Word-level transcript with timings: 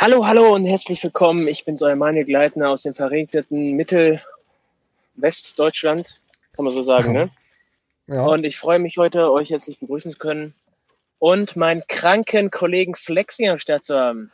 Hallo, 0.00 0.24
hallo 0.24 0.54
und 0.54 0.64
herzlich 0.64 1.02
willkommen. 1.02 1.48
Ich 1.48 1.64
bin's, 1.64 1.82
euer 1.82 1.96
Manuel 1.96 2.24
Gleitner 2.24 2.68
aus 2.68 2.84
dem 2.84 2.94
verregneten 2.94 3.72
Mittelwestdeutschland, 3.72 6.20
kann 6.54 6.64
man 6.64 6.72
so 6.72 6.84
sagen, 6.84 7.12
ne? 7.12 7.30
Ja. 8.06 8.24
Und 8.24 8.44
ich 8.44 8.58
freue 8.58 8.78
mich 8.78 8.96
heute, 8.96 9.32
euch 9.32 9.50
herzlich 9.50 9.80
begrüßen 9.80 10.12
zu 10.12 10.18
können 10.18 10.54
und 11.18 11.56
meinen 11.56 11.82
kranken 11.88 12.52
Kollegen 12.52 12.94
Flexi 12.94 13.48
am 13.48 13.58
Start 13.58 13.84
zu 13.84 13.98
haben. 13.98 14.30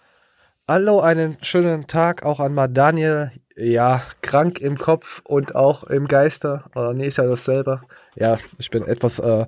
Hallo, 0.68 1.00
einen 1.00 1.38
schönen 1.40 1.86
Tag 1.86 2.26
auch 2.26 2.40
an 2.40 2.52
mal 2.52 2.68
Daniel. 2.68 3.32
Ja, 3.56 4.02
krank 4.20 4.58
im 4.58 4.76
Kopf 4.76 5.22
und 5.24 5.54
auch 5.54 5.84
im 5.84 6.08
Geiste. 6.08 6.64
Oder 6.74 6.92
nee, 6.92 7.06
ist 7.06 7.16
ja 7.16 7.24
dasselbe. 7.24 7.80
Ja, 8.16 8.36
ich 8.58 8.68
bin 8.68 8.84
etwas, 8.84 9.18
äh, 9.18 9.46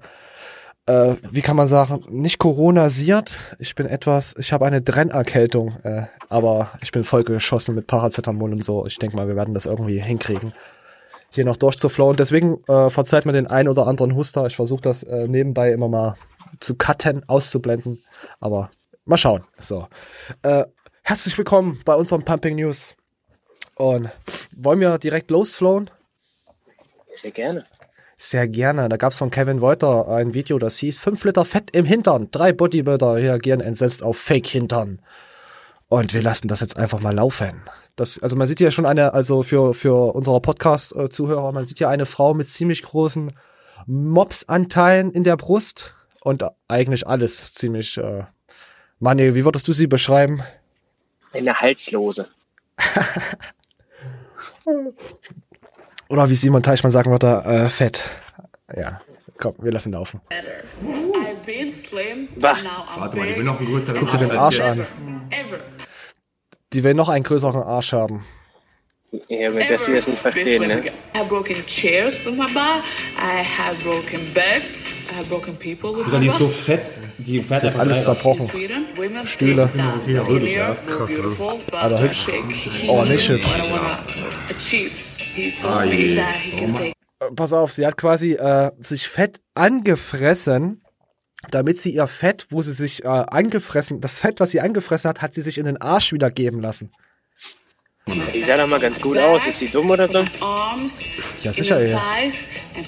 äh, 0.86 1.16
wie 1.30 1.42
kann 1.42 1.56
man 1.56 1.66
sagen, 1.66 2.04
nicht 2.08 2.38
Corona-siert. 2.38 3.56
Ich 3.58 3.74
bin 3.74 3.86
etwas, 3.86 4.34
ich 4.38 4.52
habe 4.52 4.66
eine 4.66 4.80
Brennerkältung, 4.80 5.76
äh, 5.82 6.06
aber 6.28 6.70
ich 6.80 6.92
bin 6.92 7.04
voll 7.04 7.24
geschossen 7.24 7.74
mit 7.74 7.86
Paracetamol 7.86 8.52
und 8.52 8.64
so. 8.64 8.86
Ich 8.86 8.98
denke 8.98 9.16
mal, 9.16 9.28
wir 9.28 9.36
werden 9.36 9.54
das 9.54 9.66
irgendwie 9.66 10.00
hinkriegen, 10.00 10.52
hier 11.30 11.44
noch 11.44 11.56
durchzuflowen. 11.56 12.16
Deswegen 12.16 12.62
äh, 12.68 12.88
verzeiht 12.88 13.26
mir 13.26 13.32
den 13.32 13.48
ein 13.48 13.68
oder 13.68 13.86
anderen 13.86 14.14
Huster. 14.14 14.46
Ich 14.46 14.56
versuche 14.56 14.82
das 14.82 15.02
äh, 15.02 15.26
nebenbei 15.26 15.72
immer 15.72 15.88
mal 15.88 16.16
zu 16.60 16.76
cutten, 16.76 17.28
auszublenden. 17.28 18.02
Aber 18.38 18.70
mal 19.04 19.16
schauen. 19.16 19.44
So. 19.58 19.88
Äh, 20.42 20.64
herzlich 21.02 21.36
willkommen 21.36 21.80
bei 21.84 21.94
unserem 21.94 22.24
Pumping 22.24 22.56
News. 22.56 22.94
Und 23.74 24.08
wollen 24.56 24.80
wir 24.80 24.98
direkt 24.98 25.30
losflowen? 25.30 25.90
Sehr 27.14 27.32
gerne. 27.32 27.66
Sehr 28.18 28.48
gerne. 28.48 28.88
Da 28.88 28.96
gab's 28.96 29.18
von 29.18 29.30
Kevin 29.30 29.60
Wolter 29.60 30.08
ein 30.08 30.32
Video, 30.32 30.58
das 30.58 30.78
hieß 30.78 30.98
5 30.98 31.22
Liter 31.24 31.44
Fett 31.44 31.76
im 31.76 31.84
Hintern. 31.84 32.30
Drei 32.30 32.52
Bodybuilder 32.52 33.16
reagieren 33.16 33.60
entsetzt 33.60 34.02
auf 34.02 34.16
Fake-Hintern. 34.16 35.02
Und 35.88 36.14
wir 36.14 36.22
lassen 36.22 36.48
das 36.48 36.60
jetzt 36.60 36.78
einfach 36.78 37.00
mal 37.00 37.14
laufen. 37.14 37.60
Das, 37.94 38.20
also 38.22 38.34
man 38.34 38.46
sieht 38.46 38.58
hier 38.58 38.70
schon 38.70 38.86
eine, 38.86 39.12
also 39.12 39.42
für, 39.42 39.74
für 39.74 40.14
unsere 40.14 40.40
Podcast-Zuhörer, 40.40 41.52
man 41.52 41.66
sieht 41.66 41.78
hier 41.78 41.90
eine 41.90 42.06
Frau 42.06 42.32
mit 42.32 42.48
ziemlich 42.48 42.82
großen 42.82 43.32
Mops-Anteilen 43.86 45.12
in 45.12 45.22
der 45.22 45.36
Brust 45.36 45.94
und 46.20 46.42
eigentlich 46.68 47.06
alles 47.06 47.52
ziemlich, 47.52 47.98
äh, 47.98 48.24
Mani, 48.98 49.34
wie 49.34 49.44
würdest 49.44 49.68
du 49.68 49.72
sie 49.72 49.86
beschreiben? 49.86 50.42
Eine 51.32 51.60
Halslose. 51.60 52.28
Oder 56.08 56.30
wie 56.30 56.34
Simon 56.34 56.62
Teichmann 56.62 56.92
sagen 56.92 57.10
würde, 57.10 57.42
äh, 57.44 57.68
fett. 57.70 58.02
Ja, 58.76 59.00
komm, 59.38 59.54
wir 59.58 59.72
lassen 59.72 59.92
laufen. 59.92 60.20
I've 60.30 61.44
been 61.44 61.72
slim, 61.74 62.28
Wah. 62.36 62.54
now 62.54 62.68
I'm 62.94 63.00
Warte 63.00 63.16
mal, 63.16 63.28
ich 63.28 63.36
will 63.36 63.44
noch 63.44 63.58
einen 63.58 63.68
größeren 63.68 64.00
Guck 64.00 64.10
dir 64.10 64.18
den 64.18 64.30
Arsch 64.32 64.60
an. 64.60 64.80
Ever. 65.30 65.58
Die 66.72 66.84
will 66.84 66.94
noch 66.94 67.08
einen 67.08 67.24
größeren 67.24 67.62
Arsch 67.62 67.92
haben. 67.92 68.24
Ja, 69.28 69.50
mit 69.50 69.70
dass 69.70 69.86
sie 69.86 69.94
das 69.94 70.08
nicht 70.08 70.22
been 70.22 70.32
verstehen, 70.32 70.58
slim 70.64 70.68
ne? 70.68 70.74
again. 70.74 70.94
I 71.14 71.18
have 71.18 71.28
broken 71.28 71.56
chairs 71.66 72.14
with 72.26 72.34
my 72.36 72.46
butt. 72.46 72.82
I 73.16 73.42
have 73.42 73.82
broken 73.82 74.20
beds. 74.34 74.90
I 75.10 75.16
have 75.18 75.28
broken 75.28 75.56
people 75.56 75.90
with 75.96 76.04
Sogar 76.04 76.18
my 76.20 76.24
die 76.24 76.28
ist 76.28 76.38
so 76.38 76.48
fett, 76.48 76.98
die 77.18 77.38
Sie 77.38 77.54
hat 77.54 77.76
alles 77.76 78.04
zerbrochen. 78.04 78.50
Stühle. 79.24 79.70
Ja, 80.06 80.26
wirklich, 80.28 80.54
ja. 80.54 80.76
Krass, 80.86 81.12
Aber 81.72 82.00
hübsch. 82.00 82.26
Oh, 82.88 83.04
nicht 83.04 83.28
hübsch. 83.28 83.54
Ah, 85.64 85.84
je. 85.84 86.18
Äh, 86.18 86.92
Pass 87.34 87.52
auf, 87.52 87.72
sie 87.72 87.86
hat 87.86 87.96
quasi 87.96 88.32
äh, 88.34 88.70
sich 88.78 89.08
Fett 89.08 89.40
angefressen, 89.54 90.82
damit 91.50 91.78
sie 91.78 91.90
ihr 91.94 92.06
Fett, 92.06 92.46
wo 92.50 92.60
sie 92.62 92.72
sich 92.72 93.04
äh, 93.04 93.08
angefressen, 93.08 94.00
das 94.00 94.20
Fett, 94.20 94.38
was 94.40 94.50
sie 94.50 94.60
angefressen 94.60 95.08
hat, 95.08 95.22
hat 95.22 95.32
sie 95.34 95.42
sich 95.42 95.58
in 95.58 95.64
den 95.64 95.76
Arsch 95.80 96.12
wieder 96.12 96.30
geben 96.30 96.60
lassen. 96.60 96.92
Die 98.06 98.42
sah 98.42 98.56
doch 98.56 98.68
mal 98.68 98.78
ganz 98.78 99.00
gut 99.00 99.18
aus. 99.18 99.46
Ist 99.46 99.58
sie 99.58 99.68
dumm 99.68 99.90
oder 99.90 100.08
so? 100.08 100.24
Ja, 101.42 101.52
sicher, 101.52 101.80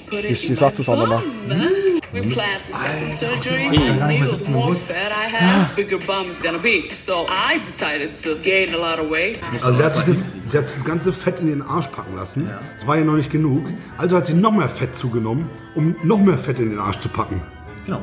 put 0.07 0.23
Sie- 0.23 0.33
sie 0.33 0.55
sagt 0.55 0.79
es 0.79 0.87
auch 0.87 0.95
nochmal. 0.97 1.23
bum. 1.47 1.98
We 2.11 2.21
planned 2.21 2.63
the 2.67 2.73
second 2.73 3.11
surgery. 3.11 3.65
I 3.65 4.17
knew 4.17 4.35
the 4.35 4.49
more 4.49 4.73
fat 4.73 5.11
I 5.11 5.27
have, 5.27 5.75
bigger 5.75 5.99
bum 5.99 6.29
is 6.29 6.39
gonna 6.41 6.57
be. 6.57 6.89
So 6.95 7.27
I 7.29 7.59
decided 7.59 8.15
to 8.23 8.35
gain 8.41 8.73
a 8.73 8.77
lot 8.77 8.99
of 8.99 9.11
weight. 9.11 9.43
Also 9.61 9.77
sie 9.77 9.83
hat, 9.83 9.93
sich 9.93 10.05
das, 10.05 10.27
sie 10.45 10.57
hat 10.57 10.65
sich 10.65 10.77
das 10.77 10.85
ganze 10.85 11.13
Fett 11.13 11.39
in 11.39 11.47
den 11.47 11.61
Arsch 11.61 11.87
packen 11.87 12.15
lassen. 12.15 12.49
Das 12.75 12.87
war 12.87 12.97
ja 12.97 13.03
noch 13.03 13.13
nicht 13.15 13.31
genug. 13.31 13.67
Also 13.97 14.17
hat 14.17 14.25
sie 14.25 14.33
noch 14.33 14.51
mehr 14.51 14.69
Fett 14.69 14.95
zugenommen, 14.95 15.47
um 15.75 15.95
noch 16.03 16.17
mehr 16.17 16.39
Fett 16.39 16.57
in 16.57 16.71
den 16.71 16.79
Arsch 16.79 16.99
zu 16.99 17.09
packen. 17.09 17.41
Genau. 17.85 18.01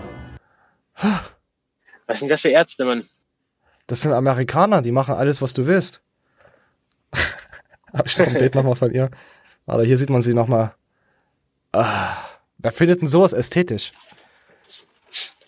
Was 2.06 2.20
sind 2.20 2.30
das 2.30 2.42
für 2.42 2.50
Ärzte, 2.50 2.84
Mann? 2.84 3.08
Das 3.88 4.02
sind 4.02 4.12
Amerikaner, 4.12 4.82
die 4.82 4.92
machen 4.92 5.14
alles, 5.14 5.42
was 5.42 5.52
du 5.52 5.66
willst. 5.66 6.00
Hab 7.92 8.06
ich 8.06 8.16
noch 8.18 8.26
ein 8.28 8.34
Bild 8.34 8.54
nochmal 8.54 8.76
von 8.76 8.92
ihr. 8.92 9.10
Aber 9.66 9.84
hier 9.84 9.98
sieht 9.98 10.10
man 10.10 10.22
sie 10.22 10.32
nochmal. 10.32 10.74
Ah, 11.72 12.16
wer 12.58 12.72
findet 12.72 13.00
denn 13.02 13.08
sowas 13.08 13.32
ästhetisch? 13.32 13.92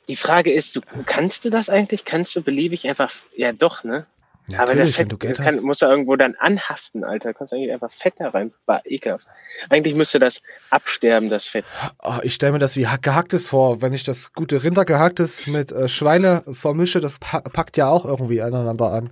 Die 0.09 0.17
Frage 0.17 0.51
ist, 0.53 0.75
du, 0.77 0.81
kannst 1.05 1.45
du 1.45 1.51
das 1.51 1.69
eigentlich? 1.69 2.05
Kannst 2.05 2.35
du 2.35 2.43
beliebig 2.43 2.89
einfach, 2.89 3.13
ja 3.37 3.53
doch, 3.53 3.85
ne? 3.85 4.07
Ja, 4.51 4.61
Aber 4.61 4.75
das 4.75 4.93
Fett 4.93 5.13
du 5.13 5.19
Geld 5.19 5.37
kann, 5.37 5.57
hast. 5.57 5.63
muss 5.63 5.81
da 5.81 5.91
irgendwo 5.91 6.17
dann 6.17 6.35
anhaften, 6.37 7.05
Alter. 7.05 7.35
Kannst 7.35 7.53
eigentlich 7.53 7.71
einfach 7.71 7.91
Fett 7.91 8.15
da 8.19 8.31
rein. 8.31 8.55
War 8.65 8.81
ekelhaft. 8.87 9.27
Eigentlich 9.69 9.95
müsste 9.95 10.19
das 10.19 10.41
absterben, 10.71 11.29
das 11.29 11.45
Fett. 11.45 11.67
Oh, 12.03 12.15
ich 12.23 12.33
stelle 12.33 12.53
mir 12.53 12.59
das 12.59 12.75
wie 12.77 12.87
hack- 12.87 13.03
gehacktes 13.03 13.47
vor. 13.49 13.83
Wenn 13.83 13.93
ich 13.93 14.05
das 14.05 14.33
gute 14.33 14.65
Rindergehacktes 14.65 15.47
mit 15.49 15.71
äh, 15.73 15.87
Schweine 15.87 16.45
vermische, 16.51 17.01
das 17.01 17.19
pa 17.19 17.41
packt 17.43 17.77
ja 17.77 17.89
auch 17.89 18.07
irgendwie 18.07 18.41
aneinander 18.41 18.87
an. 18.91 19.11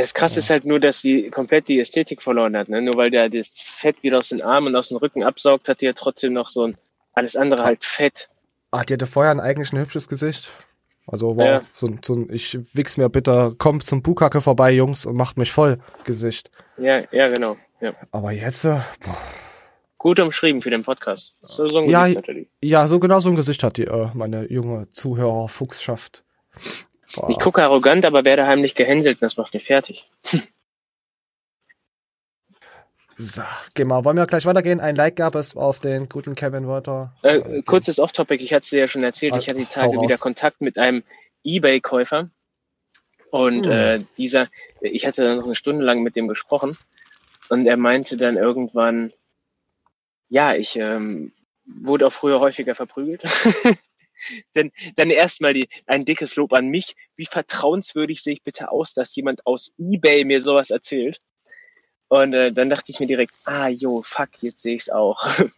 Das 0.00 0.14
krasse 0.14 0.38
ist 0.38 0.50
halt 0.50 0.64
nur, 0.64 0.78
dass 0.80 1.00
sie 1.00 1.28
komplett 1.30 1.68
die 1.68 1.80
Ästhetik 1.80 2.22
verloren 2.22 2.56
hat. 2.56 2.68
Ne? 2.68 2.80
Nur 2.82 2.94
weil 2.96 3.10
der 3.10 3.28
das 3.28 3.58
Fett 3.60 4.02
wieder 4.02 4.18
aus 4.18 4.28
den 4.28 4.42
Armen 4.42 4.68
und 4.68 4.76
aus 4.76 4.88
dem 4.88 4.98
Rücken 4.98 5.22
absaugt, 5.24 5.68
hat 5.68 5.80
die 5.80 5.86
ja 5.86 5.92
trotzdem 5.92 6.32
noch 6.32 6.48
so 6.48 6.64
ein, 6.68 6.76
alles 7.14 7.34
andere 7.36 7.64
halt 7.64 7.84
Fett. 7.84 8.28
Ah, 8.70 8.84
die 8.84 8.94
hatte 8.94 9.06
vorher 9.06 9.32
ein 9.32 9.40
eigentlich 9.40 9.72
ein 9.72 9.78
hübsches 9.80 10.08
Gesicht. 10.08 10.50
Also 11.06 11.36
war 11.36 11.46
Ja. 11.46 11.62
so, 11.74 11.86
ein- 11.86 12.00
so 12.04 12.14
ein, 12.14 12.28
ich 12.30 12.58
wichs 12.74 12.96
mir 12.98 13.08
bitte, 13.08 13.54
kommt 13.58 13.84
zum 13.86 14.02
Bukacke 14.02 14.40
vorbei, 14.42 14.72
Jungs, 14.72 15.06
und 15.06 15.16
macht 15.16 15.38
mich 15.38 15.50
voll 15.50 15.78
Gesicht. 16.04 16.50
Ja, 16.76 17.02
ja, 17.12 17.28
genau. 17.28 17.56
Ja. 17.80 17.94
Aber 18.10 18.30
jetzt, 18.32 18.64
äh. 18.64 18.80
Gut 19.96 20.20
umschrieben 20.20 20.60
für 20.62 20.70
den 20.70 20.82
Podcast. 20.84 21.34
So, 21.40 21.66
so 21.66 21.78
ein 21.78 21.88
Ja, 21.88 22.02
Gesicht 22.02 22.18
hatte 22.18 22.34
die. 22.34 22.48
ja, 22.62 22.86
so 22.86 23.00
genau 23.00 23.18
so 23.20 23.30
ein 23.30 23.34
Gesicht 23.36 23.62
hat 23.64 23.78
die, 23.78 23.84
äh, 23.86 24.10
meine 24.14 24.50
junge 24.52 24.90
Zuhörer 24.92 25.48
Fuchsschaft. 25.48 26.22
Boah. 27.14 27.30
Ich 27.30 27.38
gucke 27.38 27.62
arrogant, 27.62 28.04
aber 28.04 28.24
werde 28.24 28.46
heimlich 28.46 28.74
gehänselt 28.74 29.16
und 29.16 29.22
das 29.22 29.36
macht 29.36 29.54
mich 29.54 29.64
fertig. 29.64 30.10
So, 33.20 33.42
geh 33.74 33.84
mal, 33.84 34.04
wollen 34.04 34.16
wir 34.16 34.26
gleich 34.26 34.46
weitergehen? 34.46 34.78
Ein 34.78 34.94
Like 34.94 35.16
gab 35.16 35.34
es 35.34 35.56
auf 35.56 35.80
den 35.80 36.08
guten 36.08 36.36
Kevin 36.36 36.68
Walter. 36.68 37.12
Äh, 37.22 37.62
kurzes 37.62 37.98
Off-Topic, 37.98 38.42
ich 38.44 38.52
hatte 38.52 38.62
es 38.62 38.70
dir 38.70 38.80
ja 38.80 38.88
schon 38.88 39.02
erzählt, 39.02 39.36
ich 39.36 39.48
hatte 39.48 39.58
die 39.58 39.66
Tage 39.66 40.00
wieder 40.00 40.18
Kontakt 40.18 40.60
mit 40.60 40.78
einem 40.78 41.02
Ebay-Käufer. 41.42 42.30
Und 43.30 43.66
Hm. 43.66 43.72
äh, 43.72 44.04
dieser, 44.16 44.46
ich 44.80 45.04
hatte 45.04 45.24
dann 45.24 45.38
noch 45.38 45.46
eine 45.46 45.56
Stunde 45.56 45.84
lang 45.84 46.02
mit 46.02 46.14
dem 46.14 46.28
gesprochen 46.28 46.76
und 47.48 47.66
er 47.66 47.76
meinte 47.76 48.16
dann 48.16 48.36
irgendwann, 48.36 49.12
ja, 50.28 50.54
ich 50.54 50.76
ähm, 50.76 51.32
wurde 51.66 52.06
auch 52.06 52.12
früher 52.12 52.40
häufiger 52.40 52.74
verprügelt. 52.74 53.24
Denn 54.54 54.72
dann 54.96 55.10
erstmal 55.10 55.54
die, 55.54 55.68
ein 55.86 56.04
dickes 56.04 56.36
Lob 56.36 56.52
an 56.52 56.68
mich. 56.68 56.94
Wie 57.16 57.26
vertrauenswürdig 57.26 58.22
sehe 58.22 58.32
ich 58.34 58.42
bitte 58.42 58.70
aus, 58.70 58.94
dass 58.94 59.14
jemand 59.16 59.46
aus 59.46 59.72
Ebay 59.78 60.24
mir 60.24 60.42
sowas 60.42 60.70
erzählt? 60.70 61.20
Und 62.08 62.32
äh, 62.32 62.52
dann 62.52 62.70
dachte 62.70 62.90
ich 62.90 63.00
mir 63.00 63.06
direkt, 63.06 63.34
ah 63.44 63.68
jo, 63.68 64.02
fuck, 64.02 64.30
jetzt 64.40 64.62
sehe 64.62 64.74
ich's 64.74 64.88
auch. 64.90 65.26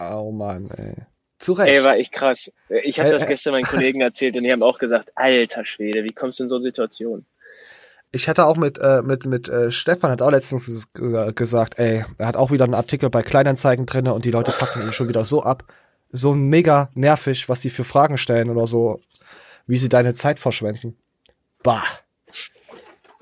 Oh 0.00 0.30
Mann, 0.30 0.70
ey. 0.76 0.94
Zu 1.38 1.54
Recht. 1.54 1.74
Ey, 1.74 1.82
war 1.82 1.96
echt 1.96 2.12
krass. 2.12 2.52
Ich 2.84 3.00
habe 3.00 3.08
Äh, 3.08 3.12
das 3.12 3.24
äh. 3.24 3.26
gestern 3.26 3.52
meinen 3.52 3.64
Kollegen 3.64 4.00
erzählt 4.00 4.36
und 4.36 4.44
die 4.44 4.52
haben 4.52 4.62
auch 4.62 4.78
gesagt, 4.78 5.10
alter 5.16 5.64
Schwede, 5.64 6.04
wie 6.04 6.12
kommst 6.12 6.38
du 6.38 6.44
in 6.44 6.48
so 6.48 6.54
eine 6.54 6.62
Situation? 6.62 7.26
Ich 8.12 8.28
hatte 8.28 8.46
auch 8.46 8.56
mit, 8.56 8.78
äh, 8.78 9.02
mit, 9.02 9.26
mit 9.26 9.48
äh, 9.48 9.72
Stefan 9.72 10.12
hat 10.12 10.22
auch 10.22 10.30
letztens 10.30 10.68
ges- 10.94 11.32
gesagt, 11.32 11.80
ey, 11.80 12.04
er 12.16 12.26
hat 12.26 12.36
auch 12.36 12.52
wieder 12.52 12.64
einen 12.64 12.74
Artikel 12.74 13.10
bei 13.10 13.22
Kleinanzeigen 13.22 13.86
drinne 13.86 14.14
und 14.14 14.24
die 14.24 14.30
Leute 14.30 14.52
fucken 14.52 14.82
ihn 14.82 14.92
schon 14.92 15.08
wieder 15.08 15.24
so 15.24 15.42
ab. 15.42 15.64
So 16.10 16.34
mega 16.34 16.90
nervig, 16.94 17.48
was 17.48 17.60
die 17.60 17.70
für 17.70 17.84
Fragen 17.84 18.16
stellen 18.18 18.50
oder 18.50 18.66
so, 18.66 19.00
wie 19.66 19.76
sie 19.76 19.88
deine 19.88 20.14
Zeit 20.14 20.38
verschwenden. 20.38 20.96
Bah. 21.62 21.84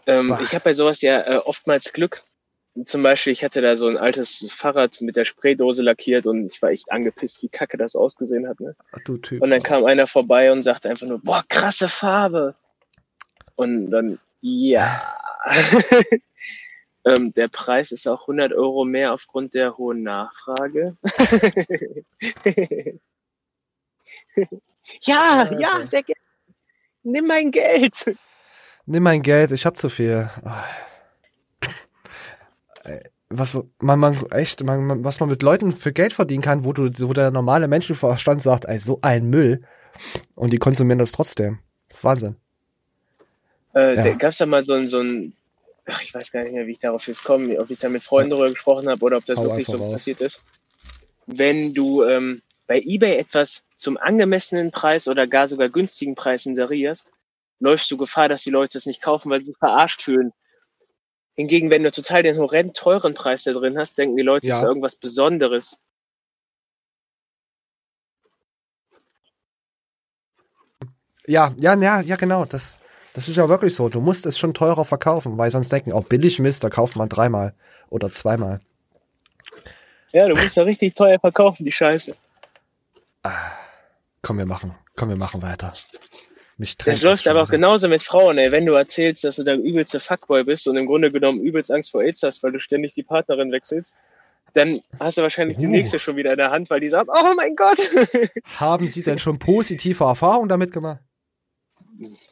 Ähm, 0.07 0.29
Bah. 0.29 0.41
ich 0.43 0.55
habe 0.55 0.65
bei 0.65 0.73
sowas 0.73 1.01
ja 1.01 1.21
äh, 1.23 1.39
oftmals 1.39 1.93
Glück. 1.93 2.23
Zum 2.85 3.03
Beispiel, 3.03 3.33
ich 3.33 3.43
hatte 3.43 3.63
da 3.63 3.77
so 3.77 3.89
ein 3.89 3.97
altes 3.97 4.45
Fahrrad 4.51 5.01
mit 5.01 5.17
der 5.17 5.25
Spraydose 5.25 5.83
lackiert 5.83 6.27
und 6.27 6.45
ich 6.45 6.61
war 6.61 6.71
echt 6.71 6.93
angepisst, 6.93 7.43
wie 7.43 7.49
kacke 7.49 7.79
das 7.79 7.97
ausgesehen 7.97 8.47
hat. 8.47 8.61
Ne? 8.61 8.77
Du 9.07 9.17
Typ. 9.17 9.43
Und 9.43 9.51
dann 9.51 9.63
kam 9.63 9.87
einer 9.87 10.07
vorbei 10.07 10.53
und 10.53 10.63
sagte 10.63 10.91
einfach 10.91 11.07
nur, 11.07 11.19
boah, 11.19 11.43
krasse 11.49 11.89
Farbe. 11.89 12.55
Und 13.55 13.91
dann, 13.91 14.19
ja. 14.43 15.03
ähm, 17.07 17.33
der 17.35 17.49
Preis 17.49 17.93
ist 17.93 18.09
auch 18.09 18.23
100 18.23 18.53
Euro 18.53 18.85
mehr 18.85 19.15
aufgrund 19.15 19.55
der 19.55 19.79
hohen 19.79 20.03
Nachfrage. 20.03 20.97
ja, 25.03 25.51
ja, 25.59 25.87
sehr 25.87 26.03
gerne. 26.03 26.21
Nimm 27.05 27.27
mein 27.27 27.53
Geld. 27.53 28.17
Nimm 28.87 29.05
mein 29.05 29.23
Geld, 29.23 29.53
ich 29.53 29.65
hab 29.65 29.79
zu 29.79 29.89
viel. 29.89 30.29
Was 33.29 33.57
man, 33.81 33.99
man 33.99 34.27
echt, 34.31 34.63
man, 34.65 35.05
was 35.05 35.21
man 35.21 35.29
mit 35.29 35.43
Leuten 35.43 35.77
für 35.77 35.93
Geld 35.93 36.13
verdienen 36.13 36.43
kann, 36.43 36.65
wo 36.65 36.73
du, 36.73 36.91
wo 37.09 37.13
der 37.13 37.31
normale 37.31 37.69
Menschenverstand 37.69 38.43
sagt, 38.43 38.65
ey, 38.65 38.79
so 38.79 38.99
ein 39.03 39.31
Müll. 39.31 39.63
Und 40.35 40.53
die 40.53 40.59
konsumieren 40.59 40.99
das 40.99 41.13
trotzdem. 41.13 41.61
Das 41.89 41.99
ist 41.99 42.05
Wahnsinn. 42.05 42.37
Äh, 43.75 43.95
Ja. 43.97 44.05
da 44.05 44.15
gab's 44.15 44.39
da 44.39 44.47
mal 44.47 44.63
so 44.63 44.75
ein, 44.75 44.89
so 44.91 45.01
ein, 45.01 45.33
ach, 45.87 46.03
ich 46.03 46.13
weiß 46.15 46.31
gar 46.31 46.43
nicht 46.43 46.53
mehr, 46.53 46.67
wie 46.67 46.73
ich 46.73 46.79
darauf 46.79 47.07
jetzt 47.07 47.25
komme, 47.25 47.59
ob 47.59 47.71
ich 47.71 47.79
da 47.79 47.89
mit 47.89 48.03
Freunden 48.05 48.31
darüber 48.31 48.51
gesprochen 48.51 48.89
habe 48.89 49.05
oder 49.05 49.19
ob 49.19 49.27
das 49.27 49.39
Hau 49.39 49.45
wirklich 49.45 49.67
so 49.67 49.77
raus. 49.77 49.93
passiert 49.93 50.21
ist. 50.21 50.43
Wenn 51.27 51.75
du 51.75 52.03
ähm, 52.05 52.43
bei 52.67 52.81
eBay 52.81 53.17
etwas 53.17 53.63
zum 53.77 53.97
angemessenen 53.97 54.71
Preis 54.71 55.09
oder 55.09 55.27
gar 55.27 55.49
sogar 55.49 55.69
günstigen 55.69 56.15
Preis 56.15 56.47
inserierst, 56.47 57.13
läufst 57.61 57.91
du 57.91 57.97
Gefahr, 57.97 58.29
dass 58.29 58.43
die 58.43 58.51
Leute 58.51 58.79
es 58.79 58.87
nicht 58.87 59.03
kaufen, 59.03 59.31
weil 59.31 59.41
sie 59.41 59.47
sich 59.47 59.59
verarscht 59.59 60.03
fühlen. 60.03 60.33
Hingegen, 61.35 61.71
wenn 61.71 61.83
du 61.83 61.91
total 61.91 62.23
den 62.23 62.39
horrend 62.39 62.77
teuren 62.77 63.15
Preis 63.15 63.45
da 63.45 63.53
drin 63.53 63.79
hast, 63.79 63.99
denken 63.99 64.17
die 64.17 64.23
Leute, 64.23 64.49
es 64.49 64.57
Ja. 64.57 64.63
wäre 64.63 64.71
irgendwas 64.71 64.97
Besonderes. 64.97 65.79
Ja, 71.27 71.55
ja, 71.59 71.75
ja, 71.75 72.01
ja, 72.01 72.17
genau. 72.17 72.45
Das, 72.45 72.79
das 73.17 73.29
ist 73.29 73.37
ja 73.37 73.49
wirklich 73.49 73.75
so. 73.75 73.89
Du 73.89 74.03
musst 74.03 74.27
es 74.27 74.39
schon 74.39 74.53
teurer 74.53 74.85
verkaufen, 74.85 75.39
weil 75.39 75.51
sonst 75.51 75.73
denken, 75.73 75.95
oh, 75.95 76.03
billig 76.03 76.39
Mist, 76.39 76.63
da 76.65 76.69
kauft 76.69 76.97
man 76.97 77.09
dreimal 77.09 77.55
oder 77.89 78.11
zweimal. 78.11 78.61
Ja, 80.13 80.29
du 80.29 80.35
musst 80.35 80.55
ja 80.55 80.65
richtig 80.65 80.95
teuer 80.95 81.19
verkaufen, 81.19 81.65
die 81.65 81.73
Scheiße. 81.73 82.15
Komm, 84.21 84.37
wir 84.37 84.45
machen, 84.45 84.75
komm, 84.97 85.09
wir 85.09 85.17
machen 85.17 85.41
weiter. 85.41 85.73
Mich 86.59 86.77
Das 86.77 87.01
läuft 87.01 87.27
aber 87.27 87.43
auch 87.43 87.49
genauso 87.49 87.89
mit 87.89 88.03
Frauen, 88.03 88.37
ey. 88.37 88.53
Wenn 88.53 88.67
du 88.67 88.75
erzählst, 88.75 89.25
dass 89.25 89.37
du 89.37 89.45
der 89.45 89.57
übelste 89.57 89.99
Fuckboy 89.99 90.45
bist 90.45 90.69
und 90.69 90.77
im 90.77 90.85
Grunde 90.85 91.11
genommen 91.11 91.41
übelst 91.41 91.71
Angst 91.71 91.93
vor 91.93 92.03
AIDS 92.03 92.23
hast, 92.23 92.43
weil 92.43 92.53
du 92.53 92.61
ständig 92.61 92.93
die 92.93 93.03
Partnerin 93.03 93.51
wechselst, 93.51 93.95
dann 94.53 94.81
hast 95.01 95.17
du 95.17 95.23
wahrscheinlich 95.23 95.57
die 95.57 95.67
Uh. 95.67 95.71
nächste 95.71 95.99
schon 95.99 96.17
wieder 96.17 96.33
in 96.33 96.39
der 96.39 96.51
Hand, 96.51 96.69
weil 96.69 96.81
die 96.81 96.91
sagt, 96.91 97.09
oh 97.09 97.33
mein 97.35 97.57
Gott. 97.57 97.79
Haben 98.59 98.89
Sie 98.89 99.03
denn 99.03 99.19
schon 99.19 99.39
positive 99.39 100.05
Erfahrungen 100.05 100.51
damit 100.51 100.71
gemacht? 100.71 101.01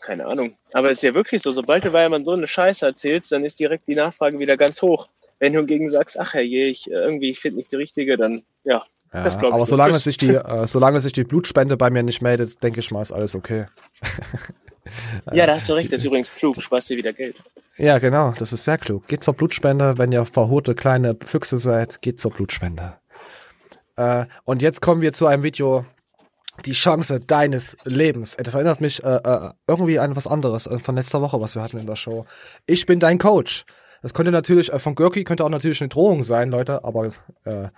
Keine 0.00 0.26
Ahnung. 0.26 0.56
Aber 0.72 0.88
es 0.90 0.99
ist 0.99 1.02
ja 1.02 1.14
wirklich 1.14 1.43
so, 1.43 1.52
sobald 1.52 1.84
du 1.84 1.93
Weilmann 1.93 2.25
so 2.25 2.32
eine 2.32 2.46
Scheiße 2.46 2.87
erzählst, 2.87 3.32
dann 3.32 3.44
ist 3.44 3.58
direkt 3.61 3.87
die 3.88 3.94
Nachfrage 3.94 4.38
wieder 4.38 4.56
ganz 4.56 4.82
hoch. 4.82 5.08
Wenn 5.38 5.52
du 5.52 5.61
hingegen 5.61 5.88
sagst, 5.88 6.19
ach 6.19 6.34
herrje, 6.34 6.66
ich 6.66 6.90
äh, 6.90 6.94
irgendwie, 6.94 7.31
ich 7.31 7.40
finde 7.40 7.58
nicht 7.58 7.72
die 7.72 7.76
richtige, 7.76 8.16
dann 8.16 8.43
ja. 8.64 8.84
Ja, 9.12 9.22
Das 9.22 9.38
glaub 9.38 9.50
ich 9.50 9.55
aber 9.55 9.62
nicht. 9.62 9.69
solange 9.70 9.99
sich 9.99 10.16
die, 10.16 10.34
äh, 10.34 10.66
solange 10.66 11.00
sich 11.00 11.12
die 11.12 11.25
Blutspende 11.25 11.76
bei 11.76 11.90
mir 11.90 12.02
nicht 12.02 12.20
meldet, 12.20 12.62
denke 12.62 12.81
ich 12.81 12.90
mal, 12.90 13.02
ist 13.02 13.12
alles 13.12 13.34
okay. 13.34 13.66
Ja, 15.32 15.46
da 15.46 15.55
hast 15.56 15.69
du 15.69 15.72
recht, 15.72 15.93
das 15.93 16.00
ist 16.00 16.05
übrigens 16.05 16.32
klug, 16.34 16.60
sparst 16.60 16.90
dir 16.90 16.96
wieder 16.96 17.12
Geld. 17.12 17.37
Ja, 17.76 17.99
genau, 17.99 18.32
das 18.38 18.52
ist 18.52 18.64
sehr 18.64 18.78
klug. 18.78 19.06
Geht 19.08 19.25
zur 19.25 19.34
Blutspende, 19.34 19.96
wenn 19.99 20.12
ihr 20.12 20.25
verhurte 20.26 20.75
kleine 20.75 21.17
Füchse 21.25 21.58
seid, 21.58 22.02
geht 22.02 22.20
zur 22.20 22.31
Blutspende. 22.32 22.94
Äh, 23.96 24.26
und 24.44 24.62
jetzt 24.62 24.82
kommen 24.82 25.00
wir 25.00 25.12
zu 25.12 25.26
einem 25.26 25.43
Video, 25.43 25.87
die 26.64 26.72
Chance 26.72 27.20
deines 27.20 27.76
Lebens. 27.84 28.36
Das 28.36 28.54
erinnert 28.54 28.80
mich 28.80 29.02
äh, 29.02 29.16
äh, 29.16 29.50
irgendwie 29.66 29.98
an 29.98 30.16
was 30.16 30.26
anderes 30.26 30.66
äh, 30.66 30.78
von 30.78 30.96
letzter 30.96 31.20
Woche, 31.20 31.40
was 31.40 31.54
wir 31.54 31.62
hatten 31.62 31.78
in 31.78 31.86
der 31.86 31.96
Show. 31.96 32.26
Ich 32.66 32.86
bin 32.86 33.00
dein 33.00 33.18
Coach. 33.18 33.64
Das 34.04 34.12
könnte 34.12 34.30
natürlich, 34.30 34.70
äh, 34.70 34.78
von 34.78 34.94
Görki 34.94 35.24
könnte 35.24 35.46
auch 35.46 35.48
natürlich 35.48 35.80
eine 35.80 35.88
Drohung 35.88 36.24
sein, 36.24 36.50
Leute, 36.50 36.84
aber 36.84 37.06
äh, 37.44 37.68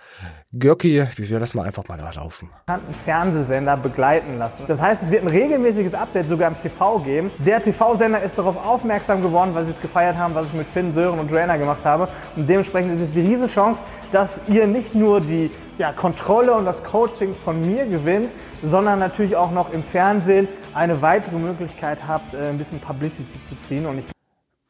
Görki, 0.51 1.07
wir 1.15 1.39
lassen 1.39 1.57
mal 1.57 1.63
einfach 1.63 1.87
mal 1.87 1.97
laufen. 1.97 2.49
bekannten 2.65 2.93
Fernsehsender 2.93 3.77
begleiten 3.77 4.37
lassen. 4.37 4.63
Das 4.67 4.81
heißt, 4.81 5.03
es 5.03 5.09
wird 5.09 5.21
ein 5.23 5.29
regelmäßiges 5.29 5.93
Update 5.93 6.27
sogar 6.27 6.49
im 6.49 6.59
TV 6.59 6.99
geben. 6.99 7.31
Der 7.37 7.61
TV-Sender 7.61 8.21
ist 8.21 8.37
darauf 8.37 8.57
aufmerksam 8.57 9.21
geworden, 9.21 9.55
weil 9.55 9.63
sie 9.63 9.71
es 9.71 9.81
gefeiert 9.81 10.17
haben, 10.17 10.35
was 10.35 10.47
ich 10.47 10.53
mit 10.53 10.67
Finn, 10.67 10.93
Sören 10.93 11.17
und 11.17 11.31
Joanna 11.31 11.55
gemacht 11.55 11.85
habe. 11.85 12.09
Und 12.35 12.49
dementsprechend 12.49 12.95
ist 12.95 13.07
es 13.07 13.13
die 13.13 13.21
Riesenchance, 13.21 13.81
dass 14.11 14.41
ihr 14.49 14.67
nicht 14.67 14.95
nur 14.95 15.21
die 15.21 15.49
ja, 15.77 15.93
Kontrolle 15.93 16.53
und 16.53 16.65
das 16.65 16.83
Coaching 16.83 17.35
von 17.35 17.61
mir 17.61 17.85
gewinnt, 17.85 18.31
sondern 18.63 18.99
natürlich 18.99 19.35
auch 19.35 19.51
noch 19.51 19.71
im 19.71 19.83
Fernsehen 19.83 20.47
eine 20.73 21.01
weitere 21.01 21.37
Möglichkeit 21.37 22.07
habt, 22.07 22.33
äh, 22.33 22.49
ein 22.49 22.57
bisschen 22.57 22.79
Publicity 22.79 23.41
zu 23.43 23.55
ziehen. 23.59 23.85
Und 23.85 23.99
ich 23.99 24.05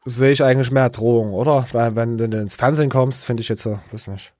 Sehe 0.04 0.30
ich 0.32 0.42
eigentlich 0.42 0.70
mehr 0.70 0.88
Drohung, 0.90 1.32
oder? 1.34 1.66
Weil 1.72 1.94
wenn 1.96 2.16
du 2.18 2.24
ins 2.24 2.56
Fernsehen 2.56 2.88
kommst, 2.88 3.24
finde 3.24 3.42
ich 3.42 3.48
jetzt 3.48 3.62
so, 3.62 3.78
weiß 3.92 4.06
nicht. 4.08 4.32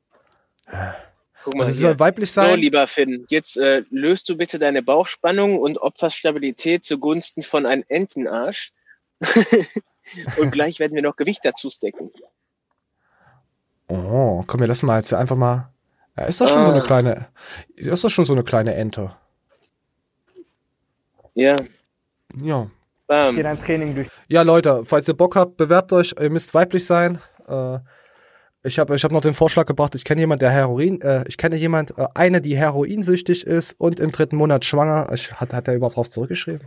Guck 1.43 1.55
mal 1.55 1.61
Also 1.61 1.71
es 1.71 1.79
hier. 1.79 1.89
soll 1.89 1.99
weiblich 1.99 2.33
So, 2.33 2.41
sein. 2.43 2.59
lieber 2.59 2.87
Finn, 2.87 3.27
jetzt 3.29 3.57
äh, 3.59 3.83
löst 3.91 4.29
du 4.29 4.37
bitte 4.37 4.59
deine 4.59 4.83
Bauchspannung 4.83 5.59
und 5.59 5.79
opferst 5.79 6.17
Stabilität 6.17 6.85
zugunsten 6.85 7.43
von 7.43 7.67
einem 7.67 7.85
Entenarsch. 7.89 8.73
und 10.39 10.51
gleich 10.53 10.79
werden 10.79 10.95
wir 10.95 11.03
noch 11.03 11.17
Gewicht 11.17 11.41
dazu 11.45 11.69
stecken. 11.71 12.11
Oh, 13.89 14.43
komm, 14.47 14.61
wir 14.61 14.67
lassen 14.67 14.87
mal 14.87 14.99
jetzt 14.99 15.13
einfach 15.15 15.37
mal. 15.37 15.71
Ja, 16.19 16.25
ist 16.27 16.41
doch 16.41 16.49
schon 16.49 16.65
so 16.65 16.71
eine 16.71 16.83
Ah. 16.83 16.87
kleine, 16.87 17.27
ist 17.77 18.03
doch 18.05 18.11
schon 18.11 18.25
so 18.25 18.33
eine 18.33 18.43
kleine 18.43 18.75
Ente. 18.75 19.13
Ja, 21.35 21.57
Ja. 22.35 22.67
bam. 23.07 23.35
gehe 23.35 23.45
dein 23.45 23.59
Training 23.61 23.95
durch. 23.95 24.09
Ja, 24.29 24.43
Leute, 24.43 24.85
falls 24.85 25.07
ihr 25.09 25.15
Bock 25.15 25.37
habt, 25.37 25.57
bewerbt 25.57 25.93
euch, 25.93 26.15
ihr 26.21 26.31
müsst 26.31 26.53
weiblich 26.55 26.85
sein. 26.85 27.19
Äh, 27.47 27.79
ich 28.65 28.79
habe 28.79 28.97
ich 28.97 29.05
hab 29.05 29.13
noch 29.13 29.21
den 29.21 29.35
Vorschlag 29.35 29.67
gebracht, 29.67 29.95
ich 29.95 30.05
kenne 30.05 30.21
jemand, 30.21 30.43
der 30.43 30.51
Heroin, 30.51 31.01
äh, 31.01 31.25
ich 31.29 31.39
kenne 31.39 31.57
jemand, 31.57 31.97
äh, 31.97 32.07
eine, 32.15 32.41
die 32.41 32.57
heroinsüchtig 32.57 33.47
ist 33.47 33.75
und 33.79 34.01
im 34.01 34.11
dritten 34.11 34.37
Monat 34.37 34.65
schwanger. 34.65 35.11
Ich, 35.15 35.33
hat, 35.35 35.53
hat 35.55 35.69
er 35.69 35.75
überhaupt 35.75 35.97
drauf 35.97 36.11
zurückgeschrieben? 36.11 36.67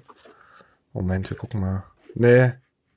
Moment, 0.94 1.30
wir 1.30 1.38
gucken 1.38 1.60
mal. 1.60 1.84
Nee. 2.16 2.54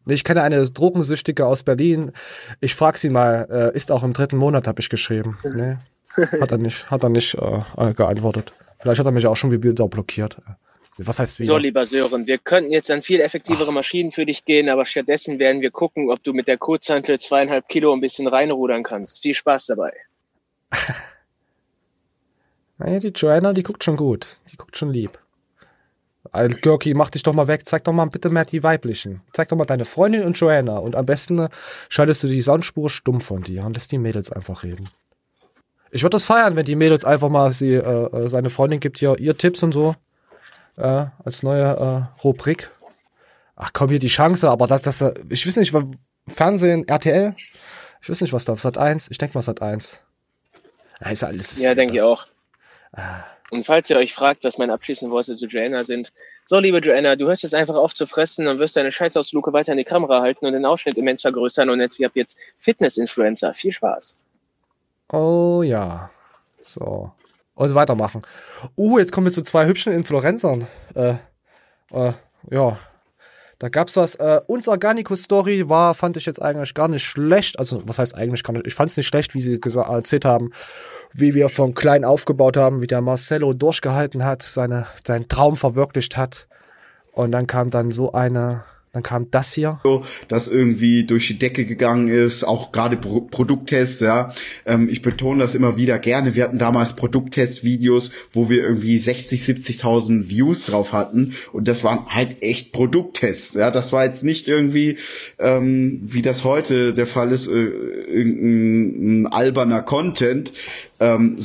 Nee, 0.07 0.15
ich 0.15 0.23
kenne 0.25 0.43
eine 0.43 0.63
Drogensüchtige 0.63 1.47
aus 1.47 1.63
Berlin. 1.65 2.13
Ich 2.61 2.75
frag 2.75 2.99
sie 2.99 3.09
mal, 3.11 3.49
äh, 3.51 3.77
ist 3.77 3.91
auch 3.91 4.03
im 4.05 4.13
dritten 4.13 4.37
Monat, 4.37 4.67
habe 4.69 4.81
ich 4.81 4.91
geschrieben. 4.91 5.39
Nee. 5.45 5.77
Hat 6.17 6.51
er 6.53 6.59
nicht, 6.59 6.91
hat 6.91 7.03
er 7.03 7.09
nicht 7.11 7.35
äh, 7.35 7.93
geantwortet. 7.95 8.53
Vielleicht 8.79 8.99
hat 8.99 9.07
er 9.07 9.13
mich 9.13 9.27
auch 9.27 9.37
schon 9.37 9.51
wieder 9.51 9.89
blockiert. 9.89 10.37
Was 10.99 11.19
heißt 11.19 11.41
wieder? 11.41 11.49
So, 11.49 11.57
lieber 11.57 11.87
Sören, 11.87 12.27
wir 12.29 12.39
könnten 12.39 12.71
jetzt 12.71 12.91
an 12.91 13.03
viel 13.03 13.21
effektivere 13.21 13.73
Maschinen 13.73 14.13
für 14.13 14.25
dich 14.25 14.45
gehen, 14.45 14.69
aber 14.69 14.87
stattdessen 14.87 15.41
werden 15.41 15.61
wir 15.61 15.73
gucken, 15.73 16.09
ob 16.11 16.23
du 16.23 16.33
mit 16.33 16.47
der 16.47 16.57
Kurzhantel 16.57 17.19
zweieinhalb 17.19 17.67
Kilo 17.69 17.93
ein 17.93 18.01
bisschen 18.01 18.29
reinrudern 18.29 18.85
kannst. 18.85 19.21
Viel 19.21 19.35
Spaß 19.35 19.67
dabei. 19.67 19.93
Naja, 22.79 22.99
die 22.99 23.09
Joanna, 23.15 23.53
die 23.53 23.63
guckt 23.63 23.85
schon 23.85 23.97
gut. 23.97 24.39
Die 24.51 24.57
guckt 24.57 24.77
schon 24.77 24.91
lieb. 24.91 25.19
Al- 26.33 26.49
Görki, 26.49 26.95
mach 26.95 27.11
dich 27.11 27.23
doch 27.23 27.33
mal 27.35 27.47
weg. 27.47 27.67
Zeig 27.67 27.85
doch 27.85 27.93
mal 27.93 28.07
bitte 28.07 28.31
mehr 28.31 28.45
die 28.45 28.63
weiblichen. 28.63 29.21
Zeig 29.33 29.49
doch 29.49 29.57
mal 29.57 29.65
deine 29.65 29.85
Freundin 29.85 30.23
und 30.23 30.39
Joanna. 30.39 30.79
Und 30.79 30.97
am 30.97 31.07
besten 31.07 31.39
äh, 31.39 31.49
schaltest 31.89 32.25
du 32.25 32.27
die 32.27 32.43
Soundspur 32.43 32.91
stumm 32.91 33.21
von 33.21 33.43
dir 33.43 33.65
und 33.65 33.75
lässt 33.75 33.93
die 33.93 33.99
Mädels 33.99 34.33
einfach 34.33 34.65
reden. 34.65 34.89
Ich 35.95 36.03
würde 36.03 36.17
das 36.17 36.25
feiern, 36.25 36.57
wenn 36.57 36.65
die 36.65 36.75
Mädels 36.75 37.05
einfach 37.05 37.29
mal 37.29 37.53
sie, 37.53 37.75
äh, 37.75 37.79
äh, 37.79 38.29
seine 38.29 38.51
Freundin 38.51 38.81
gibt 38.81 38.99
hier 38.99 39.17
ihr 39.21 39.39
Tipps 39.39 39.63
und 39.63 39.71
so. 39.71 39.95
Äh, 40.77 41.07
als 41.25 41.45
neue 41.45 41.63
äh, 41.63 42.21
Rubrik. 42.25 42.73
Ach 43.55 43.71
komm, 43.73 43.91
hier 43.91 44.01
die 44.01 44.09
Chance, 44.09 44.51
aber 44.51 44.67
das, 44.67 44.83
das, 44.83 45.03
äh, 45.03 45.15
ich 45.29 45.47
weiß 45.47 45.57
nicht, 45.57 45.73
Fernsehen, 46.27 46.89
RTL? 46.89 47.37
Ich 48.03 48.11
weiß 48.11 48.23
nicht, 48.23 48.33
was 48.33 48.45
da, 48.45 48.57
Sat 48.57 48.77
1? 48.77 49.09
Ich 49.13 49.19
denke 49.19 49.39
mal 49.39 49.43
Sat 49.43 49.63
1. 49.63 50.01
Ja, 51.01 51.11
ist 51.11 51.23
alles. 51.23 51.61
Ja, 51.61 51.77
denke 51.77 51.95
ich 51.95 52.03
auch. 52.03 52.27
Ah. 52.91 53.23
Und 53.53 53.65
falls 53.65 53.89
ihr 53.89 53.97
euch 53.97 54.15
fragt, 54.15 54.43
was 54.43 54.59
meine 54.59 54.73
abschließenden 54.73 55.15
Worte 55.15 55.37
zu 55.37 55.47
Joanna 55.47 55.85
sind, 55.85 56.13
so, 56.47 56.59
liebe 56.59 56.79
Joanna, 56.79 57.15
du 57.15 57.29
hörst 57.29 57.45
jetzt 57.45 57.55
einfach 57.55 57.77
auf 57.77 57.95
zu 57.95 58.07
fressen 58.07 58.49
und 58.49 58.59
wirst 58.59 58.77
deine 58.77 58.91
Scheißausluke 58.91 59.53
weiter 59.53 59.71
in 59.71 59.79
die 59.79 59.85
Kamera 59.85 60.23
halten 60.23 60.45
und 60.45 60.55
den 60.55 60.65
Ausschnitt 60.65 60.99
immens 60.99 61.23
vergrößern 61.23 61.71
und 61.71 61.79
jetzt, 61.79 62.01
ihr 62.01 62.07
habt 62.07 62.17
jetzt 62.17 62.37
Fitness-Influencer. 62.59 63.55
Viel 63.55 63.71
Spaß. 63.71 64.17
Oh 65.13 65.63
ja. 65.63 66.11
So. 66.61 67.13
Und 67.55 67.75
weitermachen. 67.75 68.23
Uh, 68.77 68.99
jetzt 68.99 69.13
kommen 69.13 69.27
wir 69.27 69.33
zu 69.33 69.43
zwei 69.43 69.67
hübschen 69.67 69.93
Influencern. 69.93 70.67
Äh, 70.95 71.15
äh, 71.93 72.13
ja. 72.51 72.79
Da 73.61 73.69
gab's 73.69 73.97
was. 73.97 74.17
Äh, 74.17 74.41
uns 74.47 74.67
Organico-Story 74.67 75.69
war, 75.69 75.95
fand 75.95 76.17
ich 76.17 76.27
jetzt 76.27 76.43
eigentlich 76.43 76.75
gar 76.75 76.89
nicht 76.89 77.05
schlecht. 77.05 77.59
Also, 77.59 77.83
was 77.87 77.99
heißt 77.99 78.15
eigentlich 78.15 78.43
gar 78.43 78.53
nicht? 78.53 78.67
Ich 78.67 78.75
fand 78.75 78.91
es 78.91 78.97
nicht 78.97 79.07
schlecht, 79.07 79.35
wie 79.35 79.41
sie 79.41 79.61
erzählt 79.63 80.25
haben, 80.25 80.51
wie 81.13 81.35
wir 81.35 81.49
von 81.49 81.75
klein 81.75 82.05
aufgebaut 82.05 82.57
haben, 82.57 82.81
wie 82.81 82.89
der 82.89 83.01
Marcello 83.01 83.53
durchgehalten 83.53 84.25
hat, 84.25 84.43
seine, 84.43 84.87
seinen 85.07 85.29
Traum 85.29 85.57
verwirklicht 85.57 86.17
hat. 86.17 86.49
Und 87.13 87.31
dann 87.31 87.47
kam 87.47 87.71
dann 87.71 87.93
so 87.93 88.13
eine, 88.13 88.65
dann 88.95 89.03
kam 89.03 89.29
das 89.33 89.53
hier. 89.53 89.81
das 90.29 90.47
irgendwie 90.47 91.05
durch 91.05 91.27
die 91.27 91.39
Decke 91.39 91.67
gegangen 91.67 92.07
ist, 92.07 92.45
auch 92.45 92.71
gerade 92.71 92.97
Pro 92.97 93.23
Produkttests, 93.23 93.99
ja. 94.01 94.33
Ähm, 94.65 94.89
ich 94.89 95.03
betone 95.03 95.41
das 95.41 95.57
immer 95.57 95.77
wieder 95.77 95.99
gerne. 95.99 96.37
Wir 96.37 96.45
hatten 96.45 96.61
damals 96.61 96.95
Produkttest-Videos, 96.95 98.13
wo 98.33 98.49
wir 98.49 98.63
irgendwie 98.63 98.97
60, 98.97 99.43
70.000 99.43 100.29
Views 100.29 100.67
drauf 100.67 100.93
hatten 100.93 101.35
und 101.53 101.67
das 101.67 101.83
waren 101.83 102.07
halt 102.07 102.41
echt 102.43 102.73
Produkttests, 102.73 103.55
ja. 103.55 103.73
Das 103.73 103.93
war 103.93 104.05
jetzt 104.05 104.23
nicht 104.23 104.47
irgendwie, 104.47 104.99
ähm, 105.41 106.01
wie 106.05 106.23
das 106.23 106.45
heute 106.45 106.95
der 106.95 107.09
Fall 107.09 107.33
ist, 107.33 107.49
äh, 107.49 107.51
irgendein 107.51 109.23
ein 109.23 109.27
alberner 109.27 109.83
Content. 109.83 110.53
Ähm, 111.01 111.39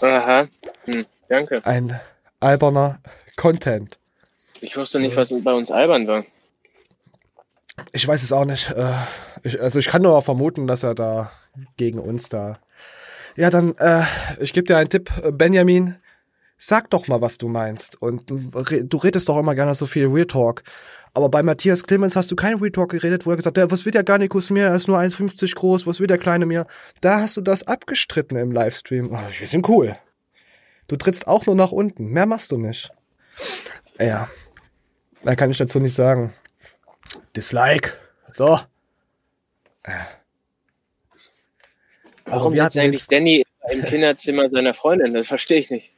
Aha. 0.00 0.46
Hm, 0.84 1.06
danke. 1.28 1.66
Ein 1.66 2.00
alberner 2.38 3.00
Content. 3.36 3.98
Ich 4.60 4.76
wusste 4.76 4.98
nicht, 4.98 5.16
was 5.16 5.34
bei 5.42 5.52
uns 5.52 5.70
albern 5.70 6.06
war. 6.06 6.24
ich 7.92 8.06
weiß 8.06 8.22
es 8.22 8.32
auch 8.32 8.44
nicht. 8.44 8.70
Äh, 8.70 8.94
ich, 9.42 9.60
also 9.60 9.78
ich 9.78 9.86
kann 9.86 10.02
nur 10.02 10.20
vermuten, 10.22 10.66
dass 10.66 10.82
er 10.82 10.94
da 10.94 11.30
gegen 11.76 11.98
uns 11.98 12.28
da. 12.28 12.58
Ja, 13.36 13.50
dann, 13.50 13.74
äh, 13.78 14.04
ich 14.40 14.52
gebe 14.52 14.66
dir 14.66 14.76
einen 14.76 14.88
Tipp, 14.88 15.10
äh, 15.22 15.30
Benjamin. 15.30 15.96
Sag 16.58 16.88
doch 16.88 17.06
mal, 17.06 17.20
was 17.20 17.36
du 17.36 17.48
meinst. 17.48 18.00
Und 18.00 18.30
du 18.30 18.96
redest 18.96 19.28
doch 19.28 19.36
immer 19.38 19.54
gerne 19.54 19.74
so 19.74 19.84
viel 19.84 20.06
Real 20.06 20.26
Talk. 20.26 20.62
Aber 21.12 21.28
bei 21.28 21.42
Matthias 21.42 21.82
Clemens 21.82 22.16
hast 22.16 22.30
du 22.30 22.36
kein 22.36 22.58
Real 22.58 22.70
Talk 22.70 22.90
geredet, 22.90 23.26
wo 23.26 23.30
er 23.30 23.36
gesagt 23.36 23.58
hat, 23.58 23.70
was 23.70 23.84
will 23.84 23.92
der 23.92 24.04
Garnikus 24.04 24.50
mir? 24.50 24.68
Er 24.68 24.74
ist 24.74 24.88
nur 24.88 24.98
1,50 24.98 25.54
groß, 25.54 25.86
was 25.86 26.00
will 26.00 26.06
der 26.06 26.18
Kleine 26.18 26.46
mir? 26.46 26.66
Da 27.00 27.20
hast 27.20 27.36
du 27.36 27.42
das 27.42 27.66
abgestritten 27.66 28.36
im 28.36 28.52
Livestream. 28.52 29.10
Oh, 29.12 29.18
wir 29.38 29.46
sind 29.46 29.68
cool. 29.68 29.96
Du 30.88 30.96
trittst 30.96 31.26
auch 31.26 31.46
nur 31.46 31.56
nach 31.56 31.72
unten. 31.72 32.06
Mehr 32.06 32.26
machst 32.26 32.52
du 32.52 32.58
nicht. 32.58 32.90
Ja. 33.98 34.28
Da 35.26 35.34
kann 35.34 35.50
ich 35.50 35.58
dazu 35.58 35.80
nicht 35.80 35.94
sagen. 35.94 36.32
Dislike. 37.34 37.94
So. 38.30 38.60
Warum 42.26 42.56
sitzt 42.56 42.78
eigentlich. 42.78 43.08
Danny 43.08 43.42
im 43.70 43.82
Kinderzimmer 43.82 44.48
seiner 44.48 44.72
Freundin? 44.72 45.14
Das 45.14 45.26
verstehe 45.26 45.58
ich 45.58 45.68
nicht. 45.68 45.92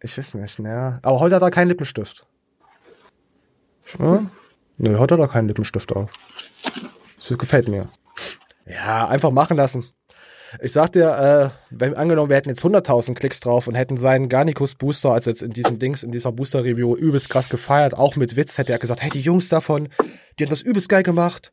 Ich 0.00 0.18
weiß 0.18 0.34
nicht, 0.34 0.58
naja. 0.58 0.98
Aber 1.02 1.20
heute 1.20 1.36
hat 1.36 1.42
er 1.42 1.52
keinen 1.52 1.68
Lippenstift. 1.68 2.26
Ja? 4.00 4.28
Nö, 4.78 4.98
heute 4.98 5.14
hat 5.14 5.20
er 5.20 5.28
keinen 5.28 5.46
Lippenstift 5.46 5.92
auf. 5.92 6.10
Das 7.16 7.38
gefällt 7.38 7.68
mir. 7.68 7.88
Ja, 8.66 9.06
einfach 9.06 9.30
machen 9.30 9.56
lassen. 9.56 9.86
Ich 10.60 10.72
sag 10.72 10.92
dir, 10.92 11.52
äh, 11.52 11.76
wenn 11.76 11.94
angenommen, 11.94 12.28
wir 12.28 12.36
hätten 12.36 12.50
jetzt 12.50 12.62
100.000 12.62 13.14
Klicks 13.14 13.40
drauf 13.40 13.66
und 13.66 13.74
hätten 13.74 13.96
seinen 13.96 14.28
Garnicus 14.28 14.74
Booster, 14.74 15.12
also 15.12 15.30
jetzt 15.30 15.42
in 15.42 15.52
diesem 15.52 15.78
Dings, 15.78 16.02
in 16.02 16.12
dieser 16.12 16.32
Booster-Review, 16.32 16.96
übelst 16.96 17.30
krass 17.30 17.48
gefeiert, 17.48 17.94
auch 17.94 18.16
mit 18.16 18.36
Witz, 18.36 18.58
hätte 18.58 18.72
er 18.72 18.78
gesagt, 18.78 19.02
hey, 19.02 19.10
die 19.10 19.20
Jungs 19.20 19.48
davon, 19.48 19.88
die 20.38 20.44
haben 20.44 20.50
das 20.50 20.62
übelst 20.62 20.88
geil 20.88 21.02
gemacht. 21.02 21.52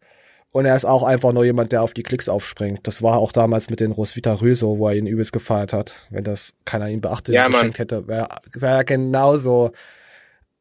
Und 0.52 0.66
er 0.66 0.76
ist 0.76 0.86
auch 0.86 1.04
einfach 1.04 1.32
nur 1.32 1.46
jemand, 1.46 1.72
der 1.72 1.84
auf 1.84 1.94
die 1.94 2.02
Klicks 2.02 2.28
aufspringt. 2.28 2.88
Das 2.88 3.04
war 3.04 3.20
auch 3.20 3.32
damals 3.32 3.70
mit 3.70 3.80
den 3.80 3.92
Roswitha 3.92 4.34
Röso, 4.34 4.80
wo 4.80 4.88
er 4.88 4.96
ihn 4.96 5.06
übelst 5.06 5.32
gefeiert 5.32 5.74
hat. 5.74 5.98
Wenn 6.10 6.24
das 6.24 6.56
keiner 6.66 6.90
ihn 6.90 7.02
beachtet 7.02 7.36
Ja, 7.36 7.48
geschenkt 7.48 7.78
hätte, 7.78 8.08
wäre 8.08 8.28
wär 8.54 8.72
er 8.72 8.84
genauso. 8.84 9.72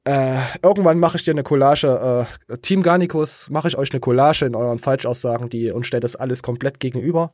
Äh, 0.05 0.41
irgendwann 0.63 0.99
mache 0.99 1.17
ich 1.17 1.25
dir 1.25 1.31
eine 1.31 1.43
Collage, 1.43 2.27
äh, 2.49 2.59
Team 2.59 2.83
Garnicus, 2.83 3.49
mache 3.51 3.69
ich 3.69 3.79
euch 3.79 3.91
eine 3.93 4.01
Collage 4.01 4.45
in 4.45 4.55
euren 4.55 4.79
Falschaussagen, 4.79 5.49
die 5.49 5.71
und 5.71 5.85
stelle 5.85 6.01
das 6.01 6.17
alles 6.17 6.43
komplett 6.43 6.81
gegenüber. 6.81 7.33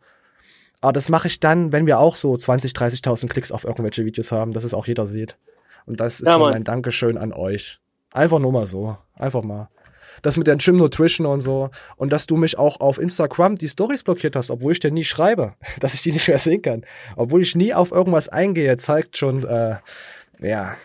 Aber 0.85 0.93
das 0.93 1.09
mache 1.09 1.29
ich 1.29 1.41
dann, 1.41 1.73
wenn 1.73 1.87
wir 1.87 1.99
auch 1.99 2.15
so 2.15 2.37
20, 2.37 2.73
30.000 2.73 3.29
Klicks 3.29 3.53
auf 3.53 3.65
irgendwelche 3.65 4.05
Videos 4.05 4.33
haben, 4.33 4.53
dass 4.53 4.65
es 4.65 4.75
auch 4.75 4.87
jeder 4.87 5.07
sieht. 5.07 5.39
Und 5.87 5.99
das 5.99 6.21
ist 6.21 6.29
Ja, 6.29 6.37
dann 6.37 6.51
mein 6.51 6.65
Dankeschön 6.65 7.17
an 7.17 7.33
euch. 7.33 7.81
Einfach 8.13 8.39
nur 8.39 8.53
mal 8.53 8.67
so. 8.67 8.99
Einfach 9.15 9.43
mal. 9.43 9.71
Das 10.21 10.37
mit 10.37 10.47
der 10.47 10.57
Gym 10.57 10.77
Nutrition 10.77 11.27
und 11.27 11.41
so. 11.41 11.71
Und 11.97 12.13
dass 12.13 12.27
du 12.27 12.37
mich 12.37 12.59
auch 12.59 12.81
auf 12.81 12.99
Instagram 12.99 13.57
die 13.57 13.69
Stories 13.69 14.05
blockiert 14.05 14.37
hast, 14.37 14.51
obwohl 14.51 14.73
ich 14.73 14.81
dir 14.81 14.91
nie 14.91 15.05
schreibe, 15.05 15.55
dass 15.81 15.95
ich 15.95 16.03
die 16.03 16.13
nicht 16.13 16.29
mehr 16.29 16.39
sehen 16.39 16.61
kann. 16.61 16.85
Obwohl 17.17 17.41
ich 17.41 17.55
nie 17.55 17.73
auf 17.73 17.91
irgendwas 17.91 18.29
eingehe, 18.29 18.77
zeigt 18.77 19.17
schon, 19.17 19.43
äh, 19.47 19.77
ja, 20.43 20.77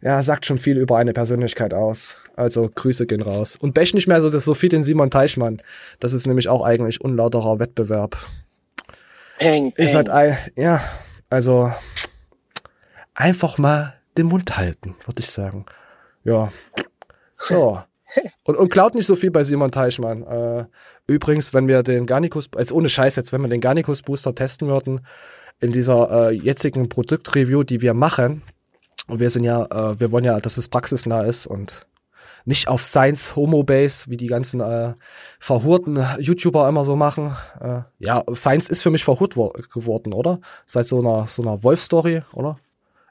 ja, 0.00 0.22
sagt 0.22 0.46
schon 0.46 0.58
viel 0.58 0.78
über 0.78 0.96
eine 0.96 1.12
Persönlichkeit 1.12 1.74
aus. 1.74 2.18
Also 2.36 2.70
Grüße 2.72 3.06
gehen 3.06 3.22
raus. 3.22 3.56
Und 3.56 3.74
bech 3.74 3.94
nicht 3.94 4.06
mehr 4.06 4.22
so, 4.22 4.28
so 4.28 4.54
viel 4.54 4.68
den 4.68 4.84
Simon 4.84 5.10
Teichmann. 5.10 5.60
Das 5.98 6.12
ist 6.12 6.28
nämlich 6.28 6.48
auch 6.48 6.62
eigentlich 6.62 7.00
unlauterer 7.00 7.58
Wettbewerb. 7.58 8.16
Peng, 9.38 9.72
peng. 9.72 9.84
Ist 9.84 9.94
halt, 9.94 10.08
ein, 10.08 10.36
ja, 10.56 10.80
also 11.30 11.72
einfach 13.14 13.58
mal 13.58 13.94
den 14.16 14.26
Mund 14.26 14.56
halten, 14.56 14.96
würde 15.04 15.20
ich 15.20 15.30
sagen. 15.30 15.66
Ja. 16.24 16.52
So. 17.38 17.82
Und, 18.44 18.56
und 18.56 18.68
klaut 18.68 18.94
nicht 18.94 19.06
so 19.06 19.16
viel 19.16 19.32
bei 19.32 19.42
Simon 19.42 19.72
Teichmann. 19.72 20.22
Äh, 20.22 20.66
übrigens, 21.08 21.52
wenn 21.52 21.66
wir 21.66 21.82
den 21.82 22.06
Garnicus, 22.06 22.48
jetzt 22.56 22.70
ohne 22.70 22.88
Scheiß 22.88 23.16
jetzt, 23.16 23.32
wenn 23.32 23.40
wir 23.40 23.48
den 23.48 23.60
Garnicus 23.60 24.02
Booster 24.02 24.36
testen 24.36 24.68
würden, 24.68 25.04
in 25.58 25.72
dieser 25.72 26.28
äh, 26.28 26.32
jetzigen 26.32 26.88
Produktreview, 26.88 27.64
die 27.64 27.82
wir 27.82 27.92
machen, 27.92 28.42
und 29.08 29.18
wir 29.18 29.30
sind 29.30 29.42
ja, 29.42 29.64
äh, 29.64 29.98
wir 29.98 30.12
wollen 30.12 30.24
ja, 30.24 30.38
dass 30.38 30.58
es 30.58 30.68
praxisnah 30.68 31.22
ist 31.22 31.48
und 31.48 31.88
nicht 32.44 32.68
auf 32.68 32.84
Science 32.84 33.36
Homo 33.36 33.62
Base, 33.62 34.10
wie 34.10 34.16
die 34.16 34.26
ganzen 34.26 34.60
äh, 34.60 34.94
verhurten 35.38 36.04
YouTuber 36.18 36.68
immer 36.68 36.84
so 36.84 36.96
machen. 36.96 37.36
Äh, 37.60 37.82
ja, 37.98 38.22
Science 38.34 38.68
ist 38.68 38.82
für 38.82 38.90
mich 38.90 39.04
verhurt 39.04 39.36
wo 39.36 39.48
geworden, 39.48 40.12
oder? 40.12 40.40
Seit 40.66 40.86
so 40.86 41.00
einer 41.00 41.26
so 41.26 41.42
einer 41.42 41.62
Wolf-Story, 41.62 42.22
oder? 42.32 42.58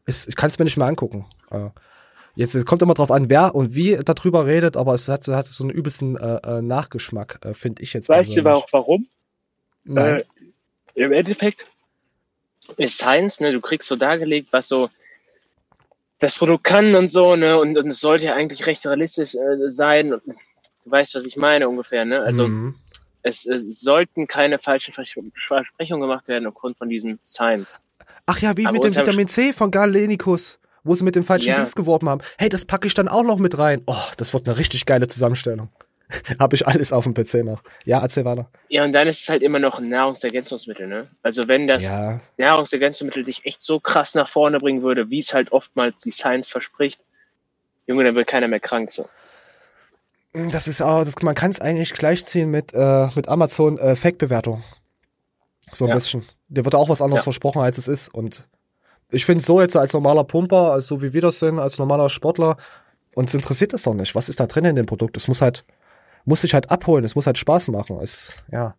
Ist, 0.05 0.27
ich 0.27 0.35
kann 0.35 0.49
es 0.49 0.59
mir 0.59 0.65
nicht 0.65 0.77
mehr 0.77 0.87
angucken. 0.87 1.25
Äh, 1.49 1.69
jetzt 2.35 2.65
kommt 2.65 2.81
immer 2.81 2.93
drauf 2.93 3.11
an, 3.11 3.29
wer 3.29 3.55
und 3.55 3.73
wie 3.73 3.97
darüber 3.97 4.45
redet, 4.45 4.77
aber 4.77 4.93
es 4.93 5.07
hat, 5.07 5.27
hat 5.27 5.45
so 5.45 5.63
einen 5.63 5.71
übelsten 5.71 6.17
äh, 6.17 6.37
äh, 6.43 6.61
Nachgeschmack, 6.61 7.39
äh, 7.43 7.53
finde 7.53 7.81
ich 7.81 7.93
jetzt. 7.93 8.09
Weißt 8.09 8.29
du 8.35 8.43
persönlich. 8.43 8.63
auch 8.63 8.67
warum? 8.71 9.07
Nein. 9.83 10.21
Äh, 10.95 11.03
Im 11.05 11.11
Endeffekt 11.11 11.65
ist 12.77 12.97
Science, 12.97 13.39
ne, 13.39 13.51
du 13.51 13.61
kriegst 13.61 13.87
so 13.87 13.95
dargelegt, 13.95 14.49
was 14.51 14.67
so 14.67 14.89
das 16.23 16.35
Produkt 16.35 16.63
kann 16.63 16.95
und 16.95 17.11
so, 17.11 17.35
ne, 17.35 17.59
und, 17.59 17.77
und 17.77 17.89
es 17.89 17.99
sollte 17.99 18.25
ja 18.27 18.33
eigentlich 18.35 18.65
recht 18.65 18.85
realistisch 18.85 19.35
äh, 19.35 19.69
sein. 19.69 20.13
Und, 20.13 20.23
du 20.25 20.91
weißt, 20.91 21.15
was 21.15 21.25
ich 21.25 21.37
meine 21.37 21.67
ungefähr, 21.69 22.05
ne? 22.05 22.21
Also 22.21 22.47
Mhm. 22.47 22.75
es, 23.21 23.45
es 23.45 23.79
sollten 23.81 24.25
keine 24.27 24.57
falschen 24.57 24.93
Vers- 24.93 25.13
Versprechungen 25.35 26.01
gemacht 26.01 26.27
werden 26.27 26.47
aufgrund 26.47 26.77
von 26.77 26.89
diesem 26.89 27.19
Science. 27.25 27.83
Ach 28.25 28.39
ja, 28.39 28.55
wie 28.57 28.65
Aber 28.65 28.73
mit 28.73 28.83
dem 28.83 28.95
Vitamin 28.95 29.27
C 29.27 29.53
von 29.53 29.69
Galenicus, 29.71 30.59
wo 30.83 30.95
sie 30.95 31.03
mit 31.03 31.15
dem 31.15 31.23
falschen 31.23 31.49
Ja. 31.49 31.55
Dings 31.55 31.75
geworben 31.75 32.09
haben. 32.09 32.21
Hey, 32.37 32.49
das 32.49 32.65
packe 32.65 32.87
ich 32.87 32.93
dann 32.93 33.07
auch 33.07 33.23
noch 33.23 33.37
mit 33.37 33.57
rein. 33.57 33.81
Oh, 33.85 33.95
das 34.17 34.33
wird 34.33 34.47
eine 34.47 34.57
richtig 34.57 34.85
geile 34.85 35.07
Zusammenstellung. 35.07 35.69
Habe 36.39 36.55
ich 36.55 36.67
alles 36.67 36.91
auf 36.93 37.03
dem 37.05 37.13
PC 37.13 37.43
noch. 37.43 37.61
Ja, 37.85 37.99
erzähl 38.01 38.25
weiter. 38.25 38.49
Ja, 38.69 38.83
und 38.83 38.93
dann 38.93 39.07
ist 39.07 39.21
es 39.21 39.29
halt 39.29 39.41
immer 39.43 39.59
noch 39.59 39.79
ein 39.79 39.89
Nahrungsergänzungsmittel, 39.89 40.87
ne? 40.87 41.07
Also 41.21 41.47
wenn 41.47 41.67
das 41.67 41.83
Ja, 41.83 42.19
Nahrungsergänzungsmittel 42.37 43.23
dich 43.23 43.45
echt 43.45 43.61
so 43.63 43.79
krass 43.79 44.15
nach 44.15 44.27
vorne 44.29 44.57
bringen 44.59 44.81
würde, 44.83 45.09
wie 45.09 45.19
es 45.19 45.33
halt 45.33 45.51
oftmals 45.51 45.95
die 46.03 46.11
Science 46.11 46.49
verspricht, 46.49 47.05
Junge, 47.87 48.03
dann 48.03 48.15
wird 48.15 48.27
keiner 48.27 48.47
mehr 48.47 48.59
krank 48.61 48.91
so. 48.91 49.09
das 50.33 50.67
ist 50.67 50.81
auch, 50.81 51.03
das, 51.03 51.21
man 51.21 51.35
kann 51.35 51.51
es 51.51 51.59
eigentlich 51.61 51.93
gleichziehen 51.93 52.49
mit, 52.49 52.73
äh, 52.73 53.07
mit 53.15 53.27
Amazon 53.27 53.77
äh, 53.77 53.95
Fake-Bewertung. 53.95 54.63
So 55.73 55.85
ein 55.85 55.89
Ja. 55.89 55.95
bisschen. 55.95 56.23
Dir 56.47 56.65
wird 56.65 56.75
auch 56.75 56.89
was 56.89 57.01
anderes 57.01 57.21
Ja. 57.21 57.25
versprochen, 57.25 57.61
als 57.61 57.77
es 57.77 57.87
ist. 57.87 58.13
Und 58.13 58.47
ich 59.11 59.25
finde 59.25 59.43
so 59.43 59.61
jetzt 59.61 59.75
als 59.75 59.93
normaler 59.93 60.23
Pumper, 60.23 60.71
also 60.73 60.95
so 60.95 61.01
wie 61.01 61.13
wir 61.13 61.21
das 61.21 61.39
sind, 61.39 61.59
als 61.59 61.77
normaler 61.77 62.09
Sportler, 62.09 62.57
uns 63.15 63.33
interessiert 63.33 63.73
das 63.73 63.83
doch 63.83 63.93
nicht. 63.93 64.15
Was 64.15 64.29
ist 64.29 64.39
da 64.39 64.47
drin 64.47 64.65
in 64.65 64.75
dem 64.75 64.85
Produkt? 64.87 65.17
Es 65.17 65.27
muss 65.27 65.41
halt, 65.41 65.65
muss 66.25 66.41
sich 66.41 66.53
halt 66.53 66.71
abholen, 66.71 67.03
es 67.05 67.15
muss 67.15 67.25
halt 67.27 67.37
Spaß 67.37 67.67
machen. 67.69 67.99
Es, 68.01 68.37
ja. 68.51 68.75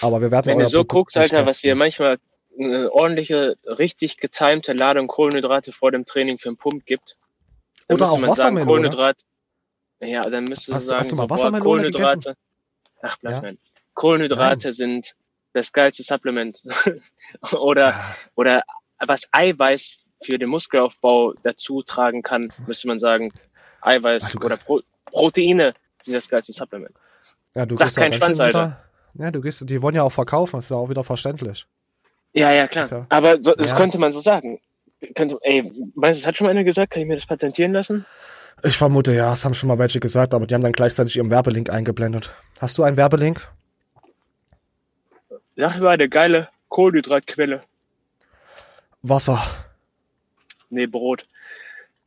Aber 0.00 0.20
wir 0.20 0.30
werden 0.30 0.46
Wenn 0.46 0.58
du 0.58 0.66
so 0.66 0.78
Produkt 0.78 0.90
guckst, 0.90 1.18
Alter, 1.18 1.42
was 1.42 1.56
testen. 1.56 1.68
dir 1.68 1.74
manchmal 1.74 2.18
eine 2.58 2.90
ordentliche, 2.92 3.56
richtig 3.66 4.18
getimte 4.18 4.72
Ladung 4.72 5.06
Kohlenhydrate 5.06 5.72
vor 5.72 5.90
dem 5.90 6.04
Training 6.06 6.38
für 6.38 6.48
einen 6.48 6.56
Pump 6.56 6.84
gibt. 6.86 7.16
dann 7.88 7.96
Oder 7.96 8.06
müsste 8.06 8.22
auch 8.24 8.28
Wassermelone. 8.30 8.66
Kohlenhydrat. 8.66 9.16
Ja, 10.00 10.22
dann 10.22 10.44
müsstest 10.44 10.68
du 10.68 10.74
Hast 10.74 10.86
sagen, 10.86 11.00
hast 11.00 11.12
du 11.12 11.16
mal 11.16 11.22
so, 11.22 11.26
boah, 11.28 11.34
Wassermelone 11.34 11.64
Kohlenhydrate. 11.64 12.36
Ach, 13.02 13.16
bleib 13.20 13.42
Ja? 13.42 13.52
Kohlenhydrate 13.94 14.72
sind 14.72 15.14
das 15.52 15.72
geilste 15.72 16.02
Supplement. 16.02 16.62
oder, 17.52 17.88
Ja. 17.90 18.16
oder 18.34 18.62
was 19.06 19.28
Eiweiß 19.32 20.10
für 20.22 20.38
den 20.38 20.48
Muskelaufbau 20.48 21.34
dazu 21.42 21.82
tragen 21.82 22.22
kann, 22.22 22.52
müsste 22.66 22.88
man 22.88 22.98
sagen, 23.00 23.32
Eiweiß 23.82 24.32
du- 24.32 24.44
oder 24.46 24.56
Pro 24.56 24.80
Proteine 25.06 25.74
sind 26.04 26.14
das 26.14 26.28
geilste 26.28 26.52
Supplement. 26.52 26.94
Ja, 27.54 27.66
du 27.66 27.76
Sag 27.76 27.86
gehst 27.88 27.98
schön 28.02 28.12
Schwanz, 28.14 28.38
wieder, 28.38 28.80
Ja, 29.14 29.30
du 29.30 29.40
gehst, 29.40 29.68
die 29.68 29.82
wollen 29.82 29.94
ja 29.94 30.02
auch 30.02 30.12
verkaufen, 30.12 30.58
ist 30.58 30.70
ja 30.70 30.76
auch 30.76 30.88
wieder 30.88 31.04
verständlich. 31.04 31.66
Ja, 32.32 32.50
ja, 32.52 32.66
klar. 32.66 32.86
Ja- 32.90 33.06
Aber 33.10 33.42
so, 33.42 33.54
das 33.54 33.70
Ja. 33.72 33.76
könnte 33.76 33.98
man 33.98 34.12
so 34.12 34.20
sagen. 34.20 34.60
Könnte, 35.14 35.36
ey, 35.42 35.62
meinst 35.94 36.20
du, 36.20 36.22
das 36.22 36.26
hat 36.26 36.36
schon 36.36 36.46
mal 36.46 36.50
einer 36.52 36.64
gesagt? 36.64 36.92
Kann 36.92 37.02
ich 37.02 37.08
mir 37.08 37.16
das 37.16 37.26
patentieren 37.26 37.72
lassen? 37.72 38.06
Ich 38.62 38.76
vermute, 38.76 39.12
ja, 39.12 39.32
es 39.32 39.44
haben 39.44 39.54
schon 39.54 39.68
mal 39.68 39.78
welche 39.78 39.98
gesagt, 40.00 40.32
aber 40.34 40.46
die 40.46 40.54
haben 40.54 40.62
dann 40.62 40.72
gleichzeitig 40.72 41.16
ihren 41.16 41.30
Werbelink 41.30 41.68
eingeblendet. 41.70 42.34
Hast 42.60 42.78
du 42.78 42.84
einen 42.84 42.96
Werbelink? 42.96 43.48
Sag 45.56 45.78
mal, 45.80 45.90
eine 45.90 46.08
geile 46.08 46.48
Kohlenhydratquelle. 46.68 47.62
Wasser. 49.02 49.42
Nee, 50.70 50.86
Brot. 50.86 51.26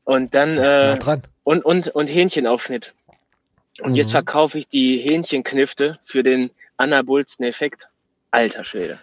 Und 0.05 0.33
dann, 0.33 0.57
äh, 0.57 0.97
dran. 0.97 1.23
und, 1.43 1.63
und, 1.65 1.89
und 1.89 2.07
Hähnchenaufschnitt. 2.07 2.93
Und 3.81 3.95
jetzt 3.95 4.07
Mhm. 4.09 4.11
verkaufe 4.13 4.57
ich 4.57 4.67
die 4.67 4.97
Hähnchenknifte 4.99 5.99
für 6.03 6.23
den 6.23 6.49
anabolsten 6.77 7.45
Effekt. 7.45 7.89
Alter 8.31 8.63
Schwede. 8.63 8.99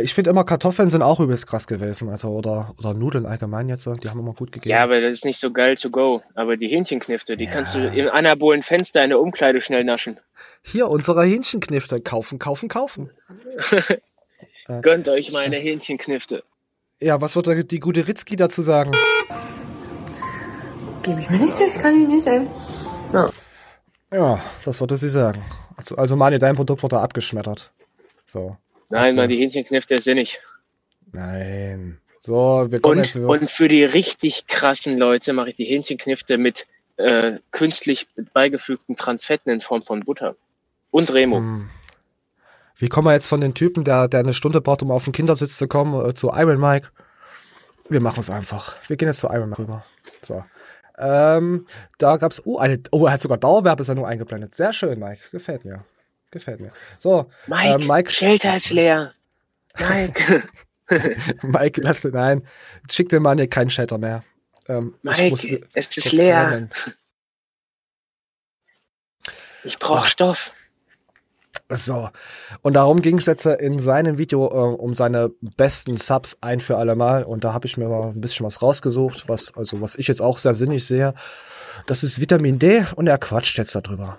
Ich 0.00 0.12
finde 0.12 0.30
immer, 0.30 0.44
Kartoffeln 0.44 0.90
sind 0.90 1.00
auch 1.02 1.20
übelst 1.20 1.46
krass 1.46 1.66
gewesen. 1.66 2.10
Also, 2.10 2.28
oder, 2.30 2.74
oder 2.78 2.92
Nudeln 2.92 3.24
allgemein 3.24 3.68
jetzt, 3.68 3.82
so, 3.84 3.94
die 3.94 4.08
haben 4.10 4.20
immer 4.20 4.34
gut 4.34 4.52
gegeben. 4.52 4.70
Ja, 4.70 4.82
aber 4.82 5.00
das 5.00 5.12
ist 5.12 5.24
nicht 5.24 5.38
so 5.40 5.50
geil 5.52 5.76
to 5.76 5.88
go. 5.90 6.22
Aber 6.34 6.56
die 6.58 6.68
Hähnchenknifte, 6.68 7.36
die 7.36 7.44
Ja. 7.44 7.50
kannst 7.50 7.74
du 7.76 7.88
im 7.88 8.08
anabolen 8.10 8.62
Fenster 8.62 9.02
in 9.02 9.08
der 9.10 9.20
Umkleide 9.20 9.60
schnell 9.62 9.84
naschen. 9.84 10.18
Hier, 10.62 10.88
unsere 10.90 11.24
Hähnchenknifte. 11.24 12.00
Kaufen, 12.02 12.38
kaufen, 12.38 12.68
kaufen. 12.68 13.10
Gönnt 14.82 15.08
euch 15.08 15.32
meine 15.32 15.56
Hähnchenknifte. 15.56 16.42
Ja, 17.00 17.20
was 17.20 17.34
wird 17.36 17.70
die 17.70 17.80
gute 17.80 18.06
Ritzki 18.06 18.36
dazu 18.36 18.62
sagen? 18.62 18.92
Gebe 21.02 21.20
ich 21.20 21.30
mir 21.30 21.38
nicht, 21.38 21.58
ich 21.58 21.74
kann 21.80 21.94
ihn 21.94 22.08
nicht, 22.08 22.26
ey. 22.26 22.46
Ja. 23.12 23.30
Ja, 24.16 24.42
das 24.64 24.80
wollte 24.80 24.96
sie 24.96 25.10
sagen. 25.10 25.44
Also, 25.76 25.94
also 25.96 26.16
Mani, 26.16 26.38
dein 26.38 26.56
Produkt 26.56 26.82
wurde 26.82 26.98
abgeschmettert. 26.98 27.70
So. 28.24 28.56
Nein, 28.88 29.08
Okay. 29.08 29.16
mal 29.16 29.28
die 29.28 29.36
Hähnchenknifte 29.36 29.96
ist 29.96 30.04
sinnig. 30.04 30.40
Nein. 31.12 32.00
So, 32.20 32.66
wir 32.70 32.80
kommen 32.80 32.98
Und, 32.98 33.04
jetzt 33.04 33.14
über. 33.14 33.28
und 33.28 33.50
für 33.50 33.68
die 33.68 33.84
richtig 33.84 34.46
krassen 34.46 34.96
Leute 34.96 35.34
mache 35.34 35.50
ich 35.50 35.56
die 35.56 35.66
Hähnchenknifte 35.66 36.38
mit 36.38 36.66
äh, 36.96 37.32
künstlich 37.50 38.08
beigefügten 38.32 38.96
Transfetten 38.96 39.52
in 39.52 39.60
Form 39.60 39.82
von 39.82 40.00
Butter. 40.00 40.34
Und 40.90 41.12
Remo. 41.12 41.36
Hm. 41.36 41.68
Wie 42.76 42.88
kommen 42.88 43.08
wir 43.08 43.12
jetzt 43.12 43.28
von 43.28 43.42
den 43.42 43.52
Typen, 43.52 43.84
der, 43.84 44.08
der 44.08 44.20
eine 44.20 44.32
Stunde 44.32 44.62
braucht, 44.62 44.80
um 44.82 44.90
auf 44.90 45.04
den 45.04 45.12
Kindersitz 45.12 45.58
zu 45.58 45.68
kommen, 45.68 46.08
äh, 46.08 46.14
zu 46.14 46.30
Iron 46.32 46.58
Mike? 46.58 46.88
Wir 47.90 48.00
machen 48.00 48.20
es 48.20 48.30
einfach. 48.30 48.76
Wir 48.88 48.96
gehen 48.96 49.08
jetzt 49.08 49.20
zu 49.20 49.26
Iron 49.28 49.50
Mike 49.50 49.62
rüber. 49.62 49.84
So. 50.22 50.42
Ähm, 50.98 51.66
da 51.98 52.16
gab's, 52.16 52.42
oh, 52.44 52.58
eine, 52.58 52.78
oh, 52.90 53.06
er 53.06 53.12
hat 53.12 53.20
sogar 53.20 53.38
Dauerwerbesendung 53.38 54.06
eingeblendet. 54.06 54.54
Sehr 54.54 54.72
schön, 54.72 54.98
Mike. 54.98 55.20
Gefällt 55.30 55.64
mir. 55.64 55.84
Gefällt 56.30 56.60
mir. 56.60 56.72
So, 56.98 57.30
Mike, 57.46 57.82
äh, 57.82 57.86
Mike, 57.86 58.10
Shelter 58.10 58.56
ist 58.56 58.70
leer. 58.70 59.12
Mike, 59.78 60.42
Mike, 61.42 61.80
lass 61.82 62.02
den 62.02 62.16
ein. 62.16 62.46
Schick 62.90 63.08
dem 63.10 63.22
Mann 63.22 63.38
hier 63.38 63.48
keinen 63.48 63.70
Shatter 63.70 63.98
mehr. 63.98 64.24
Ähm, 64.68 64.94
ich 65.02 65.30
muss 65.30 65.44
Mike, 65.44 65.68
es 65.74 65.96
ist 65.96 66.12
leer. 66.12 66.48
trennen. 66.48 66.70
Ich 69.64 69.78
brauche. 69.78 70.08
Stoff. 70.08 70.52
So. 71.68 72.10
Und 72.62 72.74
darum 72.74 73.02
ging 73.02 73.18
es 73.18 73.26
jetzt 73.26 73.44
äh, 73.44 73.54
in 73.54 73.80
seinem 73.80 74.18
Video 74.18 74.46
äh, 74.46 74.76
um 74.76 74.94
seine 74.94 75.30
besten 75.56 75.96
Subs 75.96 76.36
ein 76.40 76.60
für 76.60 76.76
alle 76.76 76.94
Mal. 76.94 77.24
Und 77.24 77.42
da 77.42 77.52
habe 77.52 77.66
ich 77.66 77.76
mir 77.76 77.88
mal 77.88 78.10
ein 78.10 78.20
bisschen 78.20 78.46
was 78.46 78.62
rausgesucht, 78.62 79.28
was, 79.28 79.52
also 79.56 79.80
was 79.80 79.96
ich 79.96 80.06
jetzt 80.06 80.22
auch 80.22 80.38
sehr 80.38 80.54
sinnig 80.54 80.86
sehe. 80.86 81.14
Das 81.86 82.02
ist 82.02 82.20
Vitamin 82.20 82.58
D 82.58 82.84
und 82.94 83.06
er 83.06 83.18
quatscht 83.18 83.58
jetzt 83.58 83.74
darüber. 83.74 84.18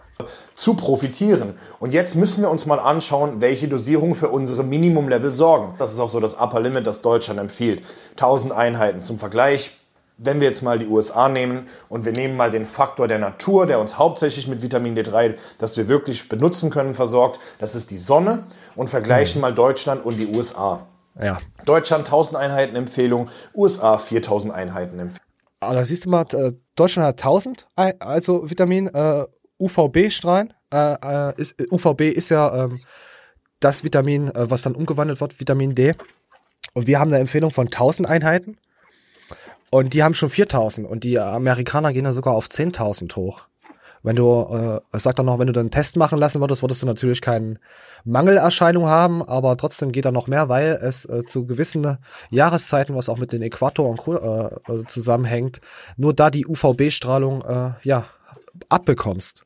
zu 0.55 0.73
profitieren. 0.75 1.55
Und 1.79 1.93
jetzt 1.93 2.15
müssen 2.15 2.41
wir 2.41 2.49
uns 2.49 2.65
mal 2.65 2.79
anschauen, 2.79 3.41
welche 3.41 3.67
Dosierungen 3.67 4.15
für 4.15 4.29
unsere 4.29 4.63
Minimum-Level 4.63 5.31
sorgen. 5.31 5.73
Das 5.79 5.93
ist 5.93 5.99
auch 5.99 6.09
so 6.09 6.19
das 6.19 6.35
Upper 6.35 6.59
Limit, 6.59 6.85
das 6.85 7.01
Deutschland 7.01 7.39
empfiehlt. 7.39 7.81
1000 8.11 8.51
Einheiten 8.51 9.01
zum 9.01 9.19
Vergleich. 9.19 9.71
Wenn 10.17 10.39
wir 10.39 10.47
jetzt 10.47 10.63
mal 10.63 10.79
die 10.79 10.87
USA 10.87 11.29
nehmen 11.29 11.67
und 11.89 12.05
wir 12.05 12.11
nehmen 12.11 12.35
mal 12.35 12.49
den 12.49 12.65
Faktor 12.65 13.07
der 13.07 13.19
Natur, 13.19 13.67
der 13.67 13.79
uns 13.79 13.97
hauptsächlich 13.99 14.47
mit 14.47 14.61
Vitamin 14.61 14.97
D3, 14.97 15.35
das 15.59 15.77
wir 15.77 15.87
wirklich 15.87 16.27
benutzen 16.27 16.69
können, 16.71 16.95
versorgt, 16.95 17.39
das 17.59 17.75
ist 17.75 17.91
die 17.91 17.97
Sonne 17.97 18.43
und 18.75 18.89
vergleichen 18.89 19.41
mal 19.41 19.53
Deutschland 19.53 20.03
und 20.03 20.17
die 20.17 20.27
USA. 20.35 20.87
Ja. 21.19 21.37
Deutschland 21.65 22.05
1000 22.05 22.35
Einheiten 22.37 22.75
Empfehlung, 22.75 23.29
USA 23.55 23.97
4000 23.97 24.53
Einheiten 24.53 24.99
Empfehlung. 24.99 25.23
Aber 25.59 25.73
da 25.75 25.83
siehst 25.83 26.05
du 26.05 26.09
mal, 26.09 26.25
äh, 26.33 26.51
Deutschland 26.75 27.07
hat 27.07 27.19
1000, 27.19 27.67
Ei- 27.75 27.99
also 27.99 28.49
Vitamin, 28.49 28.87
äh, 28.87 29.25
UVB-Strahlen. 29.59 30.53
Äh, 30.71 30.93
äh, 31.01 31.33
ist, 31.37 31.55
UVB 31.71 32.01
ist 32.09 32.29
ja 32.29 32.65
ähm, 32.65 32.79
das 33.59 33.83
Vitamin, 33.83 34.27
äh, 34.29 34.49
was 34.49 34.61
dann 34.61 34.75
umgewandelt 34.75 35.19
wird, 35.21 35.39
Vitamin 35.39 35.73
D. 35.73 35.95
Und 36.73 36.87
wir 36.87 36.99
haben 36.99 37.09
eine 37.11 37.19
Empfehlung 37.19 37.51
von 37.51 37.67
1000 37.67 38.07
Einheiten. 38.07 38.57
Und 39.69 39.93
die 39.93 40.03
haben 40.03 40.13
schon 40.13 40.29
4000. 40.29 40.87
Und 40.87 41.03
die 41.03 41.19
Amerikaner 41.19 41.93
gehen 41.93 42.05
da 42.05 42.13
sogar 42.13 42.33
auf 42.33 42.47
10.000 42.47 43.15
hoch. 43.15 43.47
Wenn 44.03 44.15
du, 44.15 44.81
äh, 44.93 44.99
sagt 44.99 45.19
dann 45.19 45.25
noch, 45.25 45.39
wenn 45.39 45.47
du 45.47 45.53
dann 45.53 45.63
einen 45.63 45.71
Test 45.71 45.97
machen 45.97 46.17
lassen 46.17 46.39
würdest, 46.39 46.61
würdest 46.61 46.81
du 46.81 46.85
natürlich 46.85 47.19
keine 47.19 47.59
Mangelerscheinung 48.05 48.85
haben, 48.85 49.21
aber 49.21 49.57
trotzdem 49.57 49.91
geht 49.91 50.05
da 50.05 50.11
noch 50.11 50.27
mehr, 50.27 50.47
weil 50.47 50.79
es 50.81 51.05
äh, 51.05 51.25
zu 51.25 51.45
gewissen 51.45 51.97
Jahreszeiten, 52.29 52.95
was 52.95 53.09
auch 53.09 53.17
mit 53.17 53.33
den 53.33 53.41
Äquator 53.41 53.89
und. 53.89 54.07
Äh, 54.07 54.73
äh, 54.73 54.85
zusammenhängt, 54.87 55.59
nur 55.97 56.13
da 56.13 56.29
die 56.29 56.45
UVB-Strahlung 56.45 57.41
äh, 57.41 57.71
ja 57.83 58.05
abbekommst. 58.69 59.43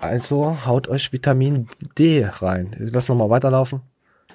Also 0.00 0.64
haut 0.64 0.88
euch 0.88 1.12
Vitamin 1.12 1.68
D 1.98 2.26
rein. 2.26 2.76
Lass 2.78 3.08
noch 3.08 3.16
mal 3.16 3.30
weiterlaufen. 3.30 3.82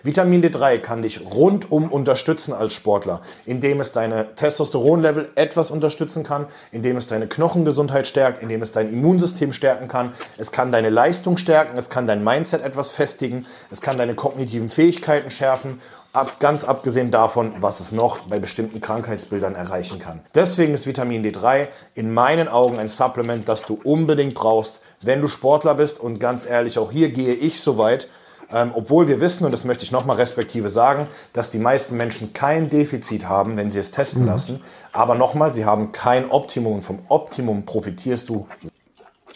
Vitamin 0.05 0.43
D3 0.43 0.77
kann 0.77 1.01
dich 1.01 1.19
rundum 1.33 1.91
unterstützen 1.91 2.53
als 2.53 2.75
Sportler, 2.75 3.21
indem 3.47 3.81
es 3.81 3.91
deine 3.91 4.35
Testosteronlevel 4.35 5.31
etwas 5.33 5.71
unterstützen 5.71 6.23
kann, 6.23 6.45
indem 6.71 6.97
es 6.97 7.07
deine 7.07 7.25
Knochengesundheit 7.25 8.05
stärkt, 8.05 8.43
indem 8.43 8.61
es 8.61 8.71
dein 8.71 8.93
Immunsystem 8.93 9.51
stärken 9.51 9.87
kann. 9.87 10.13
Es 10.37 10.51
kann 10.51 10.71
deine 10.71 10.89
Leistung 10.89 11.37
stärken, 11.37 11.75
es 11.75 11.89
kann 11.89 12.05
dein 12.05 12.23
Mindset 12.23 12.63
etwas 12.63 12.91
festigen, 12.91 13.47
es 13.71 13.81
kann 13.81 13.97
deine 13.97 14.13
kognitiven 14.13 14.69
Fähigkeiten 14.69 15.31
schärfen. 15.31 15.81
Ab, 16.13 16.39
ganz 16.39 16.63
abgesehen 16.65 17.09
davon, 17.09 17.53
was 17.57 17.79
es 17.79 17.91
noch 17.91 18.19
bei 18.19 18.39
bestimmten 18.39 18.81
Krankheitsbildern 18.81 19.55
erreichen 19.55 19.97
kann. 19.97 20.21
Deswegen 20.35 20.75
ist 20.75 20.85
Vitamin 20.85 21.25
D3 21.25 21.67
in 21.95 22.13
meinen 22.13 22.47
Augen 22.47 22.77
ein 22.77 22.89
Supplement, 22.89 23.49
das 23.49 23.65
du 23.65 23.79
unbedingt 23.83 24.35
brauchst, 24.35 24.81
wenn 25.01 25.23
du 25.23 25.27
Sportler 25.27 25.73
bist. 25.73 25.99
Und 25.99 26.19
ganz 26.19 26.45
ehrlich, 26.45 26.77
auch 26.77 26.91
hier 26.91 27.09
gehe 27.09 27.33
ich 27.33 27.59
so 27.59 27.79
weit, 27.79 28.07
ähm, 28.51 28.71
obwohl 28.73 29.07
wir 29.07 29.21
wissen, 29.21 29.45
und 29.45 29.51
das 29.51 29.65
möchte 29.65 29.83
ich 29.83 29.91
nochmal 29.91 30.17
respektive 30.17 30.69
sagen, 30.69 31.07
dass 31.33 31.49
die 31.49 31.57
meisten 31.57 31.97
Menschen 31.97 32.33
kein 32.33 32.69
Defizit 32.69 33.27
haben, 33.27 33.57
wenn 33.57 33.71
sie 33.71 33.79
es 33.79 33.91
testen 33.91 34.25
lassen. 34.25 34.61
Aber 34.91 35.15
nochmal, 35.15 35.53
sie 35.53 35.65
haben 35.65 35.91
kein 35.91 36.29
Optimum. 36.29 36.73
Und 36.75 36.81
vom 36.81 36.99
Optimum 37.09 37.65
profitierst 37.65 38.29
du. 38.29 38.47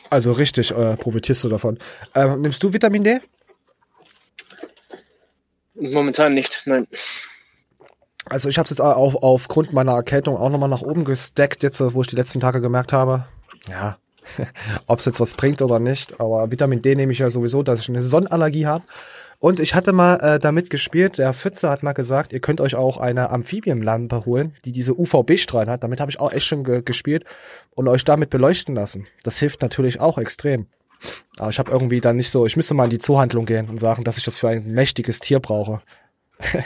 Also 0.10 0.32
richtig 0.32 0.72
äh, 0.72 0.96
profitierst 0.98 1.44
du 1.44 1.50
davon. 1.50 1.78
Ähm, 2.16 2.42
nimmst 2.42 2.64
du 2.64 2.74
Vitamin 2.74 3.04
D? 3.04 3.20
Momentan 5.76 6.34
nicht, 6.34 6.64
nein. 6.66 6.88
Also 8.26 8.50
ich 8.50 8.58
habe 8.58 8.66
es 8.66 8.72
jetzt 8.72 8.82
auf, 8.82 9.16
aufgrund 9.24 9.74
meiner 9.74 9.94
Erkältung 9.94 10.36
auch 10.38 10.50
nochmal 10.50 10.70
nach 10.70 10.82
oben 10.82 11.06
gesteckt, 11.06 11.64
jetzt 11.64 11.80
äh, 11.80 11.94
wo 11.94 12.02
ich 12.02 12.08
die 12.08 12.16
letzten 12.16 12.40
Tage 12.40 12.62
gemerkt 12.62 12.94
habe, 12.94 13.26
ja, 13.68 13.98
ob 14.88 15.00
es 15.00 15.06
jetzt 15.06 15.20
was 15.20 15.36
bringt 15.36 15.62
oder 15.62 15.80
nicht. 15.80 16.20
Aber 16.20 16.52
Vitamin 16.52 16.82
D 16.82 16.96
nehme 16.96 17.12
ich 17.12 17.20
ja 17.20 17.30
sowieso, 17.30 17.64
dass 17.64 17.80
ich 17.82 17.90
eine 17.90 18.04
Sonnenallergie 18.04 18.66
habe. 18.66 18.84
Und 19.40 19.62
ich 19.62 19.74
hatte 19.74 19.94
mal 19.94 20.16
äh, 20.16 20.40
damit 20.40 20.70
gespielt, 20.70 21.18
der 21.18 21.34
Pfütze 21.34 21.70
hat 21.70 21.82
mal 21.82 21.94
gesagt, 21.94 22.34
ihr 22.34 22.42
könnt 22.42 22.60
euch 22.60 22.76
auch 22.76 22.98
eine 22.98 23.30
Amphibienlampe 23.30 24.26
holen, 24.26 24.54
die 24.66 24.74
diese 24.74 25.00
UVB-Strahlen 25.00 25.70
hat. 25.70 25.84
Damit 25.84 26.02
habe 26.02 26.12
ich 26.12 26.20
auch 26.20 26.34
echt 26.34 26.46
schon 26.46 26.66
ge 26.66 26.82
gespielt 26.84 27.24
und 27.74 27.88
euch 27.88 28.04
damit 28.04 28.30
beleuchten 28.32 28.76
lassen. 28.76 29.08
Das 29.24 29.40
hilft 29.40 29.62
natürlich 29.62 30.02
auch 30.02 30.18
extrem. 30.18 30.68
Aber 31.38 31.50
ich 31.50 31.60
habe 31.60 31.72
irgendwie 31.72 32.02
dann 32.02 32.18
nicht 32.18 32.30
so, 32.30 32.46
ich 32.46 32.58
müsste 32.58 32.74
mal 32.74 32.84
in 32.84 32.90
die 32.90 33.00
Zoohandlung 33.00 33.46
gehen 33.46 33.70
und 33.70 33.80
sagen, 33.80 34.04
dass 34.04 34.18
ich 34.18 34.26
das 34.26 34.36
für 34.36 34.50
ein 34.50 34.74
mächtiges 34.74 35.20
Tier 35.20 35.40
brauche. 35.40 35.82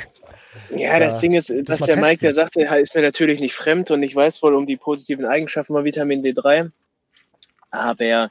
Ja, 0.76 0.99
das 0.99 1.19
Ding 1.19 1.34
ist, 1.34 1.49
was 1.67 1.80
mal 1.80 1.86
der 1.88 1.95
Mike 1.97 2.19
testen. 2.19 2.28
da 2.28 2.34
sagte, 2.34 2.62
ist 2.82 2.95
mir 2.95 3.02
natürlich 3.02 3.39
nicht 3.39 3.54
fremd 3.54 3.91
und 3.91 4.04
ich 4.04 4.15
weiß 4.15 4.41
wohl 4.43 4.56
um 4.56 4.65
die 4.65 4.78
positiven 4.78 5.26
Eigenschaften 5.26 5.73
von 5.73 5.84
Vitamin 5.84 6.23
D3. 6.23 6.71
Aber 7.73 8.29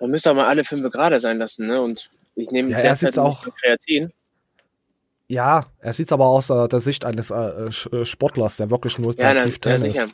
man 0.00 0.10
müsste 0.10 0.30
auch 0.30 0.34
mal 0.34 0.46
alle 0.46 0.64
fünf 0.64 0.90
gerade 0.90 1.20
sein 1.20 1.38
lassen, 1.38 1.66
ne? 1.66 1.80
Und 1.80 2.10
ich 2.34 2.50
nehme 2.50 2.70
Ja, 2.70 2.78
er 2.78 2.96
sieht's 2.96 3.18
auch- 3.18 3.46
Kreatin. 3.60 4.12
Ja, 5.28 5.66
er 5.80 5.92
sieht's 5.92 6.12
aber 6.12 6.26
aus 6.26 6.50
äh, 6.50 6.68
der 6.68 6.80
Sicht 6.80 7.04
eines 7.04 7.30
äh, 7.30 7.34
Sch- 7.34 7.92
äh, 7.94 8.04
Sportlers, 8.04 8.56
der 8.56 8.70
wirklich 8.70 8.98
nur 8.98 9.14
Ja, 9.18 9.30
aktiv 9.30 9.54
ja, 9.54 9.58
drin 9.60 9.74
ist. 9.76 9.82
sicher. 9.82 10.08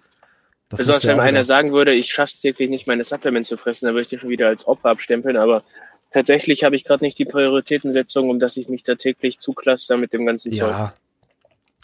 Das 0.69 0.79
Besonders 0.81 1.03
ja 1.03 1.13
wenn 1.15 1.21
einer 1.21 1.45
sagen 1.45 1.73
würde, 1.73 1.93
ich 1.95 2.13
schaff's 2.13 2.43
wirklich 2.45 2.71
nicht, 2.71 2.87
meine 2.87 3.03
Supplements 3.03 3.49
zu 3.49 3.57
fressen, 3.57 3.87
dann 3.87 3.95
würde 3.95 4.03
ich 4.03 4.09
den 4.09 4.21
schon 4.21 4.31
wieder 4.31 4.47
als 4.47 4.67
Opfer 4.69 4.91
abstempeln. 4.91 5.37
Aber 5.37 5.65
tatsächlich 6.13 6.63
habe 6.63 6.77
ich 6.77 6.85
gerade 6.85 7.05
nicht 7.05 7.19
die 7.19 7.25
Prioritätensetzung, 7.25 8.31
um 8.31 8.39
dass 8.39 8.57
ich 8.57 8.69
mich 8.69 8.85
da 8.85 8.95
täglich 8.95 9.39
zuklasse 9.41 9.97
mit 9.97 10.13
dem 10.13 10.27
ganzen 10.27 10.53
Zeug. 10.53 10.93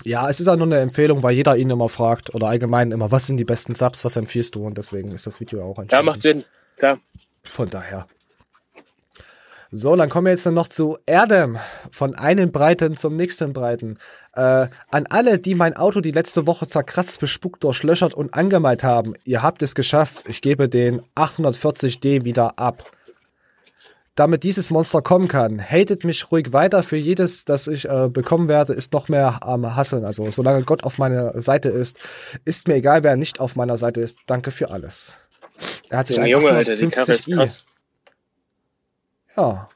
Ja. 0.04 0.22
Ja, 0.22 0.28
es 0.30 0.40
ist 0.40 0.48
auch 0.48 0.56
nur 0.56 0.66
eine 0.66 0.78
Empfehlung, 0.80 1.22
weil 1.22 1.34
jeder 1.34 1.56
ihn 1.56 1.70
immer 1.70 1.88
fragt 1.88 2.34
oder 2.34 2.48
allgemein 2.48 2.92
immer, 2.92 3.10
was 3.10 3.26
sind 3.26 3.38
die 3.38 3.44
besten 3.44 3.74
Subs, 3.74 4.04
was 4.04 4.16
empfiehlst 4.16 4.54
du? 4.54 4.64
Und 4.66 4.76
deswegen 4.78 5.12
ist 5.12 5.26
das 5.26 5.40
Video 5.40 5.62
auch 5.64 5.76
Ja, 5.76 5.82
entstanden. 5.82 6.06
macht 6.06 6.22
Sinn. 6.22 6.44
Klar. 6.76 6.98
Von 7.44 7.70
daher. 7.70 8.06
So, 9.72 9.96
dann 9.96 10.08
kommen 10.08 10.26
wir 10.26 10.32
jetzt 10.32 10.46
noch 10.46 10.68
zu 10.68 10.96
Erdem. 11.06 11.58
Von 11.90 12.14
einem 12.14 12.52
Breiten 12.52 12.96
zum 12.96 13.16
nächsten 13.16 13.52
Breiten. 13.52 13.98
Äh, 14.34 14.68
an 14.90 15.06
alle, 15.10 15.38
die 15.38 15.54
mein 15.54 15.76
Auto 15.76 16.00
die 16.00 16.12
letzte 16.12 16.46
Woche 16.46 16.66
zerkratzt, 16.68 17.18
bespuckt, 17.18 17.64
durchlöchert 17.64 18.14
und 18.14 18.32
angemalt 18.34 18.84
haben. 18.84 19.14
Ihr 19.24 19.42
habt 19.42 19.62
es 19.62 19.74
geschafft. 19.74 20.26
Ich 20.28 20.40
gebe 20.40 20.68
den 20.68 21.02
840D 21.16 22.24
wieder 22.24 22.58
ab. 22.58 22.84
Damit 24.16 24.44
dieses 24.44 24.70
Monster 24.70 25.02
kommen 25.02 25.28
kann, 25.28 25.60
hatet 25.60 26.04
mich 26.04 26.32
ruhig 26.32 26.54
weiter. 26.54 26.82
Für 26.82 26.96
jedes, 26.96 27.44
das 27.44 27.68
ich 27.68 27.86
äh, 27.88 28.08
bekommen 28.08 28.48
werde, 28.48 28.72
ist 28.72 28.94
noch 28.94 29.08
mehr 29.08 29.42
am 29.42 29.76
Hasseln. 29.76 30.06
Also, 30.06 30.30
solange 30.30 30.64
Gott 30.64 30.84
auf 30.84 30.96
meiner 30.96 31.38
Seite 31.40 31.68
ist, 31.68 31.98
ist 32.46 32.66
mir 32.66 32.76
egal, 32.76 33.04
wer 33.04 33.16
nicht 33.16 33.40
auf 33.40 33.56
meiner 33.56 33.76
Seite 33.76 34.00
ist. 34.00 34.20
Danke 34.26 34.50
für 34.50 34.70
alles. 34.70 35.14
Er 35.90 35.98
hat 35.98 36.06
sich 36.06 36.18
ein 36.18 36.26
Junge, 36.26 36.50
Alter, 36.50 36.76
die 36.76 36.88
Karre 36.88 37.12
ist 37.12 37.28
850i 37.28 37.34
krass. 37.36 37.64
ja, 39.36 39.68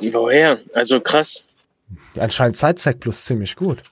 Woher? 0.00 0.58
Also 0.72 1.00
krass. 1.00 1.48
anscheinend 2.18 2.56
Zeitzeig 2.56 2.98
plus 3.00 3.24
ziemlich 3.24 3.56
gut. 3.56 3.82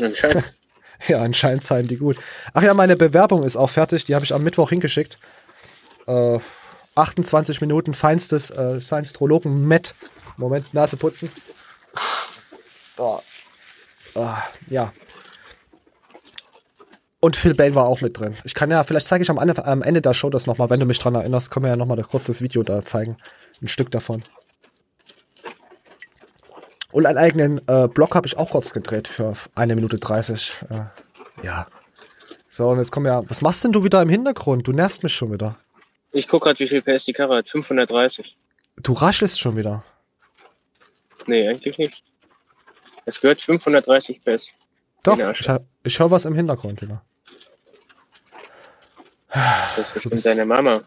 Anscheinend. 0.00 0.54
Ja, 1.08 1.18
anscheinend 1.18 1.62
zeigen 1.62 1.88
die 1.88 1.98
gut. 1.98 2.16
Ach 2.54 2.62
ja, 2.62 2.72
meine 2.72 2.96
Bewerbung 2.96 3.42
ist 3.42 3.54
auch 3.54 3.68
fertig. 3.68 4.04
Die 4.04 4.14
habe 4.14 4.24
ich 4.24 4.32
am 4.32 4.42
Mittwoch 4.42 4.70
hingeschickt. 4.70 5.18
Äh, 6.06 6.38
28 6.96 7.60
Minuten 7.60 7.94
feinstes 7.94 8.50
äh, 8.50 8.80
Science-Trologen 8.80 9.66
Met. 9.66 9.94
Moment, 10.36 10.74
Nase 10.74 10.96
putzen. 10.96 11.30
Oh. 12.96 13.20
Ah, 14.14 14.42
ja. 14.68 14.92
Und 17.20 17.36
Phil 17.36 17.54
Bane 17.54 17.74
war 17.74 17.86
auch 17.86 18.00
mit 18.00 18.18
drin. 18.18 18.36
Ich 18.44 18.54
kann 18.54 18.70
ja, 18.70 18.82
vielleicht 18.84 19.06
zeige 19.06 19.22
ich 19.22 19.30
am, 19.30 19.38
Ende- 19.38 19.64
am 19.64 19.82
Ende 19.82 20.00
der 20.02 20.14
Show 20.14 20.30
das 20.30 20.46
nochmal, 20.46 20.70
wenn 20.70 20.80
du 20.80 20.86
mich 20.86 20.98
dran 20.98 21.14
erinnerst, 21.14 21.50
können 21.50 21.64
wir 21.64 21.70
ja 21.70 21.76
nochmal 21.76 22.02
kurz 22.04 22.24
das 22.24 22.40
Video 22.42 22.62
da 22.62 22.84
zeigen. 22.84 23.16
Ein 23.62 23.68
Stück 23.68 23.90
davon. 23.90 24.22
Und 26.92 27.04
einen 27.06 27.18
eigenen 27.18 27.60
äh, 27.68 27.88
Blog 27.88 28.14
habe 28.14 28.26
ich 28.26 28.38
auch 28.38 28.50
kurz 28.50 28.72
gedreht 28.72 29.08
für 29.08 29.32
eine 29.54 29.74
Minute 29.74 29.98
30. 29.98 30.56
Äh, 30.70 31.44
ja. 31.46 31.66
So, 32.48 32.68
und 32.68 32.78
jetzt 32.78 32.92
kommen 32.92 33.06
wir. 33.06 33.24
Was 33.28 33.42
machst 33.42 33.64
denn 33.64 33.72
du 33.72 33.84
wieder 33.84 34.00
im 34.00 34.08
Hintergrund? 34.08 34.66
Du 34.66 34.72
nervst 34.72 35.02
mich 35.02 35.14
schon 35.14 35.32
wieder. 35.32 35.56
Ich 36.12 36.28
guck 36.28 36.44
gerade, 36.44 36.58
wie 36.58 36.68
viel 36.68 36.82
PS 36.82 37.04
die 37.04 37.12
Karre 37.12 37.36
hat. 37.36 37.48
530. 37.50 38.36
Du 38.76 38.92
raschelst 38.92 39.40
schon 39.40 39.56
wieder. 39.56 39.84
Nee, 41.26 41.48
eigentlich 41.48 41.78
nicht. 41.78 42.04
Es 43.04 43.20
gehört 43.20 43.42
530 43.42 44.22
PS. 44.24 44.52
Doch, 45.02 45.18
ich, 45.18 45.48
hab- 45.48 45.64
ich 45.82 45.98
höre 45.98 46.10
was 46.10 46.24
im 46.24 46.34
Hintergrund 46.34 46.82
wieder. 46.82 47.02
Das 49.28 49.78
ist 49.78 49.94
bestimmt 49.94 50.14
bist- 50.14 50.26
deine 50.26 50.46
Mama. 50.46 50.82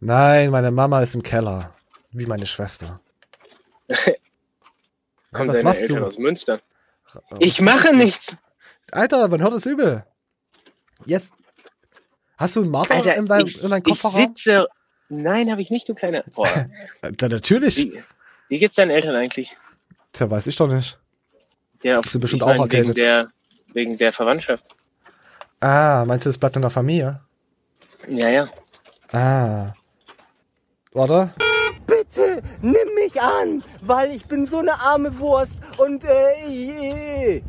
Nein, 0.00 0.50
meine 0.50 0.70
Mama 0.70 1.00
ist 1.02 1.14
im 1.14 1.22
Keller. 1.22 1.74
Wie 2.12 2.26
meine 2.26 2.46
Schwester. 2.46 3.00
Kommt 5.32 5.48
was 5.50 5.62
machst 5.62 5.82
Eltern 5.82 5.98
du? 5.98 6.06
aus 6.06 6.18
Münster. 6.18 6.60
Ich 7.38 7.60
mache 7.60 7.94
nichts. 7.94 8.36
Alter, 8.90 9.28
man 9.28 9.40
hört 9.42 9.52
es 9.54 9.66
übel. 9.66 10.04
Jetzt. 11.04 11.32
Hast 12.42 12.56
du 12.56 12.62
einen 12.62 12.70
Marder 12.72 12.96
Alter, 12.96 13.14
in, 13.14 13.26
deinem 13.26 13.46
ich, 13.46 13.62
in 13.62 13.70
deinem 13.70 13.78
ich 13.78 13.84
Kofferraum? 13.84 14.34
sitze. 14.34 14.66
Nein, 15.08 15.48
habe 15.48 15.60
ich 15.60 15.70
nicht, 15.70 15.88
du 15.88 15.94
kleiner. 15.94 16.24
Boah. 16.34 16.48
Äh, 17.02 17.28
natürlich. 17.28 17.76
Wie, 17.76 18.02
wie 18.48 18.58
geht's 18.58 18.74
deinen 18.74 18.90
Eltern 18.90 19.14
eigentlich? 19.14 19.56
Tja, 20.12 20.28
weiß 20.28 20.48
ich 20.48 20.56
doch 20.56 20.66
nicht. 20.66 20.98
Ja, 21.84 22.00
Sind 22.02 22.20
bestimmt 22.20 22.42
ich 22.42 22.46
mein, 22.48 22.58
auch 22.58 22.64
wegen 22.64 22.74
erkältet. 22.74 22.98
der, 22.98 23.28
wegen 23.72 23.96
der 23.96 24.12
Verwandtschaft. 24.12 24.74
Ah, 25.60 26.04
meinst 26.04 26.26
du, 26.26 26.30
das 26.30 26.38
bleibt 26.38 26.56
in 26.56 26.62
der 26.62 26.70
Familie? 26.72 27.20
Ja, 28.08 28.28
ja. 28.28 28.48
Ah. 29.12 29.72
Warte. 30.92 31.30
Bitte 31.86 32.42
nimm 32.60 32.94
mich 32.96 33.20
an, 33.20 33.62
weil 33.82 34.10
ich 34.10 34.26
bin 34.26 34.46
so 34.46 34.58
eine 34.58 34.80
arme 34.80 35.16
Wurst 35.20 35.56
und 35.78 36.02
äh, 36.04 37.40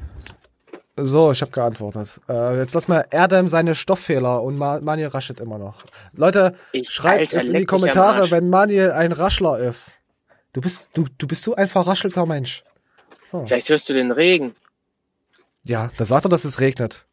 So, 0.95 1.31
ich 1.31 1.41
habe 1.41 1.51
geantwortet. 1.51 2.19
Äh, 2.29 2.57
jetzt 2.57 2.75
lass 2.75 2.87
mal 2.87 3.05
Erdem 3.09 3.47
seine 3.49 3.73
Stofffehler 3.73 4.43
und 4.43 4.57
Ma 4.57 4.79
Manuel 4.79 5.07
raschelt 5.07 5.39
immer 5.39 5.57
noch. 5.57 5.83
Leute, 6.13 6.55
Ich- 6.71 6.89
schreibt 6.89 7.19
Alter, 7.19 7.37
es 7.37 7.47
in 7.47 7.55
die 7.55 7.65
Kommentare, 7.65 8.29
wenn 8.29 8.49
Manuel 8.49 8.91
ein 8.91 9.11
Raschler 9.11 9.57
ist. 9.59 9.99
Du 10.53 10.61
bist, 10.61 10.89
du, 10.93 11.05
du 11.17 11.25
bist 11.27 11.43
so 11.43 11.55
ein 11.55 11.67
verraschelter 11.67 12.27
Mensch. 12.27 12.63
So. 13.31 13.43
Vielleicht 13.43 13.69
hörst 13.69 13.89
du 13.89 13.93
den 13.93 14.11
Regen. 14.11 14.55
Ja, 15.63 15.89
da 15.97 16.05
sagt 16.05 16.25
er, 16.25 16.29
dass 16.29 16.45
es 16.45 16.59
regnet. 16.59 17.05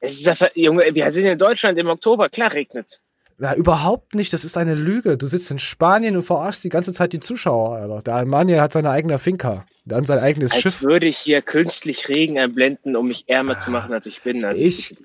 Es 0.00 0.14
ist 0.18 0.26
einfach, 0.26 0.48
Junge, 0.54 0.84
wir 0.92 1.12
sind 1.12 1.26
in 1.26 1.38
Deutschland 1.38 1.78
im 1.78 1.88
Oktober, 1.88 2.30
klar 2.30 2.52
regnet's. 2.54 3.02
Ja, 3.38 3.54
überhaupt 3.54 4.14
nicht. 4.14 4.32
Das 4.32 4.44
ist 4.44 4.56
eine 4.56 4.74
Lüge. 4.74 5.18
Du 5.18 5.26
sitzt 5.26 5.50
in 5.50 5.58
Spanien 5.58 6.16
und 6.16 6.22
verarschst 6.22 6.64
die 6.64 6.68
ganze 6.70 6.92
Zeit 6.92 7.12
die 7.12 7.20
Zuschauer, 7.20 7.76
Alter. 7.76 8.02
Der 8.02 8.24
Manuel 8.24 8.60
hat 8.60 8.72
seine 8.72 8.90
eigene 8.90 9.18
Finca. 9.18 9.66
Hat 9.90 10.06
sein 10.06 10.18
eigenes 10.20 10.52
Als 10.52 10.60
Schiff. 10.60 10.82
würde 10.82 11.06
ich 11.06 11.18
hier 11.18 11.42
künstlich 11.42 12.08
Regen 12.08 12.38
einblenden, 12.38 12.94
um 12.94 13.08
mich 13.08 13.28
ärmer 13.28 13.58
zu 13.58 13.70
machen, 13.70 13.92
als 13.92 14.06
ich 14.06 14.22
bin. 14.22 14.44
Also 14.44 14.60
Ich, 14.62 14.96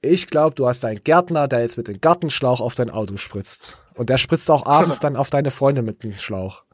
ich 0.00 0.26
glaube, 0.26 0.54
du 0.54 0.66
hast 0.66 0.84
einen 0.84 1.04
Gärtner, 1.04 1.48
der 1.48 1.60
jetzt 1.60 1.76
mit 1.76 1.88
dem 1.88 2.00
Gartenschlauch 2.00 2.60
auf 2.60 2.74
dein 2.74 2.90
Auto 2.90 3.16
spritzt. 3.18 3.76
Und 3.94 4.08
der 4.08 4.16
spritzt 4.16 4.50
auch 4.50 4.64
abends 4.66 5.00
dann 5.00 5.16
auf 5.16 5.28
deine 5.30 5.50
Freunde 5.50 5.82
mit 5.82 6.02
dem 6.02 6.14
Schlauch, 6.14 6.64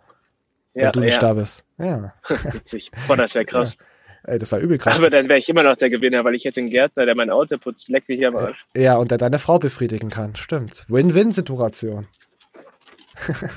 wenn 0.74 0.84
ja, 0.84 0.92
du 0.92 1.00
nicht 1.00 1.14
ja, 1.14 1.18
da 1.18 1.34
bist. 1.34 1.64
Ja. 1.78 2.14
witzig. 2.52 2.90
Boah, 3.08 3.16
das 3.16 3.34
wäre 3.34 3.44
krass. 3.46 3.76
Ey, 4.24 4.38
das 4.38 4.52
war 4.52 4.58
übel 4.60 4.78
krass. 4.78 4.98
Aber 4.98 5.10
dann 5.10 5.28
wäre 5.28 5.38
ich 5.38 5.48
immer 5.48 5.62
noch 5.62 5.76
der 5.76 5.90
Gewinner, 5.90 6.24
weil 6.24 6.34
ich 6.34 6.44
hätte 6.44 6.60
einen 6.60 6.70
Gärtner, 6.70 7.06
der 7.06 7.14
mein 7.14 7.30
Auto 7.30 7.56
putzt, 7.58 7.88
leck 7.88 8.08
mich 8.08 8.18
hier 8.18 8.28
am 8.28 8.36
Arsch. 8.36 8.66
ja, 8.76 8.96
und 8.96 9.10
der 9.10 9.18
deine 9.18 9.38
Frau 9.38 9.58
befriedigen 9.58 10.10
kann. 10.10 10.36
Stimmt. 10.36 10.84
Win-Win-Situation. 10.88 12.06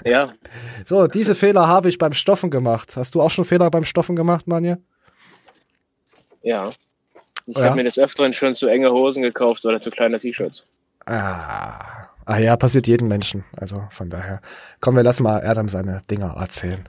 Ja, 0.06 0.34
So, 0.86 1.08
diese 1.08 1.36
Fehler 1.36 1.68
habe 1.68 1.90
ich 1.90 1.98
beim 1.98 2.14
Stoffen 2.14 2.50
gemacht. 2.50 2.96
Hast 2.96 3.16
du 3.16 3.22
auch 3.22 3.32
schon 3.32 3.46
Fehler 3.46 3.70
beim 3.70 3.84
Stoffen 3.86 4.16
gemacht, 4.16 4.48
Manje? 4.48 4.80
ja. 6.42 6.72
Ich 7.48 7.58
Ja. 7.58 7.66
habe 7.66 7.76
mir 7.76 7.84
des 7.84 7.98
Öfteren 8.00 8.34
schon 8.34 8.54
zu 8.56 8.68
enge 8.68 8.92
Hosen 8.92 9.24
gekauft 9.24 9.66
oder 9.66 9.82
zu 9.82 9.90
kleine 9.90 10.20
T-Shirts. 10.20 10.66
Ah. 11.06 12.08
Ah 12.26 12.38
ja, 12.38 12.56
passiert 12.56 12.88
jedem 12.88 13.08
Menschen. 13.08 13.44
Also 13.58 13.84
von 13.90 14.10
daher. 14.10 14.42
Komm, 14.80 14.96
wir 14.96 15.04
lassen 15.04 15.24
mal 15.24 15.44
Adam 15.46 15.68
seine 15.68 16.02
Dinger 16.10 16.36
erzählen. 16.40 16.88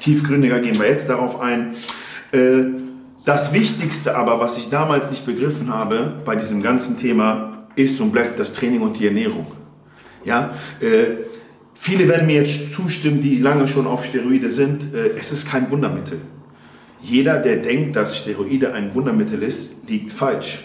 tiefgründiger 0.00 0.60
gehen 0.60 0.78
wir 0.78 0.86
jetzt 0.86 1.08
darauf 1.08 1.40
ein. 1.40 1.76
Äh, 2.32 2.64
Das 3.24 3.52
Wichtigste 3.52 4.16
aber, 4.16 4.38
was 4.40 4.56
ich 4.58 4.70
damals 4.70 5.10
nicht 5.10 5.26
begriffen 5.26 5.72
habe 5.72 6.20
bei 6.24 6.36
diesem 6.36 6.62
ganzen 6.62 6.98
Thema, 6.98 7.66
ist 7.74 8.00
und 8.00 8.10
bleibt 8.12 8.38
das 8.38 8.52
Training 8.54 8.80
und 8.82 8.98
die 8.98 9.06
Ernährung. 9.06 9.46
Ja, 10.24 10.54
äh, 10.80 11.24
viele 11.78 12.08
werden 12.08 12.26
mir 12.26 12.36
jetzt 12.36 12.74
zustimmen, 12.74 13.20
die 13.20 13.38
lange 13.38 13.66
schon 13.66 13.86
auf 13.86 14.04
Steroide 14.04 14.50
sind. 14.50 14.94
Äh, 14.94 15.18
es 15.20 15.32
ist 15.32 15.48
kein 15.48 15.70
Wundermittel. 15.70 16.20
Jeder, 17.00 17.38
der 17.38 17.56
denkt, 17.58 17.96
dass 17.96 18.18
Steroide 18.18 18.74
ein 18.74 18.94
Wundermittel 18.94 19.42
ist, 19.42 19.88
liegt 19.88 20.10
falsch. 20.10 20.64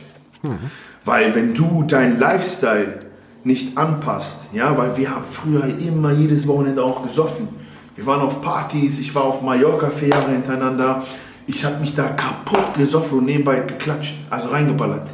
Weil 1.06 1.36
wenn 1.36 1.54
du 1.54 1.84
deinen 1.84 2.20
Lifestyle 2.20 3.00
nicht 3.44 3.78
anpasst, 3.78 4.40
ja, 4.54 4.78
weil 4.78 4.96
wir 4.98 5.12
haben 5.12 5.26
früher 5.30 5.66
immer 5.80 6.12
jedes 6.12 6.48
Wochenende 6.48 6.84
auch 6.84 7.04
gesoffen. 7.04 7.48
Wir 7.96 8.06
waren 8.06 8.22
auf 8.22 8.42
Partys, 8.42 9.00
ich 9.00 9.14
war 9.14 9.24
auf 9.24 9.42
Mallorca 9.42 9.90
vier 9.90 10.10
Jahre 10.10 10.32
hintereinander. 10.32 11.06
Ich 11.46 11.64
habe 11.66 11.80
mich 11.80 11.94
da 11.94 12.08
kaputt 12.10 12.74
gesoffen 12.78 13.20
und 13.20 13.26
nebenbei 13.26 13.60
geklatscht, 13.60 14.16
also 14.30 14.50
reingeballert. 14.50 15.10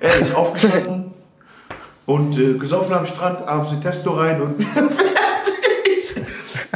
Ehrlich, 0.00 0.34
aufgestanden 0.34 1.12
und 2.06 2.38
äh, 2.38 2.54
gesoffen 2.54 2.94
am 2.94 3.04
Strand, 3.04 3.46
abends 3.46 3.70
die 3.70 3.80
Testo 3.80 4.12
rein 4.12 4.40
und. 4.40 4.66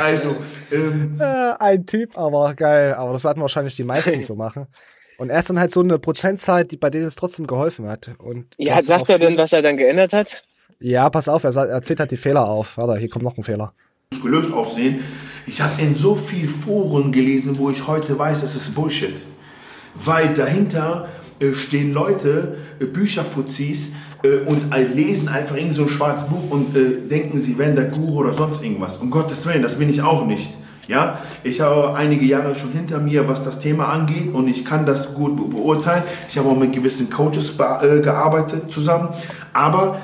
Also, 0.01 0.37
ähm, 0.73 1.17
Äh, 1.21 1.53
ein 1.59 1.87
Typ, 1.87 2.17
aber 2.17 2.55
geil. 2.55 2.95
Aber 2.95 3.13
das 3.13 3.25
werden 3.25 3.41
wahrscheinlich 3.41 3.75
die 3.75 3.85
meisten 3.85 4.23
so 4.23 4.35
machen. 4.35 4.67
Und 5.19 5.31
er 5.31 5.41
ist 5.41 5.51
dann 5.51 5.59
halt 5.59 5.73
so 5.73 5.81
eine 5.81 5.99
Prozentzahl, 5.99 6.65
die 6.65 6.77
bei 6.77 6.91
denen 6.91 7.05
es 7.07 7.17
trotzdem 7.17 7.47
geholfen 7.47 7.89
hat. 7.89 8.11
Und 8.19 8.47
Ja, 8.57 8.81
sagt 8.81 9.09
er 9.11 9.19
denn, 9.19 9.37
was 9.37 9.53
er 9.53 9.63
dann 9.63 9.77
geändert 9.77 10.13
hat? 10.13 10.45
Ja, 10.81 11.11
pass 11.11 11.29
auf, 11.29 11.43
er, 11.43 11.55
er 11.57 11.83
zählt 11.83 11.99
halt 11.99 12.13
die 12.13 12.17
Fehler 12.17 12.49
auf. 12.49 12.77
Warte, 12.77 12.99
hier 13.01 13.09
kommt 13.09 13.25
noch 13.25 13.37
ein 13.37 13.43
Fehler. 13.43 13.73
muskulös 14.13 14.53
aussehen. 14.53 15.01
Ich 15.47 15.61
habe 15.61 15.83
in 15.83 15.95
so 15.95 16.15
viel 16.15 16.47
Foren 16.47 17.11
gelesen, 17.11 17.59
wo 17.59 17.69
ich 17.71 17.87
heute 17.89 18.17
weiß, 18.19 18.43
es 18.45 18.55
ist 18.55 18.75
Bullshit. 18.75 19.15
Weil 19.95 20.33
dahinter 20.35 21.09
äh, 21.41 21.53
stehen 21.53 21.93
Leute, 21.93 22.59
äh, 22.81 22.85
Bücherfuzis, 22.85 23.93
äh, 24.23 24.39
und 24.47 24.75
lesen 24.95 25.29
einfach 25.29 25.57
irgend 25.57 25.75
so 25.75 25.83
ein 25.83 25.89
schwarzes 25.89 26.29
Buch 26.29 26.51
und 26.51 26.77
äh, 26.77 27.09
denken, 27.09 27.39
sie 27.39 27.59
wären 27.59 27.77
der 27.77 27.87
Guru 27.87 28.21
oder 28.21 28.33
sonst 28.33 28.63
irgendwas. 28.63 28.97
Um 28.97 29.11
Gottes 29.11 29.47
Willen, 29.47 29.63
das 29.63 29.77
bin 29.77 29.89
ich 29.89 30.03
auch 30.03 30.27
nicht. 30.27 30.51
Ja, 30.89 31.19
ich 31.45 31.61
habe 31.61 31.95
einige 31.95 32.25
Jahre 32.25 32.55
schon 32.55 32.73
hinter 32.73 32.99
mir, 32.99 33.29
was 33.29 33.43
das 33.43 33.61
Thema 33.61 33.89
angeht 33.89 34.33
und 34.33 34.49
ich 34.49 34.65
kann 34.65 34.87
das 34.87 35.13
gut 35.13 35.37
be 35.37 35.45
beurteilen. 35.45 36.03
Ich 36.29 36.39
habe 36.39 36.49
auch 36.49 36.57
mit 36.57 36.73
gewissen 36.73 37.11
Coaches 37.11 37.51
äh, 37.59 38.01
gearbeitet 38.01 38.73
zusammen, 38.73 39.11
aber 39.53 40.01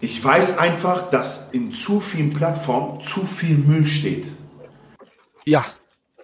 ich 0.00 0.22
weiß 0.22 0.58
einfach, 0.58 1.08
dass 1.10 1.48
in 1.52 1.72
zu 1.72 2.00
vielen 2.00 2.34
Plattformen 2.34 3.00
zu 3.00 3.24
viel 3.24 3.56
Müll 3.56 3.86
steht. 3.86 4.26
Ja, 5.46 5.64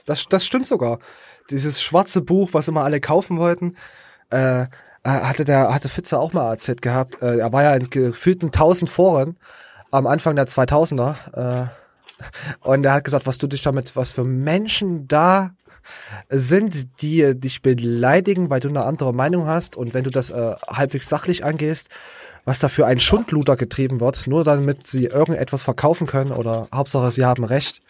das, 0.04 0.26
das 0.28 0.44
stimmt 0.44 0.66
sogar. 0.66 0.98
Dieses 1.50 1.82
schwarze 1.82 2.20
Buch, 2.20 2.50
was 2.52 2.68
immer 2.68 2.84
alle 2.84 3.00
kaufen 3.00 3.38
wollten, 3.38 3.76
äh, 4.28 4.66
hatte 5.04 5.44
der, 5.44 5.72
hatte 5.74 5.88
Fitzer 5.88 6.20
auch 6.20 6.32
mal 6.32 6.50
erzählt 6.50 6.82
gehabt. 6.82 7.20
Äh, 7.22 7.38
er 7.38 7.52
war 7.52 7.62
ja 7.62 7.74
in 7.74 7.90
gefühlten 7.90 8.46
1000 8.46 8.90
Foren 8.90 9.36
am 9.90 10.06
Anfang 10.06 10.36
der 10.36 10.46
2000er. 10.46 11.64
Äh, 11.64 11.66
und 12.60 12.84
er 12.86 12.94
hat 12.94 13.04
gesagt, 13.04 13.26
was 13.26 13.38
du 13.38 13.46
dich 13.46 13.62
damit, 13.62 13.96
was 13.96 14.12
für 14.12 14.24
Menschen 14.24 15.08
da 15.08 15.50
sind, 16.30 17.02
die 17.02 17.38
dich 17.38 17.60
beleidigen, 17.60 18.48
weil 18.48 18.60
du 18.60 18.68
eine 18.68 18.84
andere 18.84 19.12
Meinung 19.12 19.46
hast 19.46 19.76
und 19.76 19.92
wenn 19.92 20.04
du 20.04 20.10
das 20.10 20.30
äh, 20.30 20.54
halbwegs 20.66 21.08
sachlich 21.08 21.44
angehst, 21.44 21.90
was 22.44 22.60
da 22.60 22.68
für 22.68 22.86
ein 22.86 23.00
Schundluder 23.00 23.56
getrieben 23.56 24.00
wird, 24.00 24.26
nur 24.26 24.44
damit 24.44 24.86
sie 24.86 25.06
irgendetwas 25.06 25.62
verkaufen 25.62 26.06
können 26.06 26.32
oder 26.32 26.68
Hauptsache 26.74 27.10
sie 27.10 27.24
haben 27.24 27.44
recht. 27.44 27.80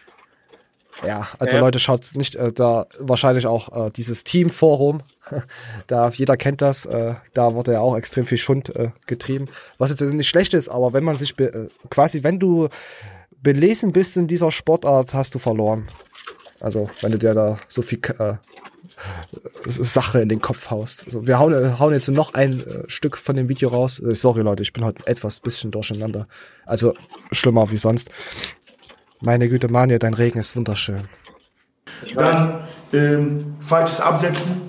Ja, 1.05 1.27
also 1.39 1.57
Ja. 1.57 1.61
Leute, 1.61 1.79
schaut 1.79 2.11
nicht 2.15 2.35
äh, 2.35 2.51
da 2.51 2.85
wahrscheinlich 2.99 3.47
auch 3.47 3.87
äh, 3.87 3.91
dieses 3.91 4.23
Teamforum. 4.23 5.01
da 5.87 6.09
jeder 6.09 6.37
kennt 6.37 6.61
das. 6.61 6.85
Äh, 6.85 7.15
da 7.33 7.53
wurde 7.53 7.73
ja 7.73 7.79
auch 7.79 7.97
extrem 7.97 8.25
viel 8.25 8.37
Schund 8.37 8.75
äh, 8.75 8.91
getrieben, 9.07 9.47
was 9.77 9.89
jetzt 9.89 10.01
nicht 10.01 10.27
schlecht 10.27 10.53
ist. 10.53 10.69
Aber 10.69 10.93
wenn 10.93 11.03
man 11.03 11.17
sich 11.17 11.37
äh, 11.39 11.67
quasi, 11.89 12.23
wenn 12.23 12.39
du 12.39 12.69
belesen 13.41 13.91
bist 13.91 14.17
in 14.17 14.27
dieser 14.27 14.51
Sportart, 14.51 15.13
hast 15.13 15.35
du 15.35 15.39
verloren. 15.39 15.89
Also 16.59 16.89
wenn 17.01 17.11
du 17.11 17.19
dir 17.19 17.33
da 17.33 17.57
so 17.67 17.81
viel 17.81 17.99
äh, 18.17 18.35
Sache 19.65 20.21
in 20.21 20.29
den 20.29 20.41
Kopf 20.41 20.69
haust. 20.69 21.03
Also 21.05 21.27
wir 21.27 21.39
hauen, 21.39 21.53
äh, 21.53 21.79
hauen 21.79 21.93
jetzt 21.93 22.07
noch 22.09 22.33
ein 22.33 22.65
äh, 22.65 22.83
Stück 22.87 23.17
von 23.17 23.35
dem 23.35 23.49
Video 23.49 23.69
raus. 23.69 23.99
Äh, 23.99 24.15
sorry 24.15 24.41
Leute, 24.41 24.63
ich 24.63 24.73
bin 24.73 24.83
heute 24.85 25.05
etwas 25.07 25.39
bisschen 25.39 25.71
durcheinander. 25.71 26.27
Also 26.65 26.93
schlimmer 27.31 27.69
wie 27.71 27.77
sonst. 27.77 28.09
Meine 29.21 29.49
Güte, 29.49 29.69
Manja, 29.69 29.97
dein 29.97 30.13
Regen 30.13 30.39
ist 30.39 30.55
wunderschön. 30.55 31.07
Dann 32.15 32.65
ähm, 32.93 33.55
falsches 33.59 34.01
Absetzen. 34.01 34.61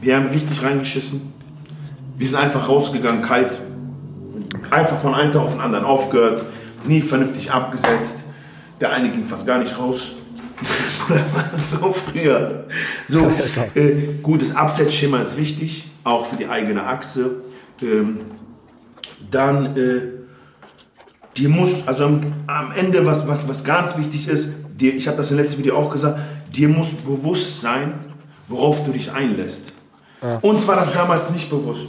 Wir 0.00 0.16
haben 0.16 0.26
richtig 0.26 0.62
reingeschissen. 0.62 1.32
Wir 2.16 2.26
sind 2.26 2.36
einfach 2.36 2.68
rausgegangen, 2.68 3.22
kalt. 3.22 3.52
Einfach 4.70 4.98
von 5.00 5.14
einem 5.14 5.32
Tag 5.32 5.42
auf 5.42 5.52
den 5.52 5.60
anderen 5.60 5.84
aufgehört. 5.84 6.44
Nie 6.84 7.00
vernünftig 7.00 7.50
abgesetzt. 7.50 8.24
Der 8.80 8.92
eine 8.92 9.10
ging 9.10 9.24
fast 9.24 9.46
gar 9.46 9.58
nicht 9.58 9.78
raus. 9.78 10.12
so 11.70 11.92
früher. 11.92 12.66
So, 13.08 13.30
äh, 13.74 14.14
gutes 14.22 14.54
Absetzschema 14.54 15.20
ist 15.20 15.36
wichtig, 15.36 15.90
auch 16.04 16.26
für 16.26 16.36
die 16.36 16.48
eigene 16.48 16.82
Achse. 16.84 17.42
Ähm, 17.80 18.20
dann, 19.30 19.76
äh, 19.76 20.15
dir 21.36 21.48
muss, 21.48 21.86
also 21.86 22.06
am, 22.06 22.20
am 22.46 22.72
Ende, 22.72 23.04
was, 23.04 23.26
was, 23.26 23.46
was 23.48 23.62
ganz 23.62 23.96
wichtig 23.96 24.28
ist, 24.28 24.54
dir, 24.78 24.94
ich 24.94 25.06
habe 25.06 25.16
das 25.16 25.30
im 25.30 25.38
letzten 25.38 25.58
Video 25.58 25.76
auch 25.76 25.90
gesagt, 25.90 26.18
dir 26.54 26.68
muss 26.68 26.88
bewusst 26.94 27.60
sein, 27.60 27.94
worauf 28.48 28.84
du 28.84 28.92
dich 28.92 29.12
einlässt. 29.12 29.72
Uns 30.40 30.66
war 30.66 30.76
das 30.76 30.92
damals 30.92 31.30
nicht 31.30 31.50
bewusst. 31.50 31.88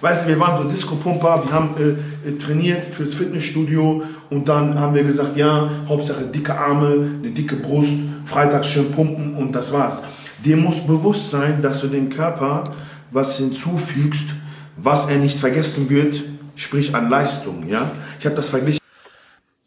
Weißt 0.00 0.24
du, 0.24 0.28
wir 0.30 0.40
waren 0.40 0.58
so 0.58 0.68
Disco-Pumper, 0.68 1.44
wir 1.44 1.52
haben 1.52 1.70
äh, 1.78 2.28
äh, 2.28 2.36
trainiert 2.36 2.84
fürs 2.84 3.14
Fitnessstudio 3.14 4.02
und 4.30 4.48
dann 4.48 4.78
haben 4.78 4.94
wir 4.94 5.04
gesagt, 5.04 5.36
ja, 5.36 5.70
Hauptsache 5.88 6.24
dicke 6.24 6.58
Arme, 6.58 7.10
eine 7.22 7.30
dicke 7.30 7.54
Brust, 7.56 7.92
freitags 8.24 8.68
schön 8.68 8.90
pumpen 8.90 9.36
und 9.36 9.52
das 9.52 9.72
war's. 9.72 10.02
Dir 10.44 10.56
muss 10.56 10.84
bewusst 10.84 11.30
sein, 11.30 11.62
dass 11.62 11.82
du 11.82 11.86
dem 11.86 12.10
Körper 12.10 12.64
was 13.12 13.36
hinzufügst, 13.36 14.30
was 14.76 15.08
er 15.08 15.18
nicht 15.18 15.38
vergessen 15.38 15.88
wird, 15.88 16.20
sprich 16.56 16.94
an 16.96 17.08
Leistung. 17.08 17.68
Ja? 17.68 17.92
Ich 18.18 18.26
habe 18.26 18.34
das 18.34 18.48
verglichen. 18.48 18.81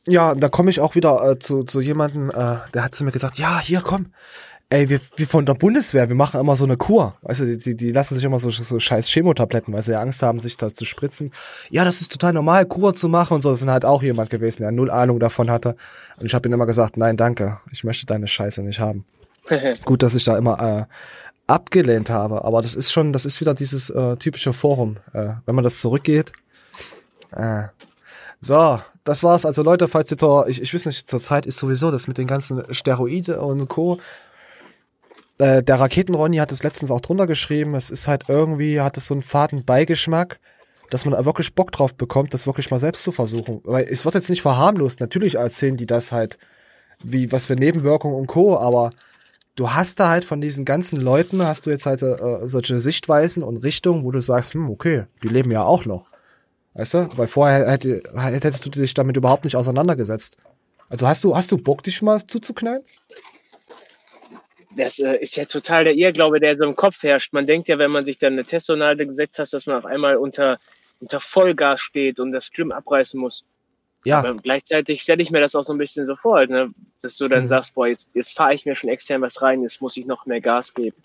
Ja, 0.08 0.36
da 0.36 0.50
komme 0.50 0.70
ich 0.70 0.80
auch 0.80 0.96
wieder 0.96 1.32
äh, 1.32 1.40
zu, 1.40 1.64
zu 1.64 1.82
jemandem, 1.82 2.30
äh, 2.30 2.58
der 2.74 2.84
hat 2.84 2.94
zu 2.94 3.04
mir 3.04 3.12
gesagt, 3.12 3.40
ja, 3.40 3.60
hier 3.60 3.82
komm, 3.82 4.08
ey, 4.70 4.90
wir, 4.90 5.00
wir 5.16 5.28
von 5.28 5.46
der 5.46 5.54
Bundeswehr, 5.54 6.10
wir 6.10 6.16
machen 6.16 6.40
immer 6.40 6.56
so 6.56 6.66
eine 6.66 6.78
Kur. 6.78 7.16
Weißt 7.22 7.42
du, 7.42 7.58
die, 7.58 7.76
die, 7.76 7.92
lassen 7.92 8.16
sich 8.16 8.24
immer 8.24 8.40
so, 8.40 8.50
so 8.50 8.80
scheiß 8.80 9.08
Chemotabletten, 9.10 9.74
weil 9.74 9.82
sie 9.82 9.94
ja 9.94 10.02
Angst 10.02 10.22
haben, 10.24 10.40
sich 10.40 10.58
da 10.58 10.74
zu 10.74 10.86
spritzen. 10.86 11.32
Ja, 11.70 11.86
das 11.86 12.02
ist 12.02 12.12
total 12.12 12.34
normal, 12.34 12.66
Kur 12.66 12.96
zu 12.96 13.08
machen 13.10 13.36
und 13.36 13.42
so. 13.42 13.52
Das 13.52 13.62
ist 13.62 13.68
halt 13.68 13.86
auch 13.86 14.04
jemand 14.04 14.30
gewesen, 14.30 14.64
der 14.64 14.72
null 14.72 14.92
Ahnung 14.92 15.20
davon 15.20 15.50
hatte. 15.50 15.76
Und 16.18 16.26
ich 16.26 16.34
habe 16.34 16.48
ihm 16.48 16.54
immer 16.54 16.66
gesagt, 16.66 16.98
nein, 16.98 17.18
danke, 17.18 17.60
ich 17.72 17.84
möchte 17.84 18.06
deine 18.06 18.28
Scheiße 18.28 18.62
nicht 18.64 18.80
haben. 18.80 19.06
Gut, 19.86 20.02
dass 20.02 20.16
ich 20.16 20.24
da 20.24 20.38
immer 20.38 20.60
äh, 20.60 20.86
abgelehnt 21.48 22.10
habe, 22.10 22.44
aber 22.44 22.62
das 22.62 22.74
ist 22.74 22.92
schon, 22.92 23.14
das 23.14 23.26
ist 23.26 23.40
wieder 23.42 23.54
dieses 23.54 23.90
äh, 23.92 24.18
typische 24.18 24.54
Forum. 24.54 24.98
Äh, 25.14 25.34
wenn 25.46 25.56
man 25.56 25.64
das 25.64 25.82
zurückgeht. 25.82 26.32
Äh. 27.32 27.66
So, 28.42 28.80
das 29.06 29.24
war's. 29.24 29.46
Also 29.46 29.64
Leute, 29.64 29.88
falls 29.88 30.12
ihr 30.12 30.18
zur, 30.18 30.48
ich, 30.50 30.62
ich 30.62 30.74
weiß 30.74 30.88
nicht, 30.88 31.10
zur 31.10 31.22
Zeit 31.22 31.46
ist 31.46 31.58
sowieso 31.58 31.92
das 31.92 32.08
mit 32.08 32.18
den 32.18 32.28
ganzen 32.28 32.62
Steroide 32.74 33.40
und 33.40 33.70
Co. 33.70 34.00
Äh, 35.38 35.64
der 35.64 35.80
Raketenronny 35.80 36.38
hat 36.38 36.52
es 36.52 36.64
letztens 36.64 36.92
auch 36.92 37.02
drunter 37.02 37.28
geschrieben. 37.28 37.76
Es 37.76 37.92
ist 37.92 38.08
halt 38.08 38.26
irgendwie, 38.28 38.82
hat 38.82 38.98
es 38.98 39.06
so 39.06 39.14
einen 39.14 39.22
faden 39.22 39.64
Beigeschmack, 39.64 40.40
dass 40.90 41.06
man 41.06 41.24
wirklich 41.24 41.54
Bock 41.54 41.72
drauf 41.72 41.94
bekommt, 41.96 42.34
das 42.34 42.48
wirklich 42.48 42.72
mal 42.72 42.80
selbst 42.80 43.04
zu 43.04 43.12
versuchen. 43.12 43.62
Weil 43.64 43.86
es 43.86 44.06
wird 44.06 44.16
jetzt 44.16 44.30
nicht 44.30 44.42
verharmlost. 44.42 45.00
Natürlich 45.00 45.36
erzählen 45.36 45.78
die 45.78 45.86
das 45.86 46.12
halt, 46.12 46.40
wie, 47.04 47.32
was 47.32 47.46
für 47.46 47.56
Nebenwirkungen 47.56 48.16
und 48.16 48.28
Co., 48.28 48.58
aber 48.58 48.90
du 49.56 49.72
hast 49.72 50.00
da 50.00 50.10
halt 50.10 50.26
von 50.26 50.42
diesen 50.42 50.66
ganzen 50.66 51.00
Leuten, 51.00 51.46
hast 51.46 51.68
du 51.68 51.70
jetzt 51.70 51.86
halt 51.86 52.02
äh, 52.02 52.48
solche 52.48 52.80
Sichtweisen 52.80 53.44
und 53.44 53.58
Richtungen, 53.58 54.04
wo 54.04 54.12
du 54.12 54.20
sagst, 54.20 54.56
hm, 54.56 54.70
okay, 54.70 55.06
die 55.22 55.28
leben 55.28 55.52
ja 55.52 55.64
auch 55.64 55.86
noch. 55.86 56.08
Weißt 56.76 56.94
du? 56.94 57.10
Weil 57.18 57.28
vorher 57.28 57.72
hätte, 57.72 58.04
hättest 58.16 58.66
du 58.66 58.70
dich 58.70 58.94
damit 58.94 59.18
überhaupt 59.18 59.46
nicht 59.46 59.56
auseinandergesetzt. 59.56 60.38
Also 60.90 61.08
hast 61.08 61.24
du, 61.24 61.36
hast 61.36 61.52
du 61.52 61.58
Bock, 61.58 61.82
dich 61.84 62.02
mal 62.02 62.26
zuzuknallen? 62.28 62.84
Das 64.76 65.00
äh, 65.00 65.16
ist 65.16 65.38
ja 65.38 65.46
total 65.46 65.86
der 65.86 65.94
Irrglaube, 65.96 66.40
der 66.42 66.58
so 66.58 66.66
im 66.66 66.76
Kopf 66.76 67.02
herrscht. 67.02 67.32
Man 67.32 67.48
denkt 67.48 67.70
ja, 67.70 67.78
wenn 67.78 67.92
man 67.92 68.04
sich 68.04 68.18
dann 68.18 68.34
eine 68.34 68.44
Testonnade 68.44 69.08
gesetzt 69.08 69.40
hat, 69.40 69.52
dass 69.54 69.66
man 69.66 69.78
auf 69.78 69.86
einmal 69.86 70.18
unter, 70.18 70.60
unter 71.00 71.22
Vollgas 71.22 71.80
steht 71.80 72.20
und 72.20 72.34
das 72.34 72.52
Gym 72.52 72.74
abreißen 72.74 73.20
muss. 73.20 73.46
Ja. 74.04 74.20
Aber 74.20 74.36
gleichzeitig 74.36 75.02
stelle 75.02 75.24
ich 75.24 75.32
mir 75.32 75.40
das 75.40 75.56
auch 75.56 75.64
so 75.64 75.74
ein 75.74 75.78
bisschen 75.80 76.06
so 76.06 76.16
vor, 76.16 76.36
halt, 76.36 76.50
ne? 76.50 76.72
dass 77.02 77.18
du 77.18 77.28
dann 77.30 77.44
Mhm. 77.44 77.48
sagst, 77.48 77.74
boah, 77.74 77.88
jetzt, 77.88 78.08
jetzt 78.14 78.36
fahre 78.36 78.54
ich 78.54 78.66
mir 78.66 78.76
schon 78.76 78.90
extern 78.90 79.22
was 79.22 79.42
rein, 79.42 79.62
jetzt 79.64 79.82
muss 79.82 79.96
ich 79.96 80.06
noch 80.06 80.26
mehr 80.26 80.42
Gas 80.42 80.74
geben. 80.74 80.98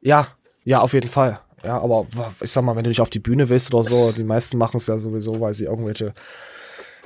Ja, 0.00 0.26
ja, 0.64 0.80
auf 0.80 0.94
jeden 0.94 1.08
Fall. 1.08 1.40
Ja, 1.64 1.80
aber 1.80 2.06
ich 2.40 2.50
sag 2.50 2.62
mal, 2.62 2.76
wenn 2.76 2.84
du 2.84 2.90
nicht 2.90 3.00
auf 3.00 3.10
die 3.10 3.20
Bühne 3.20 3.48
willst 3.48 3.74
oder 3.74 3.84
so, 3.84 4.12
die 4.12 4.24
meisten 4.24 4.58
machen 4.58 4.76
es 4.76 4.86
ja 4.86 4.98
sowieso, 4.98 5.40
weil 5.40 5.54
sie 5.54 5.64
irgendwelche, 5.64 6.12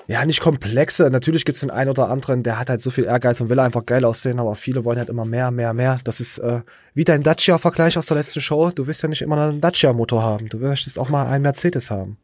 ja, 0.09 0.25
nicht 0.25 0.41
komplexe. 0.41 1.11
Natürlich 1.11 1.45
gibt's 1.45 1.61
den 1.61 1.71
einen 1.71 1.91
oder 1.91 2.09
anderen, 2.09 2.43
der 2.43 2.59
hat 2.59 2.71
halt 2.71 2.83
so 2.83 2.91
viel 2.91 3.05
Ehrgeiz 3.05 3.41
und 3.41 3.51
will 3.51 3.61
einfach 3.61 3.87
geil 3.87 4.05
aussehen, 4.05 4.41
aber 4.41 4.55
viele 4.55 4.85
wollen 4.85 4.99
halt 4.99 5.11
immer 5.11 5.25
mehr, 5.25 5.51
mehr, 5.51 5.75
mehr. 5.75 6.01
Das 6.05 6.19
ist 6.19 6.39
äh, 6.39 6.63
wie 6.95 7.05
dein 7.05 7.23
Dacia-Vergleich 7.23 7.97
aus 7.99 8.07
der 8.07 8.17
letzten 8.17 8.41
Show. 8.41 8.71
Du 8.71 8.87
willst 8.87 9.03
ja 9.03 9.09
nicht 9.09 9.23
immer 9.23 9.37
einen 9.37 9.61
Dacia-Motor 9.61 10.23
haben. 10.23 10.49
Du 10.49 10.59
möchtest 10.59 10.99
auch 10.99 11.09
mal 11.09 11.27
einen 11.27 11.43
Mercedes 11.43 11.91
haben. 11.91 12.17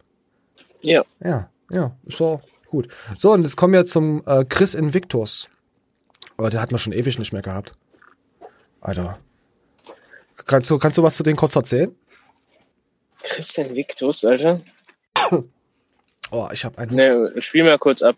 Ja. 0.80 1.04
Ja, 1.22 1.48
ja, 1.70 1.96
so, 2.06 2.40
gut. 2.66 2.88
So, 3.16 3.32
und 3.32 3.42
jetzt 3.42 3.56
kommen 3.56 3.74
wir 3.74 3.86
zum 3.86 4.22
äh, 4.26 4.44
Chris 4.44 4.74
Invictus. 4.74 5.48
Aber 6.36 6.50
der 6.50 6.60
hat 6.60 6.72
man 6.72 6.78
schon 6.78 6.92
ewig 6.92 7.18
nicht 7.18 7.32
mehr 7.32 7.42
gehabt. 7.42 7.74
Alter. 8.80 9.18
Kannst 10.46 10.68
du, 10.68 10.78
kannst 10.78 10.98
du 10.98 11.02
was 11.02 11.16
zu 11.16 11.22
denen 11.22 11.36
kurz 11.36 11.56
erzählen? 11.56 11.94
Christian 13.44 13.76
Victus, 13.76 14.24
Alter. 14.24 14.60
Oh, 16.30 16.48
ich 16.52 16.64
habe 16.64 16.78
einen. 16.78 16.96
Ne, 16.96 17.34
spiel 17.42 17.62
mal 17.62 17.78
kurz 17.78 18.02
ab. 18.02 18.16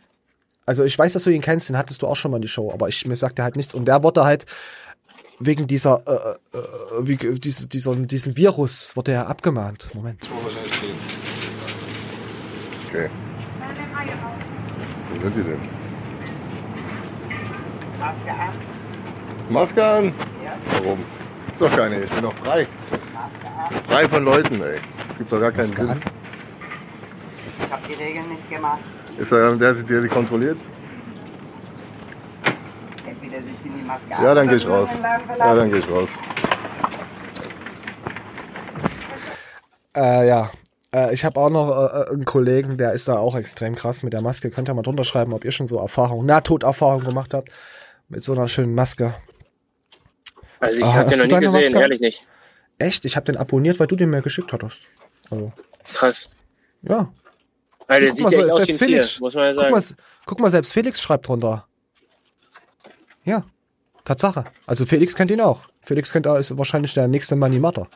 Also 0.64 0.84
ich 0.84 0.96
weiß, 0.96 1.12
dass 1.12 1.24
du 1.24 1.30
ihn 1.30 1.42
kennst, 1.42 1.68
den 1.68 1.76
hattest 1.76 2.00
du 2.00 2.06
auch 2.06 2.14
schon 2.14 2.30
mal 2.30 2.38
in 2.38 2.42
die 2.42 2.48
Show, 2.48 2.72
aber 2.72 2.88
ich 2.88 3.04
mir 3.04 3.16
sagt 3.16 3.38
er 3.38 3.44
halt 3.44 3.56
nichts. 3.56 3.74
Und 3.74 3.86
der 3.86 4.04
wurde 4.04 4.24
halt 4.24 4.46
wegen 5.38 5.66
dieser, 5.66 6.02
äh, 6.06 6.56
äh, 6.56 6.60
wie, 7.00 7.16
diese, 7.16 7.68
dieser, 7.68 7.94
diesen 7.96 8.36
Virus 8.36 8.96
wurde 8.96 9.12
er 9.12 9.26
abgemahnt. 9.26 9.90
Moment. 9.92 10.20
Okay. 12.88 13.10
Wo 15.12 15.20
sind 15.20 15.36
die 15.36 15.42
denn? 15.42 15.68
Maske 19.50 19.84
an? 19.84 20.14
Warum? 20.70 21.00
Ist 21.52 21.60
doch 21.60 21.76
keine, 21.76 22.04
ich 22.04 22.10
bin 22.10 22.22
doch 22.22 22.36
frei. 22.36 22.66
Frei 23.88 24.08
von 24.08 24.24
Leuten, 24.24 24.62
ey. 24.62 24.78
Es 25.16 25.20
gibt 25.20 25.32
doch 25.32 25.40
gar 25.40 25.50
keinen 25.50 25.64
Sinn. 25.64 25.88
an? 25.88 26.00
Ich 27.58 27.70
habe 27.72 27.82
die 27.88 27.94
Regeln 27.94 28.28
nicht 28.28 28.50
gemacht. 28.50 28.80
Ist 29.16 29.32
da 29.32 29.36
jemand, 29.38 29.62
der, 29.62 29.72
der 29.72 30.00
die 30.02 30.08
kontrolliert? 30.08 30.58
Entweder 33.06 33.38
sich 33.38 33.64
in 33.64 33.78
die 33.78 33.82
Maske 33.82 34.04
Ja, 34.10 34.34
dann 34.34 34.46
gehe 34.46 34.58
ich 34.58 34.68
raus. 34.68 34.90
Ja, 35.38 35.54
dann 35.54 35.70
gehe 35.70 35.78
ich 35.78 35.88
raus. 35.88 36.10
Äh, 39.96 40.28
ja. 40.28 40.50
Äh, 40.94 41.14
ich 41.14 41.24
habe 41.24 41.40
auch 41.40 41.48
noch 41.48 41.70
äh, 41.70 42.10
einen 42.12 42.26
Kollegen, 42.26 42.76
der 42.76 42.92
ist 42.92 43.08
da 43.08 43.16
auch 43.16 43.36
extrem 43.36 43.74
krass 43.74 44.02
mit 44.02 44.12
der 44.12 44.20
Maske. 44.20 44.50
Könnt 44.50 44.68
ihr 44.68 44.74
mal 44.74 44.82
drunter 44.82 45.04
schreiben, 45.04 45.32
ob 45.32 45.46
ihr 45.46 45.50
schon 45.50 45.66
so 45.66 45.78
Erfahrungen, 45.78 46.26
Nahtoderfahrungen 46.26 47.06
gemacht 47.06 47.32
habt 47.32 47.48
mit 48.10 48.22
so 48.22 48.32
einer 48.32 48.48
schönen 48.48 48.74
Maske. 48.74 49.14
Also 50.60 50.78
ich 50.78 50.84
habe 50.84 51.08
den 51.08 51.18
noch 51.20 51.26
nie 51.26 51.46
gesehen, 51.46 51.60
Maske? 51.60 51.78
ehrlich 51.78 52.00
nicht. 52.00 52.26
Echt? 52.78 53.06
Ich 53.06 53.16
habe 53.16 53.24
den 53.24 53.38
abonniert, 53.38 53.80
weil 53.80 53.86
du 53.86 53.96
den 53.96 54.10
mir 54.10 54.20
geschickt 54.20 54.52
hattest. 54.52 54.80
Also, 55.30 55.52
Krass. 55.84 56.28
ja. 56.82 57.12
Alter, 57.88 58.00
der 58.00 58.08
Guck 58.10 58.16
sieht 58.16 58.24
mal, 58.24 58.32
ja 58.32 58.48
so- 58.50 58.56
selbst 58.56 58.78
Felix- 58.78 59.08
Tier, 59.14 59.20
muss 59.20 59.34
man 59.34 59.44
ja 59.44 59.52
Guck 59.52 59.60
sagen. 59.62 59.72
mal, 59.72 59.82
guck 60.26 60.40
mal, 60.40 60.50
selbst 60.50 60.72
Felix 60.72 61.00
schreibt 61.00 61.28
drunter. 61.28 61.66
Ja, 63.24 63.44
Tatsache. 64.04 64.44
Also 64.66 64.86
Felix 64.86 65.14
kennt 65.14 65.30
ihn 65.30 65.40
auch. 65.40 65.62
Felix 65.80 66.12
kennt 66.12 66.26
er, 66.26 66.38
ist 66.38 66.56
wahrscheinlich 66.56 66.94
der 66.94 67.08
nächste 67.08 67.36
Manimator. 67.36 67.88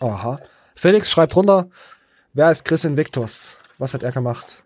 Aha. 0.00 0.38
Felix 0.74 1.10
schreibt 1.10 1.34
drunter, 1.34 1.68
wer 2.34 2.50
ist 2.50 2.64
Chris 2.64 2.84
Invictus? 2.84 3.56
Was 3.78 3.94
hat 3.94 4.02
er 4.02 4.12
gemacht? 4.12 4.62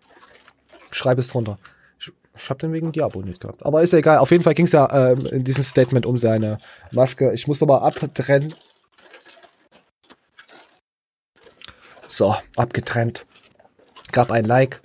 Schreib 0.91 1.17
es 1.19 1.29
drunter. 1.29 1.57
Ich, 1.99 2.11
ich 2.35 2.49
habe 2.49 2.59
den 2.59 2.73
wegen 2.73 2.91
dir 2.91 3.05
abonniert 3.05 3.39
gehabt. 3.39 3.65
Aber 3.65 3.81
ist 3.81 3.93
ja 3.93 3.99
egal. 3.99 4.17
Auf 4.17 4.31
jeden 4.31 4.43
Fall 4.43 4.53
ging 4.53 4.65
es 4.65 4.71
ja 4.73 5.11
ähm, 5.11 5.25
in 5.27 5.43
diesem 5.43 5.63
Statement 5.63 6.05
um 6.05 6.17
seine 6.17 6.57
Maske. 6.91 7.31
Ich 7.33 7.47
muss 7.47 7.61
aber 7.63 7.81
abtrennen. 7.81 8.53
So, 12.11 12.35
abgetrennt. 12.57 13.25
Gab 14.11 14.31
ein 14.31 14.43
Like. 14.43 14.81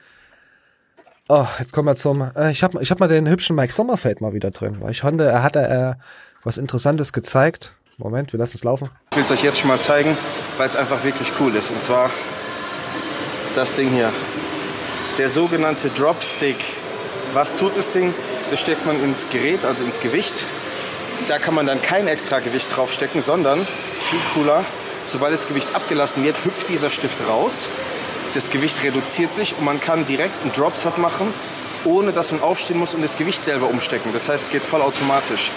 Oh, 1.29 1.45
jetzt 1.59 1.73
kommen 1.73 1.89
wir 1.89 1.97
zum. 1.97 2.23
Äh, 2.37 2.53
ich 2.53 2.62
habe 2.62 2.81
ich 2.81 2.93
hab 2.93 3.01
mal 3.01 3.09
den 3.09 3.29
hübschen 3.29 3.57
Mike 3.57 3.73
Sommerfeld 3.73 4.21
mal 4.21 4.33
wieder 4.33 4.53
drin, 4.53 4.77
weil 4.81 4.93
ich 4.93 5.01
fand, 5.01 5.21
er 5.21 5.43
hatte 5.43 5.59
äh, 5.99 6.01
was 6.45 6.57
Interessantes 6.57 7.12
gezeigt. 7.12 7.75
Moment, 7.97 8.33
wir 8.33 8.39
lassen 8.39 8.57
es 8.57 8.62
laufen. 8.62 8.91
Ich 9.11 9.17
will 9.17 9.25
es 9.25 9.33
euch 9.33 9.43
jetzt 9.43 9.59
schon 9.59 9.67
mal 9.67 9.81
zeigen, 9.81 10.17
weil 10.57 10.69
es 10.69 10.77
einfach 10.77 11.03
wirklich 11.03 11.33
cool 11.41 11.53
ist. 11.57 11.71
Und 11.71 11.83
zwar 11.83 12.11
das 13.57 13.75
Ding 13.75 13.91
hier. 13.91 14.12
Der 15.19 15.29
sogenannte 15.29 15.89
Dropstick. 15.89 16.59
Was 17.33 17.57
tut 17.57 17.77
das 17.77 17.91
Ding? 17.91 18.15
Das 18.53 18.61
steckt 18.61 18.87
man 18.87 19.03
ins 19.03 19.29
Gerät, 19.31 19.65
also 19.65 19.83
ins 19.83 19.99
Gewicht. 19.99 20.45
Da 21.27 21.41
kann 21.41 21.57
man 21.57 21.67
dann 21.67 21.83
kein 21.83 22.07
extra 22.07 22.39
Gewicht 22.39 22.69
draufstecken, 22.77 23.21
sondern 23.21 23.67
viel 23.99 24.21
cooler. 24.33 24.65
Sobald 25.07 25.33
das 25.33 25.47
Gewicht 25.47 25.75
abgelassen 25.75 26.25
wird, 26.25 26.45
hüpft 26.45 26.69
dieser 26.69 26.90
Stift 26.90 27.19
raus. 27.29 27.69
Das 28.35 28.51
Gewicht 28.51 28.83
reduziert 28.83 29.35
sich 29.37 29.57
und 29.57 29.64
man 29.64 29.81
kann 29.81 30.05
direkt 30.05 30.35
einen 30.42 30.53
Dropshot 30.53 30.99
machen, 30.99 31.33
ohne 31.85 32.12
dass 32.12 32.33
man 32.33 32.42
aufstehen 32.42 32.79
muss 32.79 32.95
und 32.95 33.03
das 33.03 33.16
Gewicht 33.16 33.42
selber 33.45 33.69
umstecken. 33.69 34.12
Das 34.12 34.29
heißt, 34.29 34.47
es 34.47 34.51
geht 34.51 34.62
voll 34.62 34.83
automatisch. 34.83 35.51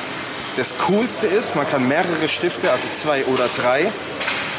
Das 0.55 0.77
Coolste 0.77 1.27
ist, 1.27 1.55
man 1.55 1.67
kann 1.67 1.87
mehrere 1.87 2.27
Stifte, 2.27 2.71
also 2.71 2.87
zwei 2.93 3.25
oder 3.25 3.47
drei, 3.55 3.91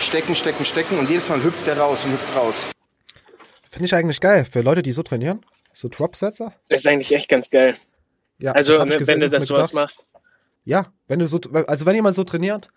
stecken, 0.00 0.34
stecken, 0.34 0.64
stecken 0.64 0.98
und 0.98 1.08
jedes 1.08 1.28
Mal 1.28 1.42
hüpft 1.42 1.66
er 1.68 1.78
raus 1.78 2.04
und 2.04 2.12
hüpft 2.12 2.36
raus. 2.36 2.68
Finde 3.70 3.86
ich 3.86 3.94
eigentlich 3.94 4.20
geil. 4.20 4.44
Für 4.44 4.62
Leute, 4.62 4.82
die 4.82 4.92
so 4.92 5.02
trainieren. 5.02 5.44
So 5.72 5.88
Drop-Setzer. 5.88 6.52
Das 6.68 6.82
ist 6.82 6.86
eigentlich 6.86 7.14
echt 7.14 7.28
ganz 7.28 7.48
geil. 7.48 7.76
Ja, 8.38 8.52
also, 8.52 8.72
das 8.72 8.80
hab 8.80 8.88
ich 8.88 8.94
wenn 8.94 8.98
gesehen 8.98 9.20
du 9.20 9.30
das 9.30 9.46
sowas 9.46 9.70
gedacht, 9.70 9.74
machst. 9.74 10.06
Ja, 10.64 10.86
wenn 11.06 11.20
du 11.20 11.26
so, 11.26 11.38
also 11.66 11.86
wenn 11.86 11.94
jemand 11.94 12.16
so 12.16 12.24
trainiert, 12.24 12.68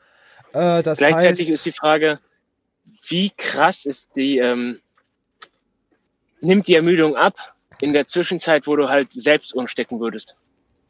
äh, 0.53 0.81
das 0.83 0.97
Gleichzeitig 0.99 1.47
heißt, 1.47 1.49
ist 1.49 1.65
die 1.65 1.71
Frage, 1.71 2.19
wie 3.09 3.31
krass 3.35 3.85
ist 3.85 4.15
die, 4.15 4.37
ähm, 4.37 4.79
nimmt 6.41 6.67
die 6.67 6.75
Ermüdung 6.75 7.15
ab 7.15 7.35
in 7.81 7.93
der 7.93 8.07
Zwischenzeit, 8.07 8.67
wo 8.67 8.75
du 8.75 8.89
halt 8.89 9.11
selbst 9.11 9.53
umstecken 9.53 9.99
würdest. 9.99 10.35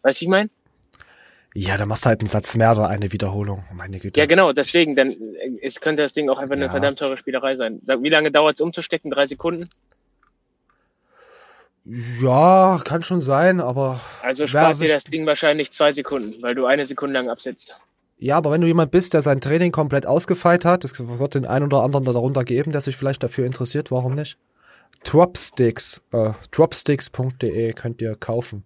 Weißt 0.04 0.22
du, 0.22 0.26
ich 0.26 0.30
meine? 0.30 0.50
ja, 1.56 1.78
da 1.78 1.86
machst 1.86 2.06
du 2.06 2.10
halt 2.10 2.20
einen 2.22 2.30
Satz 2.30 2.56
mehr 2.56 2.72
oder 2.72 2.90
eine 2.90 3.12
Wiederholung. 3.12 3.64
Meine 3.74 4.00
Güte. 4.00 4.20
Ja, 4.20 4.26
genau, 4.26 4.54
deswegen, 4.54 4.96
dann 4.96 5.12
äh, 5.12 5.60
es 5.62 5.80
könnte 5.80 6.02
das 6.02 6.14
Ding 6.14 6.28
auch 6.30 6.40
einfach 6.40 6.56
eine 6.56 6.66
Ja. 6.66 6.72
verdammt 6.72 6.98
teure 7.00 7.18
Spielerei 7.18 7.56
sein. 7.56 7.80
Sag, 7.84 8.02
wie 8.02 8.10
lange 8.10 8.32
dauert 8.32 8.56
es 8.56 8.62
umzustecken? 8.62 9.12
Drei 9.12 9.28
Sekunden? 9.28 9.70
Ja, 12.22 12.80
kann 12.84 13.04
schon 13.04 13.22
sein, 13.22 13.60
aber 13.60 14.00
Also 14.22 14.48
spart 14.48 14.80
dir 14.80 14.94
das 14.94 15.04
Ding 15.04 15.26
wahrscheinlich 15.26 15.72
zwei 15.72 15.92
Sekunden, 15.92 16.42
weil 16.42 16.56
du 16.56 16.66
eine 16.66 16.86
Sekunde 16.86 17.14
lang 17.14 17.30
absetzt. 17.30 17.78
Ja, 18.24 18.38
aber 18.38 18.52
wenn 18.52 18.62
du 18.62 18.68
jemand 18.68 18.90
bist, 18.92 19.14
der 19.14 19.22
sein 19.22 19.42
Training 19.42 19.74
komplett 19.74 20.06
ausgefeilt 20.06 20.64
hat, 20.64 20.86
es 20.86 20.94
wird 20.98 21.36
den 21.36 21.46
einen 21.46 21.66
oder 21.66 21.84
anderen 21.84 22.06
darunter 22.06 22.46
geben, 22.46 22.72
der 22.72 22.80
sich 22.80 22.96
vielleicht 22.96 23.22
dafür 23.22 23.46
interessiert, 23.46 23.92
warum 23.92 24.16
nicht? 24.16 24.38
Dropsticks, 25.04 26.02
äh, 26.14 26.32
dropsticks.de 26.52 27.74
könnt 27.74 28.02
ihr 28.02 28.16
kaufen. 28.16 28.64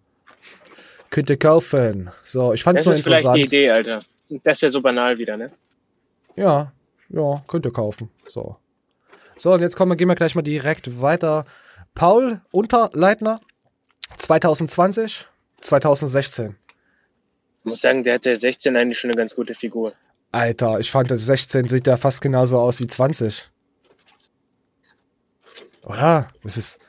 Könnt 1.10 1.32
ihr 1.32 1.40
kaufen. 1.40 2.12
So, 2.24 2.54
ich 2.54 2.62
fand's 2.62 2.82
Das 2.82 2.86
nur 2.86 2.94
ist 2.94 3.02
vielleicht 3.02 3.24
die 3.24 3.42
interessant. 3.42 3.54
Idee, 3.54 3.72
Alter. 3.72 4.04
Das 4.44 4.58
ist 4.58 4.62
ja 4.62 4.70
so 4.70 4.80
banal 4.80 5.18
wieder, 5.18 5.38
ne? 5.38 5.52
Ja, 6.36 6.72
ja, 7.10 7.44
könnt 7.48 7.66
ihr 7.66 7.74
kaufen. 7.74 8.12
So. 8.28 8.58
So, 9.38 9.54
und 9.54 9.62
jetzt 9.62 9.76
kommen 9.76 9.92
wir, 9.92 9.96
gehen 9.96 10.08
wir 10.08 10.14
gleich 10.14 10.36
mal 10.36 10.44
direkt 10.44 11.02
weiter. 11.02 11.46
Paul 11.96 12.42
Unterleitner, 12.52 13.40
2020, 14.18 15.26
2016. 15.62 16.58
Ich 17.68 17.70
muss 17.70 17.82
sagen, 17.82 18.02
der 18.02 18.14
hatte 18.14 18.38
16 18.38 18.78
eigentlich 18.78 18.98
schon 18.98 19.10
eine 19.10 19.18
ganz 19.18 19.36
gute 19.36 19.54
Figur. 19.54 19.92
Alter, 20.32 20.80
ich 20.80 20.90
fand, 20.90 21.12
das 21.12 21.26
16 21.26 21.68
sieht 21.68 21.86
ja 21.86 21.98
fast 21.98 22.22
genauso 22.22 22.58
aus 22.60 22.80
wie 22.80 22.88
20. 22.88 23.50
Oder? 25.84 26.30
Das 26.44 26.56
ist. 26.56 26.80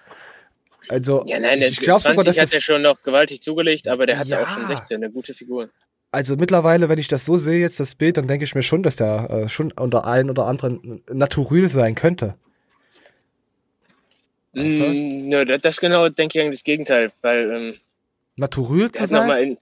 Also, 0.89 1.25
Ja, 1.27 1.41
nein, 1.41 1.59
ich, 1.59 1.73
ich 1.73 1.81
glaube 1.81 2.01
20 2.01 2.11
sogar, 2.13 2.25
dass 2.25 2.41
hat 2.41 2.53
er 2.53 2.59
es. 2.59 2.63
schon 2.63 2.83
noch 2.83 3.03
gewaltig 3.03 3.43
zugelegt, 3.43 3.89
aber 3.89 4.07
der 4.07 4.21
hatte 4.21 4.29
Ja. 4.31 4.45
auch 4.45 4.49
schon 4.49 4.69
16, 4.69 5.03
eine 5.03 5.11
gute 5.11 5.35
Figur. 5.35 5.69
Also 6.13 6.37
mittlerweile, 6.37 6.89
wenn 6.89 6.99
ich 7.01 7.09
das 7.09 7.25
so 7.25 7.37
sehe, 7.37 7.59
jetzt 7.59 7.81
das 7.81 7.97
Bild, 7.97 8.17
dann 8.17 8.29
denke 8.29 8.45
ich 8.45 8.55
mir 8.55 8.63
schon, 8.63 8.85
dass 8.85 8.95
der 8.95 9.29
äh, 9.31 9.49
schon 9.49 9.73
unter 9.73 10.05
allen 10.05 10.31
oder 10.31 10.47
anderen 10.47 11.03
naturell 11.13 11.67
sein 11.67 11.97
könnte. 11.97 12.37
Weißt 14.53 14.79
du? 14.79 14.85
Mm, 14.85 15.29
nö, 15.29 15.45
das, 15.59 15.81
genau 15.81 16.09
denke 16.09 16.39
ich 16.39 16.45
eigentlich 16.45 16.61
das 16.61 16.65
Gegenteil, 16.65 17.11
weil 17.23 17.51
ähm, 17.51 17.75
Naturell 18.37 18.93
zu 18.93 19.03
hat, 19.03 19.09
sein? 19.09 19.59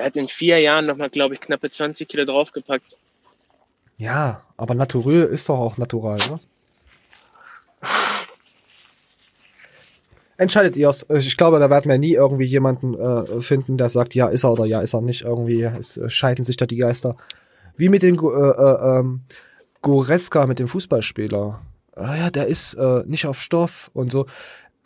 Er 0.00 0.06
hat 0.06 0.16
in 0.16 0.28
vier 0.28 0.58
Jahren 0.58 0.86
nochmal, 0.86 1.10
glaube 1.10 1.34
ich, 1.34 1.40
knappe 1.40 1.70
20 1.70 2.08
Kilo 2.08 2.24
draufgepackt. 2.24 2.96
Ja, 3.96 4.42
aber 4.56 4.74
naturell 4.74 5.24
ist 5.24 5.48
doch 5.48 5.58
auch 5.58 5.78
natural, 5.78 6.18
ne? 6.18 6.40
Entscheidet 10.38 10.78
ihr's. 10.78 11.04
Ich 11.10 11.36
glaube, 11.36 11.58
da 11.58 11.68
werden 11.68 11.90
wir 11.90 11.98
nie 11.98 12.14
irgendwie 12.14 12.46
jemanden 12.46 12.94
äh, 12.94 13.42
finden, 13.42 13.76
der 13.76 13.90
sagt, 13.90 14.14
ja, 14.14 14.28
ist 14.28 14.44
er 14.44 14.52
oder 14.52 14.64
ja, 14.64 14.80
ist 14.80 14.94
er 14.94 15.02
nicht. 15.02 15.20
Irgendwie 15.20 15.62
es, 15.62 15.98
äh, 15.98 16.08
scheiden 16.08 16.44
sich 16.44 16.56
da 16.56 16.64
die 16.64 16.78
Geister. 16.78 17.16
Wie 17.76 17.90
mit 17.90 18.02
dem 18.02 18.14
äh, 18.14 18.20
äh, 18.20 19.00
ähm, 19.00 19.20
Goretzka, 19.82 20.46
mit 20.46 20.58
dem 20.58 20.68
Fußballspieler. 20.68 21.60
Ah 21.94 22.16
ja, 22.16 22.30
der 22.30 22.46
ist 22.46 22.72
äh, 22.74 23.02
nicht 23.04 23.26
auf 23.26 23.38
Stoff 23.38 23.90
und 23.92 24.10
so. 24.10 24.24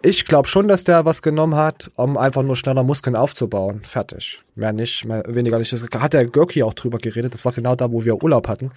Ich 0.05 0.27
glaube 0.27 0.49
schon, 0.49 0.69
dass 0.69 0.85
der 0.85 1.07
was 1.07 1.23
genommen 1.23 1.55
hat, 1.55 1.91
um 1.97 2.19
einfach 2.19 2.43
nur 2.43 2.57
schneller 2.57 2.83
Muskeln 2.83 3.17
aufzubauen. 3.17 3.81
Fertig. 3.85 4.43
Mehr 4.55 4.75
nicht, 4.75 5.07
mehr, 5.07 5.23
weniger 5.27 5.59
nicht. 5.59 5.73
Das 5.73 5.83
hat 5.83 6.13
der 6.13 6.27
Görki 6.27 6.63
auch 6.63 6.75
drüber 6.75 6.99
geredet. 6.99 7.33
Das 7.33 7.47
war 7.47 7.53
genau 7.53 7.75
da, 7.75 7.91
wo 7.91 8.05
wir 8.05 8.23
Urlaub 8.23 8.47
hatten. 8.47 8.71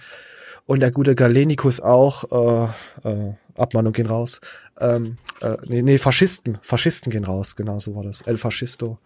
Und 0.64 0.80
der 0.80 0.90
gute 0.90 1.14
Galenikus 1.14 1.82
auch. 1.82 2.72
Äh, 3.04 3.08
äh, 3.10 3.34
Abmahnung 3.56 3.92
gehen 3.92 4.06
raus. 4.06 4.40
Ähm, 4.80 5.18
äh, 5.42 5.58
nee, 5.66 5.82
nee, 5.82 5.98
Faschisten. 5.98 6.58
Faschisten 6.62 7.12
gehen 7.12 7.24
raus. 7.24 7.56
Genau 7.56 7.78
so 7.78 7.94
war 7.94 8.04
das. 8.04 8.22
El 8.22 8.38
Faschisto. 8.38 8.96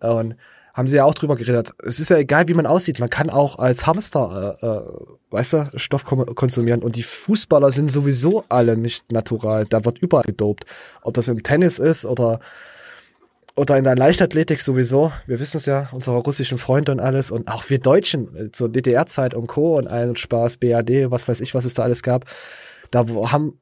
Und 0.00 0.36
haben 0.74 0.88
sie 0.88 0.96
ja 0.96 1.04
auch 1.04 1.14
drüber 1.14 1.36
geredet. 1.36 1.72
Es 1.84 2.00
ist 2.00 2.10
ja 2.10 2.18
egal, 2.18 2.48
wie 2.48 2.54
man 2.54 2.66
aussieht. 2.66 2.98
Man 2.98 3.08
kann 3.08 3.30
auch 3.30 3.58
als 3.58 3.86
Hamster, 3.86 4.58
äh, 4.60 4.66
äh, 4.66 4.82
weißt 5.30 5.52
du, 5.52 5.70
Stoff 5.76 6.04
konsumieren. 6.04 6.82
Und 6.82 6.96
die 6.96 7.04
Fußballer 7.04 7.70
sind 7.70 7.90
sowieso 7.90 8.44
alle 8.48 8.76
nicht 8.76 9.10
natural. 9.12 9.66
Da 9.66 9.84
wird 9.84 9.98
überall 9.98 10.24
gedopt. 10.24 10.66
Ob 11.02 11.14
das 11.14 11.28
im 11.28 11.42
Tennis 11.44 11.78
ist 11.78 12.04
oder 12.04 12.40
oder 13.56 13.78
in 13.78 13.84
der 13.84 13.94
Leichtathletik 13.94 14.60
sowieso. 14.60 15.12
Wir 15.26 15.38
wissen 15.38 15.58
es 15.58 15.66
ja, 15.66 15.88
unsere 15.92 16.16
russischen 16.16 16.58
Freunde 16.58 16.90
und 16.90 16.98
alles. 16.98 17.30
Und 17.30 17.46
auch 17.46 17.70
wir 17.70 17.78
Deutschen 17.78 18.34
äh, 18.36 18.50
zur 18.50 18.68
DDR-Zeit 18.68 19.32
und 19.32 19.46
Co. 19.46 19.78
und 19.78 19.86
allen 19.86 20.16
Spaß, 20.16 20.56
BAD, 20.56 21.10
was 21.12 21.28
weiß 21.28 21.40
ich, 21.40 21.54
was 21.54 21.64
es 21.64 21.74
da 21.74 21.84
alles 21.84 22.02
gab. 22.02 22.24
Da 22.90 23.06
haben 23.30 23.60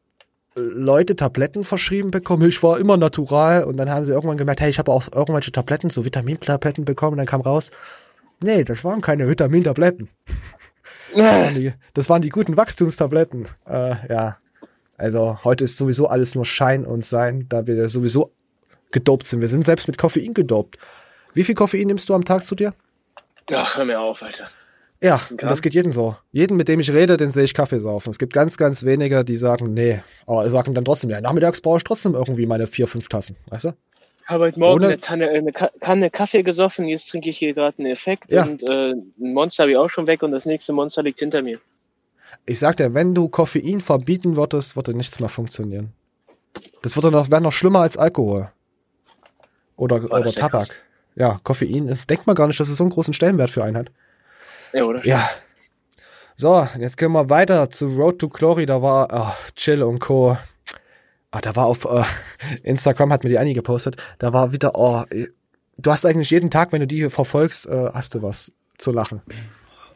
Leute 0.54 1.16
Tabletten 1.16 1.64
verschrieben 1.64 2.10
bekommen. 2.10 2.46
Ich 2.48 2.62
war 2.62 2.78
immer 2.78 2.96
natural. 2.96 3.64
Und 3.64 3.76
dann 3.78 3.90
haben 3.90 4.04
sie 4.04 4.12
irgendwann 4.12 4.36
gemerkt, 4.36 4.60
hey, 4.60 4.70
ich 4.70 4.78
habe 4.78 4.92
auch 4.92 5.10
irgendwelche 5.12 5.52
Tabletten, 5.52 5.90
so 5.90 6.04
Vitamintabletten 6.04 6.84
bekommen. 6.84 7.12
Und 7.12 7.18
dann 7.18 7.26
kam 7.26 7.40
raus, 7.40 7.70
nee, 8.42 8.64
das 8.64 8.84
waren 8.84 9.00
keine 9.00 9.28
Vitamintabletten. 9.28 10.08
Das 11.14 11.26
waren 11.26 11.54
die, 11.54 11.74
das 11.92 12.08
waren 12.08 12.22
die 12.22 12.30
guten 12.30 12.56
Wachstumstabletten. 12.56 13.46
Äh, 13.68 13.96
ja. 14.08 14.38
Also 14.96 15.38
heute 15.44 15.64
ist 15.64 15.76
sowieso 15.76 16.06
alles 16.06 16.34
nur 16.34 16.46
Schein 16.46 16.86
und 16.86 17.04
Sein, 17.04 17.44
da 17.50 17.66
wir 17.66 17.86
sowieso 17.90 18.32
gedopt 18.92 19.26
sind. 19.26 19.42
Wir 19.42 19.48
sind 19.48 19.66
selbst 19.66 19.86
mit 19.88 19.98
Koffein 19.98 20.32
gedopt. 20.32 20.78
Wie 21.34 21.44
viel 21.44 21.54
Koffein 21.54 21.86
nimmst 21.86 22.08
du 22.08 22.14
am 22.14 22.24
Tag 22.24 22.46
zu 22.46 22.54
dir? 22.54 22.72
Ach, 23.52 23.76
hör 23.76 23.84
mir 23.84 24.00
auf, 24.00 24.22
Alter. 24.22 24.48
Ja, 25.02 25.20
und 25.30 25.42
das 25.42 25.62
geht 25.62 25.74
jedem 25.74 25.90
so. 25.90 26.16
Jeden, 26.30 26.56
mit 26.56 26.68
dem 26.68 26.78
ich 26.78 26.92
rede, 26.92 27.16
den 27.16 27.32
sehe 27.32 27.42
ich 27.42 27.54
Kaffee 27.54 27.80
saufen. 27.80 28.10
Es 28.10 28.18
gibt 28.20 28.32
ganz, 28.32 28.56
ganz 28.56 28.84
wenige, 28.84 29.24
die 29.24 29.36
sagen, 29.36 29.74
nee, 29.74 30.00
aber 30.26 30.48
sagen 30.48 30.74
dann 30.74 30.84
trotzdem, 30.84 31.10
ja, 31.10 31.20
nachmittags 31.20 31.60
brauche 31.60 31.78
ich 31.78 31.84
trotzdem 31.84 32.14
irgendwie 32.14 32.46
meine 32.46 32.66
vier, 32.68 32.86
fünf 32.86 33.08
Tassen, 33.08 33.36
weißt 33.48 33.64
du? 33.64 33.68
Ich 34.22 34.28
habe 34.28 34.44
heute 34.44 34.60
Morgen 34.60 34.84
eine, 34.84 35.00
Tanne, 35.00 35.30
äh, 35.32 35.38
eine 35.38 35.50
Ka- 35.52 35.72
Kanne 35.80 36.08
Kaffee 36.08 36.44
gesoffen, 36.44 36.86
jetzt 36.86 37.08
trinke 37.08 37.28
ich 37.30 37.36
hier 37.38 37.52
gerade 37.52 37.76
einen 37.78 37.90
Effekt 37.90 38.30
Ja. 38.30 38.44
und 38.44 38.62
äh, 38.70 38.92
ein 38.92 39.12
Monster 39.18 39.64
habe 39.64 39.72
ich 39.72 39.76
auch 39.76 39.90
schon 39.90 40.06
weg 40.06 40.22
und 40.22 40.30
das 40.30 40.46
nächste 40.46 40.72
Monster 40.72 41.02
liegt 41.02 41.18
hinter 41.18 41.42
mir. 41.42 41.58
Ich 42.46 42.60
sag 42.60 42.76
dir, 42.76 42.94
wenn 42.94 43.12
du 43.14 43.28
Koffein 43.28 43.80
verbieten 43.80 44.36
würdest, 44.36 44.76
würde 44.76 44.94
nichts 44.94 45.18
mehr 45.18 45.28
funktionieren. 45.28 45.92
Das 46.82 46.96
würde 46.96 47.10
noch, 47.10 47.30
wäre 47.30 47.40
noch 47.40 47.52
schlimmer 47.52 47.80
als 47.80 47.96
Alkohol. 47.96 48.50
Oder, 49.76 49.96
oder 50.04 50.26
ist 50.26 50.36
ja 50.36 50.48
Tabak. 50.48 50.68
Ja, 51.16 51.40
Koffein. 51.42 51.98
Denkt 52.08 52.26
man 52.26 52.36
gar 52.36 52.46
nicht, 52.46 52.60
dass 52.60 52.68
es 52.68 52.76
so 52.76 52.84
einen 52.84 52.90
großen 52.90 53.14
Stellenwert 53.14 53.50
für 53.50 53.64
einen 53.64 53.76
hat. 53.76 53.90
Ja, 54.72 54.84
oder? 54.84 55.04
Ja. 55.04 55.28
So, 56.34 56.66
jetzt 56.78 56.96
gehen 56.96 57.12
wir 57.12 57.30
weiter 57.30 57.70
zu 57.70 57.86
Road 57.86 58.18
to 58.18 58.28
Glory. 58.28 58.66
Da 58.66 58.82
war 58.82 59.12
ah, 59.12 59.36
Chill 59.54 59.82
und 59.82 59.98
Co. 59.98 60.36
Ah, 61.30 61.40
da 61.40 61.56
war 61.56 61.66
auf 61.66 61.84
äh, 61.84 62.04
Instagram, 62.62 63.12
hat 63.12 63.24
mir 63.24 63.30
die 63.30 63.38
einige 63.38 63.60
gepostet. 63.60 63.96
Da 64.18 64.32
war 64.32 64.52
wieder, 64.52 64.72
oh, 64.74 65.04
du 65.78 65.90
hast 65.90 66.04
eigentlich 66.04 66.30
jeden 66.30 66.50
Tag, 66.50 66.72
wenn 66.72 66.80
du 66.80 66.86
die 66.86 66.96
hier 66.96 67.10
verfolgst, 67.10 67.66
äh, 67.66 67.90
hast 67.92 68.14
du 68.14 68.22
was 68.22 68.52
zu 68.78 68.92
lachen. 68.92 69.22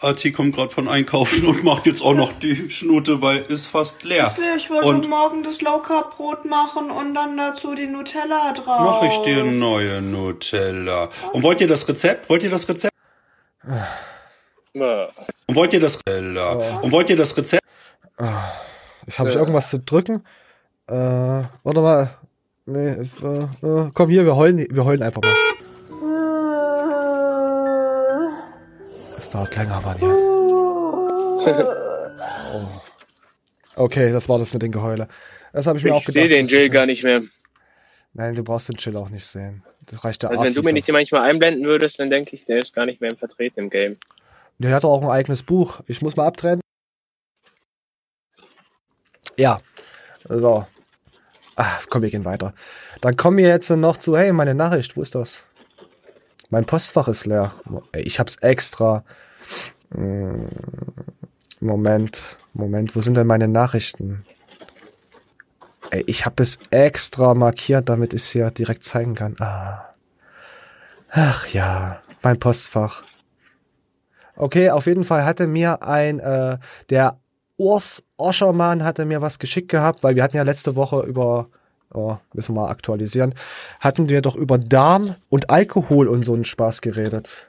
Arti 0.00 0.30
kommt 0.30 0.54
gerade 0.54 0.72
von 0.72 0.88
Einkaufen 0.88 1.46
und 1.46 1.64
macht 1.64 1.86
jetzt 1.86 2.02
auch 2.02 2.14
noch 2.14 2.32
die 2.32 2.70
Schnute, 2.70 3.22
weil 3.22 3.38
ist 3.48 3.66
fast 3.66 4.04
leer. 4.04 4.26
Ist 4.26 4.38
leer. 4.38 4.56
Ich 4.56 4.70
wollte 4.70 4.86
Und 4.86 5.08
morgen 5.08 5.42
das 5.42 5.62
Low 5.62 5.78
Carb 5.78 6.16
Brot 6.16 6.44
machen 6.44 6.90
und 6.90 7.14
dann 7.14 7.36
dazu 7.36 7.74
die 7.74 7.86
Nutella 7.86 8.52
drauf. 8.52 8.80
mach 8.80 9.02
ich 9.02 9.16
dir 9.24 9.44
neue 9.44 10.02
Nutella. 10.02 11.10
Und 11.32 11.42
wollt 11.42 11.60
ihr 11.60 11.68
das 11.68 11.88
Rezept? 11.88 12.28
Wollt 12.28 12.42
ihr 12.42 12.50
das 12.50 12.68
Rezept? 12.68 12.92
Und 14.80 15.54
wollt 15.56 15.72
ihr 15.72 15.80
das? 15.80 15.96
Und 16.06 16.92
wollt 16.92 17.08
ihr 17.10 17.16
das 17.16 17.36
Rezept? 17.36 17.62
Ich 19.06 19.18
habe 19.18 19.28
ich 19.30 19.36
Äh. 19.36 19.38
irgendwas 19.38 19.70
zu 19.70 19.78
drücken? 19.80 20.24
Äh, 20.88 20.94
warte 20.94 21.80
mal. 21.80 22.10
Nee, 22.66 22.90
äh, 22.90 23.02
äh, 23.02 23.90
komm 23.94 24.10
hier, 24.10 24.24
wir 24.24 24.36
heulen, 24.36 24.66
wir 24.70 24.84
heulen 24.84 25.02
einfach 25.02 25.22
mal. 25.22 25.34
Es 29.16 29.30
dauert 29.30 29.54
länger, 29.56 29.80
Mann, 29.80 29.96
ja. 30.00 30.08
Oh. 30.08 31.42
Okay, 33.78 34.10
das 34.10 34.26
war 34.30 34.38
das 34.38 34.54
mit 34.54 34.62
den 34.62 34.72
Geheule. 34.72 35.06
Das 35.52 35.66
habe 35.66 35.76
ich 35.78 35.84
mir 35.84 35.92
auch 35.94 36.00
Ich 36.00 36.06
gedacht. 36.06 36.22
sehe 36.26 36.34
den 36.34 36.46
Jill 36.46 36.70
gar 36.70 36.86
nicht 36.86 37.04
mehr. 37.04 37.20
Nein, 38.14 38.34
du 38.34 38.42
brauchst 38.42 38.70
den 38.70 38.78
Chill 38.78 38.96
auch 38.96 39.10
nicht 39.10 39.26
sehen. 39.26 39.62
Das 39.84 40.02
reicht 40.02 40.22
der 40.22 40.30
Also 40.30 40.44
wenn 40.44 40.54
du 40.54 40.62
mir 40.62 40.72
nicht 40.72 40.90
manchmal 40.90 41.28
einblenden 41.28 41.66
würdest, 41.66 42.00
dann 42.00 42.08
denke 42.08 42.34
ich, 42.34 42.46
der 42.46 42.60
ist 42.60 42.74
gar 42.74 42.86
nicht 42.86 43.02
mehr 43.02 43.10
im 43.10 43.18
Vertreten 43.18 43.60
im 43.60 43.68
Game. 43.68 43.98
Der 44.58 44.74
hat 44.74 44.84
doch 44.84 44.90
auch 44.90 45.02
ein 45.02 45.10
eigenes 45.10 45.42
Buch. 45.42 45.80
Ich 45.86 46.02
muss 46.02 46.16
mal 46.16 46.26
abtrennen. 46.26 46.60
Ja. 49.36 49.58
So. 50.28 50.66
Ah, 51.56 51.78
komm, 51.88 52.02
wir 52.02 52.10
gehen 52.10 52.24
weiter. 52.24 52.54
Dann 53.00 53.16
kommen 53.16 53.38
wir 53.38 53.48
jetzt 53.48 53.70
noch 53.70 53.96
zu, 53.96 54.16
hey, 54.16 54.32
meine 54.32 54.54
Nachricht, 54.54 54.96
wo 54.96 55.02
ist 55.02 55.14
das? 55.14 55.44
Mein 56.50 56.64
Postfach 56.64 57.08
ist 57.08 57.26
leer. 57.26 57.52
Ich 57.92 58.18
hab's 58.18 58.36
extra. 58.36 59.04
mm, 59.90 60.46
Moment, 61.60 62.36
Moment, 62.52 62.94
wo 62.94 63.00
sind 63.00 63.16
denn 63.16 63.26
meine 63.26 63.48
Nachrichten? 63.48 64.24
Ey, 65.90 66.04
ich 66.06 66.26
habe 66.26 66.42
es 66.42 66.58
extra 66.70 67.34
markiert, 67.34 67.88
damit 67.88 68.12
ich 68.12 68.22
es 68.22 68.30
hier 68.30 68.50
direkt 68.50 68.84
zeigen 68.84 69.14
kann. 69.14 69.36
Ah. 69.40 69.94
Ach 71.10 71.46
ja, 71.48 72.02
mein 72.22 72.38
Postfach. 72.38 73.02
Okay, 74.36 74.70
auf 74.70 74.86
jeden 74.86 75.04
Fall 75.04 75.24
hatte 75.24 75.46
mir 75.46 75.82
ein, 75.82 76.20
äh, 76.20 76.58
der 76.90 77.18
Urs 77.56 78.04
Oschermann 78.18 78.84
hatte 78.84 79.06
mir 79.06 79.22
was 79.22 79.38
geschickt 79.38 79.70
gehabt, 79.70 80.02
weil 80.02 80.14
wir 80.14 80.22
hatten 80.22 80.36
ja 80.36 80.42
letzte 80.42 80.76
Woche 80.76 81.00
über, 81.02 81.48
oh, 81.94 82.16
müssen 82.34 82.54
wir 82.54 82.62
mal 82.62 82.70
aktualisieren, 82.70 83.34
hatten 83.80 84.08
wir 84.08 84.20
doch 84.20 84.36
über 84.36 84.58
Darm 84.58 85.14
und 85.30 85.48
Alkohol 85.48 86.08
und 86.08 86.24
so 86.24 86.34
einen 86.34 86.44
Spaß 86.44 86.82
geredet. 86.82 87.46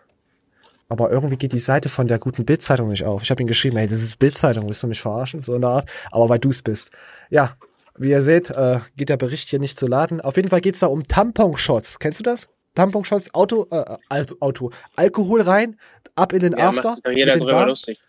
Aber 0.90 1.12
irgendwie 1.12 1.36
geht 1.36 1.52
die 1.52 1.60
Seite 1.60 1.90
von 1.90 2.08
der 2.08 2.20
guten 2.20 2.46
Bildzeitung 2.46 2.88
nicht 2.88 3.04
auf. 3.04 3.22
Ich 3.22 3.30
habe 3.30 3.44
ihm 3.44 3.48
geschrieben, 3.48 3.76
hey, 3.76 3.88
das 3.88 4.02
ist 4.02 4.20
Bildzeitung, 4.20 4.68
willst 4.68 4.84
du 4.84 4.88
mich 4.88 5.02
verarschen? 5.02 5.44
So 5.44 5.54
eine 5.54 5.68
Art. 5.68 5.90
Aber 6.12 6.30
weil 6.30 6.40
du's 6.40 6.62
bist. 6.62 6.92
Ja, 7.30 7.58
wie 7.98 8.12
ihr 8.12 8.22
seht, 8.22 8.52
äh, 8.52 8.80
geht 8.96 9.10
der 9.10 9.18
Bericht 9.18 9.50
hier 9.50 9.60
nicht 9.60 9.78
zu 9.78 9.88
laden. 9.88 10.22
Auf 10.22 10.38
jeden 10.38 10.48
Fall 10.48 10.62
geht's 10.62 10.80
da 10.80 10.88
um 10.88 11.06
Tamponshots. 11.06 12.00
Kennst 12.00 12.20
du 12.20 12.24
das? 12.24 12.48
Tamponshots, 12.78 13.34
Auto, 13.34 13.68
äh, 13.72 13.84
Al- 14.10 14.26
Auto, 14.40 14.72
Alkohol 14.96 15.42
rein, 15.42 15.78
ab 16.16 16.32
in 16.34 16.40
den 16.42 16.54
Ja, 16.54 16.70
After. 16.70 16.90
macht 16.92 17.08
jeder 17.10 17.34
drüber 17.38 17.66
lustig. 17.66 18.00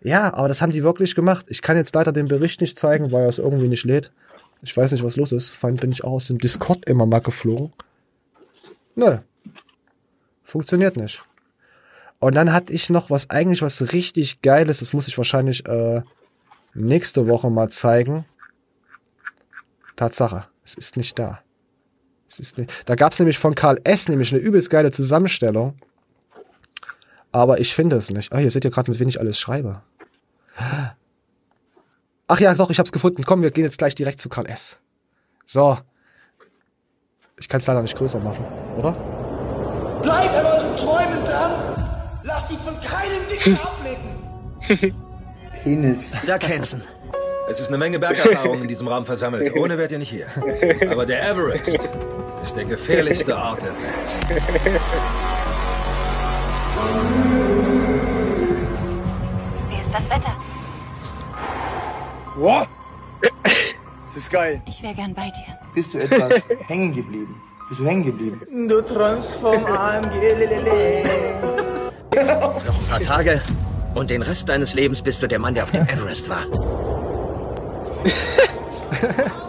Ja, 0.00 0.34
aber 0.34 0.48
das 0.48 0.60
haben 0.60 0.72
die 0.72 0.82
wirklich 0.82 1.14
gemacht. 1.14 1.46
Ich 1.48 1.62
kann 1.62 1.76
jetzt 1.76 1.94
leider 1.94 2.12
den 2.12 2.26
Bericht 2.28 2.60
nicht 2.60 2.78
zeigen, 2.78 3.10
weil 3.12 3.22
er 3.22 3.28
es 3.28 3.38
irgendwie 3.38 3.68
nicht 3.68 3.84
lädt. 3.84 4.10
Ich 4.62 4.76
weiß 4.76 4.90
nicht, 4.92 5.04
was 5.04 5.16
los 5.16 5.30
ist. 5.32 5.50
Vor 5.50 5.68
allem 5.68 5.76
bin 5.76 5.92
ich 5.92 6.02
auch 6.04 6.12
aus 6.12 6.26
dem 6.26 6.38
Discord 6.38 6.84
immer 6.86 7.06
mal 7.06 7.20
geflogen. 7.20 7.70
Nö. 8.96 9.18
Funktioniert 10.42 10.96
nicht. 10.96 11.22
Und 12.18 12.34
dann 12.34 12.52
hatte 12.52 12.72
ich 12.72 12.90
noch 12.90 13.10
was, 13.10 13.30
eigentlich 13.30 13.62
was 13.62 13.92
richtig 13.92 14.42
Geiles. 14.42 14.80
Das 14.80 14.92
muss 14.92 15.06
ich 15.06 15.16
wahrscheinlich 15.16 15.64
äh, 15.66 16.02
nächste 16.74 17.28
Woche 17.28 17.50
mal 17.50 17.68
zeigen. 17.68 18.24
Tatsache, 19.96 20.46
es 20.64 20.74
ist 20.74 20.96
nicht 20.96 21.18
da. 21.18 21.40
Nicht. 22.56 22.72
Da 22.84 22.94
gab 22.94 23.12
es 23.12 23.18
nämlich 23.18 23.38
von 23.38 23.54
Karl 23.54 23.80
S. 23.84 24.08
nämlich 24.08 24.32
eine 24.32 24.40
übelst 24.40 24.70
geile 24.70 24.90
Zusammenstellung. 24.90 25.78
Aber 27.32 27.60
ich 27.60 27.74
finde 27.74 27.96
es 27.96 28.10
nicht. 28.10 28.32
Ah, 28.32 28.38
hier 28.38 28.50
seht 28.50 28.64
ihr 28.64 28.70
gerade, 28.70 28.90
mit 28.90 29.00
wem 29.00 29.08
ich 29.08 29.20
alles 29.20 29.38
schreibe. 29.38 29.82
Ach 32.26 32.40
ja, 32.40 32.54
doch, 32.54 32.70
ich 32.70 32.78
hab's 32.78 32.92
gefunden. 32.92 33.24
Komm, 33.24 33.42
wir 33.42 33.50
gehen 33.50 33.64
jetzt 33.64 33.78
gleich 33.78 33.94
direkt 33.94 34.20
zu 34.20 34.28
Karl 34.28 34.46
S. 34.46 34.76
So. 35.46 35.78
Ich 37.38 37.48
kann 37.48 37.60
es 37.60 37.66
leider 37.66 37.82
nicht 37.82 37.96
größer 37.96 38.18
machen, 38.18 38.44
oder? 38.76 38.92
Bleibt 40.02 40.34
an 40.34 40.46
euren 40.46 40.76
Träumen 40.76 41.24
dran. 41.24 42.20
Lasst 42.24 42.50
dich 42.50 42.58
von 42.58 42.74
keinem 42.80 43.28
Dicken 43.30 43.58
ablenken. 43.58 44.94
Penis. 45.62 46.14
Da 46.26 46.38
Kenzen. 46.38 46.82
Es 47.48 47.60
ist 47.60 47.68
eine 47.68 47.78
Menge 47.78 47.98
Bergerfahrung 47.98 48.62
in 48.62 48.68
diesem 48.68 48.88
Raum 48.88 49.06
versammelt. 49.06 49.56
Ohne 49.56 49.78
wärt 49.78 49.90
ihr 49.90 49.98
nicht 49.98 50.10
hier. 50.10 50.26
Aber 50.90 51.06
der 51.06 51.26
Everest 51.30 51.78
ist 52.42 52.56
der 52.56 52.64
gefährlichste 52.64 53.36
Ort 53.36 53.62
der 53.62 53.70
Welt. 53.70 54.88
Wie 59.68 59.76
ist 59.76 59.88
das 59.92 60.04
Wetter? 60.04 60.36
What? 62.36 62.68
Das 64.04 64.16
ist 64.16 64.30
geil. 64.30 64.62
Ich 64.66 64.82
wäre 64.82 64.94
gern 64.94 65.14
bei 65.14 65.24
dir. 65.30 65.58
Bist 65.74 65.92
du 65.94 65.98
etwas 65.98 66.46
hängen 66.66 66.92
geblieben? 66.94 67.40
Bist 67.68 67.80
du 67.80 67.84
hängen 67.84 68.04
geblieben? 68.04 68.68
Du 68.68 68.80
träumst 68.80 69.32
vom 69.34 69.64
AMG. 69.66 70.14
Noch 72.14 72.64
ein 72.64 72.88
paar 72.88 73.00
Tage 73.00 73.42
und 73.94 74.10
den 74.10 74.22
Rest 74.22 74.48
deines 74.48 74.74
Lebens 74.74 75.02
bist 75.02 75.22
du 75.22 75.26
der 75.26 75.38
Mann, 75.38 75.54
der 75.54 75.64
auf 75.64 75.70
dem 75.70 75.86
Everest 75.88 76.28
war. 76.28 76.46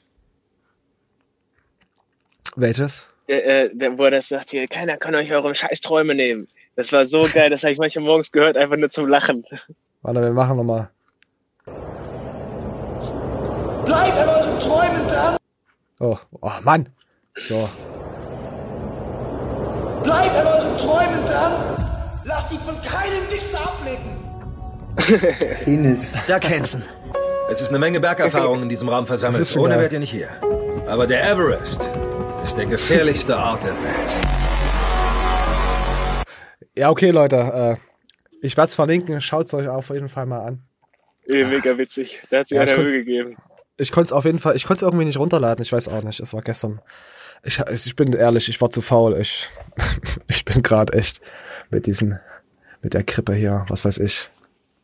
Welches? 2.56 3.06
Der, 3.28 3.46
äh, 3.46 3.70
der, 3.74 3.98
wo 3.98 4.04
er 4.06 4.12
das 4.12 4.30
sagt, 4.30 4.52
hier, 4.52 4.68
keiner 4.68 4.98
kann 4.98 5.16
euch 5.16 5.32
eure 5.32 5.56
scheiß 5.56 5.82
Träume 5.82 6.14
nehmen. 6.14 6.48
Das 6.76 6.92
war 6.92 7.06
so 7.06 7.26
geil, 7.34 7.50
das 7.50 7.64
habe 7.64 7.74
ich 7.74 7.80
manchmal 7.80 8.06
morgens 8.06 8.32
gehört, 8.32 8.56
einfach 8.58 8.78
nur 8.78 8.92
zum 8.92 9.08
Lachen. 9.08 9.46
Warte, 10.02 10.22
wir 10.22 10.32
machen 10.32 10.58
nochmal. 10.58 10.90
Bleibt 13.86 14.18
an 14.18 14.30
euren 14.30 14.60
Träumen 14.60 15.08
dran. 15.08 15.38
Oh, 16.00 16.18
oh 16.42 16.52
Mann. 16.64 16.90
So. 17.38 17.70
Bleibt 20.04 20.36
an 20.36 20.48
euren 20.48 20.78
Träumen 20.78 21.26
dran. 21.26 21.54
Lasst 22.26 22.52
dich 22.52 22.60
von 22.60 22.76
keinem 22.82 23.30
Wichser 23.32 23.62
ablenken. 23.62 24.16
Penis. 25.64 26.16
Da 26.28 26.40
Kenzen. 26.40 26.84
Es 27.50 27.62
ist 27.62 27.70
eine 27.70 27.80
Menge 27.80 28.00
Bergerfahrung 28.00 28.64
in 28.64 28.70
diesem 28.70 28.90
Raum 28.90 29.06
versammelt. 29.08 29.56
Ohne 29.58 29.80
wärt 29.80 29.94
ihr 29.94 30.00
nicht 30.00 30.12
hier. 30.12 30.30
Aber 30.88 31.08
der 31.08 31.24
Everest 31.30 31.80
ist 32.44 32.58
der 32.58 32.66
gefährlichste 32.66 33.38
Ort 33.38 33.64
der 33.64 33.72
Welt. 33.74 34.26
Ja, 36.76 36.90
okay, 36.90 37.12
Leute. 37.12 37.38
Äh, 37.38 37.76
ich 38.42 38.58
werde 38.58 38.70
es 38.70 38.76
verlinken. 38.76 39.22
Schaut 39.22 39.46
es 39.46 39.54
euch 39.54 39.68
auf 39.68 39.90
jeden 39.90 40.10
Fall 40.10 40.26
mal 40.26 40.42
an. 40.42 40.64
Mega 41.28 41.78
witzig. 41.78 42.22
Da 42.30 42.40
hat 42.40 42.50
sich 42.50 42.56
Ja, 42.58 42.64
einer 42.64 42.78
Mühe 42.78 42.98
gegeben. 42.98 43.38
Ich 43.78 43.92
konnte 43.92 44.06
es 44.06 44.14
auf 44.14 44.26
jeden 44.26 44.40
Fall, 44.40 44.56
ich 44.56 44.66
konnte 44.66 44.86
es 44.86 44.90
irgendwie 44.90 45.06
nicht 45.06 45.20
runterladen. 45.20 45.62
Ich 45.62 45.72
weiß 45.72 45.90
auch 45.90 46.04
nicht. 46.04 46.20
Es 46.20 46.34
war 46.34 46.42
gestern. 46.42 46.82
Ich, 47.44 47.60
ich 47.60 47.96
bin 47.96 48.14
ehrlich, 48.14 48.50
ich 48.50 48.60
war 48.62 48.72
zu 48.72 48.82
faul. 48.82 49.18
Ich, 49.20 49.50
ich 50.28 50.46
bin 50.46 50.64
gerade 50.64 50.94
echt 50.94 51.22
mit 51.70 51.86
diesen, 51.86 52.20
mit 52.82 52.94
der 52.94 53.04
Krippe 53.04 53.34
hier, 53.34 53.66
was 53.68 53.86
weiß 53.86 54.00
ich. 54.00 54.30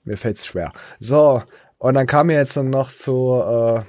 Mir 0.03 0.17
fällt's 0.17 0.45
schwer. 0.45 0.73
So, 0.99 1.43
und 1.77 1.93
dann 1.93 2.07
kam 2.07 2.27
mir 2.27 2.37
jetzt 2.37 2.57
dann 2.57 2.69
noch 2.69 2.91
zu 2.91 3.41
äh, 3.41 3.81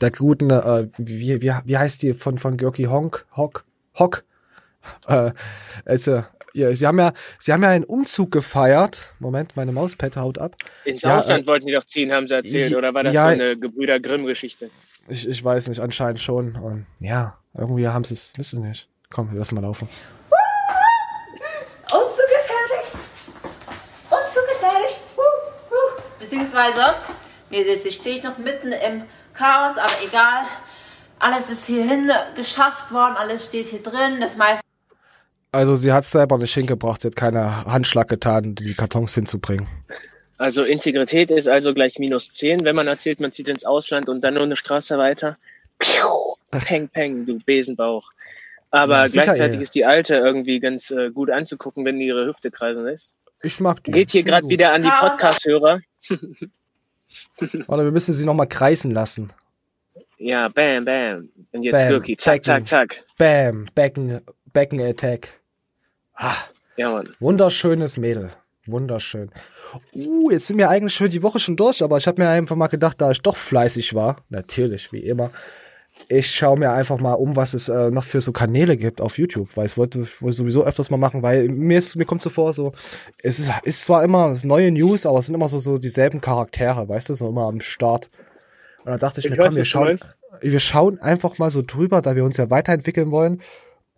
der 0.00 0.10
guten, 0.10 0.50
äh, 0.50 0.88
wie, 0.96 1.40
wie, 1.42 1.52
wie 1.64 1.78
heißt 1.78 2.02
die 2.02 2.14
von, 2.14 2.38
von 2.38 2.56
Görki 2.56 2.84
Honk? 2.84 3.26
Hock? 3.36 3.64
Hock? 3.98 4.24
Äh, 5.06 5.32
also, 5.84 6.24
ja, 6.52 6.74
sie 6.74 6.86
haben 6.86 6.98
ja, 6.98 7.12
sie 7.38 7.52
haben 7.52 7.62
ja 7.62 7.70
einen 7.70 7.84
Umzug 7.84 8.30
gefeiert. 8.32 9.12
Moment, 9.18 9.56
meine 9.56 9.72
Mauspad 9.72 10.16
haut 10.16 10.38
ab. 10.38 10.56
Ins 10.84 11.02
Ja, 11.02 11.18
Ausland 11.18 11.44
äh, 11.44 11.46
wollten 11.46 11.66
die 11.66 11.72
doch 11.72 11.84
ziehen, 11.84 12.12
haben 12.12 12.26
sie 12.28 12.34
erzählt. 12.34 12.76
Oder 12.76 12.94
war 12.94 13.02
das 13.02 13.14
ja, 13.14 13.22
so 13.22 13.28
eine 13.28 13.56
Gebrüder 13.56 14.00
Grimm-Geschichte? 14.00 14.70
Ich, 15.08 15.28
ich 15.28 15.42
weiß 15.42 15.68
nicht, 15.68 15.80
anscheinend 15.80 16.20
schon. 16.20 16.56
Und 16.56 16.86
ja, 17.00 17.38
irgendwie 17.56 17.88
haben 17.88 18.04
sie 18.04 18.14
es, 18.14 18.32
wissen 18.36 18.66
nicht. 18.66 18.88
Komm, 19.10 19.30
lass 19.34 19.52
mal 19.52 19.60
laufen. 19.60 19.88
Umzug 21.90 22.26
ist 22.38 22.46
fertig. 22.46 22.92
Umzug 24.10 24.50
ist 24.50 24.60
fertig. 24.60 24.96
Huh, 25.16 25.22
huh. 25.70 26.02
Beziehungsweise, 26.18 26.94
wie 27.50 27.62
ihr 27.62 27.76
seht, 27.76 27.94
stehe 27.94 28.16
ich 28.16 28.22
noch 28.22 28.36
mitten 28.38 28.72
im 28.72 29.02
Chaos, 29.34 29.78
aber 29.78 29.92
egal. 30.06 30.44
Alles 31.20 31.50
ist 31.50 31.66
hierhin 31.66 32.10
geschafft 32.36 32.92
worden, 32.92 33.16
alles 33.16 33.46
steht 33.46 33.66
hier 33.66 33.82
drin. 33.82 34.20
Das 34.20 34.36
meiste 34.36 34.62
Also 35.52 35.74
sie 35.74 35.92
hat 35.92 36.04
selber 36.04 36.38
nicht 36.38 36.52
hingebracht, 36.54 37.00
sie 37.02 37.08
hat 37.08 37.16
keine 37.16 37.64
Handschlag 37.64 38.08
getan, 38.08 38.54
die 38.54 38.74
Kartons 38.74 39.14
hinzubringen. 39.14 39.66
Also 40.36 40.62
Integrität 40.62 41.30
ist 41.30 41.48
also 41.48 41.74
gleich 41.74 41.98
minus 41.98 42.30
10, 42.32 42.64
wenn 42.64 42.76
man 42.76 42.86
erzählt, 42.86 43.18
man 43.18 43.32
zieht 43.32 43.48
ins 43.48 43.64
Ausland 43.64 44.08
und 44.08 44.22
dann 44.22 44.34
nur 44.34 44.44
eine 44.44 44.56
Straße 44.56 44.96
weiter. 44.98 45.36
Piu, 45.78 46.36
peng, 46.50 46.88
peng, 46.88 47.26
du 47.26 47.38
Besenbauch. 47.38 48.10
Aber 48.70 48.98
Ja, 48.98 49.08
sicher, 49.08 49.24
gleichzeitig 49.24 49.56
ey. 49.56 49.62
ist 49.62 49.74
die 49.74 49.84
alte 49.84 50.14
irgendwie 50.16 50.60
ganz 50.60 50.90
äh, 50.90 51.10
gut 51.10 51.30
anzugucken, 51.30 51.84
wenn 51.84 51.98
die 51.98 52.06
ihre 52.06 52.26
Hüfte 52.26 52.50
kreisen 52.50 52.84
lässt. 52.84 53.14
Ich 53.42 53.58
mag 53.60 53.82
die. 53.84 53.92
Geht 53.92 54.10
hier 54.10 54.22
gerade 54.22 54.48
wieder 54.48 54.72
an 54.72 54.82
die. 54.82 54.90
Podcast-Hörer. 54.90 55.80
Warte, 57.66 57.84
wir 57.84 57.90
müssen 57.90 58.12
sie 58.12 58.24
nochmal 58.26 58.48
kreisen 58.48 58.90
lassen. 58.90 59.32
Ja, 60.18 60.48
bam, 60.48 60.84
bam. 60.84 61.28
Und 61.52 61.62
jetzt 61.62 61.80
Bam, 61.80 61.88
Gürki, 61.88 62.16
zack, 62.16 62.44
zack, 62.44 62.66
zack. 62.66 63.04
Bam, 63.16 63.66
Becken, 63.74 64.20
Becken 64.52 64.80
Ah, 66.18 66.34
Ja, 66.76 66.90
Mann. 66.90 67.08
wunderschönes 67.20 67.96
Mädel. 67.96 68.30
Wunderschön. 68.66 69.30
Uh, 69.94 70.30
jetzt 70.30 70.48
sind 70.48 70.58
wir 70.58 70.68
eigentlich 70.68 70.96
für 70.96 71.08
die 71.08 71.22
Woche 71.22 71.38
schon 71.38 71.56
durch, 71.56 71.82
aber 71.82 71.96
ich 71.96 72.06
habe 72.06 72.20
mir 72.20 72.28
einfach 72.28 72.56
mal 72.56 72.66
gedacht, 72.66 73.00
da 73.00 73.10
ich 73.10 73.22
doch 73.22 73.36
fleißig 73.36 73.94
war, 73.94 74.16
natürlich, 74.28 74.92
wie 74.92 74.98
immer, 74.98 75.30
ich 76.08 76.30
schaue 76.30 76.58
mir 76.58 76.72
einfach 76.72 76.98
mal 76.98 77.14
um, 77.14 77.36
was 77.36 77.54
es 77.54 77.68
äh, 77.68 77.90
noch 77.90 78.04
für 78.04 78.20
so 78.20 78.32
Kanäle 78.32 78.76
gibt 78.76 79.00
auf 79.00 79.16
YouTube, 79.18 79.56
weil 79.56 79.66
ich 79.66 79.76
wollte 79.76 80.06
wollte 80.20 80.36
sowieso 80.36 80.64
öfters 80.64 80.90
mal 80.90 80.96
machen, 80.96 81.22
weil 81.22 81.48
mir 81.48 81.78
ist, 81.78 81.96
mir 81.96 82.04
kommt 82.04 82.22
so 82.22 82.30
vor, 82.30 82.52
so, 82.52 82.72
es 83.22 83.38
ist, 83.38 83.50
ist 83.64 83.84
zwar 83.84 84.04
immer 84.04 84.36
neue 84.42 84.70
News, 84.70 85.06
aber 85.06 85.18
es 85.18 85.26
sind 85.26 85.34
immer 85.34 85.48
so, 85.48 85.58
so 85.58 85.78
dieselben 85.78 86.20
Charaktere, 86.20 86.88
weißt 86.88 87.08
du, 87.10 87.14
so 87.14 87.28
immer 87.28 87.46
am 87.46 87.60
Start. 87.60 88.10
Und 88.84 88.92
da 88.92 88.96
dachte 88.96 89.20
ich, 89.20 89.26
Ich 89.26 89.30
mir, 89.30 89.38
komm, 89.38 89.56
wir 89.56 89.64
schauen, 89.64 89.98
wir 90.40 90.60
schauen 90.60 91.00
einfach 91.00 91.38
mal 91.38 91.50
so 91.50 91.62
drüber, 91.62 92.02
da 92.02 92.16
wir 92.16 92.24
uns 92.24 92.36
ja 92.36 92.50
weiterentwickeln 92.50 93.10
wollen 93.10 93.42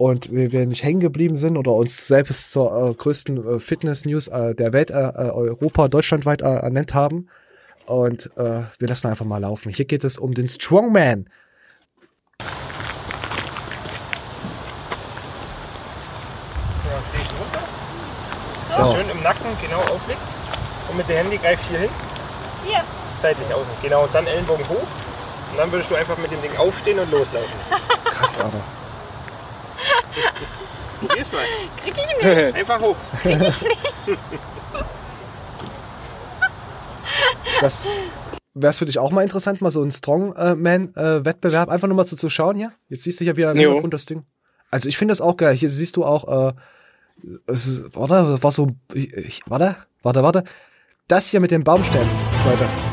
und 0.01 0.33
wir, 0.33 0.51
wir 0.51 0.65
nicht 0.65 0.83
hängen 0.83 1.01
geblieben 1.01 1.37
sind 1.37 1.59
oder 1.59 1.73
uns 1.73 2.09
selbst 2.09 2.53
zur 2.53 2.73
äh, 2.73 2.95
größten 2.95 3.57
äh, 3.57 3.59
Fitness-News 3.59 4.29
äh, 4.29 4.55
der 4.55 4.73
Welt, 4.73 4.91
äh, 4.91 4.95
äh, 4.95 5.31
Europa, 5.31 5.89
deutschlandweit 5.89 6.41
äh, 6.41 6.47
ernannt 6.47 6.95
haben. 6.95 7.29
Und 7.85 8.31
äh, 8.39 8.63
wir 8.79 8.89
lassen 8.89 9.09
einfach 9.09 9.27
mal 9.27 9.37
laufen. 9.37 9.71
Hier 9.71 9.85
geht 9.85 10.03
es 10.05 10.17
um 10.17 10.33
den 10.33 10.49
Strongman. 10.49 11.29
So. 18.63 18.95
Schön 18.95 19.11
im 19.11 19.23
Nacken 19.23 19.49
genau 19.61 19.81
auflegt. 19.81 20.23
Und 20.89 20.97
mit 20.97 21.11
dem 21.11 21.17
Handy 21.17 21.37
greift 21.37 21.63
hier 21.69 21.81
hin. 21.81 21.91
Hier. 22.65 22.83
Seitlich 23.21 23.53
außen. 23.53 23.67
Genau. 23.83 24.05
Und 24.05 24.15
dann 24.15 24.27
Ellenbogen 24.27 24.67
hoch. 24.67 24.77
Und 25.51 25.59
dann 25.59 25.71
würdest 25.71 25.91
du 25.91 25.95
einfach 25.95 26.17
mit 26.17 26.31
dem 26.31 26.41
Ding 26.41 26.57
aufstehen 26.57 26.99
und 26.99 27.11
loslaufen. 27.11 27.61
Krass, 28.07 28.39
Alter. 28.39 28.80
Probier's 31.01 31.33
mal. 31.33 31.45
Krieg 31.83 31.95
ich 31.97 32.25
nicht. 32.25 32.55
Einfach 32.57 32.81
hoch. 32.81 32.97
Krieg 33.23 33.41
ich 33.43 34.07
nicht. 34.07 34.21
Das 37.61 37.87
wäre 38.55 38.71
es 38.71 38.79
für 38.79 38.87
dich 38.87 38.99
auch 38.99 39.11
mal 39.11 39.23
interessant, 39.23 39.61
mal 39.61 39.71
so 39.71 39.83
einen 39.83 39.91
Strongman-Wettbewerb 39.91 41.69
einfach 41.69 41.89
nur 41.89 41.97
mal 41.97 42.05
so 42.05 42.17
zu 42.17 42.29
schauen 42.29 42.57
hier. 42.57 42.73
Jetzt 42.89 43.05
siehst 43.05 43.21
du 43.21 43.25
hier 43.25 43.37
wieder 43.37 43.53
im. 43.53 43.59
Hintergrund 43.59 43.95
das 43.95 44.07
Ding. 44.07 44.25
Also 44.71 44.89
ich 44.89 44.97
finde 44.97 45.13
das 45.13 45.21
auch 45.21 45.37
geil. 45.37 45.55
Hier 45.55 45.69
siehst 45.69 45.97
du 45.97 46.05
auch, 46.05 46.49
äh, 46.49 46.53
es 47.47 47.67
ist, 47.67 47.97
warte, 47.97 48.15
das 48.33 48.43
war 48.43 48.53
so, 48.53 48.69
ich, 48.95 49.43
warte, 49.47 49.77
warte, 50.03 50.23
warte. 50.23 50.45
Das 51.09 51.29
hier 51.29 51.41
mit 51.41 51.51
den 51.51 51.65
Baumstämmen, 51.65 52.09
Leute. 52.45 52.90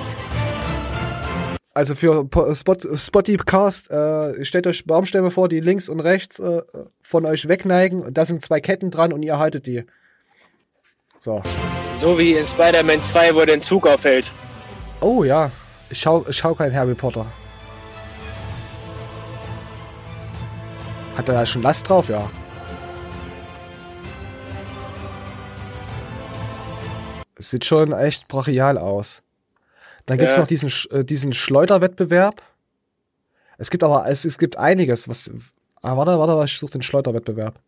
Also 1.78 1.94
für 1.94 2.26
Po- 2.26 2.56
Spot, 2.56 2.76
Spottycast, 2.96 3.92
äh, 3.92 4.44
stellt 4.44 4.66
euch 4.66 4.84
Baumstämme 4.88 5.30
vor, 5.30 5.48
die 5.48 5.60
links 5.60 5.90
und 5.90 6.00
rechts 6.00 6.40
äh, 6.40 6.64
von 7.02 7.24
euch 7.28 7.48
wegneigen. 7.48 8.12
Da 8.16 8.26
sind 8.26 8.42
zwei 8.44 8.60
Ketten 8.60 8.90
dran 8.90 9.14
und 9.14 9.22
ihr 9.22 9.38
haltet 9.38 9.68
die. 9.68 9.84
So. 11.20 11.44
So 11.98 12.18
wie 12.18 12.34
in 12.34 12.48
Spider-Man 12.48 13.04
2, 13.04 13.36
wo 13.36 13.46
der 13.46 13.62
Zug 13.62 13.86
auffällt. 13.86 14.32
Oh 15.02 15.24
ja, 15.24 15.52
ich 15.92 16.00
schau, 16.00 16.26
ich 16.28 16.36
schau 16.38 16.56
keinen 16.56 16.74
Harry 16.74 16.96
Potter. 16.96 17.28
Hat 21.16 21.30
er 21.30 21.36
da 21.36 21.46
schon 21.46 21.62
Last 21.62 21.88
drauf? 21.88 22.10
Ja. 22.10 22.28
Es 27.36 27.52
sieht 27.52 27.66
schon 27.66 27.94
echt 27.94 28.28
brachial 28.28 28.80
aus. 28.80 29.22
Dann 30.08 30.18
gibt's 30.18 30.36
Ja. 30.36 30.40
noch 30.42 30.48
diesen, 30.48 30.72
äh, 30.92 31.04
diesen 31.06 31.34
Schleuderwettbewerb. 31.34 32.42
Es 33.60 33.70
gibt 33.70 33.84
aber, 33.84 34.08
es, 34.10 34.26
es 34.26 34.38
gibt 34.40 34.58
einiges, 34.58 35.08
was. 35.08 35.30
Ah, 35.82 35.96
warte, 35.98 36.18
warte, 36.18 36.44
ich 36.46 36.58
suche 36.58 36.72
den 36.72 36.82
Schleuderwettbewerb. 36.82 37.60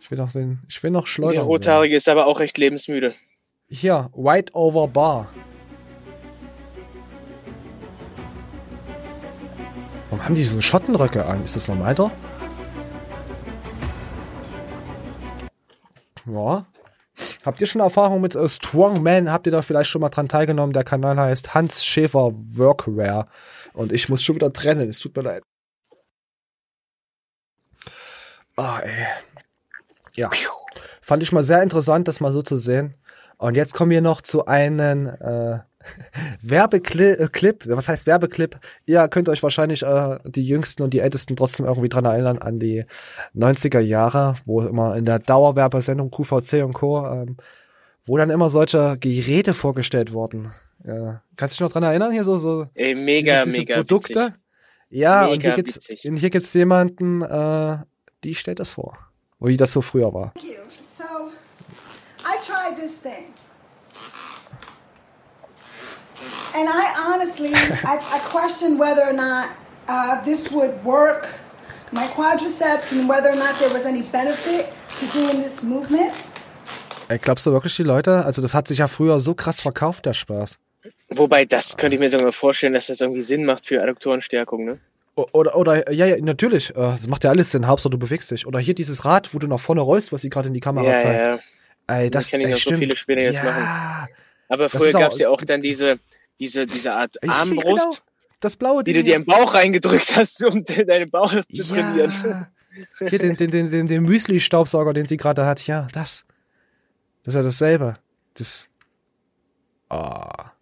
Ich 0.00 0.10
will 0.10 0.18
noch 0.18 0.32
den, 0.32 0.60
ich 0.68 0.82
will 0.82 0.90
noch 0.90 1.02
Der 1.02 1.08
Schleudern. 1.08 1.34
sehen. 1.42 1.46
Rothaarige 1.46 1.94
ist 1.96 2.08
aber 2.08 2.26
auch 2.26 2.40
recht 2.40 2.58
lebensmüde. 2.58 3.14
Hier, 3.68 4.10
White 4.14 4.52
Over 4.54 4.88
Bar. 4.88 5.30
Warum 10.08 10.24
haben 10.24 10.34
die 10.34 10.42
so 10.42 10.60
Schottenröcke 10.60 11.24
an? 11.24 11.44
Ist 11.44 11.54
das 11.56 11.68
normal 11.68 11.94
da? 11.94 12.10
Ja. 16.26 16.64
Habt 17.44 17.60
ihr 17.60 17.66
schon 17.66 17.80
Erfahrung 17.80 18.20
mit 18.20 18.34
äh, 18.34 18.48
Strongman? 18.48 19.30
Habt 19.32 19.46
ihr 19.46 19.52
da 19.52 19.62
vielleicht 19.62 19.90
schon 19.90 20.00
mal 20.00 20.08
dran 20.10 20.28
teilgenommen? 20.28 20.72
Der 20.72 20.84
Kanal 20.84 21.18
heißt 21.18 21.54
Hans 21.54 21.84
Schäfer 21.84 22.32
Workwear. 22.32 23.28
Und 23.72 23.92
ich 23.92 24.08
muss 24.08 24.22
schon 24.22 24.36
wieder 24.36 24.52
trennen. 24.52 24.88
Es 24.88 24.98
tut 24.98 25.16
mir 25.16 25.22
leid. 25.22 25.42
Ah, 28.56 28.80
ey. 28.80 29.06
Ja. 30.14 30.30
Fand 31.00 31.22
ich 31.22 31.32
mal 31.32 31.42
sehr 31.42 31.62
interessant, 31.62 32.08
das 32.08 32.20
mal 32.20 32.32
so 32.32 32.42
zu 32.42 32.56
sehen. 32.56 32.94
Und 33.38 33.54
jetzt 33.54 33.74
kommen 33.74 33.90
wir 33.90 34.02
noch 34.02 34.20
zu 34.20 34.44
einem 34.46 35.06
äh, 35.06 35.60
Werbeclip. 36.42 37.66
Was 37.68 37.88
heißt 37.88 38.06
Werbeclip? 38.06 38.58
Ihr 38.86 39.08
könnt 39.08 39.28
euch 39.28 39.42
wahrscheinlich 39.42 39.82
äh, 39.82 40.18
die 40.24 40.46
Jüngsten 40.46 40.82
und 40.82 40.94
die 40.94 41.00
Ältesten 41.00 41.36
trotzdem 41.36 41.66
irgendwie 41.66 41.88
dran 41.88 42.04
erinnern 42.04 42.38
an 42.38 42.58
die 42.58 42.84
90er 43.36 43.80
Jahre, 43.80 44.34
wo 44.44 44.62
immer 44.62 44.96
in 44.96 45.04
der 45.04 45.18
Dauerwerbesendung 45.18 46.10
QVC 46.10 46.64
und 46.64 46.72
Co., 46.74 47.06
ähm, 47.06 47.36
wo 48.06 48.16
dann 48.16 48.30
immer 48.30 48.48
solche 48.48 48.96
Geräte 48.98 49.54
vorgestellt 49.54 50.12
wurden. 50.12 50.52
Ja. 50.84 51.22
Kannst 51.36 51.54
du 51.54 51.56
dich 51.56 51.60
noch 51.60 51.72
dran 51.72 51.82
erinnern? 51.82 52.12
Hier 52.12 52.24
so, 52.24 52.38
so 52.38 52.66
Ey, 52.74 52.94
mega, 52.94 53.42
diese, 53.42 53.50
diese 53.50 53.58
mega 53.58 53.74
Produkte. 53.76 54.20
witzig. 54.26 54.34
Ja, 54.92 55.26
und 55.26 55.38
Mega 55.38 55.42
hier 55.42 55.54
gibt's, 55.54 55.76
witzig. 55.76 56.08
und 56.08 56.16
hier 56.16 56.30
gibt's 56.30 56.52
jemanden, 56.54 57.22
äh, 57.22 57.78
die 58.24 58.34
stellt 58.34 58.58
das 58.58 58.70
vor. 58.70 58.96
Wie 59.38 59.56
das 59.56 59.72
so 59.72 59.80
früher 59.80 60.12
war. 60.12 60.32
Thank 60.34 60.46
you. 60.46 60.54
So, 60.98 61.04
I 62.24 62.36
tried 62.44 62.76
this 62.76 63.00
thing. 63.00 63.26
And 66.54 66.68
I 66.68 66.94
honestly, 67.12 67.52
I, 67.54 67.98
I 68.12 68.18
questioned 68.30 68.78
whether 68.80 69.02
or 69.02 69.12
not 69.12 69.48
uh, 69.88 70.24
this 70.24 70.50
would 70.50 70.72
work, 70.84 71.28
my 71.92 72.06
quadriceps, 72.08 72.92
and 72.92 73.08
whether 73.08 73.30
or 73.30 73.36
not 73.36 73.58
there 73.58 73.72
was 73.72 73.86
any 73.86 74.02
benefit 74.02 74.66
to 74.98 75.06
doing 75.18 75.40
this 75.42 75.62
movement. 75.62 76.12
Ey, 77.08 77.18
glaubst 77.18 77.46
du 77.46 77.52
wirklich, 77.52 77.76
die 77.76 77.82
Leute, 77.82 78.24
also 78.24 78.42
das 78.42 78.54
hat 78.54 78.68
sich 78.68 78.78
ja 78.78 78.88
früher 78.88 79.20
so 79.20 79.34
krass 79.34 79.60
verkauft, 79.60 80.06
der 80.06 80.12
Spaß. 80.12 80.58
Wobei, 81.10 81.44
das 81.44 81.76
könnte 81.76 81.94
ich 81.94 82.00
mir 82.00 82.10
sogar 82.10 82.32
vorstellen, 82.32 82.72
dass 82.72 82.86
das 82.86 83.00
irgendwie 83.00 83.22
Sinn 83.22 83.44
macht 83.44 83.66
für 83.66 83.82
Adduktorenstärkung, 83.82 84.64
ne? 84.64 84.78
Oder, 85.16 85.56
oder, 85.56 85.92
ja, 85.92 86.06
ja, 86.06 86.16
natürlich, 86.20 86.70
äh, 86.70 86.74
das 86.74 87.06
macht 87.08 87.24
ja 87.24 87.30
alles 87.30 87.50
Sinn, 87.50 87.66
Hauptsache 87.66 87.90
du 87.90 87.98
bewegst 87.98 88.30
dich. 88.30 88.46
Oder 88.46 88.58
hier 88.60 88.74
dieses 88.74 89.04
Rad, 89.04 89.34
wo 89.34 89.38
du 89.38 89.48
nach 89.48 89.58
vorne 89.60 89.80
rollst, 89.82 90.12
was 90.12 90.22
sie 90.22 90.30
gerade 90.30 90.48
in 90.48 90.54
die 90.54 90.60
Kamera 90.60 90.86
Ja, 90.90 90.96
zeigt. 90.96 91.20
ja. 91.20 91.96
Ey, 91.96 92.10
das, 92.10 92.26
ich 92.26 92.32
kann 92.32 92.40
ey, 92.42 92.50
noch 92.50 92.56
so 92.56 92.60
stimmt. 92.60 92.78
viele 92.78 92.96
Spiele 92.96 93.22
jetzt 93.24 93.34
ja. 93.34 93.44
machen. 93.44 94.08
Aber 94.48 94.68
Das 94.68 94.82
früher 94.82 94.92
gab 94.92 95.12
es 95.12 95.18
ja 95.18 95.28
auch 95.28 95.42
dann 95.42 95.60
diese, 95.60 95.98
diese, 96.40 96.66
diese 96.66 96.92
Art 96.94 97.16
Armbrust, 97.28 97.64
genau, 97.64 97.94
das 98.40 98.56
blaue 98.56 98.82
die 98.82 98.92
Ding 98.92 99.02
du 99.02 99.10
dir 99.10 99.16
im 99.16 99.24
Bauch 99.26 99.54
reingedrückt 99.54 100.16
hast, 100.16 100.42
um 100.44 100.64
de- 100.64 100.84
deinen 100.84 101.10
Bauch 101.10 101.32
zu 101.52 101.62
trainieren. 101.64 102.46
Hier 102.98 103.18
den, 103.18 103.36
den, 103.36 103.50
den, 103.50 103.70
den, 103.70 103.86
den 103.86 104.02
Müsli-Staubsauger, 104.04 104.92
den 104.92 105.06
sie 105.06 105.16
gerade 105.16 105.44
hat. 105.46 105.66
Ja, 105.66 105.88
das. 105.92 106.24
Das 107.24 107.34
ist 107.34 107.36
ja 107.36 107.42
dasselbe. 107.42 107.94
Das. 108.34 108.68
Ah. 109.88 110.52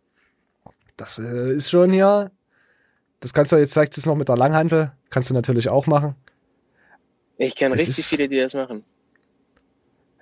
Das 0.96 1.18
äh, 1.18 1.52
ist 1.52 1.70
schon 1.70 1.90
hier. 1.92 2.30
Das 3.20 3.32
kannst 3.32 3.52
du 3.52 3.56
jetzt 3.56 3.72
zeigt 3.72 3.96
es 3.98 4.06
noch 4.06 4.16
mit 4.16 4.28
der 4.28 4.36
Langhantel. 4.36 4.92
Kannst 5.10 5.30
du 5.30 5.34
natürlich 5.34 5.68
auch 5.68 5.86
machen. 5.86 6.14
Ich 7.36 7.54
kenne 7.54 7.74
richtig 7.74 7.98
ist- 7.98 8.06
viele, 8.08 8.28
die 8.28 8.40
das 8.40 8.54
machen. 8.54 8.84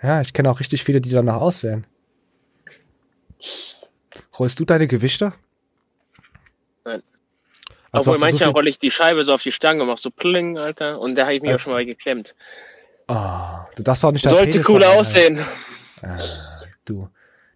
Ja, 0.02 0.20
ich 0.20 0.32
kenne 0.34 0.50
auch 0.50 0.60
richtig 0.60 0.84
viele, 0.84 1.00
die 1.00 1.10
danach 1.10 1.40
aussehen. 1.40 1.86
Rollst 4.38 4.60
du 4.60 4.64
deine 4.64 4.86
Gewichte? 4.86 5.32
Also 7.96 8.10
Obwohl 8.10 8.18
so 8.18 8.24
manchmal 8.26 8.48
viel- 8.48 8.54
rolle 8.54 8.70
ich 8.70 8.78
die 8.78 8.90
Scheibe 8.90 9.24
so 9.24 9.34
auf 9.34 9.42
die 9.42 9.52
Stange 9.52 9.82
und 9.82 9.88
mach 9.88 9.98
so 9.98 10.10
pling, 10.10 10.58
Alter. 10.58 11.00
Und 11.00 11.14
da 11.16 11.22
habe 11.24 11.34
ich 11.34 11.42
mich 11.42 11.50
auch 11.50 11.54
Als- 11.54 11.62
schon 11.62 11.72
mal 11.72 11.84
geklemmt. 11.86 12.34
Ah, 13.08 13.66
du 13.76 13.82
darfst 13.82 14.04
auch 14.04 14.12
nicht 14.12 14.28
Sollte 14.28 14.50
Penis 14.50 14.66
cooler 14.66 14.80
dabei 14.86 14.98
aussehen. 14.98 15.38
Äh, 16.02 16.18
du, 16.84 17.08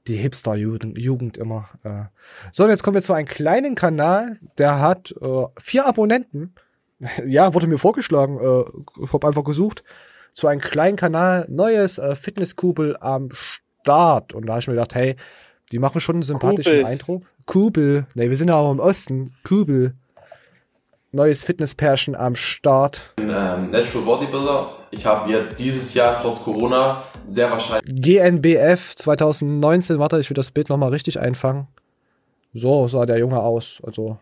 die 0.07 0.17
Hipster-Jugend 0.17 0.97
Jugend 0.97 1.37
immer. 1.39 1.69
Äh. 1.83 2.05
So, 2.53 2.65
und 2.65 2.71
jetzt 2.71 2.83
kommen 2.83 2.95
wir 2.95 3.03
zu 3.03 3.13
einem 3.13 3.27
kleinen 3.27 3.75
Kanal, 3.75 4.39
der 4.59 4.81
hat 4.81 5.13
äh, 5.21 5.45
vier 5.59 5.87
Abonnenten. 5.87 6.55
ja, 7.27 7.53
wurde 7.55 7.67
mir 7.67 7.79
vorgeschlagen. 7.79 8.39
Äh, 8.39 8.65
ich 9.05 9.13
habe 9.13 9.27
einfach 9.27 9.45
gesucht. 9.45 9.83
Zu 10.33 10.47
einem 10.47 10.61
kleinen 10.61 10.97
Kanal, 10.97 11.47
neues 11.49 11.99
äh, 11.99 12.15
Fitnesskubel 12.15 12.97
am 13.01 13.31
Start. 13.33 14.33
Und 14.33 14.47
da 14.47 14.53
habe 14.53 14.61
ich 14.61 14.69
mir 14.69 14.75
gedacht, 14.75 14.95
hey, 14.95 15.17
die 15.73 15.79
machen 15.81 16.01
schon 16.01 16.17
einen 16.17 16.23
sympathischen 16.23 16.73
Kubel. 16.73 16.87
Eindruck. 16.87 17.23
Kubel. 17.47 18.07
Ne, 18.15 18.31
wir 18.31 18.37
sind 18.37 18.49
ja 18.49 18.55
auch 18.55 18.71
im 18.71 18.79
Osten. 18.79 19.33
Kubel. 19.43 19.95
Neues 21.13 21.43
Fitnesspärchen 21.43 22.15
am 22.15 22.35
Start. 22.37 23.13
bin 23.17 23.31
ähm, 23.31 23.71
Natural 23.71 24.05
Bodybuilder. 24.05 24.71
Ich 24.93 25.05
habe 25.07 25.31
jetzt 25.31 25.59
dieses 25.59 25.95
Jahr 25.95 26.21
trotz 26.21 26.43
Corona 26.43 27.03
sehr 27.27 27.51
wahrscheinlich 27.51 28.01
GNBF 28.03 28.95
2019, 28.97 29.99
warte, 29.99 30.21
ich 30.21 30.31
will 30.31 30.35
das 30.35 30.51
Bild 30.51 30.69
nochmal 30.69 30.91
richtig 30.91 31.19
einfangen. 31.19 31.67
So 32.55 32.87
sah 32.89 33.07
der 33.07 33.19
Junge 33.19 33.41
aus. 33.41 33.81
Also, 33.85 34.19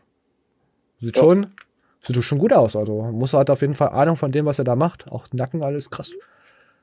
sieht 1.01 1.17
Ja. 1.17 1.23
schon, 1.23 1.55
sieht 2.03 2.23
schon 2.23 2.39
gut 2.39 2.53
aus. 2.53 2.75
Also, 2.77 3.03
muss 3.03 3.33
halt 3.35 3.51
auf 3.51 3.61
jeden 3.61 3.75
Fall 3.75 3.89
Ahnung 3.91 4.17
von 4.17 4.33
dem, 4.33 4.47
was 4.47 4.59
er 4.59 4.65
da 4.65 4.77
macht. 4.77 5.09
Auch 5.11 5.27
Nacken, 5.33 5.63
alles 5.63 5.91
krass. 5.91 6.11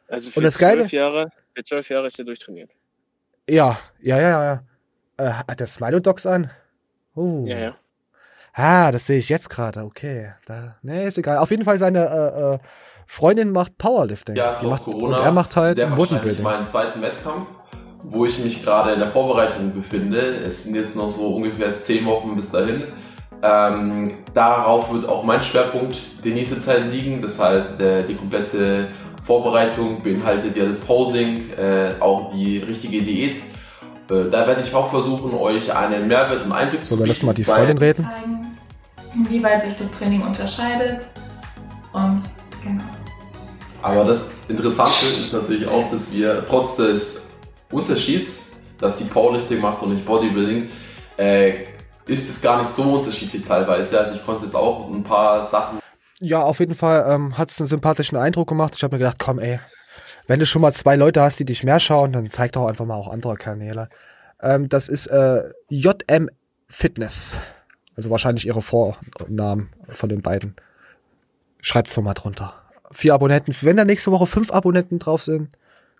Also 0.08 0.30
für 0.30 0.40
Und 0.40 0.44
das 0.44 0.58
Geile- 0.60 0.82
zwölf 0.82 0.92
Jahre, 0.92 1.30
für 1.56 1.64
zwölf 1.64 1.90
Jahre 1.90 2.08
ist 2.08 2.20
er 2.20 2.26
durchtrainiert. 2.26 2.70
Ja, 3.50 3.78
ja, 4.02 4.20
ja, 4.20 4.44
ja. 4.44 4.64
Äh, 5.18 5.32
hat 5.48 5.60
der 5.60 5.68
Smilo 5.68 6.00
Dogs 6.00 6.26
an? 6.26 6.52
Uh. 7.16 7.46
Ja, 7.48 7.58
ja. 7.60 7.76
Ah, 8.56 8.92
das 8.92 9.06
sehe 9.08 9.18
ich 9.20 9.30
jetzt 9.30 9.50
gerade. 9.50 9.82
Okay. 9.84 10.32
Da, 10.46 10.76
nee, 10.82 11.06
ist 11.08 11.18
egal. 11.18 11.38
Auf 11.40 11.52
jeden 11.52 11.64
Fall 11.66 11.78
seine 11.78 12.00
äh, 12.06 12.54
äh, 12.56 12.60
Freundin 13.06 13.52
macht 13.52 13.78
Powerlifting. 13.78 14.36
Ja, 14.36 14.54
Die 14.60 14.66
trotz 14.66 14.72
macht, 14.72 14.84
Corona. 14.86 15.18
Und 15.18 15.24
er 15.24 15.32
macht 15.32 15.56
halt 15.56 15.76
sehr 15.76 15.88
Bodybuilding. 15.88 16.44
meinen 16.44 16.66
zweiten 16.66 17.02
Wettkampf, 17.02 17.48
wo 18.04 18.26
ich 18.26 18.40
mich 18.40 18.64
gerade 18.64 18.94
in 18.94 19.00
der 19.00 19.10
Vorbereitung 19.12 19.74
befinde. 19.74 20.20
Es 20.20 20.64
sind 20.64 20.76
jetzt 20.76 20.96
noch 20.96 21.10
so 21.10 21.36
ungefähr 21.36 21.78
zehn 21.80 22.06
Wochen 22.06 22.36
bis 22.36 22.50
dahin. 22.52 22.84
Ähm, 23.44 24.14
darauf 24.34 24.92
wird 24.94 25.08
auch 25.08 25.24
mein 25.24 25.42
Schwerpunkt 25.42 26.00
die 26.24 26.32
nächste 26.32 26.60
Zeit 26.62 26.90
liegen. 26.92 27.22
Das 27.22 27.40
heißt, 27.40 27.82
äh, 27.82 28.04
die 28.08 28.16
komplette 28.16 28.88
Vorbereitung 29.24 30.02
beinhaltet 30.02 30.56
ja 30.56 30.66
das 30.66 30.78
Posing, 30.78 31.50
äh, 31.58 31.96
auch 32.00 32.32
die 32.32 32.60
richtige 32.60 33.02
Diät. 33.02 33.36
Äh, 34.10 34.30
da 34.32 34.48
werde 34.48 34.62
ich 34.62 34.74
auch 34.74 34.90
versuchen, 34.90 35.34
euch 35.34 35.76
einen 35.76 36.08
Mehrwert 36.08 36.46
und 36.46 36.52
Einblick 36.54 36.84
So, 36.84 36.96
zu 36.96 37.00
dann 37.02 37.08
lass 37.10 37.18
bieten. 37.20 37.26
mal 37.28 37.34
die 37.34 37.44
Freundin 37.44 37.78
reden. 37.78 38.08
Inwieweit 39.16 39.64
sich 39.64 39.76
das 39.76 39.90
Training 39.98 40.22
unterscheidet. 40.22 41.08
Und 41.94 42.22
genau. 42.62 42.84
Aber 43.82 44.04
das 44.04 44.34
Interessante 44.48 45.06
ist 45.06 45.34
natürlich 45.34 45.68
auch, 45.68 45.90
dass 45.92 46.12
wir 46.14 46.46
trotz 46.46 46.78
des 46.78 47.34
Unterschieds, 47.72 48.54
dass 48.80 48.98
sie 48.98 49.06
Powerlifting 49.06 49.60
macht 49.60 49.82
und 49.82 49.94
nicht 49.94 50.06
Bodybuilding, 50.06 50.70
äh, 51.18 51.54
ist 52.08 52.30
es 52.30 52.42
gar 52.42 52.62
nicht 52.62 52.72
so 52.72 52.84
unterschiedlich 52.84 53.44
teilweise. 53.46 54.00
Also 54.00 54.16
ich 54.16 54.26
konnte 54.26 54.46
es 54.46 54.56
auch 54.56 54.90
ein 54.90 55.04
paar 55.04 55.44
Sachen 55.44 55.80
Ja, 56.20 56.42
auf 56.42 56.60
jeden 56.60 56.76
Fall 56.76 57.06
ähm, 57.08 57.38
hat 57.38 57.52
es 57.52 57.60
einen 57.60 57.68
sympathischen 57.68 58.18
Eindruck 58.18 58.48
gemacht. 58.50 58.74
Ich 58.76 58.84
habe 58.84 58.96
mir 58.96 59.00
gedacht, 59.00 59.18
komm, 59.20 59.40
ey, 59.40 59.60
wenn 60.28 60.40
du 60.40 60.46
schon 60.46 60.62
mal 60.62 60.74
zwei 60.74 60.96
Leute 60.96 61.22
hast, 61.22 61.40
die 61.40 61.46
dich 61.46 61.64
mehr 61.64 61.80
schauen, 61.80 62.12
dann 62.12 62.28
zeig 62.28 62.54
doch 62.54 62.68
einfach 62.68 62.86
mal 62.86 62.96
auch 62.96 63.12
andere 63.12 63.36
Kanäle. 63.36 63.90
Ähm, 64.42 64.70
das 64.70 64.90
ist 64.90 65.08
äh, 65.08 65.44
JM 65.70 66.30
Fitness. 66.68 67.38
Also 67.96 68.10
wahrscheinlich 68.10 68.46
ihre 68.46 68.62
Vornamen 68.62 69.70
von 69.90 70.10
den 70.10 70.22
beiden. 70.22 70.56
Schreibt's 71.62 71.96
doch 71.96 72.04
mal 72.04 72.14
drunter. 72.14 72.54
Vier 72.92 73.14
Abonnenten. 73.14 73.56
Wenn 73.62 73.78
da 73.78 73.86
nächste 73.86 74.12
Woche 74.12 74.28
fünf 74.28 74.52
Abonnenten 74.52 75.00
drauf 75.00 75.24
sind, 75.24 75.50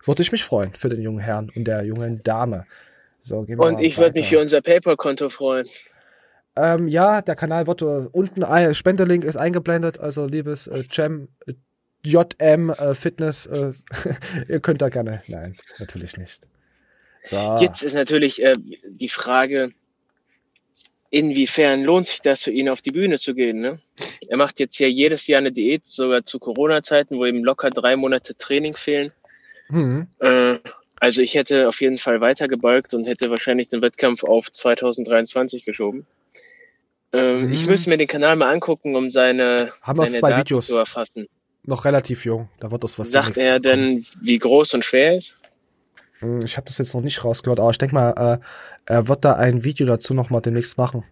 würde 0.04 0.22
ich 0.22 0.32
mich 0.32 0.44
freuen 0.44 0.72
für 0.74 0.88
den 0.88 1.02
jungen 1.02 1.18
Herrn 1.18 1.50
und 1.54 1.64
der 1.64 1.82
jungen 1.82 2.22
Dame. 2.22 2.66
So, 3.20 3.42
gehen 3.42 3.58
wir 3.58 3.64
Und 3.64 3.80
ich 3.80 3.98
würde 3.98 4.12
mich 4.12 4.28
für 4.28 4.40
unser 4.40 4.60
PayPal-Konto 4.60 5.30
freuen. 5.30 5.66
Ähm, 6.54 6.88
ja, 6.88 7.20
der 7.20 7.36
Kanal 7.36 7.66
wird 7.66 7.82
äh, 7.82 8.08
unten, 8.12 8.42
ein 8.42 8.74
Spendelink 8.74 9.24
ist 9.24 9.36
eingeblendet, 9.36 10.00
also 10.00 10.26
liebes 10.26 10.68
äh, 10.68 10.84
Jam, 10.90 11.28
äh, 11.46 11.52
JM 12.02 12.70
äh, 12.70 12.94
Fitness, 12.94 13.46
äh, 13.46 13.72
ihr 14.48 14.60
könnt 14.60 14.80
da 14.80 14.88
gerne, 14.88 15.22
nein, 15.26 15.56
natürlich 15.78 16.16
nicht. 16.16 16.46
So. 17.24 17.56
Jetzt 17.60 17.82
ist 17.82 17.94
natürlich 17.94 18.42
äh, 18.42 18.54
die 18.88 19.08
Frage, 19.08 19.72
inwiefern 21.10 21.82
lohnt 21.84 22.06
sich 22.06 22.20
das 22.20 22.42
für 22.42 22.50
ihn, 22.50 22.68
auf 22.68 22.82
die 22.82 22.90
Bühne 22.90 23.18
zu 23.18 23.34
gehen? 23.34 23.60
Ne? 23.60 23.80
Er 24.28 24.36
macht 24.36 24.60
jetzt 24.60 24.78
ja 24.78 24.86
jedes 24.86 25.26
Jahr 25.26 25.38
eine 25.38 25.52
Diät, 25.52 25.86
sogar 25.86 26.24
zu 26.24 26.38
Corona-Zeiten, 26.38 27.16
wo 27.16 27.24
ihm 27.24 27.44
locker 27.44 27.70
drei 27.70 27.96
Monate 27.96 28.36
Training 28.36 28.76
fehlen. 28.76 29.12
Hm. 29.68 30.06
Äh, 30.20 30.58
also 31.00 31.22
ich 31.22 31.34
hätte 31.34 31.68
auf 31.68 31.80
jeden 31.80 31.98
Fall 31.98 32.20
weitergebalgt 32.20 32.94
und 32.94 33.06
hätte 33.06 33.30
wahrscheinlich 33.30 33.68
den 33.68 33.82
Wettkampf 33.82 34.24
auf 34.24 34.50
2023 34.52 35.64
geschoben. 35.64 36.06
Ähm, 37.12 37.46
Mhm. 37.46 37.52
Ich 37.52 37.66
müsste 37.66 37.90
mir 37.90 37.98
den 37.98 38.08
Kanal 38.08 38.36
mal 38.36 38.52
angucken, 38.52 38.94
um 38.96 39.10
seine, 39.10 39.72
Haben 39.82 39.98
wir 39.98 40.06
seine 40.06 40.18
zwei 40.18 40.30
Daten 40.30 40.42
Videos. 40.42 40.66
zu 40.66 40.78
erfassen. 40.78 41.26
Noch 41.64 41.84
relativ 41.84 42.24
jung, 42.24 42.48
da 42.60 42.70
wird 42.70 42.84
das 42.84 42.98
was 42.98 43.10
Sagt 43.10 43.38
er 43.38 43.58
denn, 43.58 44.04
wie 44.20 44.38
groß 44.38 44.74
und 44.74 44.84
schwer 44.84 45.12
er 45.12 45.16
ist? 45.16 45.38
Hm, 46.26 46.42
Ich 46.42 46.56
habe 46.56 46.66
das 46.66 46.78
jetzt 46.78 46.94
noch 46.94 47.02
nicht 47.02 47.24
rausgehört, 47.24 47.60
aber 47.60 47.70
ich 47.70 47.78
denke 47.78 47.94
mal, 47.94 48.10
äh, 48.12 48.38
er 48.86 49.08
wird 49.08 49.24
da 49.24 49.34
ein 49.34 49.64
Video 49.64 49.86
dazu 49.86 50.14
noch 50.14 50.30
mal 50.30 50.40
demnächst 50.40 50.78
machen. 50.78 51.04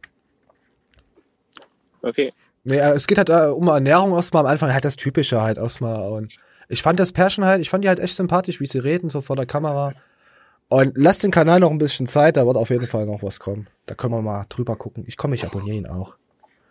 Okay. 2.02 2.32
Nee, 2.64 2.78
äh, 2.78 2.92
es 2.92 3.06
geht 3.06 3.18
halt 3.18 3.30
äh, 3.30 3.48
um 3.50 3.68
Ernährung 3.68 4.12
erstmal 4.12 4.44
am 4.44 4.50
Anfang, 4.50 4.72
halt 4.72 4.84
das 4.84 4.96
Typische 4.96 5.40
halt 5.42 5.58
erstmal. 5.58 6.10
Und 6.10 6.34
ich 6.68 6.82
fand 6.82 6.98
das 7.00 7.12
Pärchen 7.12 7.44
halt, 7.44 7.60
ich 7.60 7.70
fand 7.70 7.84
die 7.84 7.88
halt 7.88 8.00
echt 8.00 8.14
sympathisch, 8.14 8.60
wie 8.60 8.66
sie 8.66 8.78
reden, 8.78 9.08
so 9.08 9.20
vor 9.20 9.36
der 9.36 9.46
Kamera. 9.46 9.94
Und 10.68 10.96
lasst 10.96 11.22
den 11.22 11.30
Kanal 11.30 11.60
noch 11.60 11.70
ein 11.70 11.78
bisschen 11.78 12.06
Zeit, 12.06 12.36
da 12.36 12.46
wird 12.46 12.56
auf 12.56 12.70
jeden 12.70 12.86
Fall 12.86 13.06
noch 13.06 13.22
was 13.22 13.38
kommen. 13.38 13.68
Da 13.86 13.94
können 13.94 14.14
wir 14.14 14.22
mal 14.22 14.44
drüber 14.48 14.76
gucken. 14.76 15.04
Ich 15.06 15.16
komme, 15.16 15.34
ich 15.34 15.44
abonniere 15.44 15.76
ihn 15.76 15.86
auch. 15.86 16.14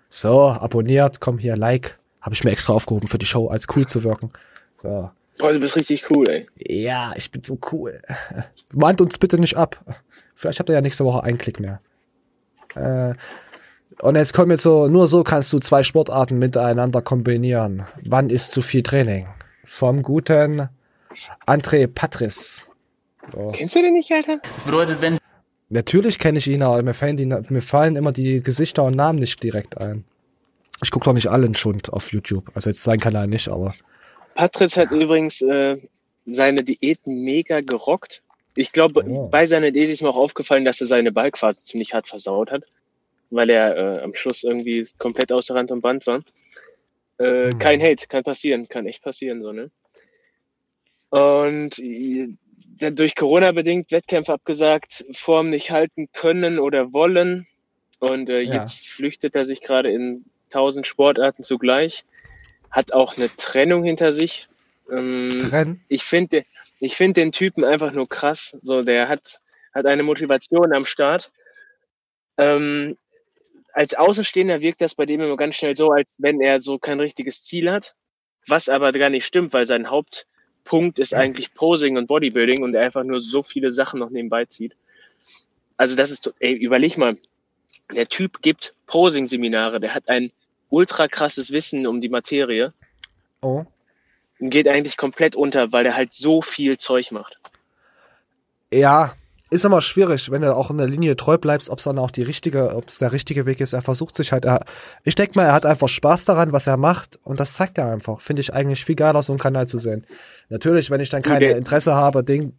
So, 0.10 0.50
abonniert, 0.50 1.20
komm 1.20 1.38
hier, 1.38 1.56
Like. 1.56 2.00
Habe 2.22 2.34
ich 2.36 2.44
mir 2.44 2.52
extra 2.52 2.74
aufgehoben 2.74 3.08
für 3.08 3.18
die 3.18 3.26
Show, 3.26 3.48
als 3.50 3.68
cool 3.76 3.86
zu 3.86 4.04
wirken. 4.04 4.32
So. 4.82 5.12
Oh, 5.40 5.50
du 5.50 5.60
bist 5.60 5.76
richtig 5.76 6.10
cool, 6.10 6.30
ey. 6.30 6.48
Ja, 6.58 7.14
ich 7.16 7.32
bin 7.32 7.44
so 7.44 7.58
cool. 7.72 8.02
Mahnt 8.74 9.02
uns 9.02 9.18
bitte 9.18 9.40
nicht 9.40 9.58
ab. 9.58 9.80
Vielleicht 10.36 10.60
habt 10.60 10.70
ihr 10.70 10.76
ja 10.76 10.82
nächste 10.82 11.06
Woche 11.06 11.24
einen 11.24 11.38
Klick 11.38 11.60
mehr. 11.60 11.82
Äh, 12.76 13.14
und 14.02 14.16
jetzt 14.16 14.34
kommt 14.34 14.52
jetzt 14.52 14.64
so, 14.64 14.88
nur 14.88 15.08
so 15.08 15.24
kannst 15.24 15.54
du 15.54 15.60
zwei 15.60 15.84
Sportarten 15.84 16.40
miteinander 16.40 17.02
kombinieren. 17.02 17.86
Wann 18.04 18.30
ist 18.30 18.52
zu 18.52 18.62
viel 18.62 18.84
Training? 18.84 19.28
Vom 19.64 20.02
guten 20.02 20.70
André 21.46 21.88
Patris. 21.88 22.66
So. 23.32 23.52
Kennst 23.54 23.76
du 23.76 23.82
den 23.82 23.94
nicht, 23.94 24.12
Alter? 24.12 24.40
Das 24.56 24.66
bedeutet, 24.66 25.02
wenn 25.02 25.18
Natürlich 25.70 26.20
kenne 26.20 26.38
ich 26.38 26.48
ihn, 26.48 26.62
aber 26.62 26.84
mir 26.84 26.94
fallen, 26.94 27.18
die, 27.18 27.26
mir 27.26 27.62
fallen 27.62 27.96
immer 27.96 28.12
die 28.12 28.44
Gesichter 28.44 28.84
und 28.84 28.96
Namen 28.96 29.20
nicht 29.20 29.42
direkt 29.42 29.78
ein. 29.80 30.04
Ich 30.84 30.92
gucke 30.92 31.06
doch 31.06 31.14
nicht 31.14 31.28
allen 31.28 31.56
Schund 31.56 31.92
auf 31.92 32.12
YouTube. 32.12 32.52
Also 32.54 32.70
jetzt 32.70 32.84
sein 32.84 33.00
Kanal 33.00 33.28
nicht, 33.28 33.50
aber. 33.50 33.74
Patritz 34.36 34.78
hat 34.78 34.92
übrigens 34.92 35.42
äh, 35.42 35.78
seine 36.26 36.64
Diäten 36.64 37.24
mega 37.24 37.62
gerockt. 37.62 38.22
Ich 38.56 38.72
glaube, 38.72 39.04
Oh. 39.08 39.28
bei 39.30 39.48
seiner 39.48 39.72
Diät 39.72 39.90
ist 39.90 40.02
mir 40.02 40.10
auch 40.10 40.16
aufgefallen, 40.16 40.66
dass 40.66 40.80
er 40.82 40.88
seine 40.88 41.12
Ballphase 41.12 41.64
ziemlich 41.64 41.94
hart 41.94 42.08
versaut 42.08 42.52
hat, 42.52 42.64
weil 43.32 43.50
er 43.50 43.78
äh, 43.78 44.02
am 44.04 44.14
Schluss 44.14 44.44
irgendwie 44.44 44.88
komplett 44.98 45.32
außer 45.32 45.56
Rand 45.56 45.72
und 45.72 45.82
Band 45.82 46.06
war. 46.08 46.24
Äh, 47.18 47.52
Hm. 47.52 47.60
Kein 47.60 47.82
Hate, 47.82 48.08
kann 48.08 48.24
passieren, 48.24 48.68
kann 48.68 48.86
echt 48.88 49.04
passieren, 49.04 49.42
so, 49.42 49.52
ne? 49.52 49.70
Und 51.10 51.78
äh, 51.80 52.30
dann 52.80 52.96
durch 52.96 53.16
Corona 53.16 53.52
bedingt 53.52 53.92
Wettkämpfe 53.92 54.34
abgesagt, 54.34 55.06
Form 55.12 55.50
nicht 55.52 55.70
halten 55.72 56.10
können 56.12 56.58
oder 56.58 56.92
wollen. 56.92 57.48
Und 58.00 58.30
äh, 58.30 58.42
Ja. 58.42 58.56
jetzt 58.62 58.88
flüchtet 58.88 59.36
er 59.36 59.46
sich 59.46 59.62
gerade 59.62 59.92
in 59.92 60.26
tausend 60.50 60.88
Sportarten 60.88 61.44
zugleich. 61.44 62.04
Hat 62.74 62.92
auch 62.92 63.16
eine 63.16 63.30
Trennung 63.30 63.84
hinter 63.86 64.12
sich. 64.12 64.50
Ähm, 64.92 65.30
Trennen? 65.50 65.82
Ich 65.88 66.04
finde 66.04 66.44
ich 66.84 66.98
finde 66.98 67.22
den 67.22 67.32
Typen 67.32 67.64
einfach 67.64 67.94
nur 67.94 68.10
krass. 68.10 68.58
So, 68.62 68.82
der 68.82 69.08
hat, 69.08 69.40
hat 69.74 69.86
eine 69.86 70.04
Motivation 70.04 70.74
am 70.74 70.84
Start. 70.84 71.32
Ähm, 72.38 72.98
als 73.72 73.94
Außenstehender 73.94 74.60
wirkt 74.60 74.82
das 74.82 74.94
bei 74.94 75.06
dem 75.06 75.22
immer 75.22 75.38
ganz 75.38 75.56
schnell 75.56 75.78
so, 75.78 75.92
als 75.92 76.14
wenn 76.18 76.42
er 76.42 76.62
so 76.62 76.78
kein 76.80 77.00
richtiges 77.00 77.42
Ziel 77.42 77.72
hat. 77.72 77.96
Was 78.48 78.68
aber 78.68 78.92
gar 78.92 79.10
nicht 79.10 79.26
stimmt, 79.26 79.54
weil 79.54 79.66
sein 79.66 79.90
Hauptpunkt 79.90 81.00
ist 81.00 81.14
eigentlich 81.14 81.54
Posing 81.54 81.96
und 81.96 82.08
Bodybuilding 82.08 82.64
und 82.64 82.76
er 82.76 82.82
einfach 82.82 83.06
nur 83.06 83.22
so 83.22 83.44
viele 83.44 83.72
Sachen 83.72 84.02
noch 84.02 84.10
nebenbei 84.10 84.44
zieht. 84.44 84.76
Also 85.78 85.96
das 85.96 86.12
ist, 86.12 86.34
ey, 86.40 86.52
überleg 86.52 86.98
mal. 86.98 87.18
Der 87.96 88.08
Typ 88.08 88.42
gibt 88.42 88.76
Posing-Seminare, 88.88 89.80
der 89.80 89.96
hat 89.96 90.10
ein 90.10 90.34
ultra 90.74 91.08
krasses 91.08 91.52
Wissen 91.52 91.86
um 91.88 92.02
die 92.02 92.10
Materie 92.10 92.74
Oh. 93.42 93.66
und 94.40 94.50
geht 94.50 94.68
eigentlich 94.68 94.98
komplett 94.98 95.36
unter, 95.36 95.72
weil 95.72 95.84
der 95.84 95.96
halt 95.96 96.14
so 96.14 96.42
viel 96.42 96.78
Zeug 96.78 97.12
macht. 97.12 97.38
Ja, 98.74 99.14
ist 99.52 99.66
immer 99.66 99.82
schwierig, 99.82 100.32
wenn 100.32 100.42
du 100.42 100.56
auch 100.56 100.72
in 100.72 100.78
der 100.80 100.88
Linie 100.88 101.16
treu 101.16 101.38
bleibst, 101.38 101.70
ob 101.70 101.78
es 101.78 101.84
dann 101.84 102.00
auch 102.00 102.10
die 102.10 102.24
richtige, 102.24 102.76
ob 102.76 102.88
es 102.88 102.98
der 102.98 103.12
richtige 103.12 103.46
Weg 103.46 103.60
ist. 103.62 103.74
Er 103.74 103.84
versucht 103.84 104.16
sich 104.16 104.32
halt, 104.32 104.46
er, 104.46 104.66
ich 105.04 105.14
denke 105.14 105.34
mal, 105.38 105.46
er 105.46 105.54
hat 105.54 105.66
einfach 105.66 105.88
Spaß 105.90 106.26
daran, 106.26 106.54
was 106.54 106.66
er 106.66 106.78
macht 106.78 107.20
und 107.24 107.40
das 107.40 107.54
zeigt 107.54 107.78
er 107.78 107.92
einfach. 107.92 108.20
Finde 108.22 108.42
ich 108.42 108.52
eigentlich 108.54 108.84
viel 108.84 108.96
geiler, 108.96 109.22
so 109.22 109.32
einen 109.32 109.40
Kanal 109.40 109.68
zu 109.68 109.78
sehen. 109.78 110.08
Natürlich, 110.50 110.90
wenn 110.90 111.02
ich 111.02 111.10
dann 111.10 111.22
keine 111.22 111.46
Okay. 111.50 111.58
Interesse 111.58 111.94
habe, 111.94 112.24
den, 112.24 112.58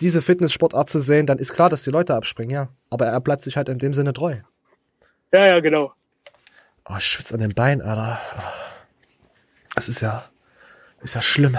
diese 0.00 0.22
Fitnesssportart 0.22 0.88
zu 0.88 1.00
sehen, 1.00 1.26
dann 1.26 1.38
ist 1.38 1.52
klar, 1.52 1.68
dass 1.68 1.82
die 1.82 1.90
Leute 1.90 2.14
abspringen, 2.14 2.54
ja. 2.54 2.68
Aber 2.88 3.06
er 3.06 3.20
bleibt 3.20 3.42
sich 3.42 3.56
halt 3.58 3.68
in 3.68 3.78
dem 3.78 3.92
Sinne 3.92 4.14
treu. 4.14 4.36
Ja, 5.32 5.46
ja, 5.46 5.60
genau. 5.60 5.92
Oh, 6.88 6.94
ich 6.98 7.04
schwitze 7.04 7.34
an 7.34 7.40
den 7.40 7.54
Beinen, 7.54 7.80
Alter. 7.80 8.18
Das 9.74 9.88
ist 9.88 10.00
ja, 10.00 10.24
ist 11.00 11.14
ja 11.14 11.22
schlimm. 11.22 11.56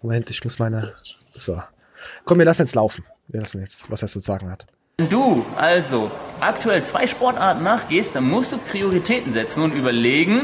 Moment, 0.00 0.30
ich 0.30 0.42
muss 0.42 0.58
meine, 0.58 0.94
so. 1.34 1.62
Komm, 2.24 2.38
wir 2.38 2.46
lassen 2.46 2.62
jetzt 2.62 2.74
laufen. 2.74 3.04
Wir 3.28 3.40
lassen 3.40 3.60
jetzt, 3.60 3.90
was 3.90 4.02
er 4.02 4.08
zu 4.08 4.18
sagen 4.18 4.50
hat. 4.50 4.66
Wenn 4.98 5.08
du 5.08 5.44
also 5.56 6.10
aktuell 6.40 6.84
zwei 6.84 7.06
Sportarten 7.06 7.62
nachgehst, 7.62 8.14
dann 8.14 8.28
musst 8.28 8.52
du 8.52 8.58
Prioritäten 8.58 9.32
setzen 9.32 9.62
und 9.62 9.74
überlegen, 9.74 10.42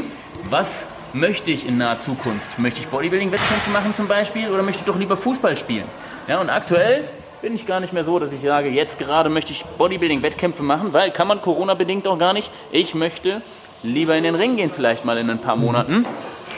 was 0.49 0.87
möchte 1.13 1.51
ich 1.51 1.67
in 1.67 1.77
naher 1.77 1.99
Zukunft? 1.99 2.57
Möchte 2.57 2.81
ich 2.81 2.87
Bodybuilding-Wettkämpfe 2.87 3.69
machen 3.71 3.93
zum 3.93 4.07
Beispiel 4.07 4.49
oder 4.49 4.63
möchte 4.63 4.81
ich 4.81 4.85
doch 4.85 4.97
lieber 4.97 5.17
Fußball 5.17 5.57
spielen? 5.57 5.85
Ja, 6.27 6.39
und 6.39 6.49
aktuell 6.49 7.03
bin 7.41 7.55
ich 7.55 7.65
gar 7.65 7.79
nicht 7.79 7.93
mehr 7.93 8.03
so, 8.03 8.19
dass 8.19 8.31
ich 8.31 8.41
sage, 8.41 8.69
jetzt 8.69 8.99
gerade 8.99 9.29
möchte 9.29 9.51
ich 9.51 9.65
Bodybuilding-Wettkämpfe 9.77 10.63
machen, 10.63 10.93
weil 10.93 11.11
kann 11.11 11.27
man 11.27 11.41
Corona-bedingt 11.41 12.07
auch 12.07 12.17
gar 12.17 12.33
nicht. 12.33 12.51
Ich 12.71 12.93
möchte 12.93 13.41
lieber 13.83 14.15
in 14.15 14.23
den 14.23 14.35
Ring 14.35 14.55
gehen 14.57 14.69
vielleicht 14.69 15.05
mal 15.05 15.17
in 15.17 15.29
ein 15.29 15.39
paar 15.39 15.55
Monaten 15.55 16.05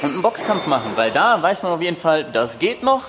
und 0.01 0.11
einen 0.13 0.21
Boxkampf 0.21 0.67
machen, 0.67 0.91
weil 0.95 1.11
da 1.11 1.41
weiß 1.41 1.63
man 1.63 1.71
auf 1.71 1.81
jeden 1.81 1.97
Fall, 1.97 2.23
das 2.23 2.59
geht 2.59 2.83
noch. 2.83 3.03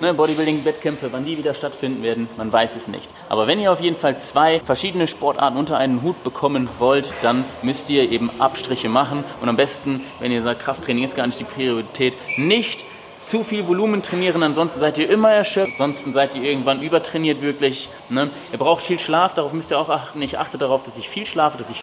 ne, 0.00 0.14
Bodybuilding-Wettkämpfe, 0.14 1.08
wann 1.12 1.24
die 1.24 1.38
wieder 1.38 1.54
stattfinden 1.54 2.02
werden, 2.02 2.28
man 2.36 2.52
weiß 2.52 2.76
es 2.76 2.88
nicht. 2.88 3.08
Aber 3.28 3.46
wenn 3.46 3.58
ihr 3.60 3.72
auf 3.72 3.80
jeden 3.80 3.96
Fall 3.96 4.18
zwei 4.18 4.60
verschiedene 4.60 5.06
Sportarten 5.06 5.56
unter 5.56 5.78
einen 5.78 6.02
Hut 6.02 6.22
bekommen 6.22 6.68
wollt, 6.78 7.10
dann 7.22 7.44
müsst 7.62 7.88
ihr 7.90 8.10
eben 8.10 8.30
Abstriche 8.38 8.88
machen 8.88 9.24
und 9.40 9.48
am 9.48 9.56
besten, 9.56 10.02
wenn 10.20 10.32
ihr 10.32 10.42
sagt, 10.42 10.60
Krafttraining 10.60 11.04
ist 11.04 11.16
gar 11.16 11.26
nicht 11.26 11.40
die 11.40 11.44
Priorität, 11.44 12.14
nicht 12.36 12.84
zu 13.24 13.42
viel 13.42 13.66
Volumen 13.66 14.02
trainieren, 14.02 14.42
ansonsten 14.42 14.78
seid 14.78 14.98
ihr 14.98 15.10
immer 15.10 15.32
erschöpft, 15.32 15.72
ansonsten 15.80 16.12
seid 16.12 16.36
ihr 16.36 16.42
irgendwann 16.42 16.80
übertrainiert 16.80 17.42
wirklich. 17.42 17.88
Ne? 18.08 18.30
Ihr 18.52 18.58
braucht 18.58 18.84
viel 18.84 19.00
Schlaf, 19.00 19.34
darauf 19.34 19.52
müsst 19.52 19.72
ihr 19.72 19.78
auch 19.80 19.88
achten. 19.88 20.22
Ich 20.22 20.38
achte 20.38 20.58
darauf, 20.58 20.84
dass 20.84 20.96
ich 20.96 21.08
viel 21.08 21.26
schlafe, 21.26 21.58
dass 21.58 21.70
ich 21.70 21.80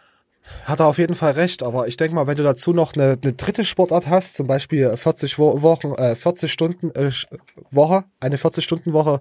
Hat 0.63 0.79
er 0.79 0.87
auf 0.87 0.97
jeden 0.97 1.15
Fall 1.15 1.31
recht, 1.31 1.61
aber 1.61 1.87
ich 1.87 1.97
denke 1.97 2.15
mal, 2.15 2.27
wenn 2.27 2.37
du 2.37 2.43
dazu 2.43 2.71
noch 2.71 2.93
eine, 2.95 3.17
eine 3.21 3.33
dritte 3.33 3.65
Sportart 3.65 4.07
hast, 4.07 4.35
zum 4.35 4.47
Beispiel 4.47 4.95
40 4.95 5.37
Wo 5.37 5.61
Wochen, 5.61 5.93
äh, 5.95 6.15
40 6.15 6.51
Stunden 6.51 6.91
äh, 6.91 7.11
Woche, 7.69 8.05
eine 8.19 8.37
40 8.37 8.63
Stunden 8.63 8.93
Woche, 8.93 9.19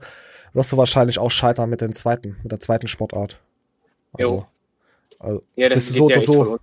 wirst 0.53 0.73
du 0.73 0.77
wahrscheinlich 0.77 1.19
auch 1.19 1.31
scheitern 1.31 1.69
mit 1.71 1.81
dem 1.81 1.93
zweiten, 1.93 2.37
mit 2.43 2.53
der 2.53 2.61
zweiten 2.61 2.87
Sportart. 2.87 3.41
Also, 4.13 4.47
also 5.19 5.43
Ja, 5.57 5.69
das 5.69 5.87
geht 5.87 5.97
so 5.97 6.05
oder 6.07 6.21
von 6.21 6.35
so. 6.35 6.59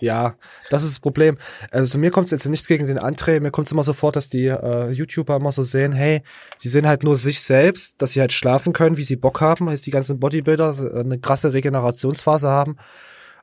Ja, 0.00 0.34
das 0.70 0.82
ist 0.82 0.92
das 0.92 1.00
Problem. 1.00 1.36
Also 1.70 1.98
mir 1.98 2.10
kommt 2.10 2.24
es 2.24 2.30
jetzt 2.30 2.48
nichts 2.48 2.66
gegen 2.66 2.86
den 2.86 2.98
André, 2.98 3.40
mir 3.40 3.50
kommt 3.50 3.68
es 3.68 3.72
immer 3.72 3.84
so 3.84 3.92
vor, 3.92 4.10
dass 4.10 4.28
die 4.28 4.46
äh, 4.46 4.90
YouTuber 4.90 5.36
immer 5.36 5.52
so 5.52 5.62
sehen, 5.62 5.92
hey, 5.92 6.22
sie 6.56 6.68
sehen 6.68 6.88
halt 6.88 7.04
nur 7.04 7.16
sich 7.16 7.40
selbst, 7.40 8.00
dass 8.00 8.12
sie 8.12 8.20
halt 8.20 8.32
schlafen 8.32 8.72
können, 8.72 8.96
wie 8.96 9.04
sie 9.04 9.16
Bock 9.16 9.40
haben, 9.40 9.68
als 9.68 9.82
die 9.82 9.90
ganzen 9.90 10.18
Bodybuilder 10.18 10.72
so 10.72 10.90
eine 10.90 11.20
krasse 11.20 11.52
Regenerationsphase 11.52 12.48
haben. 12.48 12.78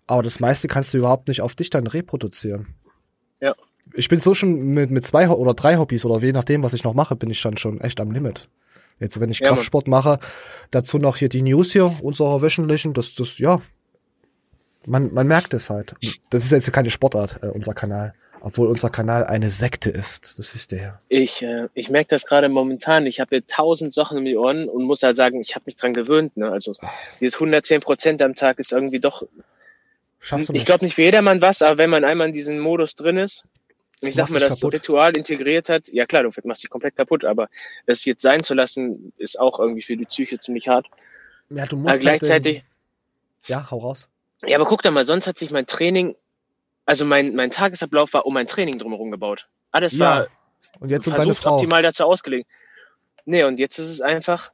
Aber 0.10 0.24
das 0.24 0.40
meiste 0.40 0.68
kannst 0.68 0.92
du 0.92 0.98
überhaupt 0.98 1.28
nicht 1.28 1.42
auf 1.42 1.54
dich 1.54 1.70
dann 1.70 1.86
reproduzieren. 1.86 2.74
Ja. 3.40 3.54
Ich 3.94 4.10
bin 4.10 4.20
so 4.20 4.34
schon 4.34 4.60
mit, 4.60 4.90
mit 4.90 5.06
zwei 5.06 5.30
oder 5.30 5.54
drei 5.54 5.78
Hobbys 5.78 6.04
oder 6.04 6.18
je 6.26 6.32
nachdem, 6.32 6.64
was 6.64 6.74
ich 6.74 6.84
noch 6.84 6.96
mache, 6.96 7.16
bin 7.16 7.30
ich 7.30 7.40
dann 7.44 7.58
schon 7.58 7.80
echt 7.80 8.02
am 8.02 8.10
Limit. 8.10 8.50
Jetzt, 9.00 9.20
wenn 9.20 9.30
ich 9.30 9.40
Ja. 9.40 9.50
Kraftsport 9.50 9.88
mache, 9.88 10.18
dazu 10.72 10.98
noch 10.98 11.18
hier 11.18 11.30
die 11.30 11.44
News 11.44 11.74
hier, 11.74 11.96
unsere 12.02 12.42
wöchentlichen, 12.42 12.96
das, 12.96 13.14
das, 13.14 13.38
ja, 13.38 13.62
man, 14.88 15.14
man 15.14 15.28
merkt 15.28 15.54
es 15.54 15.70
halt. 15.70 15.94
Das 16.32 16.44
ist 16.44 16.52
jetzt 16.52 16.74
keine 16.74 16.90
Sportart, 16.90 17.44
äh, 17.44 17.48
unser 17.48 17.76
Kanal. 17.76 18.16
Obwohl 18.42 18.68
unser 18.68 18.90
Kanal 18.90 19.26
eine 19.26 19.52
Sekte 19.52 19.92
ist. 19.92 20.40
Das 20.40 20.56
wisst 20.56 20.72
ihr 20.72 20.82
ja. 20.82 21.02
Ich, 21.10 21.44
äh, 21.44 21.68
ich 21.76 21.92
merke 21.92 22.08
das 22.10 22.26
gerade 22.26 22.50
momentan. 22.50 23.06
Ich 23.06 23.20
habe 23.20 23.46
tausend 23.46 23.94
Sachen 23.94 24.18
um 24.18 24.26
die 24.26 24.38
Ohren 24.38 24.70
und 24.70 24.86
muss 24.86 25.04
halt 25.04 25.18
sagen, 25.18 25.40
ich 25.40 25.54
habe 25.54 25.66
mich 25.68 25.76
dran 25.76 25.94
gewöhnt. 25.94 26.36
Ne? 26.36 26.50
Also 26.50 26.74
dieses 27.20 27.36
110 27.36 27.82
Prozent 27.82 28.22
am 28.24 28.34
Tag 28.34 28.58
ist 28.58 28.72
irgendwie 28.72 29.00
doch. 29.00 29.24
Schaffst 30.20 30.50
du 30.50 30.54
ich 30.54 30.60
nicht. 30.60 30.66
glaube 30.66 30.86
nicht 30.86 30.96
für 30.96 31.02
jedermann 31.04 31.42
was, 31.42 31.62
aber 31.62 31.78
wenn 31.78 31.90
man 31.90 32.04
einmal 32.04 32.28
in 32.28 32.34
diesem 32.34 32.60
Modus 32.60 32.96
drin 32.96 33.18
ist, 33.18 33.44
ich 34.02 34.16
sag 34.16 34.30
mal, 34.30 34.40
das 34.40 34.60
kaputt. 34.60 34.74
Ritual 34.76 35.18
integriert 35.18 35.70
hat, 35.70 35.88
ja 35.90 36.06
klar, 36.06 36.24
du 36.24 36.30
machst 36.46 36.64
dich 36.64 36.70
komplett 36.70 36.96
kaputt, 36.96 37.26
aber 37.26 37.50
das 37.86 38.06
jetzt 38.06 38.22
sein 38.22 38.44
zu 38.44 38.54
lassen, 38.54 39.12
ist 39.18 39.40
auch 39.40 39.60
irgendwie 39.60 39.82
für 39.82 39.98
die 39.98 40.06
Psyche 40.06 40.40
ziemlich 40.40 40.68
hart. 40.70 40.88
Ja, 41.50 41.66
du 41.66 41.78
Aber 41.78 41.90
musst 41.90 42.02
gleichzeitig, 42.02 42.58
Halt, 42.58 42.64
ähm, 42.64 43.46
ja, 43.46 43.72
hau 43.72 43.78
raus. 43.80 44.08
ja, 44.46 44.56
aber 44.58 44.66
guck 44.66 44.84
doch 44.84 44.92
mal, 44.92 45.06
sonst 45.06 45.28
hat 45.28 45.38
sich 45.38 45.52
mein 45.52 45.66
Training, 45.68 46.16
also 46.86 47.04
mein, 47.06 47.36
mein 47.36 47.52
Tagesablauf 47.52 48.14
war 48.14 48.26
um 48.26 48.34
mein 48.34 48.48
Training 48.48 48.78
drumherum 48.80 49.12
gebaut. 49.12 49.48
Alles 49.72 49.94
Ja. 49.94 50.00
war 50.00 50.28
Und 50.80 50.90
jetzt 50.92 51.08
um 51.08 51.16
deine 51.16 51.36
Frau. 51.36 51.56
optimal 51.56 51.82
dazu 51.84 52.06
ausgelegt. 52.06 52.48
Nee, 53.26 53.44
und 53.44 53.60
jetzt 53.60 53.80
ist 53.80 53.90
es 53.90 54.02
einfach, 54.02 54.52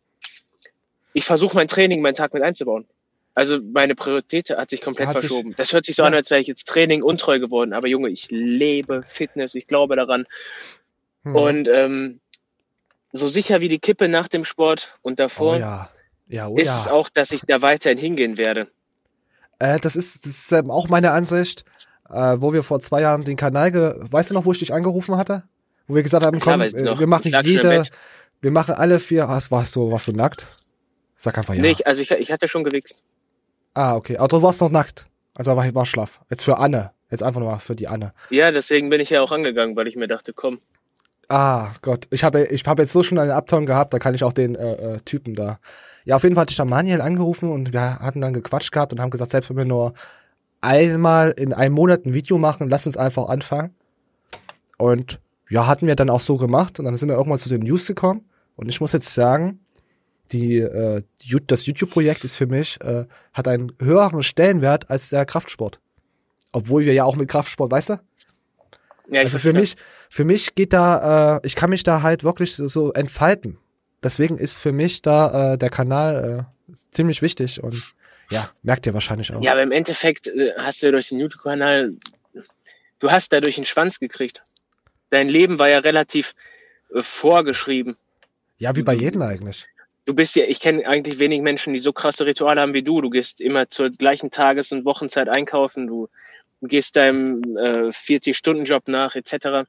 ich 1.13 1.23
versuche 1.25 1.55
mein 1.55 1.67
Training, 1.67 2.01
meinen 2.01 2.15
Tag 2.15 2.33
mit 2.33 2.41
einzubauen. 2.43 2.87
Also 3.35 3.59
meine 3.61 3.95
Priorität 3.95 4.49
hat 4.49 4.69
sich 4.69 4.81
komplett 4.81 5.09
Hat 5.09 5.19
sich- 5.19 5.29
verschoben. 5.29 5.53
das 5.57 5.73
hört 5.73 5.85
sich 5.85 5.95
so 5.95 6.03
Ja. 6.03 6.07
an, 6.07 6.13
als 6.13 6.31
wäre 6.31 6.39
ich 6.41 6.47
jetzt 6.47 6.67
Training 6.67 7.03
untreu 7.03 7.39
geworden. 7.39 7.73
Aber 7.73 7.87
Junge, 7.87 8.09
ich 8.09 8.31
lebe 8.31 9.03
Fitness, 9.05 9.55
ich 9.55 9.67
glaube 9.67 9.95
daran. 9.97 10.25
Hm. 11.23 11.35
Und 11.35 11.67
ähm, 11.67 12.19
so 13.11 13.27
sicher 13.27 13.61
wie 13.61 13.69
die 13.69 13.79
Kippe 13.79 14.07
nach 14.07 14.27
dem 14.29 14.45
Sport 14.45 14.97
und 15.01 15.19
davor 15.19 15.57
Oh 15.57 15.59
ja. 15.59 15.89
Ja, 16.27 16.47
oh 16.47 16.55
ist 16.57 16.69
es 16.69 16.87
auch, 16.87 17.09
dass 17.09 17.31
ich 17.31 17.41
da 17.41 17.61
weiterhin 17.61 17.99
hingehen 17.99 18.37
werde. 18.37 18.67
Äh, 19.59 19.79
das 19.79 19.95
ist, 19.95 20.25
das 20.25 20.31
ist 20.31 20.51
ähm, 20.51 20.71
auch 20.71 20.87
meine 20.89 21.11
Ansicht, 21.11 21.65
äh, 22.09 22.37
wo 22.39 22.51
wir 22.51 22.63
vor 22.63 22.79
zwei 22.79 23.01
Jahren 23.01 23.23
den 23.23 23.37
Kanal, 23.37 23.71
ge 23.71 23.93
weißt 23.97 24.31
du 24.31 24.33
noch, 24.33 24.45
wo 24.45 24.51
ich 24.51 24.59
dich 24.59 24.73
angerufen 24.73 25.17
hatte? 25.17 25.43
Wo 25.87 25.93
wir 25.95 26.01
gesagt 26.03 26.25
haben, 26.25 26.39
komm, 26.39 26.61
äh, 26.61 26.71
wir 26.73 27.05
machen 27.07 27.31
jede, 27.43 27.83
wir 28.41 28.51
machen 28.51 28.73
alle 28.73 28.99
vier, 28.99 29.27
was, 29.27 29.51
warst 29.51 29.75
du, 29.75 29.91
warst 29.91 30.07
du 30.07 30.13
nackt? 30.13 30.47
Sag 31.13 31.37
einfach 31.37 31.53
ja. 31.53 31.61
Nee, 31.61 31.69
ich, 31.71 31.85
also 31.85 32.01
ich, 32.01 32.11
ich 32.11 32.31
hatte 32.31 32.47
schon 32.47 32.63
gewichst. 32.63 33.03
Ah, 33.75 33.95
okay. 33.95 34.17
Aber 34.17 34.27
du 34.27 34.41
warst 34.41 34.61
noch 34.61 34.71
nackt. 34.71 35.05
Also 35.35 35.55
war, 35.55 35.75
war 35.75 35.85
schlaff. 35.85 36.21
Jetzt 36.29 36.43
für 36.43 36.57
Anne. 36.57 36.91
Jetzt 37.11 37.21
einfach 37.21 37.39
nur 37.39 37.51
mal 37.51 37.59
für 37.59 37.75
die 37.75 37.87
Anne. 37.87 38.13
Ja, 38.31 38.51
deswegen 38.51 38.89
bin 38.89 38.99
ich 38.99 39.11
ja 39.11 39.21
auch 39.21 39.31
angegangen, 39.31 39.75
weil 39.75 39.87
ich 39.87 39.95
mir 39.95 40.07
dachte, 40.07 40.33
komm, 40.33 40.59
Ah, 41.29 41.73
Gott. 41.81 42.07
Ich 42.11 42.23
habe 42.23 42.45
ich 42.45 42.65
hab 42.65 42.79
jetzt 42.79 42.91
so 42.91 43.03
schon 43.03 43.17
einen 43.17 43.31
Uptown 43.31 43.65
gehabt, 43.65 43.93
da 43.93 43.99
kann 43.99 44.13
ich 44.13 44.23
auch 44.23 44.33
den 44.33 44.55
äh, 44.55 44.95
äh, 44.95 44.99
Typen 45.01 45.35
da. 45.35 45.59
Ja, 46.03 46.17
auf 46.17 46.23
jeden 46.23 46.35
Fall 46.35 46.43
hatte 46.43 46.51
ich 46.51 46.57
dann 46.57 46.69
Manuel 46.69 47.01
angerufen 47.01 47.51
und 47.51 47.73
wir 47.73 47.99
hatten 47.99 48.21
dann 48.21 48.33
gequatscht 48.33 48.71
gehabt 48.71 48.93
und 48.93 48.99
haben 48.99 49.09
gesagt, 49.09 49.31
selbst 49.31 49.49
wenn 49.49 49.57
wir 49.57 49.65
nur 49.65 49.93
einmal 50.61 51.31
in 51.31 51.53
einem 51.53 51.73
Monat 51.73 52.05
ein 52.05 52.13
Video 52.13 52.37
machen, 52.37 52.69
lass 52.69 52.85
uns 52.85 52.97
einfach 52.97 53.27
anfangen. 53.27 53.73
Und 54.77 55.19
ja, 55.49 55.67
hatten 55.67 55.87
wir 55.87 55.95
dann 55.95 56.09
auch 56.09 56.19
so 56.19 56.37
gemacht 56.37 56.79
und 56.79 56.85
dann 56.85 56.97
sind 56.97 57.09
wir 57.09 57.15
irgendwann 57.15 57.39
zu 57.39 57.49
den 57.49 57.61
News 57.61 57.87
gekommen. 57.87 58.29
Und 58.55 58.69
ich 58.69 58.79
muss 58.79 58.93
jetzt 58.93 59.13
sagen, 59.13 59.59
die, 60.31 60.57
äh, 60.57 61.03
das 61.47 61.65
YouTube-Projekt 61.65 62.23
ist 62.23 62.35
für 62.35 62.47
mich, 62.47 62.79
äh, 62.81 63.05
hat 63.33 63.47
einen 63.47 63.73
höheren 63.79 64.23
Stellenwert 64.23 64.89
als 64.89 65.09
der 65.09 65.25
Kraftsport. 65.25 65.79
Obwohl 66.51 66.85
wir 66.85 66.93
ja 66.93 67.03
auch 67.03 67.15
mit 67.15 67.29
Kraftsport, 67.29 67.71
weißt 67.71 67.89
du? 67.89 67.99
Ja, 69.09 69.21
also 69.21 69.37
für 69.37 69.53
mich, 69.53 69.75
für 70.09 70.23
mich 70.23 70.55
geht 70.55 70.73
da, 70.73 71.37
äh, 71.37 71.41
ich 71.43 71.55
kann 71.55 71.69
mich 71.69 71.83
da 71.83 72.01
halt 72.01 72.23
wirklich 72.23 72.55
so, 72.55 72.93
entfalten. 72.93 73.57
Deswegen 74.01 74.37
ist 74.37 74.57
für 74.59 74.71
mich 74.71 75.01
da 75.01 75.53
äh, 75.53 75.57
der 75.57 75.69
Kanal 75.69 76.47
äh, 76.69 76.73
ziemlich 76.91 77.21
wichtig 77.21 77.61
und 77.61 77.95
ja, 78.31 78.49
merkt 78.63 78.87
ihr 78.87 78.93
wahrscheinlich 78.93 79.33
auch. 79.33 79.43
Ja, 79.43 79.51
aber 79.51 79.63
im 79.63 79.71
Endeffekt 79.71 80.27
äh, 80.27 80.53
hast 80.57 80.81
du 80.81 80.87
ja 80.87 80.91
durch 80.91 81.09
den 81.09 81.19
YouTube-Kanal, 81.19 81.93
du 82.99 83.11
hast 83.11 83.31
dadurch 83.33 83.57
einen 83.57 83.65
Schwanz 83.65 83.99
gekriegt. 83.99 84.41
Dein 85.11 85.29
Leben 85.29 85.59
war 85.59 85.69
ja 85.69 85.79
relativ 85.79 86.33
äh, 86.93 87.03
vorgeschrieben. 87.03 87.95
Ja, 88.57 88.75
wie 88.75 88.83
bei 88.83 88.93
jedem 88.93 89.21
eigentlich. 89.21 89.67
Du 90.05 90.13
bist 90.13 90.35
ja, 90.35 90.45
ich 90.45 90.59
kenne 90.59 90.87
eigentlich 90.87 91.17
wenig 91.19 91.41
Menschen, 91.41 91.73
die 91.73 91.79
so 91.79 91.91
krasse 91.91 92.25
Rituale 92.25 92.61
haben 92.61 92.73
wie 92.73 92.83
du. 92.83 93.01
Du 93.01 93.09
gehst 93.09 93.41
immer 93.41 93.69
zur 93.69 93.89
gleichen 93.89 94.29
Tages- 94.29 94.71
und 94.71 94.85
Wochenzeit 94.85 95.27
einkaufen, 95.29 95.87
du 95.87 96.07
gehst 96.61 96.95
deinem 96.95 97.41
äh, 97.57 97.89
40-Stunden-Job 97.89 98.87
nach, 98.87 99.15
etc. 99.15 99.67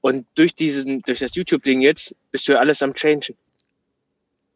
Und 0.00 0.26
durch 0.34 0.54
diesen, 0.54 1.02
durch 1.02 1.18
das 1.20 1.34
YouTube-Ding 1.34 1.80
jetzt 1.80 2.14
bist 2.30 2.46
du 2.48 2.52
ja 2.52 2.58
alles 2.58 2.82
am 2.82 2.94
Changen. 2.94 3.36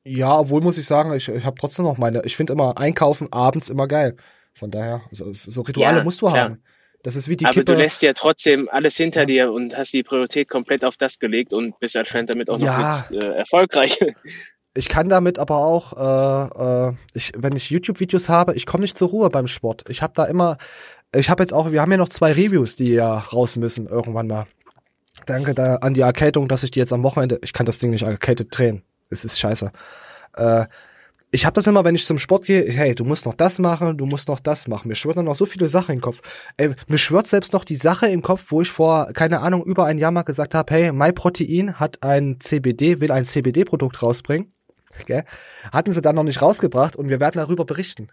Ja, 0.05 0.39
obwohl 0.39 0.61
muss 0.63 0.79
ich 0.79 0.87
sagen, 0.87 1.13
ich, 1.15 1.29
ich 1.29 1.45
habe 1.45 1.57
trotzdem 1.59 1.85
noch 1.85 1.99
meine, 1.99 2.23
ich 2.25 2.37
finde 2.37 2.53
immer 2.53 2.79
Einkaufen 2.79 3.33
abends 3.33 3.69
immer 3.69 3.87
geil. 3.89 4.17
Von 4.55 4.71
daher, 4.71 5.03
so, 5.11 5.33
so 5.33 5.63
Rituale 5.63 5.99
Ja, 5.99 6.05
musst 6.05 6.23
du 6.23 6.29
klar. 6.29 6.45
haben. 6.51 6.63
Das 7.03 7.15
ist 7.15 7.29
wie 7.29 7.37
die 7.37 7.45
Aber 7.45 7.55
Kippe. 7.55 7.65
du 7.67 7.75
lässt 7.75 8.03
ja 8.03 8.13
trotzdem 8.13 8.69
alles 8.71 8.97
hinter 8.97 9.25
dir 9.25 9.53
und 9.53 9.77
hast 9.77 9.93
die 9.93 10.03
Priorität 10.03 10.49
komplett 10.49 10.85
auf 10.85 10.97
das 10.97 11.19
gelegt 11.19 11.53
und 11.53 11.79
bist 11.79 11.97
anscheinend 11.97 12.31
damit 12.31 12.51
auch 12.51 12.59
Ja. 12.59 12.77
noch 12.77 13.11
mit, 13.11 13.23
äh, 13.23 13.27
erfolgreich. 13.37 13.99
Ich 14.79 14.89
kann 14.89 15.09
damit 15.09 15.41
aber 15.41 15.57
auch, 15.57 15.93
äh, 15.97 16.89
äh, 16.89 16.93
ich, 17.13 17.33
wenn 17.37 17.57
ich 17.57 17.69
YouTube-Videos 17.69 18.29
habe, 18.29 18.55
ich 18.55 18.65
komme 18.65 18.83
nicht 18.83 18.97
zur 18.97 19.09
Ruhe 19.09 19.29
beim 19.29 19.49
Sport. 19.49 19.85
Ich 19.89 20.03
habe 20.03 20.13
da 20.15 20.25
immer, 20.25 20.57
ich 21.13 21.31
habe 21.31 21.43
jetzt 21.43 21.53
auch, 21.53 21.73
wir 21.73 21.81
haben 21.81 21.91
ja 21.91 21.97
noch 21.97 22.11
zwei 22.11 22.31
Reviews, 22.31 22.77
die 22.77 22.93
ja 22.93 23.19
raus 23.19 23.57
müssen 23.57 23.89
irgendwann 23.89 24.29
mal. 24.29 24.47
Danke 25.27 25.53
da 25.57 25.79
an 25.79 25.95
die 25.95 26.05
Arcadung, 26.05 26.47
dass 26.47 26.63
ich 26.63 26.71
die 26.71 26.79
jetzt 26.79 26.93
am 26.93 27.03
Wochenende, 27.03 27.41
ich 27.43 27.53
kann 27.53 27.67
das 27.67 27.81
Ding 27.81 27.91
nicht 27.91 28.05
arcaded 28.05 28.57
drehen. 28.57 28.85
Es 29.11 29.25
ist 29.25 29.41
scheiße. 29.41 29.73
Äh, 30.37 30.67
ich 31.33 31.45
habe 31.45 31.55
das 31.55 31.67
immer, 31.67 31.83
wenn 31.83 31.97
ich 31.97 32.07
zum 32.07 32.19
Sport 32.19 32.45
gehe, 32.45 32.63
hey, 32.71 32.95
du 32.95 33.05
musst 33.05 33.27
noch 33.27 33.35
das 33.35 33.59
machen, 33.59 33.99
du 33.99 34.07
musst 34.07 34.29
noch 34.29 34.39
das 34.39 34.69
machen. 34.69 34.87
Mir 34.87 34.95
schwirrt 34.95 35.17
dann 35.17 35.25
noch 35.25 35.35
so 35.35 35.45
viele 35.45 35.67
Sachen 35.67 35.97
im 35.97 36.01
Kopf. 36.01 36.21
Ey, 36.57 36.77
mir 36.87 36.99
schwirrt 36.99 37.27
selbst 37.27 37.53
noch 37.53 37.65
die 37.65 37.75
Sache 37.75 38.07
im 38.07 38.23
Kopf, 38.23 38.45
wo 38.51 38.63
ich 38.63 38.71
vor, 38.71 39.09
keine 39.13 39.41
Ahnung, 39.41 39.65
über 39.65 39.87
ein 39.87 39.99
Jahr 39.99 40.13
mal 40.13 40.23
gesagt 40.23 40.55
habe, 40.55 40.73
hey, 40.73 40.93
MyProtein 40.93 41.81
hat 41.81 42.05
ein 42.05 42.39
CBD, 42.39 43.01
will 43.01 43.11
ein 43.11 43.25
CBD-Produkt 43.25 44.01
rausbringen. 44.05 44.53
Gell? 45.07 45.25
Hatten 45.73 45.93
sie 45.93 46.03
dann 46.03 46.17
noch 46.17 46.25
nicht 46.25 46.43
rausgebracht 46.43 46.97
und 46.97 47.09
wir 47.09 47.21
werden 47.21 47.37
darüber 47.37 47.65
berichten. 47.65 48.09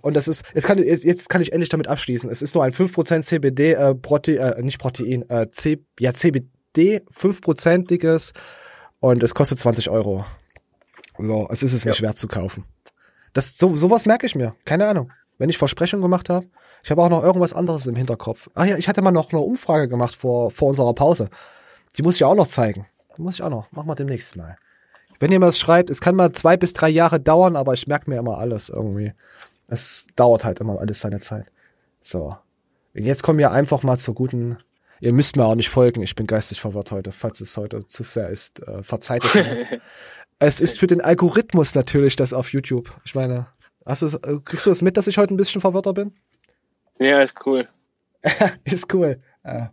Und 0.00 0.14
das 0.14 0.28
ist, 0.28 0.44
jetzt 0.54 0.66
kann, 0.66 0.78
jetzt 0.78 1.28
kann 1.28 1.40
ich 1.40 1.52
endlich 1.52 1.68
damit 1.68 1.88
abschließen. 1.88 2.30
Es 2.30 2.42
ist 2.42 2.54
nur 2.54 2.64
ein 2.64 2.72
5% 2.72 3.22
CBD, 3.22 3.72
äh, 3.72 3.94
Protein, 3.94 4.36
äh, 4.36 4.62
nicht 4.62 4.78
Protein, 4.78 5.28
äh, 5.30 5.50
C, 5.50 5.84
ja, 5.98 6.12
CBD, 6.12 7.02
5%iges 7.10 8.32
und 9.00 9.22
es 9.22 9.34
kostet 9.34 9.58
20 9.58 9.90
Euro. 9.90 10.24
So, 11.18 11.48
es 11.50 11.62
ist 11.62 11.72
es 11.72 11.84
nicht 11.84 12.02
wert 12.02 12.18
zu 12.18 12.28
kaufen. 12.28 12.64
Das, 13.32 13.56
so, 13.56 13.74
sowas 13.74 14.06
merke 14.06 14.26
ich 14.26 14.34
mir. 14.34 14.54
Keine 14.64 14.86
Ahnung. 14.86 15.10
Wenn 15.38 15.50
ich 15.50 15.58
Versprechungen 15.58 16.02
gemacht 16.02 16.28
habe. 16.28 16.46
Ich 16.84 16.90
habe 16.90 17.02
auch 17.02 17.08
noch 17.08 17.22
irgendwas 17.22 17.52
anderes 17.52 17.86
im 17.86 17.94
Hinterkopf. 17.94 18.50
Ach 18.54 18.64
ja, 18.64 18.76
ich 18.76 18.88
hatte 18.88 19.02
mal 19.02 19.12
noch 19.12 19.32
eine 19.32 19.40
Umfrage 19.40 19.88
gemacht 19.88 20.14
vor, 20.14 20.50
vor 20.50 20.68
unserer 20.68 20.94
Pause. 20.94 21.30
Die 21.96 22.02
muss 22.02 22.16
ich 22.16 22.24
auch 22.24 22.34
noch 22.34 22.48
zeigen. 22.48 22.86
Die 23.16 23.22
muss 23.22 23.34
ich 23.34 23.42
auch 23.42 23.50
noch. 23.50 23.70
Machen 23.70 23.88
wir 23.88 23.94
demnächst 23.94 24.36
mal. 24.36 24.56
Wenn 25.22 25.30
ihr 25.30 25.38
mir 25.38 25.46
das 25.46 25.58
schreibt, 25.60 25.88
es 25.88 26.00
kann 26.00 26.16
mal 26.16 26.32
zwei 26.32 26.56
bis 26.56 26.72
drei 26.72 26.88
Jahre 26.88 27.20
dauern, 27.20 27.54
aber 27.54 27.74
ich 27.74 27.86
merke 27.86 28.10
mir 28.10 28.18
immer 28.18 28.38
alles 28.38 28.70
irgendwie. 28.70 29.12
Es 29.68 30.08
dauert 30.16 30.44
halt 30.44 30.58
immer 30.58 30.80
alles 30.80 30.98
seine 30.98 31.20
Zeit. 31.20 31.46
So. 32.00 32.36
Und 32.92 33.04
Jetzt 33.04 33.22
kommen 33.22 33.38
wir 33.38 33.52
einfach 33.52 33.84
mal 33.84 33.98
zur 33.98 34.16
guten. 34.16 34.58
Ihr 34.98 35.12
müsst 35.12 35.36
mir 35.36 35.44
auch 35.44 35.54
nicht 35.54 35.68
folgen, 35.68 36.02
ich 36.02 36.16
bin 36.16 36.26
geistig 36.26 36.60
verwirrt 36.60 36.90
heute, 36.90 37.12
falls 37.12 37.40
es 37.40 37.56
heute 37.56 37.86
zu 37.86 38.02
sehr 38.02 38.30
ist. 38.30 38.66
Äh, 38.66 38.82
verzeiht 38.82 39.24
es 39.24 39.34
mir. 39.36 39.80
es 40.40 40.60
ist 40.60 40.80
für 40.80 40.88
den 40.88 41.00
Algorithmus 41.00 41.76
natürlich 41.76 42.16
das 42.16 42.32
auf 42.32 42.52
YouTube. 42.52 42.92
Ich 43.04 43.14
meine, 43.14 43.46
hast 43.86 44.02
du, 44.02 44.06
äh, 44.08 44.40
kriegst 44.44 44.66
du 44.66 44.70
das 44.70 44.82
mit, 44.82 44.96
dass 44.96 45.06
ich 45.06 45.18
heute 45.18 45.34
ein 45.34 45.36
bisschen 45.36 45.60
verwirrter 45.60 45.92
bin? 45.92 46.16
Ja, 46.98 47.22
ist 47.22 47.36
cool. 47.46 47.68
ist 48.64 48.92
cool. 48.92 49.20
Äh, 49.44 49.66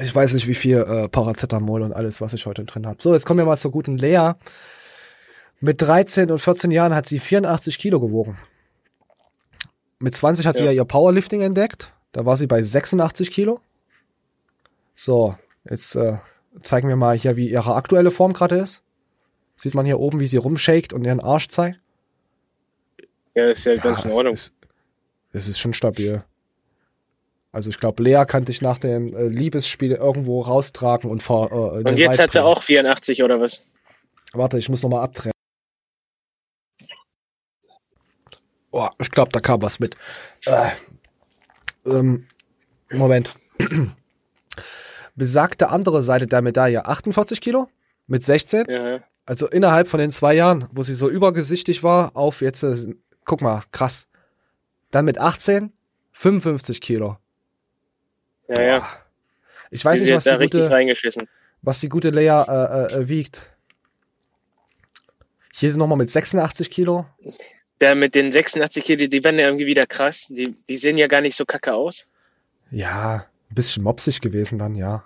ich 0.00 0.14
weiß 0.14 0.34
nicht, 0.34 0.46
wie 0.46 0.54
viel 0.54 0.78
äh, 0.78 1.08
Paracetamol 1.08 1.82
und 1.82 1.92
alles, 1.92 2.20
was 2.20 2.32
ich 2.32 2.46
heute 2.46 2.64
drin 2.64 2.86
habe. 2.86 3.00
So, 3.00 3.12
jetzt 3.12 3.26
kommen 3.26 3.38
wir 3.38 3.44
mal 3.44 3.56
zur 3.56 3.70
guten 3.70 3.98
Lea. 3.98 4.32
Mit 5.60 5.80
13 5.80 6.30
und 6.30 6.40
14 6.40 6.70
Jahren 6.70 6.94
hat 6.94 7.06
sie 7.06 7.18
84 7.18 7.78
Kilo 7.78 8.00
gewogen. 8.00 8.38
Mit 10.00 10.14
20 10.14 10.46
hat 10.46 10.56
sie 10.56 10.64
Ja. 10.64 10.70
ja 10.70 10.76
ihr 10.76 10.84
Powerlifting 10.84 11.42
entdeckt. 11.42 11.92
Da 12.12 12.26
war 12.26 12.36
sie 12.36 12.46
bei 12.46 12.60
86 12.60 13.30
Kilo. 13.30 13.60
So, 14.94 15.36
jetzt 15.68 15.94
äh, 15.94 16.18
zeigen 16.62 16.88
wir 16.88 16.96
mal 16.96 17.16
hier, 17.16 17.36
wie 17.36 17.48
ihre 17.48 17.74
aktuelle 17.74 18.10
Form 18.10 18.32
gerade 18.32 18.56
ist. 18.56 18.82
Sieht 19.56 19.74
man 19.74 19.86
hier 19.86 20.00
oben, 20.00 20.18
wie 20.20 20.26
sie 20.26 20.38
rumshakt 20.38 20.92
und 20.92 21.04
ihren 21.04 21.20
Arsch 21.20 21.48
zeigt. 21.48 21.78
Ja, 23.34 23.50
ist 23.50 23.64
ja, 23.64 23.76
ganz 23.76 24.04
in 24.04 24.10
Ordnung. 24.10 24.34
Es 24.34 25.48
ist 25.48 25.58
schon 25.58 25.72
stabil. 25.72 26.24
Also 27.52 27.68
ich 27.68 27.78
glaube, 27.78 28.02
Lea 28.02 28.24
kann 28.26 28.46
dich 28.46 28.62
nach 28.62 28.78
dem 28.78 29.14
äh, 29.14 29.28
Liebesspiel 29.28 29.92
irgendwo 29.92 30.40
raustragen 30.40 31.10
und 31.10 31.22
vor. 31.22 31.52
Äh, 31.52 31.88
Und 31.88 31.98
jetzt 31.98 32.18
hat 32.18 32.32
sie 32.32 32.42
auch 32.42 32.62
84 32.62 33.22
oder 33.22 33.40
was? 33.40 33.64
Warte, 34.32 34.58
ich 34.58 34.70
muss 34.70 34.82
noch 34.82 34.88
mal 34.88 35.02
abtrennen. 35.02 35.32
Oh, 38.70 38.88
ich 38.98 39.10
glaube, 39.10 39.30
da 39.32 39.40
kam 39.40 39.60
was 39.60 39.80
mit. 39.80 39.96
Äh, 40.46 40.70
ähm, 41.84 42.26
Moment. 42.90 43.34
Besagte 45.14 45.68
andere 45.68 46.02
Seite 46.02 46.26
der 46.26 46.40
Medaille 46.40 46.86
48 46.86 47.42
Kilo 47.42 47.68
mit 48.06 48.24
16. 48.24 48.64
Ja. 48.66 49.00
Also 49.26 49.46
innerhalb 49.46 49.88
von 49.88 50.00
den 50.00 50.10
zwei 50.10 50.32
Jahren, 50.34 50.68
wo 50.72 50.82
sie 50.82 50.94
so 50.94 51.10
übergesichtig 51.10 51.82
war, 51.82 52.16
auf 52.16 52.40
jetzt, 52.40 52.62
äh, 52.62 52.94
guck 53.26 53.42
mal, 53.42 53.62
krass. 53.72 54.06
Dann 54.90 55.04
mit 55.04 55.18
18 55.18 55.74
55 56.12 56.80
Kilo. 56.80 57.18
Ja, 58.56 58.62
ja. 58.62 58.88
Ich 59.70 59.84
weiß 59.84 59.98
Die 59.98 60.04
nicht, 60.04 60.14
was 60.14 60.24
da 60.24 60.36
die 60.36 60.48
gute, 60.48 61.28
was 61.62 61.80
die 61.80 61.88
gute 61.88 62.10
Lea 62.10 62.28
äh, 62.28 62.94
äh, 62.94 63.08
wiegt. 63.08 63.48
Hier 65.54 65.74
nochmal 65.76 65.98
mit 65.98 66.10
86 66.10 66.70
Kilo. 66.70 67.06
Der 67.80 67.94
mit 67.94 68.14
den 68.14 68.32
86 68.32 68.84
Kilo, 68.84 69.06
die 69.06 69.24
werden 69.24 69.38
ja 69.38 69.46
irgendwie 69.46 69.66
wieder 69.66 69.86
krass. 69.86 70.26
Die, 70.28 70.54
die 70.68 70.76
sehen 70.76 70.96
ja 70.96 71.06
gar 71.06 71.20
nicht 71.20 71.36
so 71.36 71.44
kacke 71.44 71.72
aus. 71.72 72.06
Ja, 72.70 73.26
ein 73.50 73.54
bisschen 73.54 73.82
mopsig 73.82 74.20
gewesen 74.20 74.58
dann, 74.58 74.74
ja. 74.74 75.04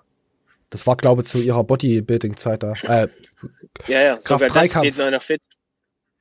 Das 0.70 0.86
war, 0.86 0.97
glaube 0.97 1.22
ich, 1.22 1.28
zu 1.28 1.40
ihrer 1.40 1.62
Bodybuilding-Zeit 1.62 2.62
da. 2.62 2.72
Äh, 2.82 3.09
Ja, 3.86 4.03
ja, 4.03 4.20
sogar 4.20 4.49
das 4.49 4.80
geht 4.80 4.97
noch 4.99 5.22
fit. 5.22 5.42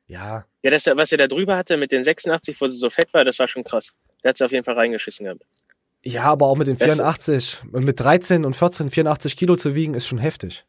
Ja. 0.08 0.46
Ja, 0.62 0.72
das, 0.72 0.86
was 0.86 1.12
er 1.12 1.18
da 1.18 1.28
drüber 1.28 1.58
hatte 1.58 1.78
mit 1.78 1.92
den 1.92 2.04
86, 2.04 2.60
wo 2.62 2.68
sie 2.68 2.78
so 2.78 2.90
fett 2.90 3.12
war, 3.14 3.26
das 3.26 3.40
war 3.40 3.48
schon 3.48 3.64
krass. 3.64 3.96
Der 4.24 4.30
hat 4.30 4.38
sie 4.38 4.46
auf 4.46 4.52
jeden 4.52 4.64
Fall 4.64 4.76
reingeschissen 4.76 5.26
gehabt. 5.26 5.42
Ja, 6.06 6.24
aber 6.26 6.46
auch 6.46 6.56
mit 6.56 6.68
den 6.68 6.78
Das- 6.78 6.86
84, 6.88 7.64
mit 7.72 8.00
13 8.00 8.46
und 8.46 8.56
14, 8.56 8.90
84 8.92 9.36
Kilo 9.36 9.56
zu 9.56 9.74
wiegen, 9.76 9.94
ist 9.96 10.06
schon 10.08 10.20
heftig. 10.20 10.66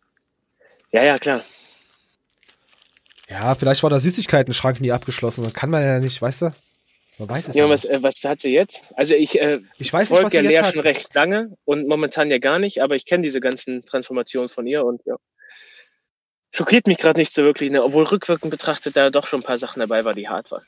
Ja, 0.93 1.05
ja, 1.05 1.19
klar. 1.19 1.43
Ja, 3.29 3.55
vielleicht 3.55 3.83
war 3.83 3.91
der 3.91 4.01
Süßigkeiten-Schrank 4.01 4.81
nie 4.81 4.93
abgeschlossen. 4.93 5.43
Dann 5.45 5.53
kann 5.53 5.71
man 5.71 5.83
ja 5.83 5.99
nicht, 5.99 6.23
weißt 6.23 6.43
du? 6.43 6.53
Man 7.19 7.29
weiß 7.29 7.49
es 7.49 7.55
Ja, 7.55 7.65
ja 7.65 7.71
was, 7.71 7.83
nicht. 7.85 7.93
äh, 7.93 8.03
was 8.03 8.15
hat 8.25 8.41
sie 8.41 8.51
jetzt? 8.51 8.85
Also 8.95 9.15
ich, 9.15 9.41
äh, 9.41 9.61
Ich 9.79 9.93
weiß 9.93 10.11
nicht, 10.11 10.23
was 10.23 10.31
sie 10.33 10.37
ja 10.39 10.43
jetzt 10.45 10.51
Lea 10.53 10.59
hat. 10.63 10.75
schon 10.75 10.83
recht 10.83 11.13
lange 11.15 11.57
und 11.65 11.89
momentan 11.89 12.31
ja 12.31 12.39
gar 12.39 12.59
nicht, 12.59 12.83
aber 12.83 12.95
ich 12.95 13.05
kenne 13.05 13.23
diese 13.23 13.41
ganzen 13.41 13.85
Transformationen 13.85 14.49
von 14.49 14.67
ihr 14.67 14.85
und 14.85 15.03
ja. 15.07 15.17
Schockiert 16.53 16.87
mich 16.87 16.99
gerade 16.99 17.19
nicht 17.19 17.35
so 17.35 17.43
wirklich, 17.43 17.71
ne? 17.71 17.83
obwohl 17.83 18.05
rückwirkend 18.05 18.51
betrachtet 18.51 18.97
da 18.97 19.11
doch 19.11 19.27
schon 19.27 19.41
ein 19.41 19.45
paar 19.45 19.59
Sachen 19.59 19.81
dabei 19.81 20.05
war, 20.05 20.13
die 20.15 20.29
hart 20.29 20.51
waren. 20.51 20.65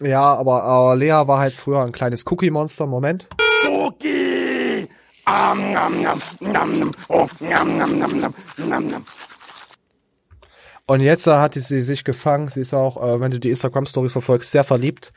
Ja, 0.00 0.34
aber, 0.34 0.62
aber 0.64 0.96
Lea 0.96 1.10
war 1.26 1.38
halt 1.38 1.54
früher 1.54 1.82
ein 1.82 1.92
kleines 1.92 2.24
Cookie-Monster. 2.26 2.86
Moment. 2.86 3.28
Nam, 6.40 6.90
oh. 7.08 7.28
Und 10.86 11.00
jetzt 11.00 11.26
hat 11.26 11.54
sie 11.54 11.80
sich 11.80 12.04
gefangen. 12.04 12.48
Sie 12.48 12.60
ist 12.60 12.74
auch, 12.74 12.96
äh, 12.96 13.20
wenn 13.20 13.30
du 13.30 13.38
die 13.38 13.50
Instagram-Stories 13.50 14.12
verfolgst, 14.12 14.50
sehr 14.50 14.64
verliebt. 14.64 15.12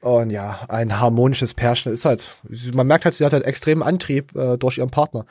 Und 0.00 0.30
ja, 0.30 0.66
ein 0.68 1.00
harmonisches 1.00 1.54
Pärchen 1.54 1.92
ist 1.92 2.04
halt. 2.04 2.36
Man 2.74 2.86
merkt 2.86 3.04
halt, 3.04 3.14
sie 3.14 3.24
hat 3.24 3.32
halt 3.32 3.44
extremen 3.44 3.82
Antrieb 3.82 4.34
äh, 4.36 4.56
durch 4.56 4.78
ihren 4.78 4.90
Partner. 4.90 5.26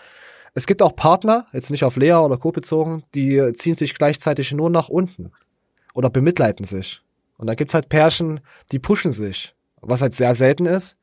Es 0.53 0.67
gibt 0.67 0.81
auch 0.81 0.95
Partner, 0.95 1.47
jetzt 1.53 1.71
nicht 1.71 1.83
auf 1.83 1.95
Lea 1.95 2.13
oder 2.13 2.37
Co. 2.37 2.51
bezogen, 2.51 3.03
die 3.15 3.53
ziehen 3.53 3.75
sich 3.75 3.95
gleichzeitig 3.95 4.51
nur 4.51 4.69
nach 4.69 4.89
unten. 4.89 5.31
Oder 5.93 6.09
bemitleiden 6.09 6.65
sich. 6.65 7.01
Und 7.37 7.47
dann 7.47 7.55
gibt's 7.55 7.73
halt 7.73 7.89
Pärchen, 7.89 8.41
die 8.71 8.79
pushen 8.79 9.11
sich. 9.11 9.55
Was 9.81 10.01
halt 10.01 10.13
sehr 10.13 10.35
selten 10.35 10.65
ist. 10.65 10.97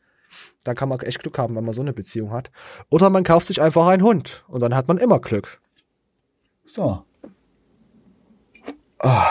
Da 0.65 0.75
kann 0.75 0.89
man 0.89 1.01
echt 1.01 1.21
Glück 1.21 1.39
haben, 1.39 1.57
wenn 1.57 1.65
man 1.65 1.73
so 1.75 1.81
eine 1.81 1.93
Beziehung 1.93 2.31
hat. 2.33 2.51
Oder 2.91 3.11
man 3.11 3.25
kauft 3.25 3.47
sich 3.47 3.61
einfach 3.61 3.87
einen 3.89 4.03
Hund. 4.03 4.45
Und 4.49 4.61
dann 4.61 4.75
hat 4.75 4.89
man 4.89 4.99
immer 4.99 5.19
Glück. 5.21 5.61
So. 6.67 7.05
Ah. 8.99 9.27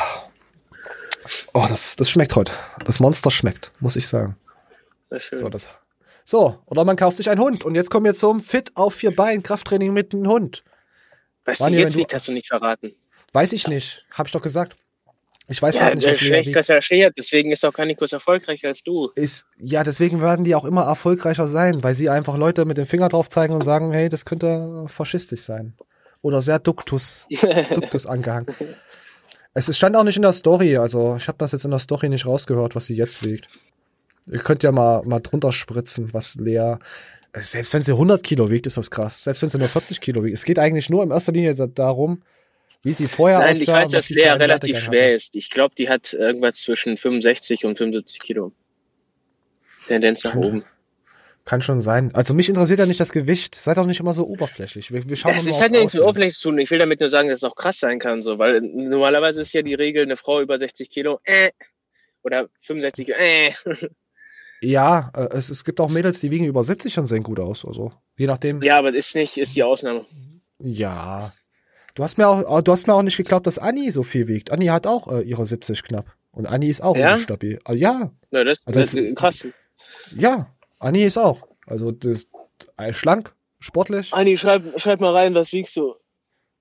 Oh, 1.53 1.65
das, 1.69 1.95
das 1.95 2.09
schmeckt 2.09 2.35
heute. 2.35 2.51
Das 2.85 2.99
Monster 2.99 3.29
schmeckt, 3.31 3.71
muss 3.79 3.95
ich 3.95 4.07
sagen. 4.07 4.35
Sehr 5.09 5.19
schön. 5.19 5.39
So, 5.39 5.49
das. 5.49 5.69
So, 6.25 6.59
oder 6.65 6.85
man 6.85 6.95
kauft 6.95 7.17
sich 7.17 7.29
einen 7.29 7.39
Hund. 7.41 7.63
Und 7.63 7.75
jetzt 7.75 7.89
kommen 7.91 8.05
wir 8.05 8.15
zum 8.15 8.41
Fit 8.41 8.71
auf 8.75 8.95
vier 8.95 9.15
Beinen 9.15 9.43
Krafttraining 9.43 9.93
mit 9.93 10.13
einem 10.13 10.27
Hund. 10.27 10.63
Was 11.45 11.59
Mani, 11.59 11.77
wenn 11.77 11.83
jetzt 11.85 11.93
du- 11.95 11.99
liegt, 11.99 12.13
hast 12.13 12.27
du 12.27 12.33
nicht 12.33 12.47
verraten. 12.47 12.91
Weiß 13.31 13.53
ich 13.53 13.67
nicht. 13.67 14.05
Hab 14.11 14.25
ich 14.27 14.31
doch 14.33 14.41
gesagt. 14.41 14.75
Ich 15.49 15.61
weiß 15.61 15.75
ja, 15.75 15.81
gerade 15.81 15.97
nicht, 15.97 16.07
was 16.07 16.19
schlecht 16.19 16.55
recherchiert, 16.55 17.15
deswegen 17.17 17.51
ist 17.51 17.65
auch 17.65 17.73
Kanikus 17.73 18.13
erfolgreicher 18.13 18.67
als 18.67 18.83
du. 18.83 19.09
Ist, 19.15 19.45
ja, 19.57 19.83
deswegen 19.83 20.21
werden 20.21 20.45
die 20.45 20.53
auch 20.53 20.63
immer 20.63 20.83
erfolgreicher 20.83 21.47
sein, 21.47 21.83
weil 21.83 21.95
sie 21.95 22.09
einfach 22.09 22.37
Leute 22.37 22.65
mit 22.65 22.77
dem 22.77 22.85
Finger 22.85 23.09
drauf 23.09 23.29
zeigen 23.29 23.55
und 23.55 23.63
sagen, 23.63 23.91
hey, 23.91 24.09
das 24.09 24.25
könnte 24.25 24.85
faschistisch 24.87 25.41
sein. 25.41 25.73
Oder 26.21 26.41
sehr 26.41 26.59
Duktus, 26.59 27.25
Duktus 27.73 28.05
angehangen. 28.05 28.47
Es 29.55 29.75
stand 29.75 29.95
auch 29.95 30.03
nicht 30.03 30.17
in 30.17 30.21
der 30.21 30.33
Story, 30.33 30.77
also 30.77 31.15
ich 31.17 31.27
habe 31.27 31.39
das 31.39 31.51
jetzt 31.51 31.65
in 31.65 31.71
der 31.71 31.79
Story 31.79 32.09
nicht 32.09 32.27
rausgehört, 32.27 32.75
was 32.75 32.85
sie 32.85 32.95
jetzt 32.95 33.25
wiegt. 33.25 33.49
Ihr 34.27 34.39
könnt 34.39 34.61
ja 34.61 34.71
mal, 34.71 35.01
mal 35.05 35.19
drunter 35.19 35.51
spritzen, 35.51 36.13
was 36.13 36.35
Lea. 36.35 36.75
Selbst 37.35 37.73
wenn 37.73 37.81
sie 37.81 37.93
100 37.93 38.21
Kilo 38.21 38.51
wiegt, 38.51 38.67
ist 38.67 38.77
das 38.77 38.91
krass. 38.91 39.23
Selbst 39.23 39.41
wenn 39.41 39.49
sie 39.49 39.57
nur 39.57 39.67
40 39.67 40.01
Kilo 40.01 40.23
wiegt. 40.23 40.35
Es 40.35 40.45
geht 40.45 40.59
eigentlich 40.59 40.89
nur 40.89 41.03
in 41.03 41.09
erster 41.09 41.31
Linie 41.31 41.55
da, 41.55 41.65
darum, 41.65 42.21
wie 42.84 42.93
sie 42.93 43.07
vorher 43.07 43.39
Nein, 43.39 43.51
aussah. 43.51 43.61
ich 43.61 43.67
weiß, 43.67 43.89
dass 43.89 44.09
Lea 44.09 44.30
relativ 44.30 44.80
schwer 44.80 45.05
hatte. 45.05 45.13
ist. 45.15 45.36
Ich 45.36 45.49
glaube, 45.49 45.75
die 45.75 45.89
hat 45.89 46.13
irgendwas 46.13 46.55
zwischen 46.61 46.97
65 46.97 47.65
und 47.65 47.77
75 47.77 48.21
Kilo. 48.21 48.51
Tendenz 49.88 50.23
nach 50.23 50.32
Kann- 50.34 50.43
oben. 50.45 50.63
Kann 51.45 51.61
schon 51.63 51.82
sein. 51.82 52.13
Also 52.13 52.36
mich 52.36 52.47
interessiert 52.47 52.77
ja 52.80 52.86
nicht 52.86 52.99
das 52.99 53.11
Gewicht. 53.11 53.55
Seid 53.55 53.77
doch 53.77 53.86
nicht 53.88 53.99
immer 53.99 54.13
so 54.13 54.27
oberflächlich. 54.27 54.91
Wir, 54.91 55.09
wir 55.09 55.15
schauen 55.15 55.34
Das 55.34 55.43
ist 55.45 55.49
aufs 55.53 55.61
halt 55.61 55.71
nichts 55.71 55.93
mit. 55.95 56.03
Oberfläche 56.03 56.38
zu 56.38 56.49
tun. 56.49 56.59
Ich 56.59 56.69
will 56.69 56.77
damit 56.77 56.99
nur 56.99 57.09
sagen, 57.09 57.27
dass 57.30 57.39
es 57.39 57.43
auch 57.43 57.55
krass 57.55 57.80
sein 57.80 57.97
kann, 57.97 58.21
so, 58.21 58.38
weil 58.38 58.61
normalerweise 58.61 59.41
ist 59.41 59.53
ja 59.53 59.63
die 59.63 59.73
Regel, 59.73 60.03
eine 60.03 60.15
Frau 60.15 60.41
über 60.41 60.59
60 60.59 60.89
Kilo, 60.91 61.19
äh, 61.23 61.49
oder 62.21 62.49
65 62.59 63.05
Kilo, 63.07 63.17
äh. 63.17 63.51
Ja, 64.61 65.11
äh, 65.15 65.30
es, 65.36 65.49
es 65.49 65.63
gibt 65.63 65.80
auch 65.80 65.89
Mädels, 65.89 66.19
die 66.19 66.30
wiegen 66.30 66.45
über 66.45 66.63
70 66.63 66.99
und 66.99 67.07
sehen 67.07 67.23
gut 67.23 67.39
aus. 67.39 67.65
Also 67.65 67.93
je 68.17 68.27
nachdem. 68.27 68.61
Ja, 68.61 68.77
aber 68.77 68.91
das 68.91 69.07
ist 69.07 69.15
nicht, 69.15 69.38
ist 69.38 69.55
die 69.55 69.63
Ausnahme. 69.63 70.05
Ja. 70.59 71.34
Du 71.95 72.03
hast 72.03 72.17
mir 72.17 72.27
auch, 72.27 72.61
du 72.61 72.71
hast 72.71 72.87
mir 72.87 72.93
auch 72.93 73.01
nicht 73.01 73.17
geglaubt, 73.17 73.47
dass 73.47 73.57
Anni 73.59 73.91
so 73.91 74.03
viel 74.03 74.27
wiegt. 74.27 74.51
Anni 74.51 74.67
hat 74.67 74.87
auch 74.87 75.07
äh, 75.11 75.21
ihre 75.21 75.45
70 75.45 75.83
knapp. 75.83 76.05
Und 76.31 76.45
Anni 76.45 76.67
ist 76.67 76.81
auch 76.81 76.95
Ja? 76.95 77.17
stabil. 77.17 77.59
Ah, 77.65 77.73
ja, 77.73 78.11
Ja, 78.31 78.43
das, 78.43 78.59
Also 78.65 78.79
das 78.79 78.93
ist 78.93 79.15
krass. 79.15 79.47
ja. 80.15 80.47
Anni 80.79 81.03
ist 81.03 81.17
auch. 81.17 81.41
Also 81.65 81.91
das 81.91 82.27
äh, 82.77 82.93
schlank, 82.93 83.33
sportlich. 83.59 84.13
Anni, 84.13 84.37
schreib, 84.37 84.79
schreib 84.79 85.01
mal 85.01 85.13
rein, 85.15 85.33
was 85.35 85.51
wiegst 85.51 85.75
du? 85.75 85.95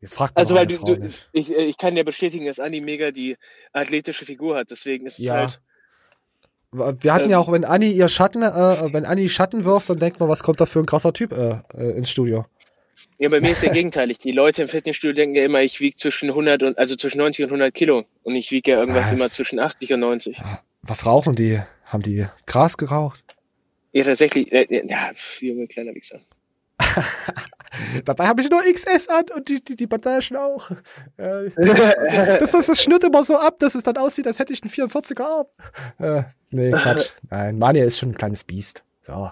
Jetzt 0.01 0.15
fragt 0.15 0.35
man 0.37 0.43
Also, 0.43 0.55
weil 0.55 0.67
du, 0.67 0.77
Frau 0.77 0.95
du 0.95 1.05
nicht. 1.05 1.29
ich, 1.33 1.51
äh, 1.53 1.65
ich 1.65 1.77
kann 1.79 1.95
dir 1.95 2.05
bestätigen, 2.05 2.47
dass 2.47 2.61
Anni 2.61 2.81
mega 2.81 3.11
die 3.11 3.37
athletische 3.73 4.25
Figur 4.25 4.57
hat. 4.57 4.71
Deswegen 4.71 5.07
ist 5.07 5.19
es 5.19 5.25
Ja. 5.27 5.35
halt. 5.35 5.61
Wir 6.71 7.15
hatten 7.15 7.25
ähm, 7.25 7.31
ja 7.31 7.39
auch, 7.39 7.51
wenn 7.51 7.65
Anni 7.65 7.91
ihr 7.91 8.09
Schatten, 8.09 8.43
äh, 8.43 8.93
wenn 8.93 9.07
Anni 9.07 9.29
Schatten 9.29 9.65
wirft, 9.65 9.89
dann 9.89 9.99
denkt 9.99 10.21
man, 10.21 10.29
was 10.29 10.43
kommt 10.43 10.61
da 10.61 10.67
für 10.67 10.81
ein 10.81 10.87
krasser 10.87 11.13
Typ 11.15 11.33
äh, 11.33 11.61
äh, 11.75 11.97
ins 11.97 12.11
Studio. 12.11 12.45
Ja, 13.19 13.29
bei 13.29 13.41
mir 13.41 13.53
ist 13.53 13.63
ja 13.63 13.73
gegenteilig. 13.73 14.19
Die 14.19 14.33
Leute 14.33 14.63
im 14.63 14.69
Fitnessstudio 14.69 15.15
denken 15.15 15.35
ja 15.37 15.45
immer, 15.45 15.63
ich 15.63 15.81
wiege 15.81 15.97
zwischen 15.97 16.31
100 16.31 16.63
und, 16.63 16.79
also 16.79 16.97
zwischen 16.97 17.19
90 17.19 17.45
und 17.45 17.51
100 17.51 17.75
Kilo. 17.75 18.05
Und 18.23 18.35
ich 18.35 18.51
wiege 18.51 18.73
ja 18.73 18.79
irgendwas 18.79 19.07
Was? 19.07 19.13
immer 19.13 19.29
zwischen 19.29 19.59
80 19.59 19.93
und 19.95 20.01
90. 20.01 20.41
Was 20.83 21.07
rauchen 21.07 21.35
die? 21.35 21.61
Haben 21.85 22.03
die 22.03 22.27
Gras 22.47 22.77
geraucht? 22.77 23.23
Ja, 23.93 24.05
tatsächlich, 24.05 24.53
äh, 24.53 24.67
ja, 24.87 25.13
pf, 25.15 25.41
Junge, 25.43 25.67
kleiner 25.67 25.95
Wichser. 25.95 26.21
Dabei 28.05 28.27
habe 28.27 28.43
ich 28.43 28.51
nur 28.51 28.63
XS 28.63 29.09
an 29.09 29.25
und 29.35 29.49
die, 29.49 29.63
die, 29.63 29.77
die 29.77 29.87
Bandagen 29.87 30.37
auch. 30.37 30.71
Äh, 31.17 31.51
das, 31.57 32.53
das, 32.53 32.67
das 32.67 32.83
schnürt 32.83 33.05
immer 33.05 33.25
so 33.25 33.39
ab, 33.39 33.59
dass 33.59 33.75
es 33.75 33.83
dann 33.83 33.97
aussieht, 33.97 34.27
als 34.27 34.39
hätte 34.39 34.53
ich 34.53 34.63
einen 34.63 34.71
44er 34.71 35.23
Arm. 35.23 35.47
Äh, 35.99 36.23
nee, 36.51 36.71
Quatsch. 36.73 37.11
Nein, 37.31 37.59
Mania 37.59 37.85
ist 37.85 37.99
schon 37.99 38.11
ein 38.11 38.15
kleines 38.15 38.45
Biest. 38.45 38.85
So. 39.03 39.31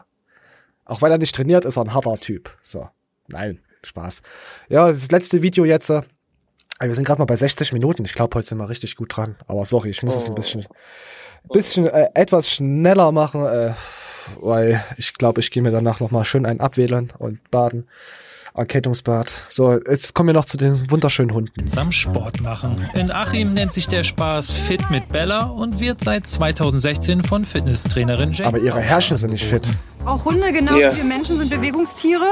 Auch 0.84 1.02
wenn 1.02 1.10
er 1.10 1.18
nicht 1.18 1.34
trainiert, 1.34 1.64
ist 1.64 1.76
er 1.76 1.84
ein 1.84 1.94
harter 1.94 2.18
Typ. 2.18 2.56
So. 2.62 2.88
Nein, 3.28 3.58
Spaß. 3.82 4.22
Ja, 4.68 4.88
das 4.90 5.10
letzte 5.10 5.42
Video 5.42 5.64
jetzt. 5.64 5.90
Äh, 5.90 6.02
wir 6.80 6.94
sind 6.94 7.04
gerade 7.06 7.20
mal 7.20 7.24
bei 7.26 7.36
60 7.36 7.72
Minuten. 7.72 8.04
Ich 8.04 8.12
glaube, 8.12 8.34
heute 8.36 8.46
sind 8.48 8.58
wir 8.58 8.68
richtig 8.68 8.96
gut 8.96 9.16
dran. 9.16 9.36
Aber 9.46 9.64
sorry, 9.64 9.90
ich 9.90 10.02
muss 10.02 10.16
es 10.16 10.26
ein 10.28 10.34
bisschen, 10.34 10.66
bisschen 11.52 11.86
äh, 11.86 12.08
etwas 12.14 12.50
schneller 12.50 13.12
machen, 13.12 13.46
äh, 13.46 13.72
weil 14.40 14.84
ich 14.96 15.14
glaube, 15.14 15.40
ich 15.40 15.50
gehe 15.50 15.62
mir 15.62 15.70
danach 15.70 16.00
noch 16.00 16.10
mal 16.10 16.24
schön 16.24 16.44
einen 16.46 16.60
abwählen 16.60 17.12
und 17.18 17.50
baden. 17.50 17.88
Erkältungsbad. 18.54 19.30
So, 19.50 19.78
jetzt 19.86 20.14
kommen 20.14 20.28
wir 20.30 20.32
noch 20.32 20.46
zu 20.46 20.56
den 20.56 20.90
wunderschönen 20.90 21.32
Hunden. 21.34 21.66
Sam 21.66 21.92
Sport 21.92 22.40
machen. 22.40 22.88
In 22.94 23.10
Achim 23.10 23.52
nennt 23.52 23.74
sich 23.74 23.86
der 23.86 24.02
Spaß 24.02 24.50
Fit 24.52 24.88
mit 24.90 25.08
Bella 25.08 25.44
und 25.44 25.78
wird 25.78 26.02
seit 26.02 26.26
2016 26.26 27.22
von 27.22 27.44
Fitnesstrainerin 27.44 28.32
Jane. 28.32 28.48
Aber 28.48 28.58
ihre 28.58 28.80
Herrchen 28.80 29.18
sind 29.18 29.32
nicht 29.32 29.44
fit. 29.44 29.68
Auch 30.06 30.24
Hunde, 30.24 30.52
genau 30.54 30.76
Ja. 30.78 30.92
wie 30.94 30.98
wir 30.98 31.04
Menschen, 31.04 31.36
sind 31.36 31.50
Bewegungstiere. 31.50 32.24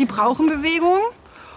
Die 0.00 0.06
brauchen 0.06 0.48
Bewegung. 0.48 0.98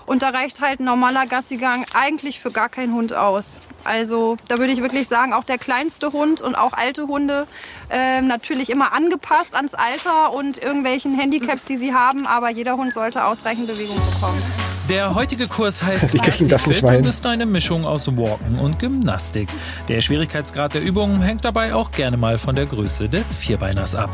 Und 0.05 0.21
da 0.21 0.29
reicht 0.29 0.59
halt 0.59 0.81
ein 0.81 0.83
normaler 0.83 1.25
Gassigang 1.25 1.85
eigentlich 1.93 2.41
für 2.41 2.51
gar 2.51 2.67
keinen 2.67 2.93
Hund 2.93 3.13
aus. 3.13 3.59
Also 3.85 4.37
da 4.49 4.57
würde 4.57 4.73
ich 4.73 4.81
wirklich 4.81 5.07
sagen, 5.07 5.31
auch 5.31 5.45
der 5.45 5.57
kleinste 5.57 6.11
Hund 6.11 6.41
und 6.41 6.55
auch 6.55 6.73
alte 6.73 7.07
Hunde 7.07 7.47
ähm, 7.89 8.27
natürlich 8.27 8.69
immer 8.69 8.91
angepasst 8.91 9.55
ans 9.55 9.73
Alter 9.73 10.33
und 10.33 10.57
irgendwelchen 10.57 11.17
Handicaps, 11.17 11.63
die 11.63 11.77
sie 11.77 11.93
haben. 11.93 12.27
Aber 12.27 12.49
jeder 12.49 12.75
Hund 12.75 12.93
sollte 12.93 13.23
ausreichend 13.23 13.67
Bewegung 13.67 13.95
bekommen. 14.13 14.43
Der 14.89 15.15
heutige 15.15 15.47
Kurs 15.47 15.81
heißt 15.81 16.11
Fit 16.59 16.83
und 16.83 17.05
ist 17.05 17.25
eine 17.25 17.45
Mischung 17.45 17.85
aus 17.85 18.07
Walken 18.07 18.59
und 18.59 18.79
Gymnastik. 18.79 19.47
Der 19.87 20.01
Schwierigkeitsgrad 20.01 20.73
der 20.73 20.81
Übungen 20.81 21.21
hängt 21.21 21.45
dabei 21.45 21.73
auch 21.73 21.91
gerne 21.91 22.17
mal 22.17 22.37
von 22.37 22.57
der 22.57 22.65
Größe 22.65 23.07
des 23.07 23.33
Vierbeiners 23.33 23.95
ab. 23.95 24.09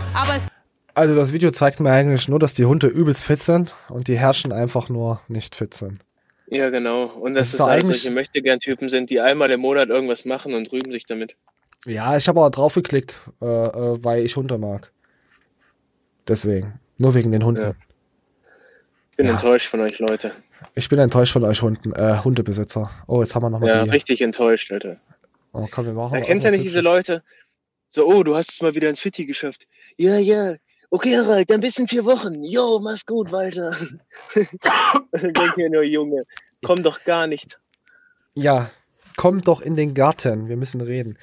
Also 0.99 1.15
das 1.15 1.31
Video 1.31 1.49
zeigt 1.51 1.79
mir 1.79 1.91
eigentlich 1.91 2.27
nur, 2.27 2.39
dass 2.39 2.53
die 2.53 2.65
Hunde 2.65 2.87
übelst 2.87 3.23
fit 3.23 3.39
sind 3.39 3.73
und 3.87 4.09
die 4.09 4.17
Herrschen 4.19 4.51
einfach 4.51 4.89
nur 4.89 5.21
nicht 5.29 5.55
fit 5.55 5.73
sind. 5.73 6.01
Ja, 6.47 6.69
genau. 6.69 7.05
Und 7.05 7.35
Das 7.35 7.41
dass 7.41 7.47
ist 7.47 7.53
es 7.53 7.59
halt 7.61 7.83
eigentlich- 7.83 8.01
solche 8.01 8.13
Möchtegern-Typen 8.13 8.89
sind, 8.89 9.09
die 9.09 9.21
einmal 9.21 9.49
im 9.51 9.61
Monat 9.61 9.87
irgendwas 9.87 10.25
machen 10.25 10.53
und 10.53 10.69
rühmen 10.73 10.91
sich 10.91 11.05
damit. 11.05 11.35
Ja, 11.85 12.17
ich 12.17 12.27
habe 12.27 12.41
aber 12.41 12.49
draufgeklickt, 12.49 13.21
äh, 13.41 13.45
äh, 13.45 14.03
weil 14.03 14.25
ich 14.25 14.35
Hunde 14.35 14.57
mag. 14.57 14.91
Deswegen. 16.27 16.79
Nur 16.97 17.13
wegen 17.13 17.31
den 17.31 17.45
Hunden. 17.45 17.75
Ich 19.11 19.15
bin 19.17 19.27
Ja. 19.27 19.33
enttäuscht 19.33 19.67
von 19.69 19.79
euch, 19.79 19.97
Leute. 19.99 20.33
Ich 20.75 20.89
bin 20.89 20.99
enttäuscht 20.99 21.31
von 21.31 21.45
euch 21.45 21.61
Hunden, 21.61 21.93
äh, 21.93 22.17
Hundebesitzer. 22.21 22.91
Oh, 23.07 23.21
jetzt 23.21 23.33
haben 23.35 23.43
wir 23.43 23.49
nochmal 23.49 23.69
Ja, 23.69 23.83
die. 23.85 23.89
richtig 23.89 24.19
enttäuscht, 24.21 24.69
Alter. 24.73 24.97
Oh, 25.53 25.65
komm, 25.71 25.85
wir 25.85 25.93
machen 25.93 26.11
Man 26.11 26.19
mal 26.21 26.25
kennt 26.25 26.43
ja 26.43 26.51
nicht 26.51 26.63
diese 26.65 26.79
Hübsches. 26.79 26.93
Leute. 26.93 27.23
So, 27.89 28.05
oh, 28.05 28.23
du 28.23 28.35
hast 28.35 28.51
es 28.51 28.61
mal 28.61 28.75
wieder 28.75 28.89
ins 28.89 28.99
Fitti 28.99 29.25
geschafft. 29.25 29.65
Ja, 29.97 30.17
ja. 30.17 30.55
Okay, 30.91 31.17
Harald, 31.17 31.49
dann 31.49 31.61
bis 31.61 31.77
in 31.77 31.87
vier 31.87 32.05
Wochen. 32.05 32.43
Jo, 32.43 32.79
mach's 32.81 33.05
gut, 33.05 33.31
Walter. 33.31 33.75
Dann 35.11 35.33
denk 35.33 35.57
mir 35.57 35.69
nur, 35.69 35.83
Junge, 35.83 36.23
komm 36.65 36.81
doch 36.81 37.03
gar 37.03 37.27
nicht. 37.27 37.59
Ja, 38.33 38.71
komm 39.15 39.41
doch 39.41 39.61
in 39.61 39.75
den 39.75 39.93
Garten, 39.93 40.49
wir 40.49 40.57
müssen 40.57 40.81
reden. 40.81 41.17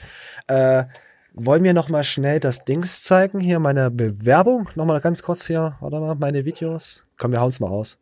Äh, 0.46 0.84
wollen 1.32 1.64
wir 1.64 1.74
noch 1.74 1.88
mal 1.88 2.04
schnell 2.04 2.40
das 2.40 2.64
Dings 2.64 3.02
zeigen? 3.02 3.40
Hier 3.40 3.58
meine 3.58 3.90
Bewerbung. 3.90 4.70
Noch 4.74 4.86
mal 4.86 5.00
ganz 5.00 5.22
kurz 5.22 5.46
hier, 5.46 5.76
warte 5.80 5.98
mal, 5.98 6.14
meine 6.14 6.44
Videos. 6.44 7.04
Komm, 7.18 7.32
wir 7.32 7.40
hauen's 7.40 7.60
mal 7.60 7.70
aus. 7.70 7.98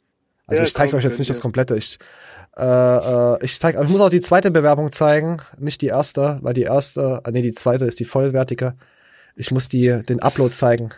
Also 0.46 0.62
Ja, 0.62 0.66
ich 0.66 0.74
zeige 0.74 0.96
euch 0.96 1.04
jetzt 1.04 1.18
nicht 1.18 1.30
das 1.30 1.40
komplette. 1.40 1.76
Ich, 1.76 1.98
äh, 2.56 2.62
äh, 2.64 3.44
ich 3.44 3.58
zeige, 3.58 3.82
ich 3.82 3.88
muss 3.88 4.00
auch 4.00 4.10
die 4.10 4.20
zweite 4.20 4.50
Bewerbung 4.50 4.92
zeigen, 4.92 5.38
nicht 5.58 5.80
die 5.80 5.86
erste, 5.86 6.38
weil 6.42 6.54
die 6.54 6.62
erste, 6.62 7.22
äh, 7.24 7.30
nee, 7.30 7.42
die 7.42 7.52
zweite 7.52 7.86
ist 7.86 7.98
die 8.00 8.04
vollwertige. 8.04 8.74
Ich 9.34 9.50
muss 9.50 9.68
die, 9.68 10.02
den 10.02 10.20
Upload 10.20 10.52
zeigen, 10.52 10.90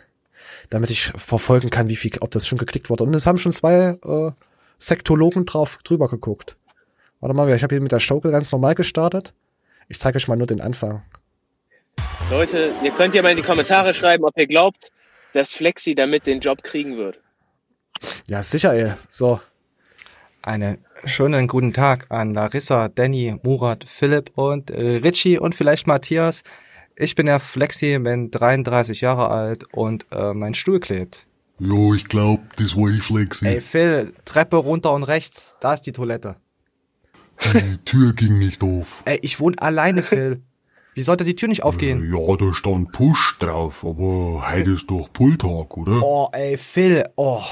damit 0.69 0.89
ich 0.89 1.07
verfolgen 1.15 1.69
kann, 1.69 1.89
wie 1.89 1.95
viel, 1.95 2.11
ob 2.21 2.31
das 2.31 2.47
schon 2.47 2.57
geklickt 2.57 2.89
wurde. 2.89 3.03
Und 3.03 3.13
es 3.13 3.25
haben 3.25 3.37
schon 3.37 3.53
zwei 3.53 3.97
äh, 4.03 4.31
Sektologen 4.79 5.45
drauf 5.45 5.79
drüber 5.83 6.07
geguckt. 6.07 6.57
Warte 7.19 7.35
mal, 7.35 7.49
ich 7.53 7.63
habe 7.63 7.73
hier 7.73 7.81
mit 7.81 7.91
der 7.91 7.99
Schaukel 7.99 8.31
ganz 8.31 8.51
normal 8.51 8.75
gestartet. 8.75 9.33
Ich 9.87 9.99
zeige 9.99 10.17
euch 10.17 10.27
mal 10.27 10.35
nur 10.35 10.47
den 10.47 10.61
Anfang. 10.61 11.03
Leute, 12.29 12.73
ihr 12.83 12.91
könnt 12.91 13.15
ja 13.15 13.21
mal 13.21 13.31
in 13.31 13.37
die 13.37 13.43
Kommentare 13.43 13.93
schreiben, 13.93 14.25
ob 14.25 14.37
ihr 14.37 14.47
glaubt, 14.47 14.91
dass 15.33 15.53
Flexi 15.53 15.95
damit 15.95 16.27
den 16.27 16.41
Job 16.41 16.61
kriegen 16.61 16.97
wird. 16.97 17.19
Ja, 18.27 18.43
sicher, 18.43 18.73
ey. 18.73 18.93
So. 19.07 19.39
Einen 20.41 20.77
schönen 21.03 21.47
guten 21.47 21.73
Tag 21.73 22.05
an 22.09 22.33
Larissa, 22.33 22.89
Danny, 22.89 23.37
Murat, 23.43 23.83
Philipp 23.85 24.31
und 24.35 24.69
äh, 24.69 24.97
Richie 24.97 25.39
und 25.39 25.55
vielleicht 25.55 25.87
Matthias. 25.87 26.43
Ich 26.99 27.13
bin 27.13 27.27
der 27.27 27.39
Flexi, 27.39 27.99
bin 27.99 28.31
33 28.31 29.01
Jahre 29.01 29.29
alt 29.29 29.65
und 29.71 30.07
äh, 30.11 30.33
mein 30.33 30.55
Stuhl 30.55 30.79
klebt. 30.79 31.27
Jo, 31.59 31.93
ich 31.93 32.05
glaub, 32.05 32.39
das 32.57 32.75
war 32.75 32.89
ich 32.89 33.03
Flexi. 33.03 33.45
Ey 33.45 33.61
Phil, 33.61 34.11
Treppe 34.25 34.55
runter 34.57 34.93
und 34.93 35.03
rechts, 35.03 35.57
da 35.59 35.75
ist 35.75 35.83
die 35.83 35.91
Toilette. 35.91 36.37
Die 37.53 37.77
Tür 37.85 38.13
ging 38.13 38.39
nicht 38.39 38.63
auf. 38.63 39.03
Ey, 39.05 39.19
ich 39.21 39.39
wohne 39.39 39.61
alleine, 39.61 40.01
Phil. 40.01 40.41
Wie 40.95 41.03
sollte 41.03 41.23
die 41.23 41.35
Tür 41.35 41.49
nicht 41.49 41.61
aufgehen? 41.61 42.11
Ja, 42.11 42.35
da 42.35 42.51
stand 42.51 42.91
Push 42.93 43.37
drauf, 43.37 43.85
aber 43.85 44.51
heute 44.51 44.71
ist 44.71 44.89
doch 44.89 45.13
Pulltag, 45.13 45.77
oder? 45.77 46.01
Oh, 46.01 46.29
ey, 46.31 46.57
Phil, 46.57 47.03
oh. 47.15 47.43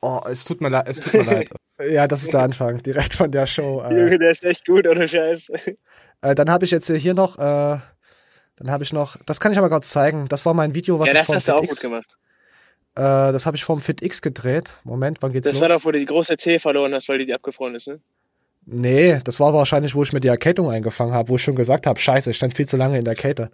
Oh, 0.00 0.20
es 0.30 0.44
tut 0.44 0.60
mir 0.60 0.68
leid, 0.68 0.88
es 0.88 1.00
tut 1.00 1.14
mir 1.14 1.24
leid. 1.24 1.50
Ja, 1.80 2.08
das 2.08 2.24
ist 2.24 2.32
der 2.32 2.42
Anfang, 2.42 2.82
direkt 2.82 3.14
von 3.14 3.30
der 3.30 3.46
Show. 3.46 3.80
Äh, 3.82 3.94
Junge, 4.00 4.18
der 4.18 4.32
ist 4.32 4.44
echt 4.44 4.66
gut, 4.66 4.84
oder 4.84 5.06
Scheiß. 5.06 5.48
äh, 6.22 6.34
dann 6.34 6.50
habe 6.50 6.64
ich 6.64 6.72
jetzt 6.72 6.90
hier 6.90 7.14
noch, 7.14 7.38
äh, 7.38 7.78
dann 8.58 8.70
habe 8.70 8.84
ich 8.84 8.92
noch, 8.92 9.16
das 9.26 9.40
kann 9.40 9.52
ich 9.52 9.58
aber 9.58 9.68
kurz 9.70 9.90
zeigen. 9.90 10.28
Das 10.28 10.44
war 10.46 10.54
mein 10.54 10.74
Video, 10.74 10.98
was 10.98 11.12
ja, 11.12 11.14
ich 11.14 11.18
das 11.20 11.26
vom 11.26 11.34
hast 11.36 11.48
du 11.48 11.54
auch 11.54 11.60
FitX, 11.60 11.76
gut 11.76 11.80
gemacht. 11.90 12.06
äh, 12.96 13.32
das 13.32 13.46
habe 13.46 13.56
ich 13.56 13.64
vom 13.64 13.80
FitX 13.80 14.22
gedreht. 14.22 14.76
Moment, 14.84 15.18
wann 15.22 15.32
geht's 15.32 15.46
Das 15.46 15.54
los? 15.54 15.60
war 15.60 15.68
doch, 15.68 15.84
wo 15.84 15.90
du 15.92 15.98
die 15.98 16.06
große 16.06 16.36
C 16.36 16.58
verloren 16.58 16.94
hast, 16.94 17.08
weil 17.08 17.18
die, 17.18 17.26
die 17.26 17.34
abgefroren 17.34 17.74
ist, 17.74 17.88
ne? 17.88 18.00
nee, 18.66 19.18
das 19.24 19.40
war 19.40 19.54
wahrscheinlich, 19.54 19.94
wo 19.94 20.02
ich 20.02 20.12
mir 20.12 20.20
die 20.20 20.28
Erkältung 20.28 20.70
eingefangen 20.70 21.14
habe, 21.14 21.28
wo 21.30 21.36
ich 21.36 21.42
schon 21.42 21.54
gesagt 21.56 21.86
habe, 21.86 21.98
scheiße, 21.98 22.30
ich 22.30 22.36
stand 22.36 22.54
viel 22.54 22.66
zu 22.68 22.76
lange 22.76 22.98
in 22.98 23.04
der 23.04 23.14
Kälte. 23.14 23.50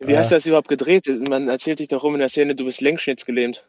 Wie 0.00 0.12
Äh, 0.12 0.18
hast 0.18 0.30
du 0.30 0.36
das 0.36 0.46
überhaupt 0.46 0.68
gedreht? 0.68 1.06
Man 1.28 1.48
erzählt 1.48 1.78
dich 1.78 1.88
doch 1.88 2.02
rum 2.02 2.14
in 2.14 2.20
der 2.20 2.28
Szene, 2.28 2.54
du 2.54 2.64
bist 2.64 2.80
längsschnittsgelähmt. 2.80 3.64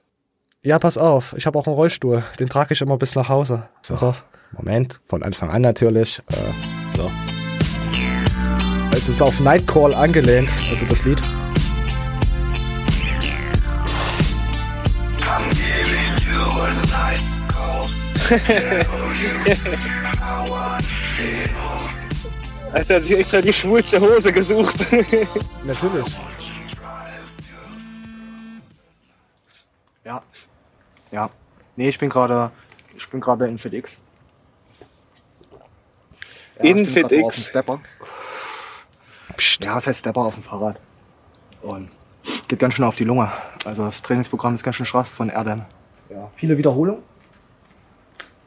Ja, 0.65 0.79
pass 0.79 0.97
auf, 0.97 1.33
ich 1.37 1.45
habe 1.45 1.59
auch 1.59 1.67
einen 1.67 1.75
Rollstuhl. 1.75 2.23
Den 2.39 2.47
trage 2.49 2.73
ich 2.73 2.81
immer 2.81 2.97
bis 2.97 3.15
nach 3.15 3.27
Hause. 3.29 3.67
Pass 3.87 4.01
auf. 4.01 4.25
Moment, 4.53 4.99
von 5.07 5.21
Anfang 5.23 5.49
an 5.49 5.61
natürlich. 5.61 6.21
Äh, 6.31 6.85
so. 6.85 7.11
Es 8.95 9.09
ist 9.09 9.21
auf 9.23 9.39
Nightcall 9.39 9.93
angelehnt, 9.95 10.51
also 10.69 10.85
das 10.85 11.03
Lied. 11.03 11.21
Alter, 22.71 22.95
hat 22.95 23.03
sich 23.03 23.17
extra 23.17 23.41
die 23.41 23.51
schwulste 23.51 23.99
Hose 23.99 24.31
gesucht. 24.31 24.85
Natürlich. 25.63 26.07
Ja. 30.05 30.21
Ja. 31.11 31.29
Nee, 31.75 31.89
ich 31.89 31.97
bin 31.97 32.09
gerade, 32.09 32.51
ich 32.95 33.09
bin 33.09 33.19
gerade 33.19 33.47
in 33.47 33.57
FitX. 33.57 33.97
Ja, 36.57 36.63
In 36.63 36.77
ich 36.77 36.93
bin 36.93 37.01
gerade 37.03 37.15
FitX? 37.15 37.23
Auf 37.25 37.35
dem 37.35 37.43
Stepper. 37.43 37.79
Psst. 39.37 39.63
Ja, 39.63 39.75
was 39.75 39.87
heißt 39.87 40.01
Stepper 40.01 40.21
auf 40.21 40.35
dem 40.35 40.43
Fahrrad? 40.43 40.79
Und 41.61 41.89
geht 42.47 42.59
ganz 42.59 42.75
schön 42.75 42.85
auf 42.85 42.95
die 42.95 43.03
Lunge. 43.03 43.31
Also 43.65 43.85
das 43.85 44.01
Trainingsprogramm 44.01 44.55
ist 44.55 44.63
ganz 44.63 44.75
schön 44.75 44.85
straff 44.85 45.07
von 45.07 45.29
Erdem. 45.29 45.63
Ja, 46.09 46.29
viele 46.35 46.57
Wiederholungen. 46.57 47.01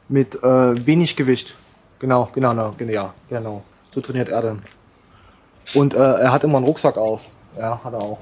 Mit 0.09 0.41
äh, 0.41 0.85
wenig 0.85 1.15
Gewicht. 1.15 1.55
Genau, 1.99 2.29
genau, 2.33 2.51
genau, 2.51 2.73
genau, 2.77 2.91
ja, 2.91 3.13
genau. 3.29 3.63
So 3.91 4.01
trainiert 4.01 4.29
Erdem. 4.29 4.61
Und 5.73 5.95
äh, 5.95 5.97
er 5.97 6.31
hat 6.31 6.43
immer 6.43 6.57
einen 6.57 6.65
Rucksack 6.67 6.97
auf. 6.97 7.25
Ja, 7.57 7.81
hat 7.83 7.93
er 7.93 8.01
auch. 8.01 8.19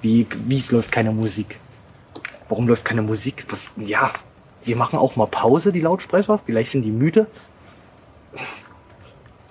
Wie, 0.00 0.26
wie 0.46 0.58
es 0.58 0.70
läuft 0.70 0.92
keine 0.92 1.10
Musik? 1.10 1.58
Warum 2.48 2.68
läuft 2.68 2.84
keine 2.84 3.02
Musik? 3.02 3.46
Was, 3.48 3.72
ja, 3.76 4.10
die 4.64 4.74
machen 4.74 4.98
auch 4.98 5.16
mal 5.16 5.26
Pause, 5.26 5.72
die 5.72 5.80
Lautsprecher. 5.80 6.38
Vielleicht 6.38 6.70
sind 6.70 6.82
die 6.82 6.90
müde. 6.90 7.26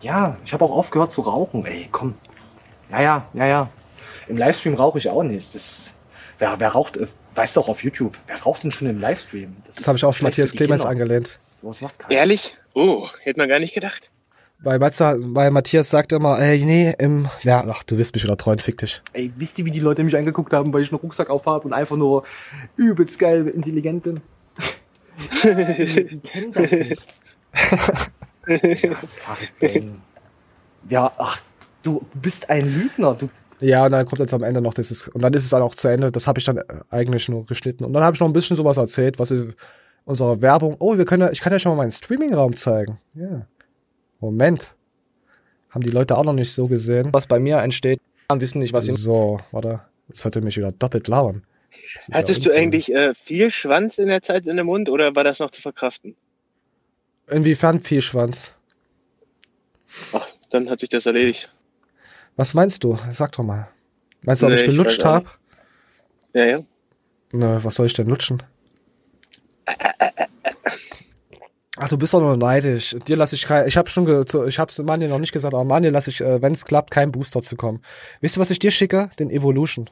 Ja, 0.01 0.37
ich 0.45 0.53
habe 0.53 0.63
auch 0.65 0.71
aufgehört 0.71 1.11
zu 1.11 1.21
rauchen. 1.21 1.65
Ey, 1.65 1.87
komm. 1.91 2.15
Ja, 2.91 3.01
ja, 3.01 3.27
ja, 3.33 3.45
ja. 3.45 3.69
Im 4.27 4.37
Livestream 4.37 4.75
rauche 4.75 4.97
ich 4.97 5.09
auch 5.09 5.23
nicht. 5.23 5.53
Das, 5.53 5.95
wer, 6.37 6.59
wer 6.59 6.69
raucht, 6.69 6.97
äh, 6.97 7.07
weißt 7.35 7.55
du 7.55 7.61
auch 7.61 7.69
auf 7.69 7.83
YouTube, 7.83 8.17
wer 8.27 8.41
raucht 8.41 8.63
denn 8.63 8.71
schon 8.71 8.89
im 8.89 8.99
Livestream? 8.99 9.55
Das 9.65 9.87
habe 9.87 9.97
ich 9.97 10.05
auf 10.05 10.21
Matthias 10.21 10.51
Clemens 10.51 10.83
Kinder. 10.83 10.89
angelehnt. 10.89 11.39
Sowas 11.61 11.81
macht 11.81 11.99
keiner. 11.99 12.13
Ehrlich? 12.13 12.57
Oh, 12.73 13.07
hätte 13.21 13.39
man 13.39 13.49
gar 13.49 13.59
nicht 13.59 13.73
gedacht. 13.73 14.11
Weil, 14.59 14.79
weil 14.79 15.51
Matthias 15.51 15.89
sagt 15.89 16.13
immer, 16.13 16.39
ey, 16.39 16.63
nee, 16.63 16.93
im, 16.97 17.27
ja, 17.41 17.65
ach, 17.67 17.83
du 17.83 17.97
wirst 17.97 18.15
mich 18.15 18.23
wieder 18.23 18.37
treuen, 18.37 18.59
fick 18.59 18.77
dich. 18.77 19.01
Ey, 19.11 19.31
wisst 19.35 19.59
ihr, 19.59 19.65
wie 19.65 19.71
die 19.71 19.81
Leute 19.81 20.05
mich 20.05 20.15
angeguckt 20.15 20.53
haben, 20.53 20.71
weil 20.73 20.81
ich 20.81 20.89
einen 20.89 21.01
Rucksack 21.01 21.29
aufhabe 21.29 21.65
und 21.65 21.73
einfach 21.73 21.97
nur 21.97 22.23
übelst 22.77 23.19
geil 23.19 23.47
intelligent 23.49 24.03
bin? 24.03 24.21
die, 25.43 26.05
die 26.07 26.19
kennen 26.19 26.53
das 26.53 26.71
nicht. 26.71 27.03
ja, 28.83 28.93
das 29.01 29.17
Bang. 29.59 30.01
Ja, 30.87 31.11
ach, 31.17 31.41
du 31.83 32.05
bist 32.15 32.49
ein 32.49 32.65
Lügner. 32.73 33.15
Du, 33.15 33.29
Ja, 33.59 33.85
und 33.85 33.91
dann 33.91 34.05
kommt 34.05 34.19
jetzt 34.19 34.33
am 34.33 34.43
Ende 34.43 34.61
noch 34.61 34.73
dieses, 34.73 35.07
und 35.07 35.23
dann 35.23 35.33
ist 35.33 35.43
es 35.43 35.49
dann 35.49 35.61
auch 35.61 35.75
zu 35.75 35.87
Ende, 35.87 36.11
das 36.11 36.27
habe 36.27 36.39
ich 36.39 36.45
dann 36.45 36.59
eigentlich 36.89 37.29
nur 37.29 37.45
geschnitten. 37.45 37.85
Und 37.85 37.93
dann 37.93 38.03
habe 38.03 38.15
ich 38.15 38.19
noch 38.19 38.27
ein 38.27 38.33
bisschen 38.33 38.57
sowas 38.57 38.77
erzählt, 38.77 39.19
was 39.19 39.31
ich, 39.31 39.41
unsere 40.05 40.41
Werbung, 40.41 40.75
oh, 40.79 40.97
wir 40.97 41.05
können 41.05 41.23
ja, 41.23 41.31
ich 41.31 41.41
kann 41.41 41.53
ja 41.53 41.59
schon 41.59 41.71
mal 41.71 41.83
meinen 41.83 41.91
Streaming-Raum 41.91 42.55
zeigen. 42.55 42.99
Ja. 43.13 43.47
Moment. 44.19 44.73
Haben 45.69 45.83
die 45.83 45.89
Leute 45.89 46.17
auch 46.17 46.23
noch 46.23 46.33
nicht 46.33 46.53
so 46.53 46.67
gesehen. 46.67 47.09
Was 47.11 47.27
bei 47.27 47.39
mir 47.39 47.57
entsteht, 47.57 47.99
wissen 48.29 48.59
nicht, 48.59 48.73
was 48.73 48.85
sie. 48.85 48.93
So, 48.93 49.39
warte. 49.51 49.81
Das 50.07 50.19
sollte 50.19 50.41
mich 50.41 50.57
wieder 50.57 50.71
doppelt 50.71 51.07
labern. 51.07 51.43
Hattest 52.11 52.45
ja 52.45 52.51
du 52.51 52.57
eigentlich 52.57 52.93
äh, 52.93 53.13
viel 53.13 53.51
Schwanz 53.51 53.97
in 53.97 54.07
der 54.07 54.21
Zeit 54.21 54.45
in 54.45 54.57
dem 54.57 54.67
Mund 54.67 54.89
oder 54.89 55.15
war 55.15 55.23
das 55.23 55.39
noch 55.39 55.51
zu 55.51 55.61
verkraften? 55.61 56.15
Inwiefern 57.27 57.79
viel 57.79 58.01
Schwanz? 58.01 58.51
Ach, 60.13 60.27
dann 60.49 60.69
hat 60.69 60.79
sich 60.79 60.89
das 60.89 61.05
erledigt. 61.05 61.51
Was 62.35 62.53
meinst 62.53 62.83
du? 62.83 62.97
Sag 63.11 63.31
doch 63.33 63.43
mal. 63.43 63.67
Meinst 64.23 64.41
du, 64.41 64.47
ob 64.47 64.53
Nee, 64.53 64.59
ich 64.59 64.65
gelutscht 64.65 65.03
habe? 65.05 65.27
Ja, 66.33 66.45
ja. 66.45 66.59
Nö, 67.31 67.59
was 67.63 67.75
soll 67.75 67.85
ich 67.87 67.93
denn 67.93 68.07
lutschen? 68.07 68.41
Ach, 71.77 71.89
du 71.89 71.97
bist 71.97 72.13
doch 72.13 72.19
nur 72.21 72.37
neidisch. 72.37 72.95
Dir 73.07 73.17
lasse 73.17 73.35
ich 73.35 73.45
kein, 73.45 73.67
ich 73.67 73.77
habe 73.77 73.89
schon, 73.89 74.05
ge, 74.05 74.23
ich 74.47 74.59
hab's 74.59 74.77
Manje 74.79 75.07
noch 75.07 75.17
nicht 75.17 75.31
gesagt, 75.31 75.53
aber 75.55 75.63
Manje 75.63 75.89
lasse 75.89 76.11
ich, 76.11 76.21
äh, 76.21 76.41
wenn 76.41 76.53
es 76.53 76.65
klappt, 76.65 76.91
keinen 76.91 77.11
Booster 77.11 77.41
zu 77.41 77.55
kommen. 77.55 77.81
Weißt 78.21 78.35
du, 78.35 78.39
was 78.41 78.51
ich 78.51 78.59
dir 78.59 78.69
schicke? 78.71 79.09
Den 79.17 79.31
Evolution. 79.31 79.89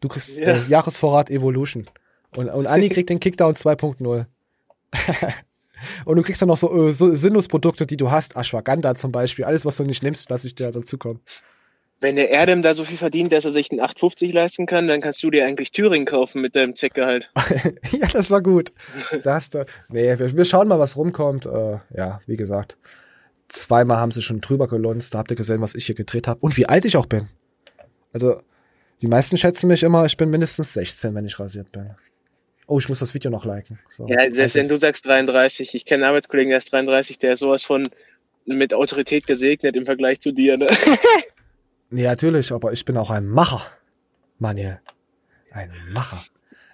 Du 0.00 0.08
kriegst 0.08 0.38
Ja. 0.38 0.46
äh, 0.54 0.62
Jahresvorrat 0.66 1.28
Evolution. 1.30 1.86
Und, 2.34 2.48
und 2.48 2.66
Anni 2.66 2.88
kriegt 2.88 3.10
den 3.10 3.20
Kickdown 3.20 3.54
2.0. 3.54 4.26
und 6.06 6.16
du 6.16 6.22
kriegst 6.22 6.40
dann 6.40 6.48
noch 6.48 6.56
so, 6.56 6.88
äh, 6.88 6.92
so 6.92 7.14
Sinnlosprodukte, 7.14 7.86
die 7.86 7.98
du 7.98 8.10
hast. 8.10 8.36
Ashwagandha 8.36 8.94
zum 8.94 9.12
Beispiel. 9.12 9.44
Alles, 9.44 9.66
was 9.66 9.76
du 9.76 9.84
nicht 9.84 10.02
nimmst, 10.02 10.30
lasse 10.30 10.46
ich 10.46 10.54
dir 10.54 10.70
dazu 10.70 10.96
kommen. 10.96 11.20
Wenn 12.04 12.16
der 12.16 12.28
Erdem 12.28 12.60
da 12.60 12.74
so 12.74 12.84
viel 12.84 12.98
verdient, 12.98 13.32
dass 13.32 13.46
er 13.46 13.50
sich 13.50 13.70
einen 13.70 13.80
850 13.80 14.30
leisten 14.34 14.66
kann, 14.66 14.88
dann 14.88 15.00
kannst 15.00 15.22
du 15.22 15.30
dir 15.30 15.46
eigentlich 15.46 15.72
Thüringen 15.72 16.04
kaufen 16.04 16.42
mit 16.42 16.54
deinem 16.54 16.76
Zeckgehalt. 16.76 17.30
ja, 17.92 18.06
das 18.12 18.30
war 18.30 18.42
gut. 18.42 18.74
Da 19.22 19.36
hast 19.36 19.54
du. 19.54 19.64
Nee, 19.88 20.18
wir, 20.18 20.36
wir 20.36 20.44
schauen 20.44 20.68
mal, 20.68 20.78
was 20.78 20.98
rumkommt. 20.98 21.46
Äh, 21.46 21.78
ja, 21.96 22.20
wie 22.26 22.36
gesagt. 22.36 22.76
Zweimal 23.48 23.96
haben 23.96 24.10
sie 24.10 24.20
schon 24.20 24.42
drüber 24.42 24.68
gelunzt. 24.68 25.14
Da 25.14 25.20
habt 25.20 25.30
ihr 25.30 25.36
gesehen, 25.36 25.62
was 25.62 25.74
ich 25.74 25.86
hier 25.86 25.94
gedreht 25.94 26.28
habe. 26.28 26.40
Und 26.40 26.58
wie 26.58 26.66
alt 26.66 26.84
ich 26.84 26.98
auch 26.98 27.06
bin. 27.06 27.30
Also, 28.12 28.42
die 29.00 29.06
meisten 29.06 29.38
schätzen 29.38 29.68
mich 29.68 29.82
immer, 29.82 30.04
ich 30.04 30.18
bin 30.18 30.28
mindestens 30.28 30.74
16, 30.74 31.14
wenn 31.14 31.24
ich 31.24 31.40
rasiert 31.40 31.72
bin. 31.72 31.88
Oh, 32.66 32.78
ich 32.78 32.90
muss 32.90 32.98
das 32.98 33.14
Video 33.14 33.30
noch 33.30 33.46
liken. 33.46 33.78
So. 33.88 34.06
Ja, 34.08 34.30
selbst 34.30 34.56
wenn 34.56 34.68
du 34.68 34.76
sagst 34.76 35.06
33, 35.06 35.74
ich 35.74 35.86
kenne 35.86 36.04
einen 36.04 36.10
Arbeitskollegen, 36.10 36.50
der 36.50 36.58
ist 36.58 36.70
33, 36.70 37.18
der 37.18 37.32
ist 37.32 37.40
sowas 37.40 37.62
von 37.62 37.88
mit 38.44 38.74
Autorität 38.74 39.26
gesegnet 39.26 39.74
im 39.74 39.86
Vergleich 39.86 40.20
zu 40.20 40.32
dir. 40.32 40.58
Ne? 40.58 40.66
Nee, 41.94 42.02
natürlich, 42.04 42.50
aber 42.52 42.72
ich 42.72 42.84
bin 42.84 42.96
auch 42.96 43.10
ein 43.10 43.26
Macher. 43.28 43.60
Manuel. 44.40 44.80
Ein 45.52 45.70
Macher. 45.92 46.24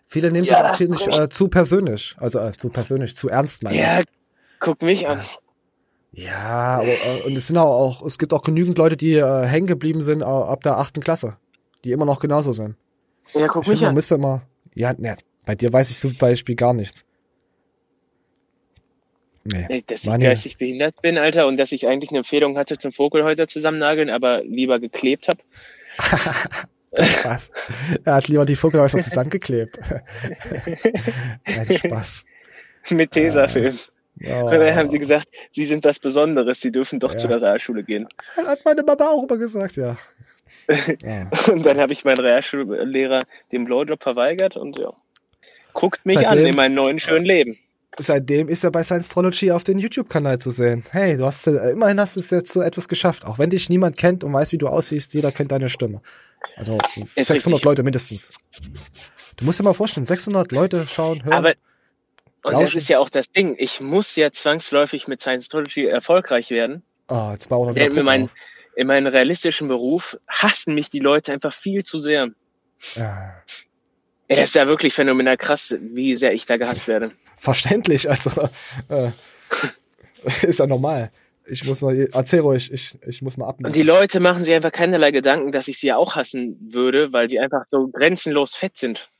Viele 0.07 0.31
nehmen 0.33 0.47
Ja, 0.47 0.75
sich 0.75 0.89
auch 0.89 0.93
nicht 0.93 1.07
äh, 1.09 1.29
zu 1.29 1.49
persönlich. 1.49 2.16
Also 2.18 2.39
äh, 2.41 2.57
zu 2.57 2.71
persönlich, 2.71 3.16
zu 3.16 3.29
ernst, 3.29 3.62
meine 3.62 3.77
Ja, 3.77 4.01
ich. 4.01 4.07
guck 4.61 4.81
mich 4.81 5.07
an. 5.07 5.21
Ja, 6.12 6.79
aber, 6.79 6.87
äh, 6.89 7.23
und 7.27 7.37
es 7.37 7.49
sind 7.49 7.59
auch, 7.59 8.01
auch, 8.01 8.03
es 8.07 8.18
gibt 8.18 8.33
auch 8.33 8.43
genügend 8.43 8.79
Leute, 8.79 8.97
die 8.97 9.12
äh, 9.14 9.47
hängen 9.47 9.66
geblieben 9.66 10.03
sind 10.03 10.23
äh, 10.23 10.25
ab 10.25 10.62
der 10.62 10.79
achten 10.79 11.01
Klasse. 11.01 11.37
Die 11.85 11.93
immer 11.93 12.07
noch 12.07 12.18
genauso 12.21 12.53
sind. 12.53 12.77
Ja, 13.35 13.47
guck 13.47 13.64
ich 13.64 13.68
mich 13.68 13.79
finde, 13.79 13.81
man 13.83 13.89
an. 13.91 13.95
müsste 13.97 14.14
immer. 14.14 14.43
Ja, 14.75 14.95
ne, 14.95 15.16
bei 15.45 15.55
dir 15.55 15.71
weiß 15.71 15.91
ich 15.91 15.99
zum 15.99 16.16
Beispiel 16.16 16.55
gar 16.57 16.73
nichts. 16.73 17.05
Nee. 19.45 19.66
Ey, 19.68 19.82
Dass 19.86 20.05
ich 20.05 20.18
geistig 20.18 20.59
behindert 20.59 21.01
bin, 21.01 21.16
Alter, 21.16 21.47
und 21.47 21.57
dass 21.57 21.72
ich 21.72 21.86
eigentlich 21.86 22.11
eine 22.11 22.18
Empfehlung 22.18 22.59
hatte 22.59 22.76
zum 22.76 22.93
Vogelhäuser 22.93 23.49
zusammennageln, 23.49 24.11
aber 24.11 24.43
lieber 24.45 24.78
geklebt 24.78 25.28
habe. 25.28 25.38
Spaß. 26.93 27.51
Er 28.05 28.14
hat 28.14 28.28
lieber 28.28 28.45
die 28.45 28.57
Vogelhäuser 28.57 28.99
zusammengeklebt. 29.01 29.78
Ein 31.45 31.76
Spaß. 31.76 32.26
Mit 32.91 33.12
Tesafilm. 33.12 33.78
Oh. 34.22 34.45
Und 34.45 34.51
dann 34.53 34.74
haben 34.74 34.91
sie 34.91 34.99
gesagt, 34.99 35.28
sie 35.53 35.64
sind 35.64 35.84
was 35.84 35.99
Besonderes, 35.99 36.61
sie 36.61 36.72
dürfen 36.72 37.01
doch 37.01 37.14
zu 37.14 37.28
der 37.28 37.41
Realschule 37.41 37.84
gehen. 37.84 38.07
Hat 38.36 38.64
meine 38.64 38.82
Mama 38.82 39.09
auch 39.09 39.22
immer 39.22 39.38
gesagt, 39.38 39.76
ja. 39.76 39.97
Und 41.51 41.64
dann 41.64 41.78
habe 41.78 41.93
ich 41.93 42.05
meinen 42.05 42.20
Realschullehrer 42.20 43.22
den 43.53 43.64
Blowjob 43.64 44.03
verweigert 44.03 44.57
und 44.57 44.78
ja. 44.78 44.93
Guckt 45.72 46.05
mich 46.05 46.18
an 46.18 46.24
Seitdem- 46.36 46.47
in 46.47 46.57
meinem 46.57 46.74
neuen 46.74 46.99
schönen 46.99 47.24
Leben. 47.24 47.57
Seitdem 47.99 48.49
ist 48.49 48.64
er 48.64 48.70
bei 48.70 48.82
Science-Trology 48.82 49.51
auf 49.51 49.64
den 49.64 49.78
YouTube-Kanal 49.78 50.38
zu 50.38 50.53
sehen. 50.53 50.84
Hey, 50.91 51.16
du 51.16 51.26
hast 51.26 51.47
äh, 51.47 51.70
immerhin 51.70 52.01
hast 52.01 52.16
du 52.16 52.20
es 52.20 52.30
jetzt 52.30 52.53
so 52.53 52.62
etwas 52.62 52.88
geschafft. 52.88 53.24
Auch 53.24 53.38
wenn 53.38 53.51
dich 53.51 53.68
niemand 53.68 53.97
kennt 53.97 54.22
und 54.22 54.32
weiß, 54.32 54.53
wie 54.53 54.59
du 54.59 54.68
aussiehst, 54.68 55.12
jeder 55.14 55.32
kennt 55.32 55.53
deine 55.53 55.68
Stimme. 55.68 56.01
Also 56.57 56.78
600 56.95 57.30
richtig. 57.30 57.64
Leute 57.64 57.82
mindestens. 57.82 58.30
Du 59.36 59.45
musst 59.45 59.59
dir 59.59 59.64
mal 59.64 59.74
vorstellen, 59.74 60.05
600 60.05 60.53
Leute 60.53 60.86
schauen, 60.86 61.24
hören. 61.24 61.32
Aber 61.32 61.55
und 62.43 62.55
das 62.55 62.74
ist 62.74 62.88
ja 62.88 62.99
auch 62.99 63.11
das 63.11 63.30
Ding. 63.32 63.57
Ich 63.59 63.80
muss 63.80 64.16
ja 64.16 64.30
zwangsläufig 64.30 65.09
mit 65.09 65.20
Scientology 65.20 65.86
erfolgreich 65.86 66.51
werden. 66.51 66.82
Ah, 67.09 67.32
jetzt 67.32 67.49
bauen 67.49 67.68
wir 67.68 67.74
wieder 67.74 67.88
Denn 67.88 67.99
in, 67.99 68.05
mein, 68.05 68.30
in 68.76 68.86
meinem 68.86 69.09
realistischen 69.09 69.68
Beruf 69.68 70.16
hassen 70.26 70.74
mich 70.74 70.88
die 70.88 71.01
Leute 71.01 71.32
einfach 71.32 71.53
viel 71.53 71.84
zu 71.84 72.01
sehr. 72.01 72.30
Ja. 72.95 73.34
Ey, 74.28 74.36
das 74.36 74.51
ist 74.51 74.55
ja 74.55 74.68
wirklich 74.68 74.95
phänomenal 74.95 75.36
krass, 75.36 75.76
wie 75.80 76.14
sehr 76.14 76.32
ich 76.32 76.47
da 76.47 76.57
gehasst 76.57 76.88
werde. 76.88 77.12
Verständlich, 77.41 78.11
also 78.11 78.51
äh, 78.91 79.12
ist 80.43 80.59
ja 80.61 80.66
normal. 80.66 81.11
Ich 81.47 81.64
muss 81.64 81.80
noch, 81.80 81.91
erzähl 81.91 82.41
ruhig, 82.41 82.70
ich, 82.70 82.99
ich 83.07 83.22
muss 83.22 83.38
mal 83.38 83.47
Und 83.47 83.51
abnehmen. 83.53 83.72
die 83.72 83.82
Leute 83.82 84.20
machen 84.20 84.45
sich 84.45 84.53
einfach 84.53 84.70
keinerlei 84.70 85.11
Gedanken, 85.11 85.51
dass 85.51 85.66
ich 85.66 85.78
sie 85.78 85.86
ja 85.86 85.97
auch 85.97 86.16
hassen 86.16 86.59
würde, 86.70 87.14
weil 87.14 87.28
die 87.28 87.41
einfach 87.41 87.62
so 87.70 87.88
grenzenlos 87.88 88.55
fett 88.57 88.76
sind. 88.76 89.11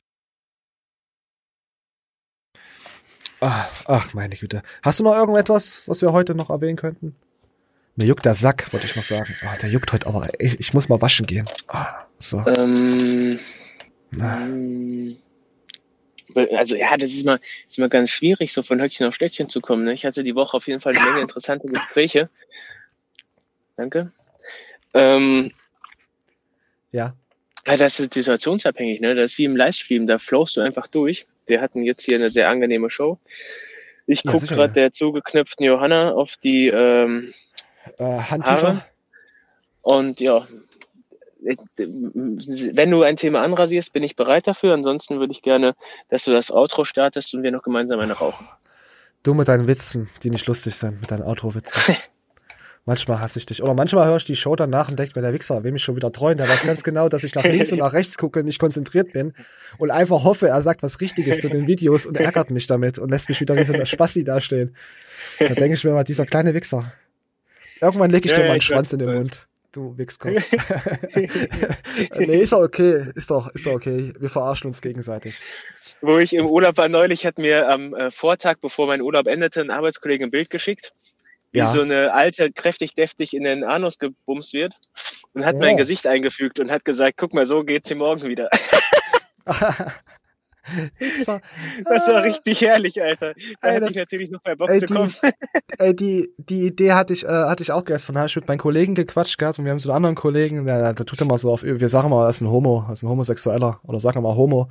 Ah, 3.39 3.65
ach, 3.85 4.13
meine 4.13 4.35
Güte. 4.35 4.61
Hast 4.83 4.99
du 4.99 5.03
noch 5.03 5.15
irgendetwas, 5.15 5.87
was 5.87 6.03
wir 6.03 6.11
heute 6.11 6.35
noch 6.35 6.51
erwähnen 6.51 6.77
könnten? 6.77 7.15
Mir 7.95 8.05
juckt 8.05 8.23
der 8.23 8.35
Sack, 8.35 8.71
wollte 8.71 8.85
ich 8.85 8.95
noch 8.95 9.03
sagen. 9.03 9.35
Ah, 9.41 9.55
der 9.55 9.69
juckt 9.69 9.91
heute, 9.93 10.05
aber 10.05 10.29
ich, 10.37 10.59
ich 10.59 10.75
muss 10.75 10.89
mal 10.89 11.01
waschen 11.01 11.25
gehen. 11.25 11.49
Ah, 11.67 11.87
so. 12.19 12.45
Ähm, 12.45 13.39
ähm, 14.13 15.17
also 16.35 16.75
ja, 16.75 16.95
das 16.97 17.11
ist 17.11 17.25
mal, 17.25 17.39
ist 17.67 17.79
mal 17.79 17.89
ganz 17.89 18.09
schwierig, 18.09 18.53
so 18.53 18.63
von 18.63 18.81
Höckchen 18.81 19.07
auf 19.07 19.15
Stöckchen 19.15 19.49
zu 19.49 19.61
kommen. 19.61 19.83
Ne? 19.83 19.93
Ich 19.93 20.05
hatte 20.05 20.23
die 20.23 20.35
Woche 20.35 20.57
auf 20.57 20.67
jeden 20.67 20.81
Fall 20.81 20.95
eine 20.95 21.05
Menge 21.05 21.21
interessante 21.21 21.67
Gespräche. 21.67 22.29
Danke. 23.77 24.11
Ähm, 24.93 25.51
Ja. 26.91 27.15
ja, 27.65 27.77
das 27.77 27.99
ist 27.99 28.13
situationsabhängig, 28.13 28.99
ne? 28.99 29.15
Das 29.15 29.31
ist 29.33 29.37
wie 29.37 29.45
im 29.45 29.55
Livestream, 29.55 30.07
da 30.07 30.19
flowst 30.19 30.57
du 30.57 30.61
einfach 30.61 30.87
durch. 30.87 31.27
Wir 31.47 31.61
hatten 31.61 31.83
jetzt 31.83 32.03
hier 32.05 32.17
eine 32.17 32.31
sehr 32.31 32.49
angenehme 32.49 32.89
Show. 32.89 33.17
Ich 34.07 34.23
Ja, 34.25 34.31
guck 34.31 34.41
sicher, 34.41 34.55
gerade 34.55 34.69
ja. 34.69 34.73
der 34.73 34.91
zugeknüpften 34.91 35.65
Johanna 35.65 36.11
auf 36.11 36.35
die 36.37 36.67
ähm, 36.67 37.33
Äh, 37.97 38.03
Handtücher? 38.03 38.67
Haare. 38.75 38.85
Und 39.81 40.19
ja, 40.19 40.45
wenn 41.41 42.91
du 42.91 43.03
ein 43.03 43.17
Thema 43.17 43.41
anrasierst, 43.41 43.91
bin 43.93 44.03
ich 44.03 44.15
bereit 44.15 44.47
dafür. 44.47 44.73
Ansonsten 44.73 45.19
würde 45.19 45.31
ich 45.31 45.41
gerne, 45.41 45.73
dass 46.09 46.25
du 46.25 46.31
das 46.31 46.51
Outro 46.51 46.85
startest 46.85 47.33
und 47.33 47.43
wir 47.43 47.51
noch 47.51 47.63
gemeinsam 47.63 47.99
eine 47.99 48.13
rauchen. 48.13 48.47
Du 49.23 49.33
mit 49.33 49.47
deinen 49.47 49.67
Witzen, 49.67 50.09
die 50.23 50.29
nicht 50.29 50.47
lustig 50.47 50.75
sind, 50.75 51.01
mit 51.01 51.11
deinen 51.11 51.23
Outro-Witzen. 51.23 51.95
manchmal 52.85 53.19
hasse 53.19 53.39
ich 53.39 53.45
dich. 53.45 53.61
Oder 53.61 53.73
manchmal 53.73 54.07
höre 54.07 54.17
ich 54.17 54.25
die 54.25 54.35
Show 54.35 54.55
danach 54.55 54.89
und 54.89 54.97
denke 54.97 55.13
mir, 55.15 55.21
der 55.21 55.33
Wichser 55.33 55.63
will 55.63 55.71
mich 55.71 55.83
schon 55.83 55.95
wieder 55.95 56.11
treuen. 56.11 56.37
Der 56.37 56.47
weiß 56.47 56.63
ganz 56.63 56.83
genau, 56.83 57.09
dass 57.09 57.23
ich 57.23 57.35
nach 57.35 57.43
links 57.43 57.71
und 57.71 57.79
nach 57.79 57.93
rechts 57.93 58.17
gucke, 58.17 58.43
nicht 58.43 58.59
konzentriert 58.59 59.13
bin 59.13 59.33
und 59.77 59.91
einfach 59.91 60.23
hoffe, 60.23 60.47
er 60.47 60.61
sagt 60.61 60.83
was 60.83 61.01
Richtiges 61.01 61.41
zu 61.41 61.49
den 61.49 61.67
Videos 61.67 62.05
und 62.05 62.17
ärgert 62.17 62.49
mich 62.51 62.67
damit 62.67 62.99
und 62.99 63.09
lässt 63.09 63.29
mich 63.29 63.39
wieder 63.39 63.55
wie 63.55 63.63
so 63.63 63.73
ein 63.73 63.85
Spassi 63.85 64.23
dastehen. 64.23 64.75
Da 65.39 65.49
denke 65.49 65.73
ich 65.73 65.83
mir 65.83 65.91
mal, 65.91 66.03
dieser 66.03 66.25
kleine 66.25 66.53
Wichser. 66.53 66.91
Irgendwann 67.79 68.09
lege 68.11 68.25
ich 68.27 68.33
dir 68.33 68.41
ja, 68.41 68.45
mal 68.45 68.51
einen 68.51 68.57
ich 68.59 68.65
Schwanz 68.65 68.93
in 68.93 68.99
den 68.99 69.09
ich. 69.09 69.15
Mund. 69.15 69.47
Du 69.71 69.97
Wichskopf. 69.97 70.33
nee, 72.17 72.41
ist 72.41 72.51
doch 72.51 72.61
okay. 72.61 73.05
Ist 73.15 73.31
doch, 73.31 73.47
ist 73.53 73.65
doch 73.65 73.73
okay. 73.73 74.13
Wir 74.19 74.29
verarschen 74.29 74.67
uns 74.67 74.81
gegenseitig. 74.81 75.39
Wo 76.01 76.17
ich 76.17 76.33
im 76.33 76.45
Urlaub 76.49 76.77
war 76.77 76.89
neulich, 76.89 77.25
hat 77.25 77.37
mir 77.37 77.69
am 77.69 77.93
äh, 77.93 78.11
Vortag, 78.11 78.57
bevor 78.61 78.87
mein 78.87 79.01
Urlaub 79.01 79.27
endete, 79.27 79.61
ein 79.61 79.71
Arbeitskollege 79.71 80.25
ein 80.25 80.31
Bild 80.31 80.49
geschickt, 80.49 80.93
wie 81.51 81.59
Ja. 81.59 81.67
so 81.69 81.81
eine 81.81 82.13
alte, 82.13 82.51
kräftig 82.51 82.95
deftig 82.95 83.33
in 83.33 83.43
den 83.43 83.63
Anus 83.63 83.97
gebumst 83.97 84.53
wird 84.53 84.73
und 85.33 85.45
hat 85.45 85.55
mein 85.57 85.75
Oh. 85.75 85.77
Gesicht 85.77 86.05
eingefügt 86.05 86.59
und 86.59 86.69
hat 86.69 86.83
gesagt, 86.83 87.15
guck 87.17 87.33
mal, 87.33 87.45
so 87.45 87.63
geht's 87.63 87.87
hier 87.87 87.97
morgen 87.97 88.23
wieder. 88.23 88.49
Wichser. 90.99 91.41
Das 91.85 92.07
war 92.07 92.23
richtig 92.23 92.61
herrlich, 92.61 93.01
Alter. 93.01 93.33
Da 93.61 93.67
Ey, 93.67 93.73
hatte 93.75 93.79
das- 93.81 93.91
ich 93.91 93.97
natürlich 93.97 94.31
noch 94.31 94.41
bei 94.41 94.55
Bock 94.55 94.69
Ey, 94.69 94.79
zu 94.79 94.85
die, 94.87 94.93
kommen. 94.93 95.13
ey, 95.77 95.95
die, 95.95 96.29
die 96.37 96.67
Idee 96.67 96.93
hatte 96.93 97.13
ich, 97.13 97.23
äh, 97.23 97.27
hatte 97.27 97.63
ich 97.63 97.71
auch 97.71 97.83
gestern. 97.85 98.13
Da 98.15 98.21
habe 98.21 98.27
ich 98.29 98.35
mit 98.35 98.47
meinen 98.47 98.57
Kollegen 98.59 98.95
gequatscht 98.95 99.37
gehabt 99.37 99.59
und 99.59 99.65
wir 99.65 99.71
haben 99.71 99.79
so 99.79 99.89
einen 99.89 99.97
anderen 99.97 100.15
Kollegen, 100.15 100.65
der, 100.65 100.93
der 100.93 101.05
tut 101.05 101.19
immer 101.21 101.37
so 101.37 101.51
auf, 101.51 101.63
wir 101.63 101.89
sagen 101.89 102.09
mal, 102.09 102.25
er 102.25 102.29
ist 102.29 102.41
ein 102.41 102.49
Homo, 102.49 102.85
er 102.87 102.93
ist 102.93 103.03
ein 103.03 103.09
Homosexueller 103.09 103.79
oder 103.83 103.99
sagen 103.99 104.17
wir 104.17 104.21
mal 104.29 104.35
Homo. 104.35 104.69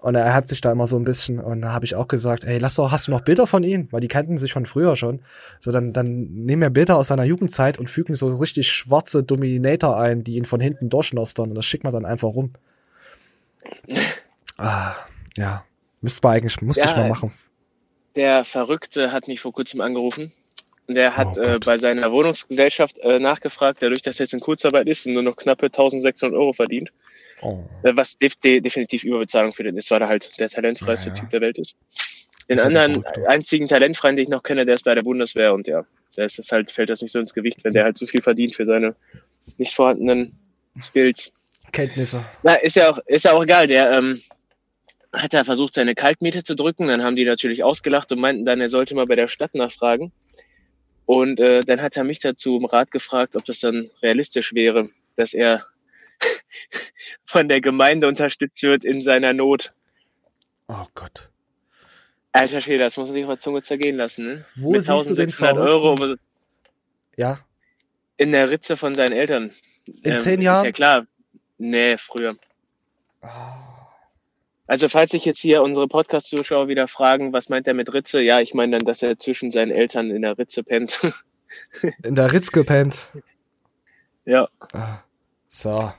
Und 0.00 0.14
er 0.14 0.32
hat 0.32 0.46
sich 0.46 0.60
da 0.60 0.70
immer 0.70 0.86
so 0.86 0.96
ein 0.96 1.02
bisschen, 1.02 1.40
und 1.40 1.60
da 1.60 1.72
habe 1.72 1.84
ich 1.84 1.96
auch 1.96 2.06
gesagt, 2.06 2.44
ey, 2.44 2.58
lass 2.58 2.76
doch, 2.76 2.92
hast 2.92 3.08
du 3.08 3.10
noch 3.10 3.22
Bilder 3.22 3.48
von 3.48 3.64
ihm? 3.64 3.88
Weil 3.90 4.00
die 4.00 4.06
kannten 4.06 4.38
sich 4.38 4.52
von 4.52 4.64
früher 4.64 4.94
schon. 4.94 5.22
So, 5.58 5.72
dann, 5.72 5.90
dann 5.90 6.06
nehmen 6.34 6.62
wir 6.62 6.70
Bilder 6.70 6.96
aus 6.96 7.08
seiner 7.08 7.24
Jugendzeit 7.24 7.78
und 7.78 7.90
fügen 7.90 8.14
so 8.14 8.28
richtig 8.28 8.70
schwarze 8.70 9.24
Dominator 9.24 9.96
ein, 9.98 10.22
die 10.22 10.36
ihn 10.36 10.44
von 10.44 10.60
hinten 10.60 10.88
durchnostern. 10.88 11.48
Und 11.48 11.56
das 11.56 11.64
schickt 11.66 11.82
man 11.82 11.92
dann 11.92 12.04
einfach 12.06 12.28
rum. 12.28 12.52
Ah, 14.60 14.94
ja. 15.38 15.64
Müsste 16.00 16.26
man 16.26 16.36
eigentlich, 16.36 16.60
musste 16.62 16.84
Ja, 16.84 16.90
ich 16.90 16.96
mal 16.96 17.08
machen. 17.08 17.32
Der 18.16 18.44
Verrückte 18.44 19.12
hat 19.12 19.28
mich 19.28 19.40
vor 19.40 19.52
kurzem 19.52 19.80
angerufen. 19.80 20.32
Und 20.86 20.94
der 20.94 21.16
hat 21.16 21.36
äh, 21.36 21.58
bei 21.62 21.76
seiner 21.76 22.10
Wohnungsgesellschaft 22.12 22.98
äh, 22.98 23.18
nachgefragt, 23.18 23.82
dadurch, 23.82 24.00
dass 24.00 24.18
er 24.18 24.24
jetzt 24.24 24.32
in 24.32 24.40
Kurzarbeit 24.40 24.86
ist 24.88 25.06
und 25.06 25.12
nur 25.12 25.22
noch 25.22 25.36
knappe 25.36 25.66
1600 25.66 26.38
Euro 26.38 26.54
verdient. 26.54 26.90
Oh. 27.42 27.62
Äh, 27.82 27.94
Was 27.94 28.16
def 28.16 28.36
de 28.36 28.60
definitiv 28.60 29.04
Überbezahlung 29.04 29.52
für 29.52 29.64
den 29.64 29.76
ist, 29.76 29.90
weil 29.90 30.00
er 30.00 30.08
halt 30.08 30.30
der 30.40 30.48
talentfreieste 30.48 31.12
Typ 31.12 31.28
der 31.30 31.42
Welt 31.42 31.58
ist. 31.58 31.76
Den 32.48 32.56
Ist 32.56 32.64
halt 32.64 32.76
anderen 32.76 33.04
einzigen 33.26 33.68
Talentfreien, 33.68 34.16
den 34.16 34.22
ich 34.22 34.28
noch 34.30 34.42
kenne, 34.42 34.64
der 34.64 34.76
ist 34.76 34.84
bei 34.84 34.94
der 34.94 35.02
Bundeswehr 35.02 35.52
und 35.52 35.68
ja, 35.68 35.84
da 36.16 36.24
ist 36.24 36.38
es 36.38 36.50
halt, 36.50 36.70
fällt 36.70 36.88
das 36.88 37.02
nicht 37.02 37.12
so 37.12 37.20
ins 37.20 37.34
Gewicht, 37.34 37.62
wenn 37.64 37.74
der 37.74 37.84
halt 37.84 37.98
so 37.98 38.06
viel 38.06 38.22
verdient 38.22 38.54
für 38.54 38.64
seine 38.64 38.96
nicht 39.58 39.74
vorhandenen 39.74 40.32
Skills. 40.80 41.30
Kenntnisse. 41.72 42.24
Na, 42.42 42.54
ist 42.54 42.76
ja 42.76 42.90
auch, 42.90 42.98
ist 43.06 43.26
ja 43.26 43.32
auch 43.32 43.42
egal. 43.42 43.66
Der 43.66 43.92
ähm, 43.92 44.22
hat 45.12 45.32
da 45.34 45.44
versucht, 45.44 45.74
seine 45.74 45.94
Kaltmiete 45.94 46.42
zu 46.42 46.54
drücken. 46.54 46.88
Dann 46.88 47.02
haben 47.02 47.16
die 47.16 47.24
natürlich 47.24 47.64
ausgelacht 47.64 48.12
und 48.12 48.20
meinten 48.20 48.44
dann, 48.44 48.60
er 48.60 48.68
sollte 48.68 48.94
mal 48.94 49.06
bei 49.06 49.16
der 49.16 49.28
Stadt 49.28 49.54
nachfragen. 49.54 50.12
Und 51.06 51.40
äh, 51.40 51.62
dann 51.62 51.80
hat 51.80 51.96
er 51.96 52.04
mich 52.04 52.18
dazu 52.18 52.56
um 52.56 52.66
Rat 52.66 52.90
gefragt, 52.90 53.34
ob 53.36 53.44
das 53.46 53.60
dann 53.60 53.90
realistisch 54.02 54.52
wäre, 54.52 54.90
dass 55.16 55.32
er 55.32 55.64
von 57.24 57.48
der 57.48 57.60
Gemeinde 57.60 58.06
unterstützt 58.08 58.62
wird 58.62 58.84
in 58.84 59.02
seiner 59.02 59.32
Not. 59.32 59.72
Oh 60.68 60.84
Gott. 60.94 61.30
Alter 62.32 62.60
Schwede, 62.60 62.84
das 62.84 62.96
muss 62.98 63.08
man 63.08 63.14
sich 63.14 63.24
auf 63.24 63.30
der 63.30 63.40
Zunge 63.40 63.62
zergehen 63.62 63.96
lassen. 63.96 64.24
Ne? 64.26 64.44
Wo 64.56 64.72
Mit 64.72 64.82
siehst 64.82 65.08
du 65.08 65.14
den 65.14 65.28
1600 65.30 65.56
Euro? 65.66 66.16
Ja. 67.16 67.38
in 68.18 68.32
der 68.32 68.50
Ritze 68.50 68.76
von 68.76 68.94
seinen 68.94 69.12
Eltern. 69.12 69.52
In 69.86 70.18
zehn 70.18 70.38
Ist 70.40 70.44
Jahren? 70.44 70.64
ja 70.66 70.72
klar. 70.72 71.06
Nee, 71.56 71.96
früher. 71.96 72.36
Also 74.68 74.88
falls 74.88 75.10
sich 75.12 75.24
jetzt 75.24 75.40
hier 75.40 75.62
unsere 75.62 75.88
Podcast-Zuschauer 75.88 76.68
wieder 76.68 76.86
fragen, 76.88 77.32
was 77.32 77.48
meint 77.48 77.66
er 77.66 77.74
mit 77.74 77.92
Ritze? 77.92 78.20
Ja, 78.20 78.40
ich 78.40 78.52
meine 78.54 78.78
dann, 78.78 78.86
dass 78.86 79.02
er 79.02 79.18
zwischen 79.18 79.50
seinen 79.50 79.70
Eltern 79.72 80.10
in 80.10 80.22
der 80.22 80.36
Ritze 80.38 80.62
pennt. 80.62 81.00
In 82.04 82.14
der 82.14 82.30
Ritz 82.30 82.52
gepennt. 82.52 83.08
ja. 84.26 84.48
Ah, 84.74 84.98
So. 85.48 85.90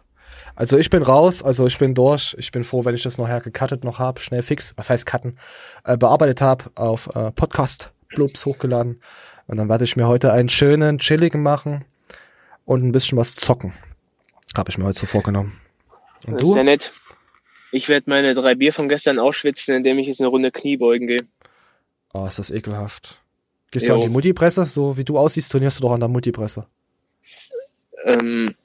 Also 0.56 0.78
ich 0.78 0.92
bin 0.92 1.02
raus, 1.02 1.42
also 1.42 1.66
ich 1.66 1.80
bin 1.80 1.96
durch. 1.96 2.36
Ich 2.38 2.52
bin 2.52 2.64
froh, 2.64 2.86
wenn 2.86 2.94
ich 2.94 3.02
das 3.02 3.18
nachher 3.18 3.42
gecuttet 3.42 3.84
noch 3.84 3.98
hab, 3.98 4.20
schnell 4.20 4.44
fix, 4.44 4.74
was 4.78 4.92
heißt 4.92 5.08
cutten, 5.08 5.40
äh, 5.86 5.98
bearbeitet 5.98 6.42
hab, 6.42 6.70
auf 6.78 7.08
äh, 7.16 7.32
Podcast 7.32 7.92
Blubs 8.10 8.46
hochgeladen. 8.46 9.02
Und 9.48 9.58
dann 9.58 9.70
werde 9.70 9.86
ich 9.86 9.96
mir 9.96 10.08
heute 10.08 10.32
einen 10.32 10.50
schönen, 10.50 11.00
chilligen 11.00 11.42
machen 11.42 11.86
und 12.66 12.84
ein 12.84 12.92
bisschen 12.92 13.18
was 13.18 13.36
zocken. 13.36 13.74
Habe 14.56 14.70
ich 14.70 14.78
mir 14.78 14.84
heute 14.86 15.00
so 15.00 15.08
vorgenommen. 15.08 15.60
Und 16.28 16.36
Das 16.36 16.44
ist 16.44 16.56
ja 16.56 16.62
du? 16.62 16.66
nett. 16.66 16.94
Ich 17.72 17.90
werde 17.90 18.10
meine 18.10 18.34
drei 18.34 18.56
Bier 18.56 18.74
von 18.74 18.90
gestern 18.90 19.20
ausschwitzen, 19.20 19.76
indem 19.76 20.00
ich 20.00 20.08
jetzt 20.08 20.22
eine 20.22 20.30
Runde 20.30 20.52
Kniebeugen 20.52 21.08
gehe. 21.08 21.28
Oh, 22.14 22.26
ist 22.26 22.40
das 22.40 22.50
ekelhaft. 22.52 23.22
Gehst 23.72 23.88
du 23.88 23.94
an 23.94 24.00
Jo. 24.00 24.08
die 24.08 24.12
Mutti-Presse? 24.14 24.66
So 24.66 24.98
wie 24.98 25.04
du 25.04 25.18
aussiehst, 25.18 25.52
trainierst 25.52 25.78
du 25.78 25.84
doch 25.84 25.92
an 25.92 26.00
der 26.00 26.10
Mutti-Presse. 26.10 26.66
Ähm, 28.06 28.56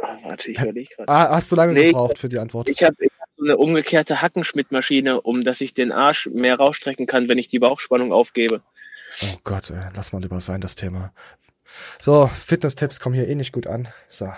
ah, 0.00 0.16
warte, 0.22 0.50
ich 0.50 0.58
überlege 0.58 0.94
gerade. 0.96 1.08
Ah, 1.10 1.28
hast 1.30 1.52
du 1.52 1.56
lange 1.56 1.74
Nee, 1.74 1.88
gebraucht 1.88 2.16
für 2.18 2.28
die 2.28 2.38
Antwort? 2.38 2.68
Ich 2.70 2.82
habe 2.82 2.96
hab 3.20 3.28
so 3.36 3.44
eine 3.44 3.58
umgekehrte 3.58 4.22
Hackenschmidt-Maschine, 4.22 5.20
um 5.20 5.44
dass 5.44 5.60
ich 5.60 5.74
den 5.74 5.92
Arsch 5.92 6.26
mehr 6.32 6.56
rausstrecken 6.56 7.06
kann, 7.06 7.28
wenn 7.28 7.38
ich 7.38 7.48
die 7.48 7.58
Bauchspannung 7.58 8.12
aufgebe. 8.12 8.62
Oh 9.22 9.38
Gott, 9.44 9.70
ey, 9.70 9.82
lass 9.94 10.12
mal 10.12 10.22
lieber 10.22 10.40
sein, 10.40 10.60
das 10.60 10.74
Thema. 10.76 11.12
So, 11.98 12.28
Fitness-Tipps 12.28 13.00
kommen 13.00 13.14
hier 13.14 13.28
eh 13.28 13.34
nicht 13.34 13.52
gut 13.52 13.66
an. 13.66 13.88
So. 14.08 14.32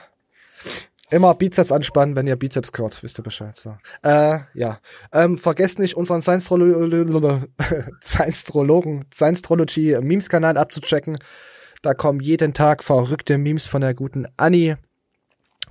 Immer 1.11 1.35
Bizeps 1.35 1.73
anspannen, 1.73 2.15
wenn 2.15 2.27
ihr 2.27 2.37
Bizeps 2.37 2.71
hört, 2.77 3.03
wisst 3.03 3.19
ihr 3.19 3.25
Bescheid. 3.25 3.57
So. 3.57 3.77
Äh, 4.03 4.41
ja. 4.55 4.79
Ähm, 5.13 5.37
vergesst 5.37 5.79
nicht, 5.79 5.97
unseren 5.97 6.21
Science-Trolo- 6.21 7.49
Science-Trologen, 8.03 9.07
Science-Trology 9.13 9.99
Memes-Kanal 10.01 10.57
abzuchecken. 10.57 11.19
Da 11.83 11.95
kommen 11.95 12.21
jeden 12.21 12.55
Tag 12.55 12.85
verrückte 12.85 13.39
Memes 13.39 13.67
von 13.67 13.81
der 13.81 13.95
guten 13.95 14.27
Annie. 14.37 14.77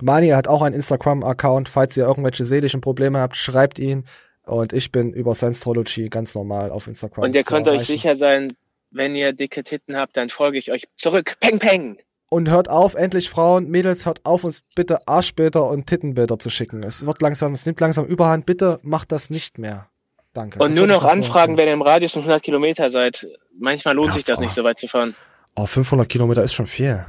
Mani 0.02 0.30
hat 0.30 0.48
auch 0.48 0.62
einen 0.62 0.76
Instagram-Account. 0.76 1.70
Falls 1.70 1.96
ihr 1.98 2.06
irgendwelche 2.06 2.46
seelischen 2.46 2.82
Probleme 2.82 3.20
habt, 3.20 3.36
schreibt 3.36 3.80
ihn. 3.80 4.06
Und 4.46 4.74
ich 4.74 4.92
bin 4.92 5.14
über 5.14 5.36
Science-Trology 5.36 6.10
ganz 6.10 6.36
normal 6.36 6.72
auf 6.72 6.88
Instagram. 6.88 7.26
Und 7.26 7.36
ihr 7.36 7.44
könnt 7.44 7.68
euch 7.68 7.76
erreichen. 7.76 7.92
sicher 7.92 8.16
sein, 8.16 8.54
wenn 8.92 9.16
ihr 9.16 9.34
dicke 9.34 9.64
Titten 9.64 9.96
habt, 9.96 10.18
dann 10.18 10.30
folge 10.30 10.58
ich 10.58 10.72
euch 10.72 10.88
zurück. 10.96 11.36
Peng, 11.40 11.60
peng! 11.60 11.98
Und 12.30 12.48
hört 12.50 12.70
auf, 12.70 12.94
endlich 12.94 13.30
Frauen, 13.30 13.70
Mädels, 13.70 14.06
hört 14.06 14.24
auf, 14.24 14.44
uns 14.44 14.62
bitte 14.76 15.08
Arschbilder 15.08 15.66
und 15.68 15.88
Tittenbilder 15.88 16.38
zu 16.38 16.50
schicken. 16.52 16.84
Es 16.84 17.06
wird 17.06 17.22
langsam, 17.24 17.54
es 17.54 17.66
nimmt 17.66 17.80
langsam 17.80 18.06
überhand. 18.06 18.46
Bitte 18.46 18.80
macht 18.84 19.12
das 19.12 19.32
nicht 19.32 19.58
mehr. 19.58 19.88
Danke. 20.34 20.60
Und 20.60 20.70
Das 20.70 20.78
nur 20.78 20.86
noch 20.86 21.04
anfragen, 21.04 21.58
wenn 21.58 21.68
ihr 21.68 21.74
im 21.74 21.82
Radius 21.82 22.12
von 22.14 22.22
100 22.22 22.44
Kilometer 22.44 22.92
seid. 22.92 23.28
Manchmal 23.60 23.96
lohnt 23.96 24.10
Ja, 24.10 24.14
sich 24.14 24.26
das 24.26 24.36
Frau. 24.36 24.44
nicht, 24.44 24.54
so 24.54 24.64
weit 24.64 24.78
zu 24.78 24.88
fahren. 24.88 25.16
Oh, 25.56 25.66
500 25.66 26.08
Kilometer 26.08 26.44
ist 26.44 26.54
schon 26.54 26.68
viel. 26.68 27.06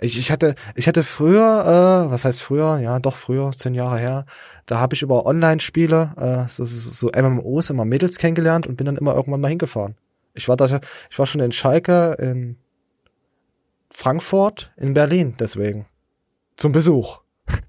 Ich, 0.00 0.18
ich 0.18 0.30
hatte, 0.32 0.54
ich 0.74 0.88
hatte 0.88 1.02
früher, 1.04 2.06
äh, 2.08 2.10
was 2.10 2.24
heißt 2.24 2.40
früher? 2.40 2.78
Ja, 2.78 2.98
doch 2.98 3.16
früher, 3.16 3.50
zehn 3.52 3.74
Jahre 3.74 3.98
her. 3.98 4.24
Da 4.66 4.78
habe 4.78 4.94
ich 4.94 5.02
über 5.02 5.24
Online-Spiele, 5.26 6.46
äh, 6.46 6.50
so, 6.50 6.64
so, 6.64 6.90
so 6.90 7.10
MMOs 7.22 7.70
immer 7.70 7.84
Mädels 7.84 8.18
kennengelernt 8.18 8.66
und 8.66 8.76
bin 8.76 8.86
dann 8.86 8.96
immer 8.96 9.14
irgendwann 9.14 9.40
mal 9.42 9.48
hingefahren. 9.48 9.94
Ich 10.32 10.48
war 10.48 10.56
da, 10.56 10.64
ich 11.10 11.18
war 11.18 11.26
schon 11.26 11.40
in 11.42 11.52
Schalke, 11.52 12.16
in 12.18 12.56
Frankfurt, 13.96 14.72
in 14.76 14.92
Berlin, 14.92 15.36
deswegen. 15.38 15.86
Zum 16.56 16.72
Besuch. 16.72 17.20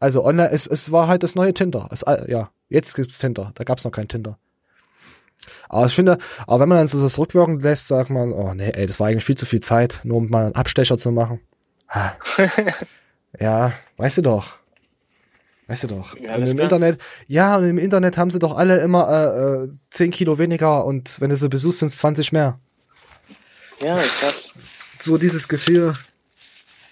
Also 0.00 0.22
online, 0.22 0.50
es, 0.50 0.66
es 0.66 0.92
war 0.92 1.08
halt 1.08 1.22
das 1.22 1.34
neue 1.34 1.54
Tinder. 1.54 1.88
Es, 1.90 2.02
äh, 2.02 2.30
ja, 2.30 2.50
jetzt 2.68 2.94
gibt's 2.94 3.18
Tinder. 3.18 3.52
Da 3.54 3.64
gab's 3.64 3.84
noch 3.84 3.92
kein 3.92 4.06
Tinder. 4.06 4.38
Aber 5.70 5.86
ich 5.86 5.94
finde, 5.94 6.18
aber 6.46 6.60
wenn 6.60 6.68
man 6.68 6.76
dann 6.76 6.88
so 6.88 7.00
das 7.00 7.18
rückwirkend 7.18 7.62
lässt, 7.62 7.88
sagt 7.88 8.10
man, 8.10 8.32
oh 8.32 8.52
nee, 8.52 8.70
ey, 8.70 8.84
das 8.84 9.00
war 9.00 9.06
eigentlich 9.06 9.24
viel 9.24 9.36
zu 9.36 9.46
viel 9.46 9.60
Zeit, 9.60 10.00
nur 10.04 10.18
um 10.18 10.28
mal 10.28 10.46
einen 10.46 10.54
Abstecher 10.54 10.98
zu 10.98 11.10
machen. 11.10 11.40
Ja, 13.40 13.72
weißt 13.96 14.18
du 14.18 14.22
doch. 14.22 14.58
Weißt 15.66 15.82
du 15.82 15.88
doch. 15.88 16.16
Ja, 16.18 16.36
und 16.36 16.46
im. 16.46 16.58
Internet, 16.58 17.00
ja, 17.26 17.56
und 17.56 17.64
im 17.64 17.78
Internet 17.78 18.16
haben 18.16 18.30
sie 18.30 18.38
doch 18.38 18.56
alle 18.56 18.78
immer 18.78 19.08
äh, 19.08 19.64
äh, 19.64 19.68
10 19.90 20.10
Kilo 20.12 20.38
weniger 20.38 20.84
und 20.84 21.20
wenn 21.20 21.30
du 21.30 21.36
sie 21.36 21.48
besuchst, 21.48 21.80
sind 21.80 21.88
es 21.88 21.98
20 21.98 22.30
mehr. 22.32 22.60
Ja, 23.80 23.94
krass. 23.94 24.54
So 25.04 25.18
dieses 25.18 25.48
Gefühl. 25.48 25.92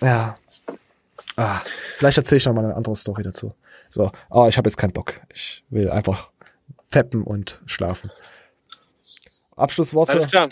Ja. 0.00 0.36
Ah, 1.36 1.60
vielleicht 1.96 2.18
erzähle 2.18 2.36
ich 2.38 2.46
noch 2.46 2.52
mal 2.52 2.64
eine 2.64 2.74
andere 2.76 2.94
Story 2.94 3.22
dazu. 3.22 3.54
So, 3.88 4.12
aber 4.28 4.48
ich 4.48 4.58
habe 4.58 4.68
jetzt 4.68 4.76
keinen 4.76 4.92
Bock. 4.92 5.14
Ich 5.32 5.64
will 5.70 5.90
einfach 5.90 6.28
feppen 6.88 7.22
und 7.22 7.60
schlafen. 7.66 8.10
Abschlussworte. 9.56 10.12
Alles 10.12 10.28
klar. 10.28 10.48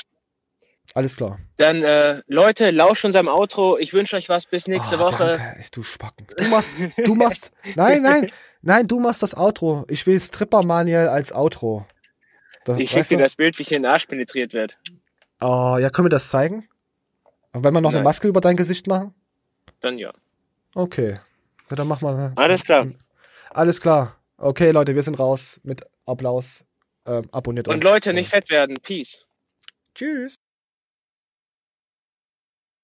Alles 0.94 1.16
klar. 1.16 1.38
Dann, 1.58 1.82
äh, 1.82 2.22
Leute, 2.26 2.70
lauscht 2.70 3.04
unserem 3.04 3.28
Outro. 3.28 3.78
Ich 3.78 3.92
wünsche 3.92 4.16
euch 4.16 4.28
was 4.28 4.46
bis 4.46 4.66
nächste 4.66 4.96
Oh, 4.96 5.00
Woche. 5.00 5.36
danke, 5.38 5.64
du 5.70 5.82
Spacken. 5.82 6.26
Du 6.36 6.44
machst, 6.44 6.74
du 7.04 7.14
machst, 7.14 7.52
nein, 7.76 8.02
nein, 8.02 8.30
nein, 8.62 8.88
du 8.88 8.98
machst 8.98 9.22
das 9.22 9.36
Outro. 9.36 9.84
Ich 9.88 10.06
will 10.06 10.18
Stripper 10.18 10.64
Manuel 10.64 11.08
als 11.08 11.32
Outro. 11.32 11.86
Das, 12.64 12.78
Ich 12.78 12.90
schicke 12.90 13.08
dir 13.08 13.18
das 13.18 13.36
Bild, 13.36 13.58
wie 13.58 13.62
ich 13.62 13.70
in 13.72 13.82
den 13.82 13.86
Arsch 13.90 14.06
penetriert 14.06 14.52
werde. 14.52 14.74
Oh, 15.40 15.76
ja, 15.78 15.90
können 15.90 16.06
wir 16.06 16.10
das 16.10 16.30
zeigen? 16.30 16.68
Und 17.52 17.64
wenn 17.64 17.74
wir 17.74 17.80
noch 17.80 17.90
eine 17.90 17.98
Nein. 17.98 18.04
Maske 18.04 18.28
über 18.28 18.40
dein 18.40 18.56
Gesicht 18.56 18.86
machen? 18.86 19.14
Dann 19.80 19.98
ja. 19.98 20.12
Okay. 20.74 21.18
Ja, 21.68 21.76
dann 21.76 21.88
machen 21.88 22.08
wir. 22.08 22.32
Alles 22.36 22.62
klar. 22.62 22.86
Alles 23.50 23.80
klar. 23.80 24.16
Okay, 24.36 24.70
Leute, 24.70 24.94
wir 24.94 25.02
sind 25.02 25.18
raus 25.18 25.60
mit 25.64 25.82
Applaus. 26.06 26.64
Ähm, 27.06 27.28
abonniert 27.32 27.68
uns. 27.68 27.74
Und 27.74 27.84
Leute, 27.84 28.12
nicht 28.12 28.30
fett 28.30 28.50
werden. 28.50 28.76
Peace. 28.82 29.24
Tschüss. 29.94 30.36